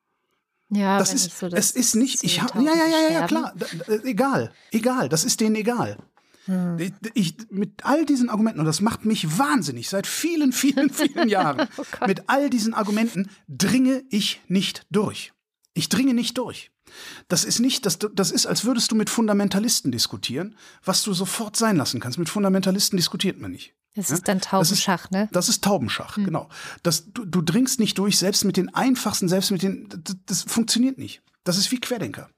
Ja, 0.70 0.98
das 0.98 1.12
ist, 1.12 1.36
so 1.36 1.48
das 1.48 1.58
es 1.58 1.70
ist 1.72 1.96
nicht, 1.96 2.22
ich 2.22 2.40
habe, 2.40 2.62
ja, 2.62 2.72
ja, 2.72 2.86
ja, 2.86 3.12
ja, 3.12 3.26
klar, 3.26 3.54
egal, 4.04 4.52
egal, 4.70 5.08
das 5.08 5.24
ist 5.24 5.40
denen 5.40 5.56
egal. 5.56 5.96
Hm. 6.44 6.78
Ich, 6.78 6.92
ich, 7.14 7.36
mit 7.50 7.84
all 7.84 8.06
diesen 8.06 8.30
Argumenten, 8.30 8.60
und 8.60 8.66
das 8.66 8.80
macht 8.80 9.04
mich 9.04 9.36
wahnsinnig, 9.38 9.88
seit 9.88 10.06
vielen, 10.06 10.52
vielen, 10.52 10.90
vielen 10.90 11.28
Jahren, 11.28 11.68
oh 11.76 12.06
mit 12.06 12.28
all 12.28 12.50
diesen 12.50 12.72
Argumenten 12.72 13.30
dringe 13.48 14.04
ich 14.10 14.40
nicht 14.46 14.86
durch. 14.90 15.32
Ich 15.74 15.88
dringe 15.88 16.14
nicht 16.14 16.38
durch. 16.38 16.70
Das 17.28 17.44
ist 17.44 17.58
nicht, 17.60 17.84
das, 17.86 17.98
das 17.98 18.30
ist, 18.30 18.46
als 18.46 18.64
würdest 18.64 18.90
du 18.90 18.96
mit 18.96 19.10
Fundamentalisten 19.10 19.92
diskutieren, 19.92 20.56
was 20.84 21.02
du 21.02 21.12
sofort 21.14 21.56
sein 21.56 21.76
lassen 21.76 22.00
kannst. 22.00 22.18
Mit 22.18 22.28
Fundamentalisten 22.28 22.96
diskutiert 22.96 23.40
man 23.40 23.52
nicht. 23.52 23.74
Das 23.96 24.10
ist 24.10 24.28
dann 24.28 24.40
Taubenschach, 24.40 25.02
das 25.02 25.04
ist, 25.04 25.10
ne? 25.10 25.28
Das 25.32 25.48
ist 25.48 25.64
Taubenschach, 25.64 26.16
hm. 26.16 26.24
genau. 26.24 26.48
Das, 26.82 27.12
du, 27.12 27.24
du 27.24 27.42
dringst 27.42 27.80
nicht 27.80 27.98
durch, 27.98 28.18
selbst 28.18 28.44
mit 28.44 28.56
den 28.56 28.72
einfachsten, 28.72 29.28
selbst 29.28 29.50
mit 29.50 29.62
den, 29.62 29.88
das, 29.88 30.16
das 30.26 30.42
funktioniert 30.42 30.96
nicht. 30.96 31.22
Das 31.44 31.58
ist 31.58 31.70
wie 31.72 31.80
Querdenker. 31.80 32.28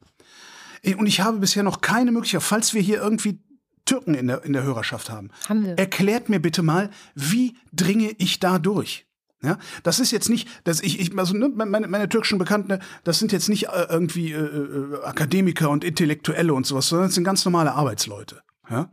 Und 0.96 1.06
ich 1.06 1.20
habe 1.20 1.38
bisher 1.38 1.62
noch 1.62 1.80
keine 1.80 2.10
Möglichkeit, 2.10 2.42
falls 2.42 2.74
wir 2.74 2.80
hier 2.80 3.00
irgendwie 3.00 3.40
Türken 3.84 4.14
in 4.14 4.28
der, 4.28 4.44
in 4.44 4.52
der 4.52 4.62
Hörerschaft 4.62 5.10
haben, 5.10 5.30
haben 5.48 5.64
wir. 5.64 5.78
erklärt 5.78 6.28
mir 6.28 6.40
bitte 6.40 6.62
mal, 6.62 6.90
wie 7.14 7.56
dringe 7.72 8.12
ich 8.18 8.40
da 8.40 8.58
durch? 8.58 9.06
Ja, 9.44 9.58
das 9.82 9.98
ist 9.98 10.12
jetzt 10.12 10.28
nicht, 10.28 10.48
dass 10.62 10.80
ich, 10.80 11.00
ich 11.00 11.18
also 11.18 11.36
ne, 11.36 11.48
meine, 11.48 11.88
meine 11.88 12.08
türkischen 12.08 12.38
Bekannten, 12.38 12.78
das 13.02 13.18
sind 13.18 13.32
jetzt 13.32 13.48
nicht 13.48 13.68
äh, 13.68 13.86
irgendwie 13.90 14.30
äh, 14.32 14.38
äh, 14.38 15.02
Akademiker 15.02 15.68
und 15.68 15.82
Intellektuelle 15.82 16.54
und 16.54 16.64
sowas, 16.64 16.88
sondern 16.88 17.08
das 17.08 17.16
sind 17.16 17.24
ganz 17.24 17.44
normale 17.44 17.72
Arbeitsleute. 17.72 18.42
Ja? 18.70 18.88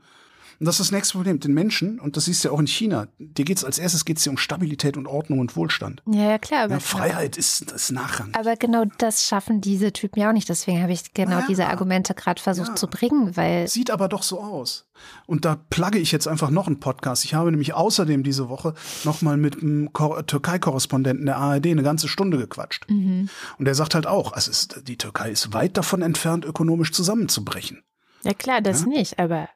Und 0.59 0.65
das 0.65 0.75
ist 0.75 0.87
das 0.87 0.91
nächste 0.91 1.13
Problem. 1.17 1.39
Den 1.39 1.53
Menschen, 1.53 1.99
und 1.99 2.17
das 2.17 2.25
siehst 2.25 2.43
du 2.43 2.49
ja 2.49 2.53
auch 2.53 2.59
in 2.59 2.67
China, 2.67 3.07
dir 3.17 3.45
geht's 3.45 3.63
als 3.63 3.79
erstes 3.79 4.03
geht's 4.03 4.23
dir 4.23 4.29
um 4.29 4.37
Stabilität 4.37 4.97
und 4.97 5.07
Ordnung 5.07 5.39
und 5.39 5.55
Wohlstand. 5.55 6.03
Ja, 6.05 6.31
ja 6.31 6.37
klar. 6.37 6.63
Aber 6.65 6.73
Ja, 6.73 6.79
Freiheit 6.81 7.37
ist 7.37 7.71
das 7.71 7.91
Nachrang. 7.91 8.31
Aber 8.33 8.55
genau 8.57 8.83
das 8.97 9.25
schaffen 9.25 9.61
diese 9.61 9.93
Typen 9.93 10.19
ja 10.19 10.29
auch 10.29 10.33
nicht. 10.33 10.49
Deswegen 10.49 10.81
habe 10.81 10.91
ich 10.91 11.13
genau 11.13 11.39
Ja. 11.39 11.45
diese 11.47 11.67
Argumente 11.67 12.13
gerade 12.13 12.41
versucht 12.41 12.67
Ja. 12.69 12.75
zu 12.75 12.87
bringen, 12.87 13.37
weil 13.37 13.67
Sieht 13.69 13.89
aber 13.89 14.09
doch 14.09 14.21
so 14.23 14.41
aus. 14.41 14.85
Und 15.27 15.45
da 15.45 15.55
plugge 15.69 15.97
ich 15.97 16.11
jetzt 16.11 16.27
einfach 16.27 16.49
noch 16.49 16.67
einen 16.67 16.81
Podcast. 16.81 17.23
Ich 17.23 17.33
habe 17.33 17.51
nämlich 17.51 17.73
außerdem 17.73 18.23
diese 18.23 18.49
Woche 18.49 18.73
nochmal 19.05 19.37
mit 19.37 19.61
einem 19.61 19.93
Kor- 19.93 20.25
Türkei-Korrespondenten 20.27 21.25
der 21.25 21.37
ARD 21.37 21.67
eine 21.67 21.83
ganze 21.83 22.09
Stunde 22.09 22.37
gequatscht. 22.37 22.85
Und 22.89 23.29
der 23.59 23.75
sagt 23.75 23.95
halt 23.95 24.07
auch, 24.07 24.35
es 24.35 24.47
ist, 24.49 24.81
die 24.87 24.97
Türkei 24.97 25.31
ist 25.31 25.53
weit 25.53 25.77
davon 25.77 26.01
entfernt, 26.01 26.43
ökonomisch 26.43 26.91
zusammenzubrechen. 26.91 27.81
ja 28.23 28.33
klar, 28.33 28.59
das 28.59 28.85
nicht. 28.85 29.17
Aber 29.19 29.47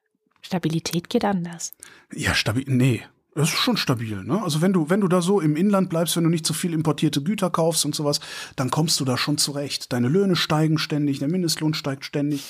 Stabilität 0.44 1.10
geht 1.10 1.26
anders. 1.26 1.74
Ja, 2.14 2.36
stabil, 2.36 2.66
nee. 2.68 3.04
Das 3.36 3.50
ist 3.50 3.56
schon 3.56 3.78
stabil, 3.78 4.24
ne? 4.24 4.44
Also 4.44 4.62
wenn 4.62 4.74
du, 4.74 4.92
wenn 4.92 5.02
du 5.02 5.08
da 5.08 5.22
so 5.22 5.42
im 5.42 5.56
Inland 5.56 5.90
bleibst, 5.90 6.16
wenn 6.16 6.24
du 6.24 6.30
nicht 6.30 6.46
zu 6.46 6.54
viel 6.54 6.72
importierte 6.72 7.24
Güter 7.24 7.50
kaufst 7.50 7.84
und 7.84 7.96
sowas, 7.96 8.20
dann 8.56 8.70
kommst 8.70 9.00
du 9.00 9.06
da 9.06 9.18
schon 9.18 9.40
zurecht. 9.40 9.92
Deine 9.92 10.08
Löhne 10.08 10.36
steigen 10.36 10.78
ständig, 10.78 11.18
der 11.18 11.30
Mindestlohn 11.30 11.74
steigt 11.74 12.06
ständig. 12.06 12.44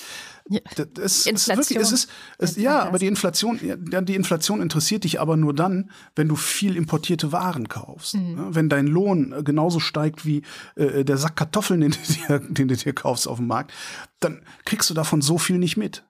Ja. 0.49 0.59
Das, 0.75 0.87
das 0.93 1.15
ist 1.15 1.27
Inflation. 1.27 1.57
wirklich, 1.57 1.77
es 1.77 1.91
ist, 1.93 2.09
es, 2.37 2.57
ja, 2.57 2.83
aber 2.83 2.99
die 2.99 3.07
Inflation, 3.07 3.59
ja, 3.63 4.01
die 4.01 4.15
Inflation 4.15 4.61
interessiert 4.61 5.05
dich 5.05 5.21
aber 5.21 5.37
nur 5.37 5.53
dann, 5.53 5.89
wenn 6.17 6.27
du 6.27 6.35
viel 6.35 6.75
importierte 6.75 7.31
Waren 7.31 7.69
kaufst. 7.69 8.15
Mhm. 8.15 8.35
Ne? 8.35 8.47
Wenn 8.49 8.67
dein 8.67 8.87
Lohn 8.87 9.31
äh, 9.31 9.41
genauso 9.41 9.79
steigt 9.79 10.25
wie 10.25 10.41
äh, 10.75 11.05
der 11.05 11.15
Sack 11.15 11.37
Kartoffeln, 11.37 11.79
den 11.81 11.91
du, 11.91 12.13
dir, 12.13 12.39
den 12.39 12.67
du 12.67 12.75
dir 12.75 12.93
kaufst 12.93 13.25
auf 13.29 13.37
dem 13.37 13.47
Markt, 13.47 13.71
dann 14.19 14.41
kriegst 14.65 14.89
du 14.89 14.93
davon 14.93 15.21
so 15.21 15.37
viel 15.37 15.59
nicht 15.59 15.77
mit. 15.77 16.03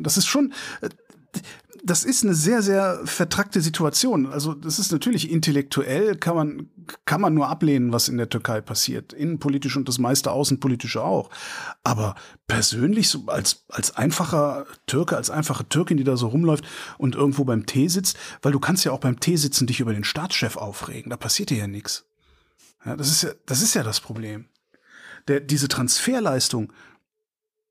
Das 0.00 0.16
ist 0.16 0.26
schon, 0.26 0.52
äh, 0.80 0.88
das 1.84 2.04
ist 2.04 2.24
eine 2.24 2.34
sehr, 2.34 2.62
sehr 2.62 3.00
vertrackte 3.04 3.60
Situation. 3.60 4.26
Also 4.26 4.54
das 4.54 4.78
ist 4.78 4.92
natürlich 4.92 5.30
intellektuell, 5.30 6.16
kann 6.16 6.34
man, 6.34 6.68
kann 7.04 7.20
man 7.20 7.34
nur 7.34 7.48
ablehnen, 7.48 7.92
was 7.92 8.08
in 8.08 8.16
der 8.16 8.28
Türkei 8.28 8.60
passiert. 8.60 9.12
Innenpolitisch 9.12 9.76
und 9.76 9.88
das 9.88 9.98
meiste 9.98 10.30
außenpolitische 10.30 11.02
auch. 11.02 11.30
Aber 11.84 12.14
persönlich, 12.46 13.08
so 13.08 13.26
als, 13.26 13.64
als 13.68 13.96
einfacher 13.96 14.66
Türke, 14.86 15.16
als 15.16 15.30
einfache 15.30 15.68
Türkin, 15.68 15.96
die 15.96 16.04
da 16.04 16.16
so 16.16 16.28
rumläuft 16.28 16.66
und 16.98 17.14
irgendwo 17.14 17.44
beim 17.44 17.66
Tee 17.66 17.88
sitzt, 17.88 18.16
weil 18.42 18.52
du 18.52 18.60
kannst 18.60 18.84
ja 18.84 18.92
auch 18.92 19.00
beim 19.00 19.20
Tee 19.20 19.36
sitzen 19.36 19.66
dich 19.66 19.80
über 19.80 19.92
den 19.92 20.04
Staatschef 20.04 20.56
aufregen. 20.56 21.10
Da 21.10 21.16
passiert 21.16 21.50
dir 21.50 21.58
ja 21.58 21.66
nichts. 21.66 22.04
Ja, 22.84 22.96
das 22.96 23.10
ist 23.10 23.22
ja, 23.22 23.30
das 23.46 23.62
ist 23.62 23.74
ja 23.74 23.82
das 23.82 24.00
Problem. 24.00 24.46
Der, 25.28 25.40
diese 25.40 25.68
Transferleistung, 25.68 26.72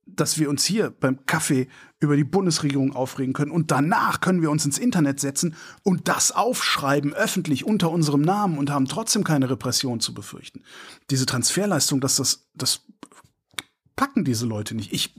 dass 0.05 0.39
wir 0.39 0.49
uns 0.49 0.63
hier 0.65 0.89
beim 0.89 1.25
Kaffee 1.25 1.67
über 1.99 2.15
die 2.15 2.23
Bundesregierung 2.23 2.95
aufregen 2.95 3.33
können 3.33 3.51
und 3.51 3.71
danach 3.71 4.21
können 4.21 4.41
wir 4.41 4.51
uns 4.51 4.65
ins 4.65 4.77
Internet 4.77 5.19
setzen 5.19 5.55
und 5.83 6.07
das 6.07 6.31
aufschreiben 6.31 7.13
öffentlich 7.13 7.65
unter 7.65 7.89
unserem 7.89 8.21
Namen 8.21 8.57
und 8.57 8.69
haben 8.69 8.85
trotzdem 8.85 9.23
keine 9.23 9.49
Repression 9.49 9.99
zu 9.99 10.13
befürchten. 10.13 10.63
Diese 11.09 11.25
Transferleistung, 11.25 11.99
dass 11.99 12.17
das, 12.17 12.47
das 12.53 12.81
packen 13.95 14.23
diese 14.23 14.45
Leute 14.45 14.75
nicht. 14.75 14.93
Ich, 14.93 15.15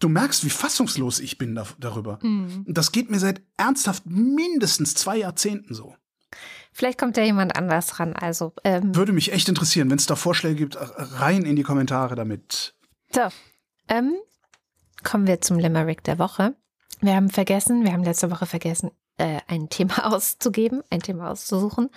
du 0.00 0.08
merkst, 0.08 0.44
wie 0.44 0.50
fassungslos 0.50 1.20
ich 1.20 1.38
bin 1.38 1.54
da, 1.54 1.66
darüber. 1.78 2.18
Und 2.22 2.64
Das 2.66 2.90
geht 2.90 3.10
mir 3.10 3.20
seit 3.20 3.40
ernsthaft 3.56 4.04
mindestens 4.06 4.94
zwei 4.94 5.18
Jahrzehnten 5.18 5.72
so. 5.72 5.94
Vielleicht 6.72 6.98
kommt 6.98 7.16
ja 7.16 7.22
jemand 7.22 7.56
anders 7.56 8.00
ran. 8.00 8.12
Also, 8.14 8.52
ähm, 8.64 8.94
Würde 8.94 9.12
mich 9.12 9.32
echt 9.32 9.48
interessieren, 9.48 9.88
wenn 9.88 9.96
es 9.96 10.04
da 10.06 10.16
Vorschläge 10.16 10.56
gibt, 10.56 10.76
rein 10.78 11.44
in 11.44 11.56
die 11.56 11.62
Kommentare 11.62 12.16
damit. 12.16 12.74
so. 13.14 13.28
Ähm, 13.88 14.16
kommen 15.06 15.26
wir 15.26 15.40
zum 15.40 15.58
Limerick 15.58 16.02
der 16.04 16.18
Woche. 16.18 16.54
Wir 17.00 17.14
haben 17.14 17.30
vergessen, 17.30 17.84
wir 17.84 17.92
haben 17.92 18.02
letzte 18.02 18.30
Woche 18.30 18.46
vergessen, 18.46 18.90
äh, 19.18 19.38
ein 19.46 19.68
Thema 19.68 20.06
auszugeben, 20.12 20.82
ein 20.90 21.00
Thema 21.00 21.30
auszusuchen. 21.30 21.90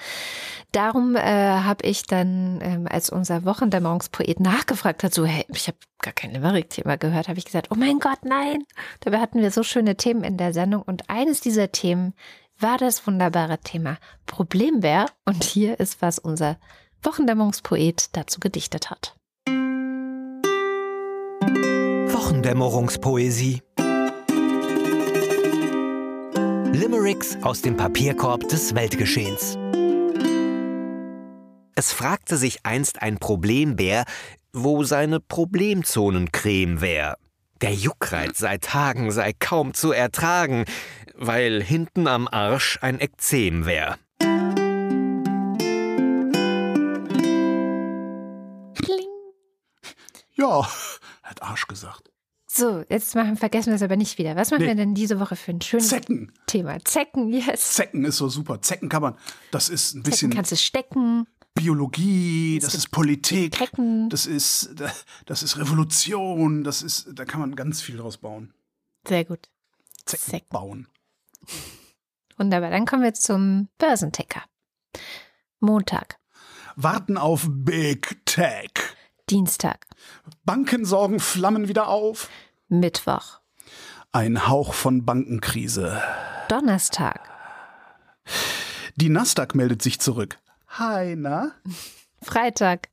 Darum 0.72 1.16
äh, 1.16 1.22
habe 1.22 1.86
ich 1.86 2.04
dann, 2.04 2.60
ähm, 2.62 2.88
als 2.90 3.10
unser 3.10 3.46
Wochendämmerungspoet 3.46 4.40
nachgefragt 4.40 5.04
hat, 5.04 5.14
so, 5.14 5.26
hey, 5.26 5.46
ich 5.50 5.68
habe 5.68 5.78
gar 6.02 6.14
kein 6.14 6.32
Limerick-Thema 6.32 6.98
gehört, 6.98 7.28
habe 7.28 7.40
ich 7.40 7.46
gesagt, 7.46 7.70
oh 7.72 7.76
mein 7.76 8.00
Gott, 8.00 8.20
nein. 8.24 8.64
Dabei 9.00 9.20
hatten 9.20 9.42
wir 9.42 9.52
so 9.52 9.64
schöne 9.64 9.96
Themen 9.96 10.24
in 10.24 10.38
der 10.38 10.54
Sendung 10.54 10.84
und 10.84 11.10
eines 11.10 11.42
dieser 11.42 11.72
Themen 11.72 12.14
war 12.60 12.78
das 12.78 13.08
wunderbare 13.08 13.58
Thema 13.58 13.98
Problembär. 14.28 15.08
Und 15.26 15.44
hier 15.44 15.80
ist, 15.80 16.02
was 16.02 16.20
unser 16.20 16.58
Wochendämmerungspoet 17.02 18.16
dazu 18.16 18.40
gedichtet 18.40 18.92
hat. 18.92 19.19
Wochendämmerungspoesie. 22.40 23.62
Limericks 26.72 27.38
aus 27.42 27.62
dem 27.62 27.76
Papierkorb 27.76 28.48
des 28.48 28.74
Weltgeschehens. 28.76 29.58
Es 31.76 31.92
fragte 31.92 32.38
sich 32.38 32.66
einst 32.66 33.02
ein 33.02 33.18
Problembär, 33.18 34.06
wo 34.54 34.86
seine 34.86 35.20
Problemzonencreme 35.20 36.80
wär. 36.80 37.18
Der 37.60 37.74
Juckreiz 37.74 38.38
seit 38.38 38.64
Tagen 38.64 39.12
sei 39.12 39.34
kaum 39.38 39.74
zu 39.74 39.92
ertragen, 39.92 40.64
weil 41.16 41.62
hinten 41.62 42.08
am 42.08 42.30
Arsch 42.30 42.80
ein 42.82 43.02
Ekzem 43.02 43.66
wär. 43.66 43.98
Kling. 48.76 49.10
Ja, 50.36 50.66
hat 51.24 51.44
Arsch 51.44 51.68
gesagt. 51.68 52.10
So, 52.52 52.84
jetzt 52.90 53.14
machen, 53.14 53.38
vergessen 53.38 53.68
wir 53.68 53.76
es 53.76 53.84
aber 53.84 53.96
nicht 53.96 54.18
wieder. 54.18 54.36
Was 54.36 54.50
machen 54.50 54.62
Nee. 54.64 54.70
wir 54.70 54.76
denn 54.76 54.96
diese 54.96 55.20
Woche 55.20 55.36
für 55.36 55.52
ein 55.52 55.62
schönes 55.62 55.90
Zecken. 55.90 56.32
Thema? 56.48 56.84
Zecken, 56.84 57.32
yes. 57.32 57.74
Zecken 57.76 58.06
ist 58.06 58.18
so 58.18 58.28
super. 58.28 58.60
Zecken 58.62 58.90
kann 58.90 59.04
man, 59.04 59.16
das 59.52 59.70
ist 59.70 59.94
ein 59.94 60.00
Zecken 60.04 60.10
bisschen 60.12 60.32
kannst 60.34 60.52
du 60.52 60.56
stecken. 60.58 61.28
Biologie, 61.54 62.58
das 62.60 62.74
ist 62.74 62.90
Politik, 62.90 63.52
Tecken. 63.52 64.10
das 64.10 64.26
ist, 64.26 64.76
das 65.26 65.44
ist 65.44 65.58
Revolution, 65.58 66.64
das 66.64 66.82
ist, 66.82 67.10
da 67.14 67.26
kann 67.26 67.40
man 67.42 67.56
ganz 67.56 67.82
viel 67.82 67.98
draus 67.98 68.18
bauen. 68.18 68.54
Sehr 69.08 69.26
gut. 69.26 69.50
Zecken 70.06 70.26
Zecken. 70.32 70.48
bauen. 70.50 70.88
Wunderbar. 72.38 72.70
Dann 72.72 72.86
kommen 72.86 73.04
wir 73.04 73.14
zum 73.14 73.68
Börsenticker. 73.78 74.42
Montag, 75.60 76.18
Warten 76.76 77.18
auf 77.18 77.46
Big 77.50 78.26
Tech. 78.26 78.72
Dienstag, 79.30 79.86
Banken 80.44 80.86
sorgen 80.86 81.20
Flammen 81.20 81.68
wieder 81.68 81.88
auf. 81.88 82.30
Mittwoch, 82.68 83.40
Ein 84.12 84.48
Hauch 84.48 84.74
von 84.74 85.06
Bankenkrise. 85.06 86.02
Donnerstag, 86.48 87.30
Die 88.96 89.10
Nasdaq 89.10 89.54
meldet 89.56 89.82
sich 89.82 90.00
zurück. 90.00 90.40
Hi, 90.70 91.16
na? 91.16 91.52
Freitag. 92.22 92.90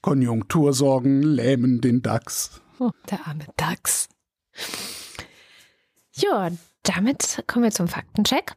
Konjunktursorgen 0.00 1.22
lähmen 1.22 1.80
den 1.80 2.02
DAX. 2.02 2.60
Oh, 2.78 2.90
der 3.10 3.26
arme 3.26 3.44
Dachs. 3.56 4.08
Ja, 6.12 6.50
damit 6.84 7.44
kommen 7.46 7.64
wir 7.64 7.70
zum 7.72 7.88
Faktencheck. 7.88 8.54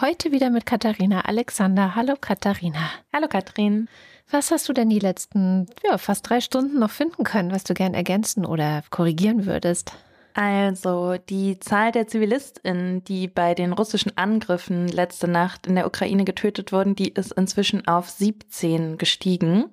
Heute 0.00 0.32
wieder 0.32 0.50
mit 0.50 0.64
Katharina 0.66 1.22
Alexander. 1.22 1.94
Hallo 1.94 2.14
Katharina. 2.18 2.90
Hallo 3.12 3.28
Katrin. 3.28 3.88
Was 4.30 4.50
hast 4.50 4.68
du 4.68 4.72
denn 4.72 4.90
die 4.90 4.98
letzten 4.98 5.66
ja, 5.84 5.96
fast 5.96 6.28
drei 6.28 6.40
Stunden 6.40 6.78
noch 6.78 6.90
finden 6.90 7.24
können, 7.24 7.50
was 7.50 7.64
du 7.64 7.74
gern 7.74 7.94
ergänzen 7.94 8.44
oder 8.44 8.82
korrigieren 8.90 9.46
würdest? 9.46 9.92
Also 10.34 11.16
die 11.16 11.58
Zahl 11.58 11.90
der 11.90 12.06
ZivilistInnen, 12.06 13.02
die 13.04 13.26
bei 13.26 13.54
den 13.54 13.72
russischen 13.72 14.16
Angriffen 14.16 14.86
letzte 14.86 15.26
Nacht 15.26 15.66
in 15.66 15.74
der 15.74 15.86
Ukraine 15.86 16.24
getötet 16.24 16.72
wurden, 16.72 16.94
die 16.94 17.08
ist 17.08 17.32
inzwischen 17.32 17.88
auf 17.88 18.08
17 18.10 18.98
gestiegen, 18.98 19.64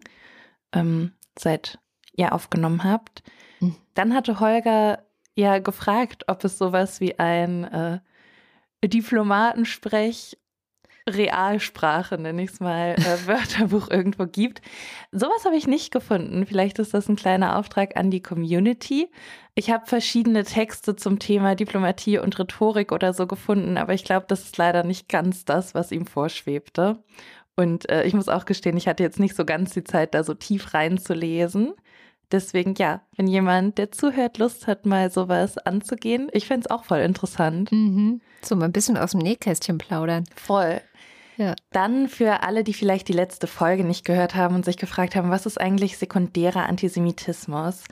ähm, 0.73 1.11
seit 1.37 1.77
ihr 2.15 2.33
aufgenommen 2.33 2.83
habt. 2.83 3.21
Mhm. 3.59 3.75
Dann 3.93 4.13
hatte 4.13 4.39
Holger 4.39 5.03
ja 5.35 5.59
gefragt, 5.59 6.23
ob 6.27 6.43
es 6.43 6.57
sowas 6.57 6.99
wie 6.99 7.19
ein 7.19 7.65
äh, 7.65 7.99
Diplomatensprech 8.83 10.37
Realsprache, 11.07 12.17
nenne 12.17 12.43
ich 12.43 12.51
es 12.51 12.59
mal, 12.59 12.95
äh, 12.97 13.17
Wörterbuch 13.27 13.89
irgendwo 13.89 14.25
gibt. 14.25 14.61
Sowas 15.11 15.45
habe 15.45 15.55
ich 15.55 15.67
nicht 15.67 15.91
gefunden. 15.91 16.45
Vielleicht 16.45 16.79
ist 16.79 16.93
das 16.93 17.07
ein 17.07 17.15
kleiner 17.15 17.57
Auftrag 17.57 17.95
an 17.95 18.09
die 18.09 18.23
Community. 18.23 19.09
Ich 19.53 19.69
habe 19.69 19.85
verschiedene 19.85 20.43
Texte 20.43 20.95
zum 20.95 21.19
Thema 21.19 21.55
Diplomatie 21.55 22.17
und 22.17 22.37
Rhetorik 22.37 22.91
oder 22.91 23.13
so 23.13 23.27
gefunden, 23.27 23.77
aber 23.77 23.93
ich 23.93 24.03
glaube, 24.03 24.25
das 24.27 24.43
ist 24.43 24.57
leider 24.57 24.83
nicht 24.83 25.07
ganz 25.07 25.45
das, 25.45 25.75
was 25.75 25.91
ihm 25.91 26.07
vorschwebte. 26.07 27.03
Und 27.55 27.89
äh, 27.89 28.03
ich 28.03 28.13
muss 28.13 28.27
auch 28.27 28.45
gestehen, 28.45 28.75
ich 28.75 28.87
hatte 28.87 29.03
jetzt 29.03 29.19
nicht 29.19 29.35
so 29.35 29.45
ganz 29.45 29.73
die 29.73 29.83
Zeit, 29.83 30.13
da 30.13 30.23
so 30.23 30.33
tief 30.33 30.73
reinzulesen. 30.73 31.73
Deswegen, 32.31 32.73
ja, 32.75 33.01
wenn 33.15 33.27
jemand, 33.27 33.77
der 33.77 33.91
zuhört, 33.91 34.39
Lust 34.39 34.67
hat, 34.67 34.85
mal 34.85 35.11
sowas 35.11 35.57
anzugehen, 35.59 36.29
ich 36.33 36.47
fände 36.47 36.65
es 36.65 36.71
auch 36.71 36.83
voll 36.83 36.99
interessant. 36.99 37.71
Mhm. 37.71 38.19
So 38.41 38.55
mal 38.55 38.65
ein 38.65 38.71
bisschen 38.71 38.97
aus 38.97 39.11
dem 39.11 39.21
Nähkästchen 39.21 39.77
plaudern. 39.77 40.25
Voll. 40.35 40.81
Ja. 41.37 41.55
Dann 41.71 42.07
für 42.07 42.43
alle, 42.43 42.63
die 42.63 42.73
vielleicht 42.73 43.07
die 43.07 43.13
letzte 43.13 43.47
Folge 43.47 43.83
nicht 43.83 44.05
gehört 44.05 44.35
haben 44.35 44.55
und 44.55 44.65
sich 44.65 44.77
gefragt 44.77 45.15
haben, 45.15 45.31
was 45.31 45.45
ist 45.45 45.59
eigentlich 45.59 45.97
sekundärer 45.97 46.67
Antisemitismus? 46.67 47.83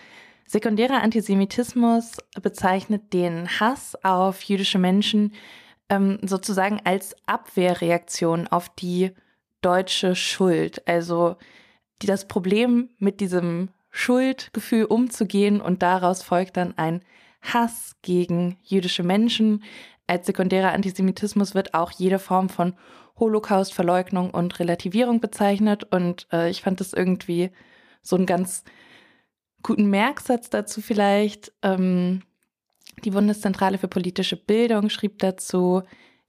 Sekundärer 0.46 1.02
Antisemitismus 1.02 2.18
bezeichnet 2.42 3.14
den 3.14 3.48
Hass 3.60 3.98
auf 4.04 4.42
jüdische 4.44 4.80
Menschen 4.80 5.34
ähm, 5.90 6.20
sozusagen 6.22 6.80
als 6.84 7.16
Abwehrreaktion 7.26 8.48
auf 8.48 8.70
die 8.70 9.12
deutsche 9.62 10.16
Schuld. 10.16 10.88
Also 10.88 11.36
die, 12.02 12.08
das 12.08 12.28
Problem 12.28 12.90
mit 13.00 13.20
diesem 13.20 13.70
Schuldgefühl 13.90 14.86
umzugehen 14.86 15.62
und 15.62 15.82
daraus 15.82 16.24
folgt 16.24 16.58
dann 16.58 16.78
ein 16.78 17.02
Hass 17.42 17.96
gegen 18.02 18.58
jüdische 18.64 19.04
Menschen. 19.04 19.64
Als 20.08 20.26
sekundärer 20.26 20.74
Antisemitismus 20.74 21.56
wird 21.56 21.74
auch 21.74 21.92
jede 21.92 22.20
Form 22.20 22.50
von 22.50 22.74
Holocaust-Verleugnung 23.20 24.32
und 24.32 24.60
Relativierung 24.60 25.20
bezeichnet. 25.20 25.84
Und 25.92 26.28
äh, 26.32 26.50
ich 26.50 26.62
fand 26.62 26.80
das 26.80 26.94
irgendwie 26.94 27.52
so 28.02 28.16
einen 28.16 28.26
ganz 28.26 28.64
guten 29.62 29.90
Merksatz 29.90 30.50
dazu 30.50 30.82
vielleicht. 30.82 31.54
Ähm, 31.62 32.24
die 33.04 33.12
Bundeszentrale 33.12 33.78
für 33.78 33.88
politische 33.88 34.38
Bildung 34.38 34.90
schrieb 34.90 35.20
dazu, 35.20 35.84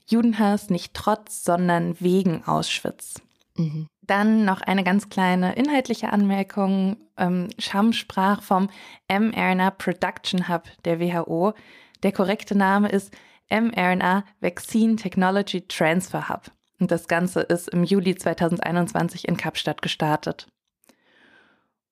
Judenhass 0.06 0.70
nicht 0.70 0.94
trotz, 0.94 1.44
sondern 1.44 2.00
wegen 2.00 2.44
Auschwitz. 2.44 3.20
Mhm. 3.56 3.86
Dann 4.02 4.44
noch 4.44 4.60
eine 4.60 4.84
ganz 4.84 5.08
kleine 5.08 5.54
inhaltliche 5.54 6.12
Anmerkung. 6.12 6.96
Ähm, 7.16 7.48
Scham 7.58 7.92
sprach 7.92 8.42
vom 8.42 8.68
mRNA 9.08 9.70
Production 9.70 10.48
Hub 10.48 10.64
der 10.84 11.00
WHO. 11.00 11.54
Der 12.02 12.12
korrekte 12.12 12.54
Name 12.54 12.88
ist 12.88 13.14
mRNA 13.50 14.24
Vaccine 14.40 14.96
Technology 14.96 15.66
Transfer 15.66 16.28
Hub. 16.28 16.50
Und 16.80 16.90
das 16.90 17.08
Ganze 17.08 17.40
ist 17.40 17.68
im 17.68 17.84
Juli 17.84 18.14
2021 18.14 19.28
in 19.28 19.36
Kapstadt 19.36 19.82
gestartet. 19.82 20.48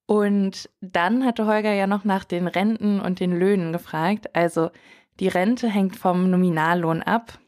Und 0.07 0.69
dann 0.81 1.25
hatte 1.25 1.47
Holger 1.47 1.73
ja 1.73 1.87
noch 1.87 2.05
nach 2.05 2.25
den 2.25 2.47
Renten 2.47 3.01
und 3.01 3.21
den 3.21 3.39
Löhnen 3.39 3.73
gefragt. 3.73 4.35
Also 4.35 4.71
die 5.21 5.29
Rente 5.29 5.69
hängt 5.69 5.97
vom 5.97 6.31
Nominallohn 6.31 7.03
ab. 7.03 7.39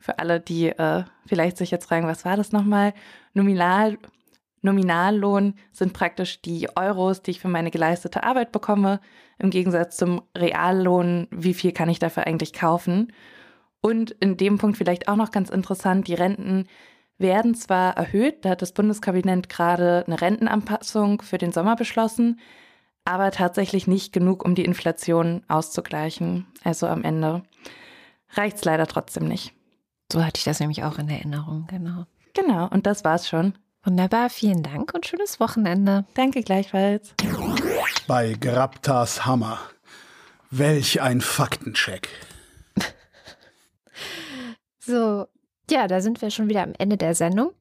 Für 0.00 0.18
alle, 0.18 0.40
die 0.40 0.68
äh, 0.68 1.04
vielleicht 1.26 1.58
sich 1.58 1.70
jetzt 1.70 1.86
fragen, 1.86 2.06
was 2.06 2.24
war 2.24 2.36
das 2.36 2.52
nochmal? 2.52 2.94
Nominal, 3.34 3.98
Nominallohn 4.62 5.54
sind 5.72 5.92
praktisch 5.92 6.40
die 6.40 6.68
Euros, 6.76 7.22
die 7.22 7.32
ich 7.32 7.40
für 7.40 7.48
meine 7.48 7.70
geleistete 7.70 8.22
Arbeit 8.24 8.52
bekomme, 8.52 9.00
im 9.38 9.50
Gegensatz 9.50 9.96
zum 9.96 10.22
Reallohn, 10.36 11.28
wie 11.30 11.54
viel 11.54 11.72
kann 11.72 11.88
ich 11.88 11.98
dafür 11.98 12.26
eigentlich 12.26 12.52
kaufen. 12.52 13.12
Und 13.80 14.10
in 14.12 14.36
dem 14.36 14.58
Punkt 14.58 14.76
vielleicht 14.76 15.08
auch 15.08 15.16
noch 15.16 15.30
ganz 15.30 15.50
interessant, 15.50 16.08
die 16.08 16.14
Renten 16.14 16.66
werden 17.18 17.54
zwar 17.54 17.96
erhöht, 17.96 18.44
da 18.44 18.50
hat 18.50 18.62
das 18.62 18.72
Bundeskabinett 18.72 19.48
gerade 19.48 20.04
eine 20.06 20.20
Rentenanpassung 20.20 21.22
für 21.22 21.38
den 21.38 21.52
Sommer 21.52 21.76
beschlossen, 21.76 22.40
aber 23.04 23.30
tatsächlich 23.30 23.86
nicht 23.86 24.12
genug, 24.12 24.44
um 24.44 24.54
die 24.54 24.64
Inflation 24.64 25.42
auszugleichen. 25.48 26.46
Also 26.62 26.86
am 26.86 27.02
Ende 27.04 27.42
reicht 28.30 28.58
es 28.58 28.64
leider 28.64 28.86
trotzdem 28.86 29.26
nicht. 29.26 29.52
So 30.12 30.24
hatte 30.24 30.38
ich 30.38 30.44
das 30.44 30.60
nämlich 30.60 30.84
auch 30.84 30.98
in 30.98 31.08
Erinnerung, 31.08 31.66
genau. 31.68 32.06
Genau, 32.34 32.68
und 32.68 32.86
das 32.86 33.04
war's 33.04 33.28
schon. 33.28 33.54
Wunderbar, 33.84 34.30
vielen 34.30 34.62
Dank 34.62 34.92
und 34.94 35.06
schönes 35.06 35.40
Wochenende. 35.40 36.04
Danke 36.14 36.42
gleichfalls. 36.42 37.14
Bei 38.06 38.34
Graptas 38.34 39.26
Hammer. 39.26 39.58
Welch 40.50 41.00
ein 41.00 41.20
Faktencheck. 41.20 42.08
So, 44.88 45.26
ja, 45.70 45.86
da 45.86 46.00
sind 46.00 46.20
wir 46.20 46.30
schon 46.30 46.48
wieder 46.48 46.62
am 46.62 46.72
Ende 46.78 46.96
der 46.96 47.14
Sendung. 47.14 47.52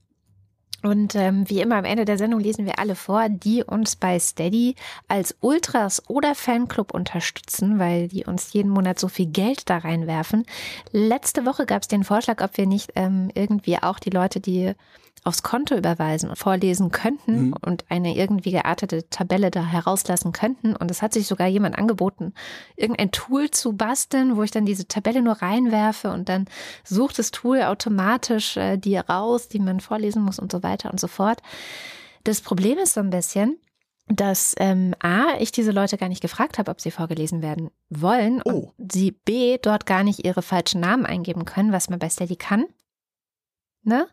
Und 0.84 1.16
ähm, 1.16 1.49
wie 1.49 1.62
immer 1.62 1.76
am 1.76 1.86
Ende 1.86 2.06
der 2.06 2.20
Sendung 2.20 2.40
lesen 2.40 2.66
wir 2.66 2.78
alle 2.78 2.95
vor, 2.95 3.30
die 3.30 3.64
uns 3.64 3.95
bei 3.95 4.20
Steady 4.20 4.76
als 5.08 5.36
Ultras 5.41 6.08
oder 6.08 6.36
Fanclub 6.36 6.94
unterstützen, 6.94 7.80
weil 7.80 8.08
die 8.08 8.26
uns 8.26 8.54
jeden 8.54 8.70
Monat 8.70 8.99
so 8.99 9.08
viel 9.08 9.26
Geld 9.26 9.70
da 9.70 9.80
reinwerfen. 9.80 10.45
Letzte 10.91 11.45
Woche 11.45 11.66
gab 11.66 11.82
es 11.82 11.88
den 11.88 12.04
Vorschlag, 12.04 12.44
ob 12.44 12.58
wir 12.58 12.68
nicht 12.68 12.91
ähm, 12.95 13.32
irgendwie 13.34 13.82
auch 13.82 13.98
die 13.98 14.12
Leute, 14.12 14.40
die 14.40 14.74
aufs 15.23 15.44
Konto 15.44 15.76
überweisen 15.76 16.30
und 16.30 16.38
vorlesen 16.38 16.91
könnten 16.91 17.48
mhm. 17.48 17.56
und 17.65 17.85
eine 17.89 18.15
irgendwie 18.15 18.52
geartete 18.52 19.10
Tabelle 19.10 19.52
da 19.52 19.65
herauslassen 19.65 20.31
könnten. 20.31 20.76
Und 20.76 20.91
es 20.91 21.02
hat 21.02 21.14
sich 21.14 21.27
sogar 21.27 21.48
jemand 21.48 21.77
angeboten, 21.77 22.34
irgendein 22.76 23.11
Tool 23.11 23.52
zu 23.52 23.73
basteln, 23.73 24.38
wo 24.38 24.44
ich 24.44 24.52
dann 24.52 24.65
diese 24.65 24.88
Tabelle 24.88 25.22
nur 25.22 25.41
reinwerfe 25.41 26.11
und 26.11 26.30
dann 26.30 26.45
sucht 26.84 27.19
das 27.19 27.31
Tool 27.31 27.64
automatisch 27.64 28.57
äh, 28.57 28.77
die 28.77 28.98
raus, 28.98 29.48
die 29.48 29.60
man 29.60 29.80
vorlesen 29.80 30.23
muss 30.23 30.39
und 30.39 30.52
so 30.52 30.64
weiter 30.64 30.91
und 30.91 30.99
so 30.99 31.07
fort. 31.07 31.41
Das 32.23 32.41
Problem 32.41 32.77
ist 32.77 32.94
so 32.94 32.99
ein 32.99 33.10
bisschen, 33.10 33.57
dass 34.07 34.56
ähm, 34.57 34.94
A, 34.99 35.38
ich 35.39 35.52
diese 35.52 35.72
Leute 35.72 35.98
gar 35.98 36.10
nicht 36.10 36.22
gefragt 36.22 36.57
habe, 36.57 36.72
ob 36.72 36.80
sie 36.80 36.91
vorgelesen 36.91 37.41
werden 37.41 37.72
wollen 37.89 38.41
oh. 38.45 38.72
und 38.77 38.91
sie 38.91 39.11
B, 39.11 39.57
dort 39.57 39.85
gar 39.85 40.03
nicht 40.03 40.26
ihre 40.26 40.41
falschen 40.41 40.80
Namen 40.80 41.06
eingeben 41.06 41.45
können, 41.45 41.73
was 41.73 41.89
man 41.89 41.99
bei 41.99 42.10
Steady 42.10 42.38
kann. 42.38 42.65
Ne? 43.84 44.07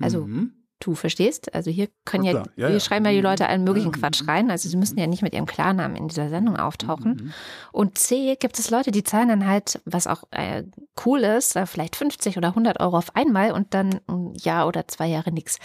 Also 0.00 0.26
mhm. 0.26 0.60
Du 0.80 0.94
verstehst? 0.94 1.54
Also 1.54 1.70
hier 1.70 1.88
können 2.06 2.24
ja, 2.24 2.32
ja, 2.32 2.44
ja, 2.56 2.68
hier 2.68 2.80
schreiben 2.80 3.04
ja 3.04 3.12
die 3.12 3.20
Leute 3.20 3.46
allen 3.46 3.64
möglichen 3.64 3.92
Quatsch 3.92 4.26
rein. 4.26 4.50
Also 4.50 4.66
sie 4.66 4.78
müssen 4.78 4.98
ja 4.98 5.06
nicht 5.06 5.20
mit 5.20 5.34
ihrem 5.34 5.44
Klarnamen 5.44 5.94
in 5.94 6.08
dieser 6.08 6.30
Sendung 6.30 6.56
auftauchen. 6.56 7.12
Mhm. 7.12 7.32
Und 7.70 7.98
C, 7.98 8.34
gibt 8.36 8.58
es 8.58 8.70
Leute, 8.70 8.90
die 8.90 9.04
zahlen 9.04 9.28
dann 9.28 9.46
halt, 9.46 9.82
was 9.84 10.06
auch 10.06 10.24
äh, 10.30 10.64
cool 11.04 11.20
ist, 11.20 11.54
äh, 11.54 11.66
vielleicht 11.66 11.96
50 11.96 12.38
oder 12.38 12.48
100 12.48 12.80
Euro 12.80 12.96
auf 12.96 13.14
einmal 13.14 13.52
und 13.52 13.74
dann 13.74 14.00
ein 14.08 14.32
Jahr 14.36 14.66
oder 14.66 14.88
zwei 14.88 15.06
Jahre 15.06 15.32
nichts. 15.32 15.58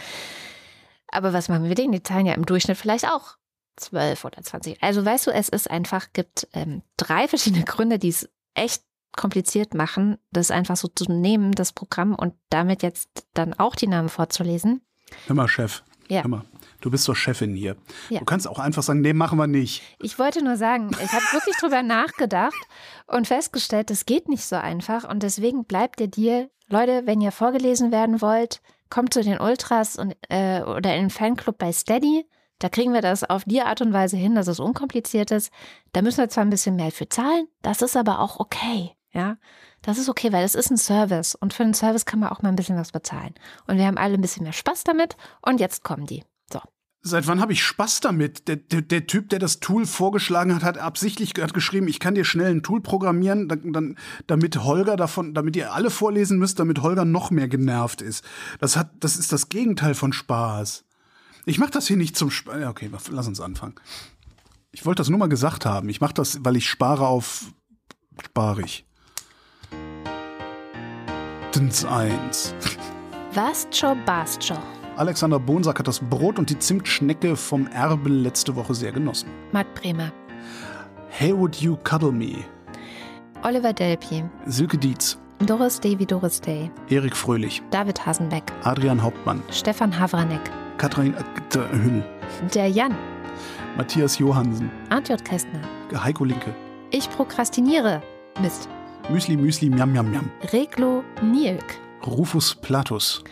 Aber 1.07 1.31
was 1.31 1.47
machen 1.47 1.63
wir 1.63 1.69
mit 1.69 1.77
denen? 1.77 1.93
Die 1.93 2.03
zahlen 2.03 2.25
ja 2.25 2.33
im 2.33 2.45
Durchschnitt 2.45 2.77
vielleicht 2.77 3.07
auch 3.07 3.37
12 3.77 4.25
oder 4.25 4.41
20. 4.41 4.83
Also 4.83 5.05
weißt 5.05 5.27
du, 5.27 5.31
es 5.31 5.47
ist 5.47 5.71
einfach, 5.71 6.11
gibt 6.11 6.45
ähm, 6.51 6.81
drei 6.97 7.29
verschiedene 7.29 7.63
Gründe, 7.63 7.99
die 7.99 8.09
es 8.09 8.29
echt 8.53 8.83
kompliziert 9.17 9.73
machen, 9.73 10.17
das 10.31 10.51
einfach 10.51 10.77
so 10.77 10.87
zu 10.87 11.11
nehmen, 11.11 11.51
das 11.51 11.73
Programm 11.73 12.15
und 12.15 12.33
damit 12.49 12.83
jetzt 12.83 13.27
dann 13.33 13.53
auch 13.53 13.75
die 13.75 13.87
Namen 13.87 14.09
vorzulesen. 14.09 14.81
Hör 15.27 15.35
mal, 15.35 15.47
Chef. 15.47 15.83
Ja. 16.07 16.21
Hör 16.23 16.29
mal. 16.29 16.45
Du 16.81 16.91
bist 16.91 17.07
doch 17.07 17.15
Chefin 17.15 17.55
hier. 17.55 17.77
Ja. 18.09 18.19
Du 18.19 18.25
kannst 18.25 18.47
auch 18.47 18.59
einfach 18.59 18.83
sagen, 18.83 19.01
nee, 19.01 19.13
machen 19.13 19.39
wir 19.39 19.47
nicht. 19.47 19.81
Ich 20.01 20.19
wollte 20.19 20.43
nur 20.43 20.55
sagen, 20.55 20.91
ich 21.03 21.11
habe 21.11 21.23
wirklich 21.31 21.55
drüber 21.57 21.81
nachgedacht 21.81 22.53
und 23.07 23.27
festgestellt, 23.27 23.89
das 23.89 24.05
geht 24.05 24.29
nicht 24.29 24.45
so 24.45 24.55
einfach. 24.55 25.09
Und 25.09 25.23
deswegen 25.23 25.65
bleibt 25.65 25.99
ihr 25.99 26.07
dir, 26.07 26.49
Leute, 26.67 27.03
wenn 27.05 27.21
ihr 27.21 27.31
vorgelesen 27.31 27.91
werden 27.91 28.21
wollt, 28.21 28.61
kommt 28.89 29.13
zu 29.13 29.23
den 29.23 29.39
Ultras 29.39 29.95
und, 29.95 30.15
äh, 30.29 30.61
oder 30.61 30.95
in 30.95 31.05
den 31.05 31.09
Fanclub 31.09 31.57
bei 31.57 31.71
Steady. 31.71 32.27
Da 32.59 32.69
kriegen 32.69 32.93
wir 32.93 33.01
das 33.01 33.23
auf 33.23 33.43
die 33.45 33.61
Art 33.61 33.81
und 33.81 33.91
Weise 33.91 34.15
hin, 34.15 34.35
dass 34.35 34.47
es 34.47 34.59
unkompliziert 34.59 35.31
ist. 35.31 35.51
Da 35.91 36.01
müssen 36.01 36.19
wir 36.19 36.29
zwar 36.29 36.45
ein 36.45 36.49
bisschen 36.49 36.75
mehr 36.75 36.91
für 36.91 37.09
zahlen, 37.09 37.47
das 37.61 37.81
ist 37.81 37.97
aber 37.97 38.19
auch 38.19 38.39
okay. 38.39 38.94
Ja, 39.15 39.37
das 39.81 39.97
ist 39.97 40.09
okay, 40.09 40.33
weil 40.33 40.43
es 40.43 40.55
ist 40.55 40.69
ein 40.69 40.77
Service 40.77 41.35
und 41.35 41.53
für 41.53 41.63
einen 41.63 41.73
Service 41.73 42.05
kann 42.05 42.19
man 42.19 42.29
auch 42.29 42.41
mal 42.41 42.49
ein 42.49 42.57
bisschen 42.57 42.75
was 42.77 42.91
bezahlen. 42.91 43.33
Und 43.65 43.77
wir 43.77 43.85
haben 43.85 43.97
alle 43.97 44.15
ein 44.15 44.21
bisschen 44.21 44.43
mehr 44.43 44.51
Spaß 44.51 44.83
damit 44.83 45.15
und 45.41 45.61
jetzt 45.61 45.85
kommen 45.85 46.05
die. 46.05 46.25
So. 46.51 46.59
Seit 47.01 47.25
wann 47.25 47.39
habe 47.39 47.53
ich 47.53 47.63
Spaß 47.63 48.01
damit? 48.01 48.49
Der, 48.49 48.57
der, 48.57 48.81
der, 48.81 49.07
Typ, 49.07 49.29
der 49.29 49.39
das 49.39 49.61
Tool 49.61 49.85
vorgeschlagen 49.85 50.53
hat, 50.53 50.63
hat 50.63 50.77
absichtlich 50.77 51.33
hat 51.39 51.53
geschrieben, 51.53 51.87
ich 51.87 52.01
kann 52.01 52.15
dir 52.15 52.25
schnell 52.25 52.51
ein 52.51 52.61
Tool 52.61 52.81
programmieren, 52.81 53.47
dann, 53.47 53.71
dann, 53.71 53.97
damit 54.27 54.61
Holger 54.61 54.97
davon, 54.97 55.33
damit 55.33 55.55
ihr 55.55 55.71
alle 55.71 55.91
vorlesen 55.91 56.37
müsst, 56.37 56.59
damit 56.59 56.81
Holger 56.81 57.05
noch 57.05 57.31
mehr 57.31 57.47
genervt 57.47 58.01
ist. 58.01 58.25
Das 58.59 58.75
hat, 58.75 58.91
das 58.99 59.15
ist 59.15 59.31
das 59.31 59.47
Gegenteil 59.47 59.93
von 59.93 60.11
Spaß. 60.11 60.83
Ich 61.45 61.57
mache 61.57 61.71
das 61.71 61.87
hier 61.87 61.95
nicht 61.95 62.17
zum 62.17 62.31
Spaß. 62.31 62.59
Ja, 62.59 62.69
okay, 62.69 62.91
lass 63.11 63.27
uns 63.27 63.39
anfangen. 63.39 63.75
Ich 64.73 64.85
wollte 64.85 64.99
das 64.99 65.09
nur 65.09 65.19
mal 65.19 65.29
gesagt 65.29 65.65
haben. 65.65 65.87
Ich 65.87 66.01
mache 66.01 66.15
das, 66.15 66.43
weil 66.43 66.57
ich 66.57 66.67
spare 66.67 67.07
auf 67.07 67.45
sparig. 68.25 68.85
Mindestens 71.55 71.85
eins. 71.85 72.53
Wascho 73.33 73.95
Bastcho. 74.05 74.55
Alexander 74.97 75.39
Bonsack 75.39 75.79
hat 75.79 75.87
das 75.87 75.99
Brot 76.01 76.37
und 76.37 76.49
die 76.49 76.59
Zimtschnecke 76.59 77.37
vom 77.37 77.67
Erbe 77.67 78.09
letzte 78.09 78.55
Woche 78.57 78.73
sehr 78.73 78.91
genossen. 78.91 79.29
Matt 79.53 79.73
Bremer. 79.75 80.11
Hey 81.07 81.33
Would 81.33 81.55
You 81.61 81.77
Cuddle 81.83 82.11
Me? 82.11 82.43
Oliver 83.43 83.71
Delpi. 83.71 84.25
Silke 84.45 84.77
Dietz. 84.77 85.17
Doris 85.45 85.79
Day 85.79 85.97
wie 85.97 86.05
Doris 86.05 86.41
Day. 86.41 86.69
Erik 86.89 87.15
Fröhlich. 87.15 87.61
David 87.71 88.05
Hasenbeck. 88.05 88.51
Adrian 88.63 89.01
Hauptmann. 89.01 89.41
Stefan 89.49 89.97
Havranek. 89.97 90.41
Katrin 90.77 91.15
Hüll. 91.53 92.03
Der 92.53 92.67
Jan. 92.67 92.95
Matthias 93.77 94.19
Johansen. 94.19 94.69
Arndt 94.89 95.23
Kästner. 95.23 95.61
Heiko 96.03 96.25
Linke. 96.25 96.53
Ich 96.91 97.09
prokrastiniere. 97.09 98.01
Mist. 98.41 98.67
Müsli, 99.09 99.37
Müsli, 99.37 99.69
Miam, 99.69 99.91
Miam, 99.91 100.09
Miam. 100.09 100.31
Reglo, 100.51 101.03
Nilk. 101.21 101.79
Rufus 102.07 102.55
Platus. 102.55 103.23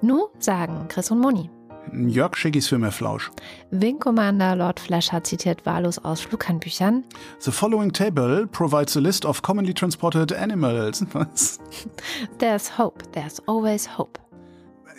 Nu 0.00 0.26
sagen 0.40 0.88
Chris 0.88 1.12
und 1.12 1.20
Moni. 1.20 1.48
Jörg 1.92 2.36
Schiggis 2.36 2.66
für 2.66 2.78
mehr 2.78 2.90
Flausch. 2.90 3.30
Wing 3.70 4.00
Commander 4.00 4.56
Lord 4.56 4.80
Flasher 4.80 5.22
zitiert 5.22 5.64
wahllos 5.64 5.98
aus 6.04 6.22
Flughannbüchern. 6.22 7.04
The 7.38 7.52
following 7.52 7.92
table 7.92 8.48
provides 8.48 8.96
a 8.96 9.00
list 9.00 9.24
of 9.24 9.42
commonly 9.42 9.72
transported 9.72 10.32
animals. 10.32 11.04
Was? 11.12 11.60
There's 12.38 12.76
hope. 12.76 13.04
There's 13.12 13.40
always 13.46 13.86
hope. 13.86 14.18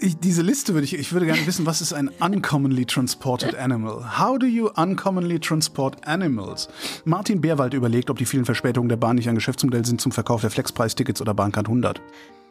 Ich, 0.03 0.17
diese 0.19 0.41
Liste 0.41 0.73
würde 0.73 0.85
ich, 0.85 0.93
ich 0.93 1.13
würde 1.13 1.25
gerne 1.25 1.45
wissen, 1.47 1.65
was 1.65 1.81
ist 1.81 1.93
ein 1.93 2.09
uncommonly 2.19 2.85
transported 2.85 3.55
animal? 3.55 4.19
How 4.19 4.37
do 4.37 4.45
you 4.45 4.69
uncommonly 4.75 5.39
transport 5.39 6.05
animals? 6.07 6.67
Martin 7.05 7.39
Beerwald 7.41 7.73
überlegt, 7.73 8.09
ob 8.09 8.17
die 8.17 8.25
vielen 8.25 8.45
Verspätungen 8.45 8.89
der 8.89 8.97
Bahn 8.97 9.15
nicht 9.15 9.29
ein 9.29 9.35
Geschäftsmodell 9.35 9.85
sind 9.85 10.01
zum 10.01 10.11
Verkauf 10.11 10.41
der 10.41 10.51
Flexpreistickets 10.51 11.21
oder 11.21 11.33
Bahncard 11.33 11.67
100. 11.67 12.01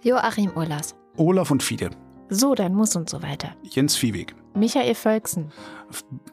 Joachim 0.03 0.51
Urlas. 0.57 0.95
Olaf 1.17 1.51
und 1.51 1.63
Fiede, 1.63 1.91
So, 2.31 2.55
dann 2.55 2.75
muss 2.75 2.97
und 2.97 3.09
so 3.11 3.23
weiter. 3.23 3.55
Jens 3.63 3.97
Viehweg, 3.97 4.35
Michael 4.55 4.95
Völksen. 4.95 5.53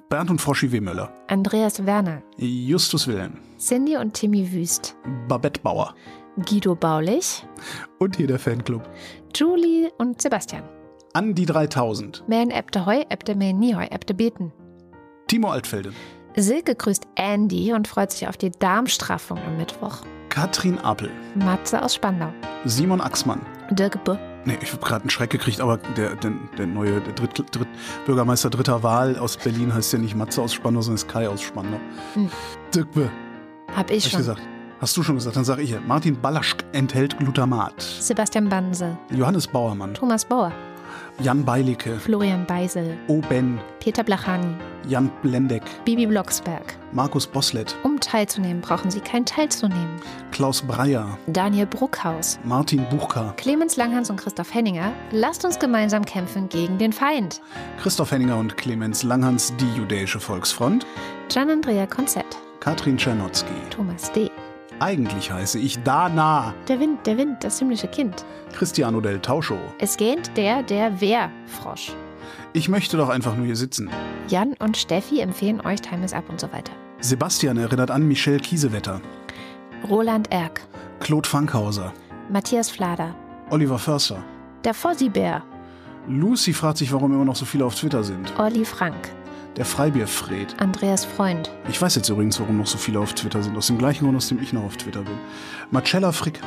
Bernd 0.07 0.29
und 0.29 0.39
Froschi 0.39 0.71
W. 0.71 0.79
Müller, 0.79 1.11
Andreas 1.27 1.85
Werner. 1.85 2.21
Justus 2.37 3.07
Wilhelm, 3.07 3.33
Cindy 3.59 3.97
und 3.97 4.13
Timmy 4.13 4.51
Wüst. 4.53 4.95
Babette 5.27 5.59
Bauer 5.61 5.93
Guido 6.49 6.73
Baulich. 6.75 7.45
und 7.99 8.15
hier 8.15 8.27
der 8.27 8.39
Fanclub. 8.39 8.89
Julie 9.35 9.91
und 9.97 10.21
Sebastian. 10.21 10.63
Andi 11.13 11.45
3000, 11.45 12.23
Men 12.27 12.51
ebte 12.51 12.85
Heu, 12.85 13.01
ebte 13.09 13.35
men 13.35 13.59
nie 13.59 13.75
Heu, 13.75 13.85
ebte 13.89 14.13
beten. 14.13 14.51
Timo 15.27 15.49
Altfelde, 15.49 15.91
Silke 16.37 16.75
grüßt 16.75 17.07
Andy 17.15 17.73
und 17.73 17.87
freut 17.87 18.11
sich 18.11 18.27
auf 18.27 18.37
die 18.37 18.51
Darmstraffung 18.51 19.37
am 19.45 19.57
Mittwoch. 19.57 19.97
Katrin 20.29 20.77
Appel, 20.79 21.09
Matze 21.35 21.81
aus 21.81 21.95
Spandau. 21.95 22.31
Simon 22.65 23.01
Axmann. 23.01 23.41
Dirk 23.71 24.03
B. 24.03 24.15
Nee, 24.45 24.57
ich 24.61 24.71
habe 24.71 24.83
gerade 24.85 25.01
einen 25.01 25.09
Schreck 25.09 25.31
gekriegt, 25.31 25.59
aber 25.59 25.77
der, 25.97 26.15
der, 26.15 26.31
der 26.57 26.65
neue 26.67 27.01
der 27.01 27.13
Dritt, 27.13 27.37
Dritt, 27.37 27.67
Bürgermeister 28.05 28.49
dritter 28.49 28.83
Wahl 28.83 29.17
aus 29.17 29.37
Berlin 29.37 29.73
heißt 29.73 29.91
ja 29.93 29.99
nicht 29.99 30.15
Matze 30.15 30.41
aus 30.41 30.53
Spandau, 30.53 30.81
sondern 30.81 30.95
ist 30.95 31.07
Kai 31.09 31.27
aus 31.27 31.41
Spandau. 31.41 31.79
Hm. 32.13 32.29
Dirk 32.73 32.91
B. 32.93 33.01
Hab 33.01 33.09
ich 33.67 33.75
Hab 33.75 33.91
ich 33.91 34.09
schon. 34.09 34.17
gesagt. 34.19 34.41
Hast 34.79 34.95
du 34.95 35.03
schon 35.03 35.15
gesagt? 35.15 35.35
Dann 35.35 35.43
sage 35.43 35.61
ich 35.61 35.71
ja. 35.71 35.79
Martin 35.85 36.19
Ballaschk 36.21 36.63
enthält 36.71 37.17
Glutamat. 37.17 37.81
Sebastian 37.81 38.47
Banse. 38.47 38.97
Johannes 39.11 39.45
Bauermann. 39.45 39.93
Thomas 39.93 40.23
Bauer. 40.23 40.53
Jan 41.19 41.43
Beilicke. 41.43 41.97
Florian 41.99 42.45
Beisel. 42.45 42.97
O. 43.07 43.21
Ben. 43.29 43.59
Peter 43.79 44.03
Blachani. 44.03 44.55
Jan 44.87 45.11
Blendeck. 45.21 45.63
Bibi 45.85 46.05
Blocksberg. 46.05 46.77
Markus 46.91 47.27
Boslett. 47.27 47.75
Um 47.83 47.99
teilzunehmen, 47.99 48.61
brauchen 48.61 48.89
Sie 48.89 48.99
kein 48.99 49.25
Teilzunehmen. 49.25 50.01
Klaus 50.31 50.61
Breyer. 50.61 51.17
Daniel 51.27 51.65
Bruckhaus. 51.65 52.39
Martin 52.43 52.85
Buchka. 52.89 53.33
Clemens 53.37 53.77
Langhans 53.77 54.09
und 54.09 54.17
Christoph 54.17 54.53
Henninger. 54.53 54.91
Lasst 55.11 55.45
uns 55.45 55.59
gemeinsam 55.59 56.05
kämpfen 56.05 56.49
gegen 56.49 56.77
den 56.77 56.93
Feind. 56.93 57.41
Christoph 57.81 58.11
Henninger 58.11 58.37
und 58.37 58.57
Clemens 58.57 59.03
Langhans, 59.03 59.53
die 59.59 59.77
Judäische 59.77 60.19
Volksfront. 60.19 60.85
Gian-Andrea 61.27 61.85
Konzett. 61.85 62.37
Katrin 62.59 62.97
Czernotzki. 62.97 63.53
Thomas 63.69 64.11
D. 64.11 64.31
Eigentlich 64.79 65.31
heiße 65.31 65.59
ich 65.59 65.83
Dana. 65.83 66.53
Der 66.67 66.79
Wind, 66.79 67.05
der 67.05 67.17
Wind, 67.17 67.43
das 67.43 67.59
himmlische 67.59 67.87
Kind. 67.87 68.25
Cristiano 68.53 69.01
del 69.01 69.19
Tauscho. 69.19 69.57
Es 69.77 69.97
gähnt 69.97 70.31
der, 70.37 70.63
der 70.63 71.01
wer 71.01 71.29
Frosch. 71.45 71.91
Ich 72.53 72.69
möchte 72.69 72.95
doch 72.95 73.09
einfach 73.09 73.35
nur 73.35 73.45
hier 73.45 73.57
sitzen. 73.57 73.89
Jan 74.29 74.53
und 74.59 74.77
Steffi 74.77 75.19
empfehlen 75.19 75.59
euch 75.65 75.81
Time 75.81 76.05
is 76.05 76.13
Up 76.13 76.29
und 76.29 76.39
so 76.39 76.51
weiter. 76.53 76.71
Sebastian 77.01 77.57
erinnert 77.57 77.91
an 77.91 78.07
Michelle 78.07 78.39
Kiesewetter. 78.39 79.01
Roland 79.89 80.31
Erck. 80.31 80.61
Claude 81.01 81.27
Fankhauser. 81.27 81.93
Matthias 82.29 82.69
Flader. 82.69 83.13
Oliver 83.49 83.79
Förster. 83.79 84.23
Der 84.63 84.73
Fossibär. 84.73 85.43
Lucy 86.07 86.53
fragt 86.53 86.77
sich, 86.77 86.91
warum 86.91 87.13
immer 87.13 87.25
noch 87.25 87.35
so 87.35 87.45
viele 87.45 87.65
auf 87.65 87.75
Twitter 87.75 88.03
sind. 88.03 88.33
Olli 88.39 88.65
Frank. 88.65 89.11
Der 89.57 89.65
Freibierfred. 89.65 90.55
Andreas 90.61 91.05
Freund. 91.05 91.51
Ich 91.69 91.81
weiß 91.81 91.95
jetzt 91.95 92.09
übrigens, 92.09 92.39
warum 92.39 92.57
noch 92.57 92.67
so 92.67 92.77
viele 92.77 92.99
auf 92.99 93.13
Twitter 93.13 93.43
sind. 93.43 93.57
Aus 93.57 93.67
dem 93.67 93.77
gleichen 93.77 94.05
Grund, 94.05 94.15
aus 94.17 94.29
dem 94.29 94.41
ich 94.41 94.53
noch 94.53 94.63
auf 94.63 94.77
Twitter 94.77 95.01
bin. 95.01 95.17
Marcella 95.71 96.11
Frick. 96.11 96.39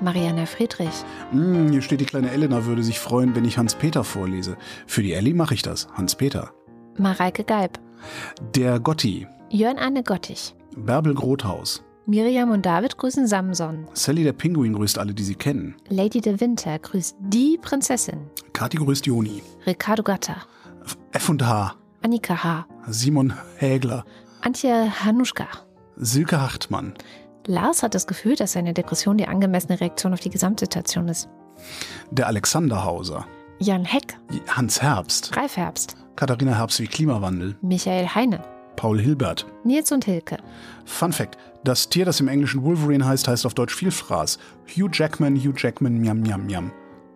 Marianne 0.00 0.46
Friedrich. 0.46 1.04
Hm, 1.30 1.70
hier 1.70 1.80
steht, 1.82 2.00
die 2.00 2.06
kleine 2.06 2.30
Elena 2.30 2.66
würde 2.66 2.82
sich 2.82 2.98
freuen, 2.98 3.34
wenn 3.34 3.44
ich 3.44 3.56
Hans-Peter 3.56 4.04
vorlese. 4.04 4.56
Für 4.86 5.02
die 5.02 5.12
Ellie 5.12 5.34
mache 5.34 5.54
ich 5.54 5.62
das. 5.62 5.88
Hans-Peter. 5.94 6.52
Mareike 6.98 7.44
Geib. 7.44 7.78
Der 8.54 8.80
Gotti. 8.80 9.26
Jörn 9.50 9.78
Anne 9.78 10.02
Gottich. 10.02 10.54
Bärbel 10.76 11.14
Grothaus. 11.14 11.82
Miriam 12.06 12.50
und 12.50 12.64
David 12.66 12.98
grüßen 12.98 13.26
Samson. 13.26 13.86
Sally 13.92 14.22
der 14.22 14.32
Pinguin 14.32 14.74
grüßt 14.74 14.98
alle, 14.98 15.12
die 15.14 15.24
sie 15.24 15.34
kennen. 15.34 15.74
Lady 15.88 16.20
de 16.20 16.40
Winter 16.40 16.78
grüßt 16.78 17.16
die 17.20 17.58
Prinzessin. 17.60 18.30
Kathi 18.52 18.76
grüßt 18.76 19.06
Joni. 19.06 19.42
Ricardo 19.66 20.02
Gatter. 20.02 20.36
F&H. 21.12 21.74
Annika 22.06 22.44
H. 22.44 22.66
Simon 22.86 23.32
Hägler. 23.56 24.04
Antje 24.40 24.92
Hanuschka. 25.04 25.48
Silke 25.96 26.40
Hartmann. 26.40 26.94
Lars 27.48 27.82
hat 27.82 27.96
das 27.96 28.06
Gefühl, 28.06 28.36
dass 28.36 28.52
seine 28.52 28.72
Depression 28.74 29.18
die 29.18 29.26
angemessene 29.26 29.80
Reaktion 29.80 30.12
auf 30.12 30.20
die 30.20 30.30
Gesamtsituation 30.30 31.08
ist. 31.08 31.28
Der 32.12 32.28
Alexanderhauser. 32.28 33.26
Jan 33.58 33.84
Heck. 33.84 34.16
Hans 34.46 34.80
Herbst. 34.80 35.36
Ralf 35.36 35.56
Herbst. 35.56 35.96
Katharina 36.14 36.56
Herbst 36.56 36.78
wie 36.78 36.86
Klimawandel. 36.86 37.56
Michael 37.60 38.06
Heine. 38.06 38.40
Paul 38.76 39.00
Hilbert. 39.00 39.44
Nils 39.64 39.90
und 39.90 40.04
Hilke. 40.04 40.36
Fun 40.84 41.12
Fact: 41.12 41.36
Das 41.64 41.88
Tier, 41.88 42.04
das 42.04 42.20
im 42.20 42.28
Englischen 42.28 42.62
Wolverine 42.62 43.04
heißt, 43.04 43.26
heißt 43.26 43.44
auf 43.46 43.54
Deutsch 43.54 43.74
Vielfraß. 43.74 44.38
Hugh 44.68 44.90
Jackman, 44.92 45.34
Hugh 45.34 45.54
Jackman, 45.56 45.98
miam, 45.98 46.20
miam, 46.20 46.46
miam. 46.46 46.70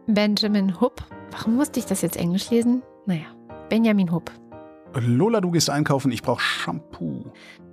Benjamin 0.09 0.81
Hupp. 0.81 1.01
Warum 1.31 1.55
musste 1.55 1.79
ich 1.79 1.87
das 1.87 2.03
jetzt 2.03 2.17
Englisch 2.17 2.51
lesen? 2.51 2.83
Naja, 3.07 3.27
Benjamin 3.69 4.11
Hupp. 4.11 4.33
Lola, 4.95 5.41
du 5.41 5.51
gehst 5.53 5.71
einkaufen, 5.71 6.11
ich 6.11 6.23
brauche 6.23 6.41
Shampoo. 6.41 7.25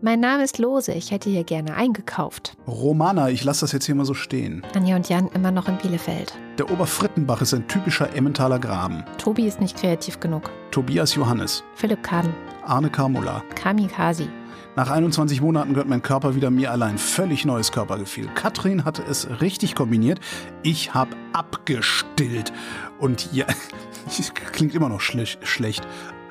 Mein 0.02 0.20
Name 0.20 0.44
ist 0.44 0.60
Lose, 0.60 0.94
ich 0.94 1.10
hätte 1.10 1.30
hier 1.30 1.44
gerne 1.44 1.74
eingekauft. 1.74 2.56
Romana, 2.68 3.30
ich 3.30 3.44
lasse 3.44 3.62
das 3.62 3.72
jetzt 3.72 3.86
hier 3.86 3.96
mal 3.96 4.06
so 4.06 4.14
stehen. 4.14 4.64
Anja 4.76 4.96
und 4.96 5.10
Jan 5.10 5.28
immer 5.34 5.50
noch 5.50 5.68
in 5.68 5.78
Bielefeld. 5.78 6.38
Der 6.60 6.70
Oberfrittenbach 6.72 7.42
ist 7.42 7.56
ein 7.56 7.68
typischer 7.68 8.16
Emmentaler 8.16 8.60
Graben. 8.60 9.04
Tobi 9.18 9.48
ist 9.48 9.60
nicht 9.60 9.78
kreativ 9.78 10.20
genug. 10.20 10.52
Tobias 10.70 11.16
Johannes. 11.16 11.64
Philipp 11.74 12.04
Kaden. 12.04 12.34
Arne 12.64 12.90
Karmula. 12.90 13.44
Kamikaze. 13.56 14.30
Nach 14.76 14.92
21 14.92 15.42
Monaten 15.42 15.72
gehört 15.72 15.90
mein 15.90 16.04
Körper 16.04 16.36
wieder 16.36 16.52
mir 16.52 16.72
allein. 16.72 17.00
Völlig 17.00 17.46
neues 17.46 17.72
Körpergefühl. 17.72 18.28
Katrin 18.36 18.86
hatte 18.86 19.02
es 19.10 19.42
richtig 19.42 19.74
kombiniert. 19.74 20.20
Ich 20.62 20.94
habe 20.94 21.16
abgestillt. 21.34 22.54
Und 23.00 23.34
ja, 23.34 23.48
klingt 24.52 24.76
immer 24.76 24.90
noch 24.90 25.02
schle 25.02 25.26
schlecht. 25.26 25.88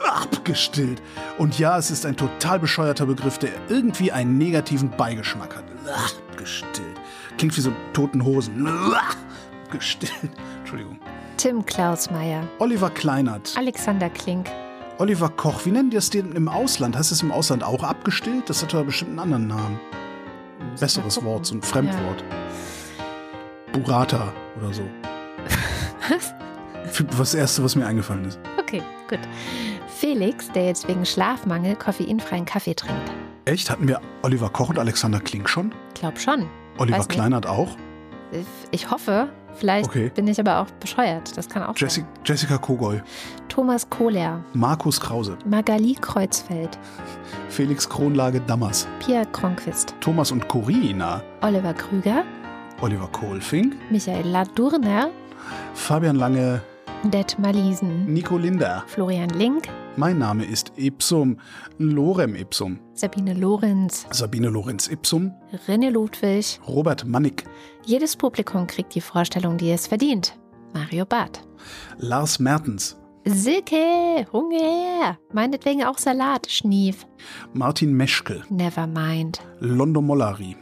Abgestillt. 0.07 1.03
Und 1.39 1.59
ja, 1.59 1.77
es 1.79 1.91
ist 1.91 2.07
ein 2.07 2.17
total 2.17 2.59
bescheuerter 2.59 3.07
Begriff, 3.07 3.39
der 3.39 3.51
irgendwie 3.69 4.13
einen 4.13 4.39
negativen 4.39 4.91
Beigeschmack 4.91 5.57
hat. 5.57 5.65
Abgestillt. 6.31 7.01
Klingt 7.39 7.57
wie 7.57 7.61
so 7.61 7.73
toten 7.93 8.25
Hosen. 8.25 8.67
Abgestillt. 9.65 10.13
Entschuldigung. 10.61 10.99
Tim 11.37 11.65
Klausmeier. 11.67 12.49
Oliver 12.59 12.91
Kleinert. 12.91 13.55
Alexander 13.57 14.09
Klink. 14.09 14.49
Oliver 14.99 15.29
Koch, 15.29 15.67
wie 15.67 15.71
nennen 15.71 15.91
die 15.91 15.97
das 15.97 16.09
denn 16.09 16.33
im 16.33 16.49
Ausland? 16.49 16.97
Heißt 16.97 17.13
es 17.13 17.23
im 17.23 17.31
Ausland 17.31 17.63
auch 17.63 17.83
abgestillt? 17.83 18.49
Das 18.49 18.63
hat 18.63 18.75
aber 18.75 18.85
bestimmt 18.85 19.11
einen 19.11 19.19
anderen 19.19 19.47
Namen. 19.49 19.81
Ein 20.61 20.75
besseres. 20.81 21.23
Wort, 21.23 21.45
so 21.45 21.55
ein 21.55 21.63
Fremdwort. 21.63 22.25
Burrata 23.73 24.33
oder 24.59 24.73
so. 24.73 24.83
Was? 26.09 26.35
Was 27.19 27.33
das 27.33 27.35
Erste, 27.35 27.65
was 27.65 27.75
mir 27.77 27.85
eingefallen 27.87 28.25
ist. 28.25 28.39
Okay, 28.59 28.83
gut. 29.09 29.19
Felix, 29.99 30.51
der 30.53 30.67
jetzt 30.67 30.87
wegen 30.89 31.07
Schlafmangel 31.07 31.75
koffeinfreien 31.75 32.45
Kaffee 32.45 32.75
trinkt. 32.75 33.11
Echt? 33.47 33.71
Hatten 33.71 33.89
wir 33.89 33.99
Oliver 34.23 34.51
Koch 34.51 34.69
und 34.69 34.79
Alexander 34.79 35.21
Klink 35.21 35.49
schon? 35.49 35.73
Glaub 35.95 36.19
schon. 36.19 36.47
Oliver 36.77 36.99
Weiß 36.99 37.09
nicht. 37.09 37.17
Kleinert 37.17 37.47
auch? 37.47 37.77
Ich 38.73 38.91
hoffe, 38.91 39.31
vielleicht 39.55 39.89
Okay. 39.89 40.11
bin 40.15 40.29
ich 40.29 40.39
aber 40.39 40.59
auch 40.61 40.67
bescheuert. 40.81 41.35
Das 41.39 41.49
kann 41.49 41.63
auch 41.63 41.75
Jessi 41.79 42.01
sein. 42.01 42.09
Jessica 42.27 42.59
Kogoy. 42.59 43.01
Thomas 43.49 43.89
Kohler. 43.89 44.45
Markus 44.53 45.01
Krause. 45.01 45.39
Magali 45.47 45.95
Kreuzfeld. 45.99 46.77
Felix 47.49 47.89
Kronlage 47.89 48.41
Dammers. 48.43 48.87
Pia 48.99 49.25
Kronquist. 49.25 49.95
Thomas 50.01 50.31
und 50.31 50.47
Corina. 50.47 51.23
Oliver 51.41 51.73
Krüger. 51.73 52.25
Oliver 52.83 53.09
Kohlfink. 53.13 53.75
Michael 53.91 54.27
Ladurner. 54.29 55.09
Fabian 55.73 56.17
Lange. 56.17 56.61
Det 57.05 57.39
Malisen. 57.39 58.05
Nico 58.13 58.37
Linder. 58.37 58.85
Florian 58.89 59.31
Link. 59.31 59.69
Mein 59.99 60.19
Name 60.19 60.45
ist 60.45 60.73
Ipsum. 60.77 61.39
Lorem 61.79 62.35
Ipsum. 62.35 62.79
Sabine 62.93 63.33
Lorenz. 63.33 64.07
Sabine 64.11 64.51
Lorenz 64.51 64.89
Ipsum. 64.89 65.33
René 65.67 65.89
Ludwig. 65.89 66.61
Robert 66.69 67.07
Mannig. 67.07 67.45
Jedes 67.87 68.15
Publikum 68.15 68.67
kriegt 68.67 68.95
die 68.95 69.01
Vorstellung, 69.01 69.57
die 69.57 69.71
es 69.71 69.87
verdient. 69.87 70.39
Mario 70.75 71.07
Barth. 71.07 71.41
Lars 71.97 72.39
Mertens. 72.39 72.99
Silke, 73.25 74.27
Hunger. 74.35 75.19
Meinetwegen 75.33 75.83
auch 75.85 75.97
Salat, 75.97 76.47
Schnief. 76.51 77.07
Martin 77.55 77.97
Meschke. 77.97 78.43
Nevermind. 78.51 79.41
Londo 79.61 80.03
Mollari. 80.03 80.57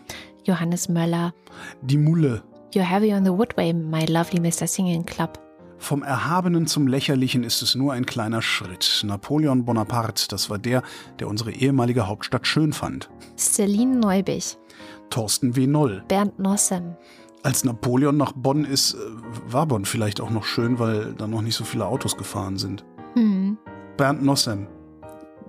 Johannes 0.45 0.89
Möller. 0.89 1.35
Die 1.83 1.99
Mulle. 1.99 2.45
You're 2.73 2.89
heavy 2.89 3.13
on 3.13 3.25
the 3.25 3.31
woodway, 3.33 3.73
my 3.73 4.05
lovely 4.07 4.39
Mr. 4.39 4.69
Singing 4.69 5.05
Club. 5.05 5.44
Vom 5.79 6.03
Erhabenen 6.03 6.67
zum 6.67 6.87
Lächerlichen 6.87 7.45
ist 7.45 7.61
es 7.63 7.75
nur 7.75 7.93
ein 7.93 8.07
kleiner 8.07 8.41
Schritt. 8.43 9.03
Napoleon 9.05 9.65
Bonaparte, 9.65 10.29
das 10.29 10.49
war 10.51 10.59
der, 10.59 10.83
der 11.19 11.29
unsere 11.29 11.53
ehemalige 11.53 12.07
Hauptstadt 12.07 12.47
schön 12.47 12.73
fand. 12.73 13.11
Celine 13.37 13.97
Neubich. 13.97 14.57
Thorsten 15.11 15.57
W. 15.57 15.67
Noll. 15.67 16.03
Bernd 16.09 16.39
Nossem. 16.39 16.97
als 17.43 17.63
Napoleon 17.65 18.17
nach 18.17 18.33
Bonn 18.35 18.65
ist, 18.65 18.95
äh, 18.95 18.99
war 19.53 19.67
Bonn 19.67 19.85
vielleicht 19.85 20.21
auch 20.21 20.31
noch 20.31 20.45
schön, 20.45 20.79
weil 20.79 21.13
da 21.15 21.27
noch 21.27 21.43
nicht 21.43 21.55
so 21.57 21.65
viele 21.65 21.87
Autos 21.87 22.17
gefahren 22.17 22.57
sind. 22.57 22.85
Hm. 23.15 23.59
Bernd 23.97 24.23
Nossem, 24.23 24.67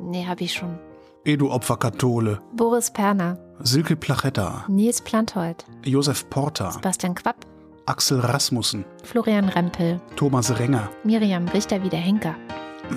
Nee, 0.01 0.25
hab 0.27 0.41
ich 0.41 0.51
schon. 0.53 0.77
Edu 1.23 1.49
Opferkathole, 1.49 2.41
Boris 2.55 2.91
Perner, 2.91 3.39
Silke 3.59 3.95
Plachetta, 3.95 4.65
Nils 4.67 5.01
Planthold, 5.01 5.65
Josef 5.85 6.29
Porter, 6.29 6.71
Sebastian 6.71 7.15
Quapp, 7.15 7.45
Axel 7.87 8.19
Rasmussen, 8.19 8.83
Florian 9.03 9.47
Rempel, 9.47 10.01
Thomas 10.15 10.57
Renger, 10.57 10.89
Miriam 11.03 11.47
Richter-Wieder-Henker, 11.47 12.35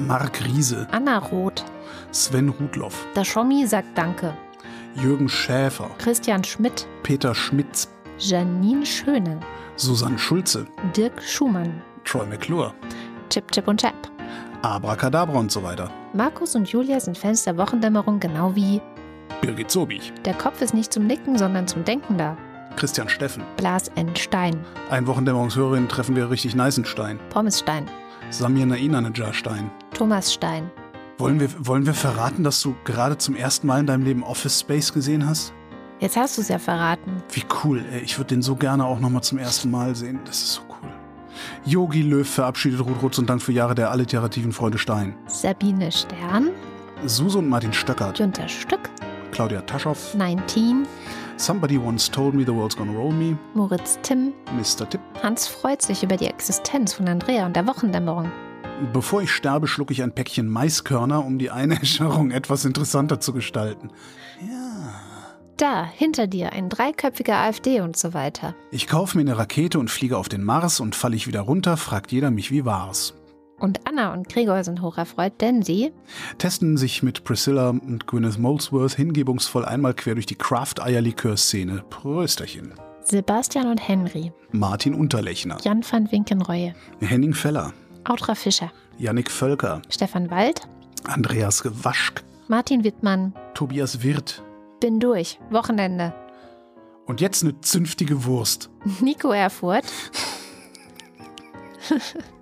Marc 0.07 0.43
Riese, 0.47 0.87
Anna 0.93 1.19
Roth, 1.19 1.63
Sven 2.11 2.49
Rudloff, 2.49 3.07
der 3.15 3.25
Schommi 3.25 3.67
sagt 3.67 3.99
Danke, 3.99 4.33
Jürgen 4.95 5.29
Schäfer, 5.29 5.91
Christian 5.99 6.43
Schmidt, 6.43 6.87
Peter 7.03 7.35
Schmitz, 7.35 7.91
Janine 8.19 8.87
Schöne, 8.87 9.41
Susanne 9.77 10.19
Schulze, 10.19 10.67
Dirk 10.97 11.23
Schumann, 11.23 11.83
Troy 12.05 12.25
McClure, 12.25 12.73
Chip 13.29 13.53
Chip 13.53 13.69
und 13.69 13.81
Chap. 13.81 13.95
Abracadabra 14.63 15.39
und 15.39 15.53
so 15.53 15.63
weiter. 15.63 15.91
Markus 16.15 16.55
und 16.55 16.67
Julia 16.67 16.99
sind 16.99 17.19
Fans 17.19 17.45
der 17.45 17.59
Wochendämmerung 17.59 18.21
genau 18.21 18.55
wie 18.57 18.81
Birgit 19.43 19.71
Sobich, 19.71 20.15
der 20.25 20.33
Kopf 20.33 20.63
ist 20.63 20.73
nicht 20.73 20.95
zum 20.95 21.07
Nicken, 21.07 21.37
sondern 21.37 21.69
zum 21.69 21.85
Denken 21.85 22.17
da. 22.17 22.39
Christian 22.79 23.09
Steffen. 23.09 23.43
Blas 23.57 23.89
N. 23.97 24.15
Stein, 24.15 24.57
Ein 24.89 25.09
Wochendämmerungshörerin 25.09 25.89
treffen 25.89 26.15
wir 26.15 26.31
richtig 26.31 26.55
Neißenstein. 26.55 27.19
Pommes 27.29 27.59
Stein, 27.59 27.91
Samir 28.31 28.67
Nainanejar 28.67 29.33
Stein. 29.35 29.69
Thomas 29.95 30.33
Stein. 30.33 30.71
Wollen 31.19 31.41
wir, 31.41 31.49
wollen 31.59 31.87
wir 31.87 31.95
verraten, 31.95 32.45
dass 32.45 32.63
du 32.63 32.77
gerade 32.85 33.19
zum 33.19 33.35
ersten 33.35 33.67
Mal 33.67 33.81
in 33.81 33.87
deinem 33.87 34.05
Leben 34.05 34.23
Office 34.23 34.61
Space 34.61 34.93
gesehen 34.93 35.29
hast? 35.29 35.53
Jetzt 35.99 36.17
hast 36.17 36.39
du 36.39 36.43
es 36.43 36.49
ja 36.51 36.61
verraten. 36.61 37.21
Wie 37.33 37.43
cool, 37.65 37.85
ey. 37.91 37.99
Ich 38.03 38.17
würde 38.17 38.29
den 38.29 38.43
so 38.43 38.55
gerne 38.55 38.85
auch 38.85 39.01
nochmal 39.01 39.25
zum 39.25 39.39
ersten 39.39 39.73
Mal 39.73 39.97
sehen. 39.97 40.21
Das 40.25 40.41
ist 40.41 40.55
so 40.55 40.61
cool. 40.69 40.91
Yogi 41.65 42.03
Löw 42.03 42.29
verabschiedet 42.29 42.79
Ruth 42.79 43.03
Rutz 43.03 43.19
und 43.19 43.29
Dank 43.29 43.43
für 43.43 43.51
Jahre 43.51 43.75
der 43.75 43.91
alliterativen 43.91 44.53
Freude 44.53 44.79
Stein. 44.79 45.17
Sabine 45.27 45.91
Stern, 45.91 46.51
Suse 47.05 47.39
und 47.39 47.49
Martin 47.49 47.73
Stöckert. 47.73 48.19
Günther 48.19 48.47
Stück, 48.49 48.89
Claudia 49.39 49.63
Taschow. 49.63 49.95
19, 50.17 50.85
Somebody 51.37 51.79
once 51.79 52.11
told 52.11 52.35
me 52.35 52.45
the 52.45 52.53
world's 52.53 52.75
gonna 52.75 52.93
roll 52.93 53.13
me. 53.13 53.37
Moritz 53.55 53.97
Timm. 54.03 54.33
Mr. 54.57 54.85
Tipp. 54.91 55.01
Hans 55.23 55.47
freut 55.47 55.81
sich 55.81 56.03
über 56.03 56.17
die 56.17 56.27
Existenz 56.27 56.93
von 56.93 57.07
Andrea 57.07 57.47
und 57.47 57.55
der 57.55 57.65
Wochendämmerung. 57.69 58.33
Bevor 58.93 59.23
ich 59.23 59.31
sterbe, 59.31 59.69
schlucke 59.69 59.93
ich 59.93 60.03
ein 60.03 60.11
Päckchen 60.11 60.49
Maiskörner, 60.49 61.25
um 61.25 61.39
die 61.39 61.53
Einäscherung 61.53 62.31
etwas 62.33 62.65
interessanter 62.65 63.21
zu 63.21 63.33
gestalten. 63.33 63.91
Da, 65.57 65.85
hinter 65.85 66.27
dir, 66.27 66.53
ein 66.53 66.69
dreiköpfiger 66.69 67.37
AfD 67.37 67.81
und 67.81 67.97
so 67.97 68.15
weiter. 68.15 68.57
Ich 68.73 68.89
kaufe 68.89 69.17
mir 69.17 69.23
eine 69.23 69.39
Rakete 69.39 69.79
und 69.79 69.89
fliege 69.89 70.19
auf 70.19 70.29
den 70.29 70.43
Mars 70.43 70.81
und 70.81 70.97
falle 70.97 71.15
ich 71.15 71.29
wieder 71.29 71.43
runter, 71.43 71.77
fragt 71.77 72.11
jeder 72.11 72.33
mich, 72.33 72.51
wie 72.51 72.65
war's. 72.65 73.15
Und 73.59 73.81
Anna 73.89 74.13
und 74.13 74.29
Gregor 74.29 74.63
sind 74.63 74.83
hocherfreut, 74.83 75.41
denn 75.41 75.63
sie 75.63 75.93
Testen 76.39 76.77
sich 76.77 77.03
mit 77.03 77.25
Priscilla 77.25 77.71
und 77.71 78.07
Gwyneth 78.07 78.39
Molesworth 78.39 78.95
hingebungsvoll 78.95 79.65
einmal 79.65 79.95
quer 79.95 80.15
durch 80.15 80.27
die 80.27 80.37
Craft-Eierlikör-Szene. 80.37 81.83
Prösterchen. 81.91 82.75
Sebastian 83.03 83.67
und 83.69 83.79
Henry, 83.89 84.33
Martin 84.53 84.93
Unterlechner, 84.95 85.57
Jan 85.65 85.83
van 85.83 86.13
Winkenreue, 86.13 86.75
Henning 87.01 87.33
Feller, 87.33 87.73
Autra 88.05 88.35
Fischer, 88.35 88.71
Yannick 88.99 89.31
Völker, 89.31 89.81
Stefan 89.89 90.31
Wald, 90.31 90.69
Andreas 91.05 91.63
Gewaschk, 91.63 92.23
Martin 92.49 92.85
Wittmann. 92.85 93.33
Tobias 93.55 94.03
Wirth 94.03 94.43
Bin 94.81 95.01
durch. 95.01 95.41
Wochenende. 95.51 96.13
und 97.07 97.21
jetzt 97.23 97.43
eine 97.43 97.59
zünftige 97.63 98.25
Wurst. 98.27 98.69
Nico 99.01 99.33
Erfurt, 99.33 99.87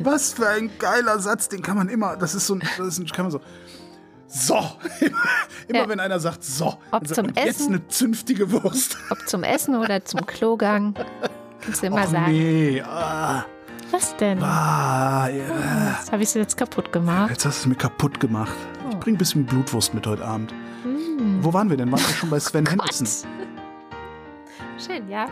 Was 0.00 0.32
für 0.34 0.48
ein 0.48 0.70
geiler 0.78 1.18
Satz, 1.18 1.48
den 1.48 1.62
kann 1.62 1.76
man 1.76 1.88
immer, 1.88 2.16
das 2.16 2.34
ist 2.34 2.46
so, 2.46 2.54
ein- 2.54 2.62
das 2.78 2.86
ist 2.88 2.98
ein, 2.98 3.06
kann 3.06 3.24
man 3.26 3.32
so, 3.32 3.40
so, 4.28 4.54
immer, 5.68 5.80
Ja. 5.80 5.88
wenn 5.88 6.00
einer 6.00 6.18
sagt, 6.20 6.42
so, 6.44 6.78
Ob 6.90 7.06
sagt 7.06 7.14
zum 7.14 7.26
man, 7.26 7.34
jetzt 7.36 7.60
Essen. 7.60 7.74
eine 7.74 7.88
zünftige 7.88 8.50
Wurst. 8.50 8.96
ob 9.10 9.26
zum 9.28 9.42
Essen 9.44 9.76
oder 9.76 10.04
zum 10.04 10.24
Klogang. 10.26 10.94
Kannst 11.60 11.82
du 11.82 11.86
immer 11.86 12.02
Och 12.04 12.08
sagen. 12.10 12.32
nee, 12.32 12.82
ah, 12.82 13.44
Was 13.90 14.16
denn? 14.16 14.42
ah, 14.42 15.28
ja. 15.28 15.96
Das 15.98 16.10
habe 16.12 16.22
ich 16.22 16.34
jetzt 16.34 16.56
kaputt 16.56 16.92
gemacht. 16.92 17.30
Jetzt 17.30 17.44
hast 17.46 17.58
du 17.58 17.60
es 17.62 17.66
mir 17.66 17.74
kaputt 17.76 18.18
gemacht. 18.20 18.52
Ich 18.90 18.98
bring 18.98 19.14
ein 19.14 19.18
bisschen 19.18 19.46
Blutwurst 19.46 19.94
mit 19.94 20.06
heute 20.06 20.24
Abend. 20.24 20.52
Hm. 20.82 21.38
Wo 21.42 21.52
waren 21.52 21.70
wir 21.70 21.76
denn? 21.76 21.90
Waren 21.92 22.00
wir 22.00 22.14
schon 22.14 22.28
bei 22.30 22.40
Sven 22.40 22.66
Henderson? 22.70 23.06
Schön, 24.78 25.08
ja. 25.08 25.26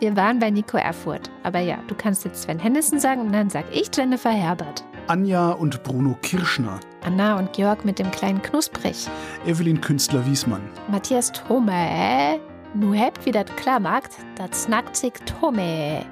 Wir 0.00 0.16
waren 0.16 0.38
bei 0.38 0.50
Nico 0.50 0.76
Erfurt. 0.76 1.30
Aber 1.42 1.60
ja, 1.60 1.78
du 1.86 1.94
kannst 1.94 2.24
jetzt 2.24 2.42
Sven 2.42 2.58
Hennissen 2.58 3.00
sagen 3.00 3.22
und 3.22 3.32
dann 3.32 3.48
sag 3.50 3.64
ich 3.72 3.90
Jennifer 3.96 4.30
Herbert. 4.30 4.84
Anja 5.06 5.50
und 5.52 5.82
Bruno 5.84 6.16
Kirschner. 6.20 6.78
Anna 7.04 7.38
und 7.38 7.52
Georg 7.52 7.84
mit 7.84 7.98
dem 7.98 8.10
kleinen 8.10 8.42
Knusprig. 8.42 9.08
Evelyn 9.46 9.80
Künstler-Wiesmann. 9.80 10.60
Matthias 10.90 11.32
Thome. 11.32 12.38
Nu 12.74 12.92
hebt 12.92 13.24
wie 13.24 13.30
dat 13.32 13.56
klar 13.56 13.80
macht, 13.80 14.10
dat 14.36 14.54
snackt 14.54 14.96
sich 14.96 15.12
Thome. 15.24 16.04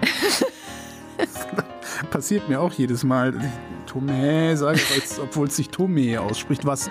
Passiert 2.10 2.48
mir 2.48 2.60
auch 2.60 2.72
jedes 2.72 3.02
Mal. 3.02 3.34
ich 3.34 3.92
Tomé 3.92 4.54
sage, 4.56 4.80
als- 4.94 5.18
obwohl 5.18 5.48
es 5.48 5.56
sich 5.56 5.68
Tomé 5.68 6.18
ausspricht. 6.18 6.64
Was 6.64 6.88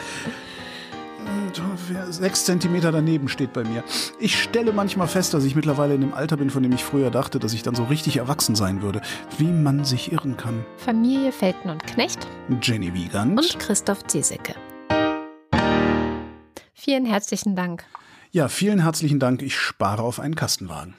sechs 2.09 2.45
Zentimeter 2.45 2.91
daneben 2.91 3.27
steht 3.27 3.53
bei 3.53 3.63
mir. 3.63 3.83
Ich 4.19 4.41
stelle 4.41 4.73
manchmal 4.73 5.07
fest, 5.07 5.33
dass 5.33 5.43
ich 5.43 5.55
mittlerweile 5.55 5.95
in 5.95 6.01
dem 6.01 6.13
Alter 6.13 6.37
bin, 6.37 6.49
von 6.49 6.63
dem 6.63 6.71
ich 6.71 6.83
früher 6.83 7.11
dachte, 7.11 7.39
dass 7.39 7.53
ich 7.53 7.63
dann 7.63 7.75
so 7.75 7.83
richtig 7.85 8.17
erwachsen 8.17 8.55
sein 8.55 8.81
würde. 8.81 9.01
Wie 9.37 9.51
man 9.51 9.85
sich 9.85 10.11
irren 10.11 10.37
kann. 10.37 10.65
Familie 10.77 11.31
Felten 11.31 11.69
und 11.69 11.85
Knecht 11.85 12.27
Jenny 12.61 12.93
Wiegand. 12.93 13.39
und 13.39 13.59
Christoph 13.59 14.05
Ziesecke. 14.05 14.55
Vielen 16.73 17.05
herzlichen 17.05 17.55
Dank. 17.55 17.83
Ja, 18.31 18.47
vielen 18.47 18.79
herzlichen 18.79 19.19
Dank. 19.19 19.41
Ich 19.41 19.57
spare 19.57 20.03
auf 20.03 20.19
einen 20.19 20.35
Kastenwagen. 20.35 20.95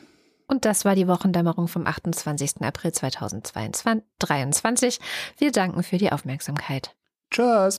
Und 0.46 0.64
das 0.66 0.84
war 0.84 0.94
die 0.94 1.08
Wochendämmerung 1.08 1.66
vom 1.66 1.86
28. 1.86 2.60
April 2.60 2.92
2023. 2.92 5.00
Wir 5.38 5.50
danken 5.50 5.82
für 5.82 5.96
die 5.96 6.12
Aufmerksamkeit. 6.12 6.94
Tschüss. 7.30 7.78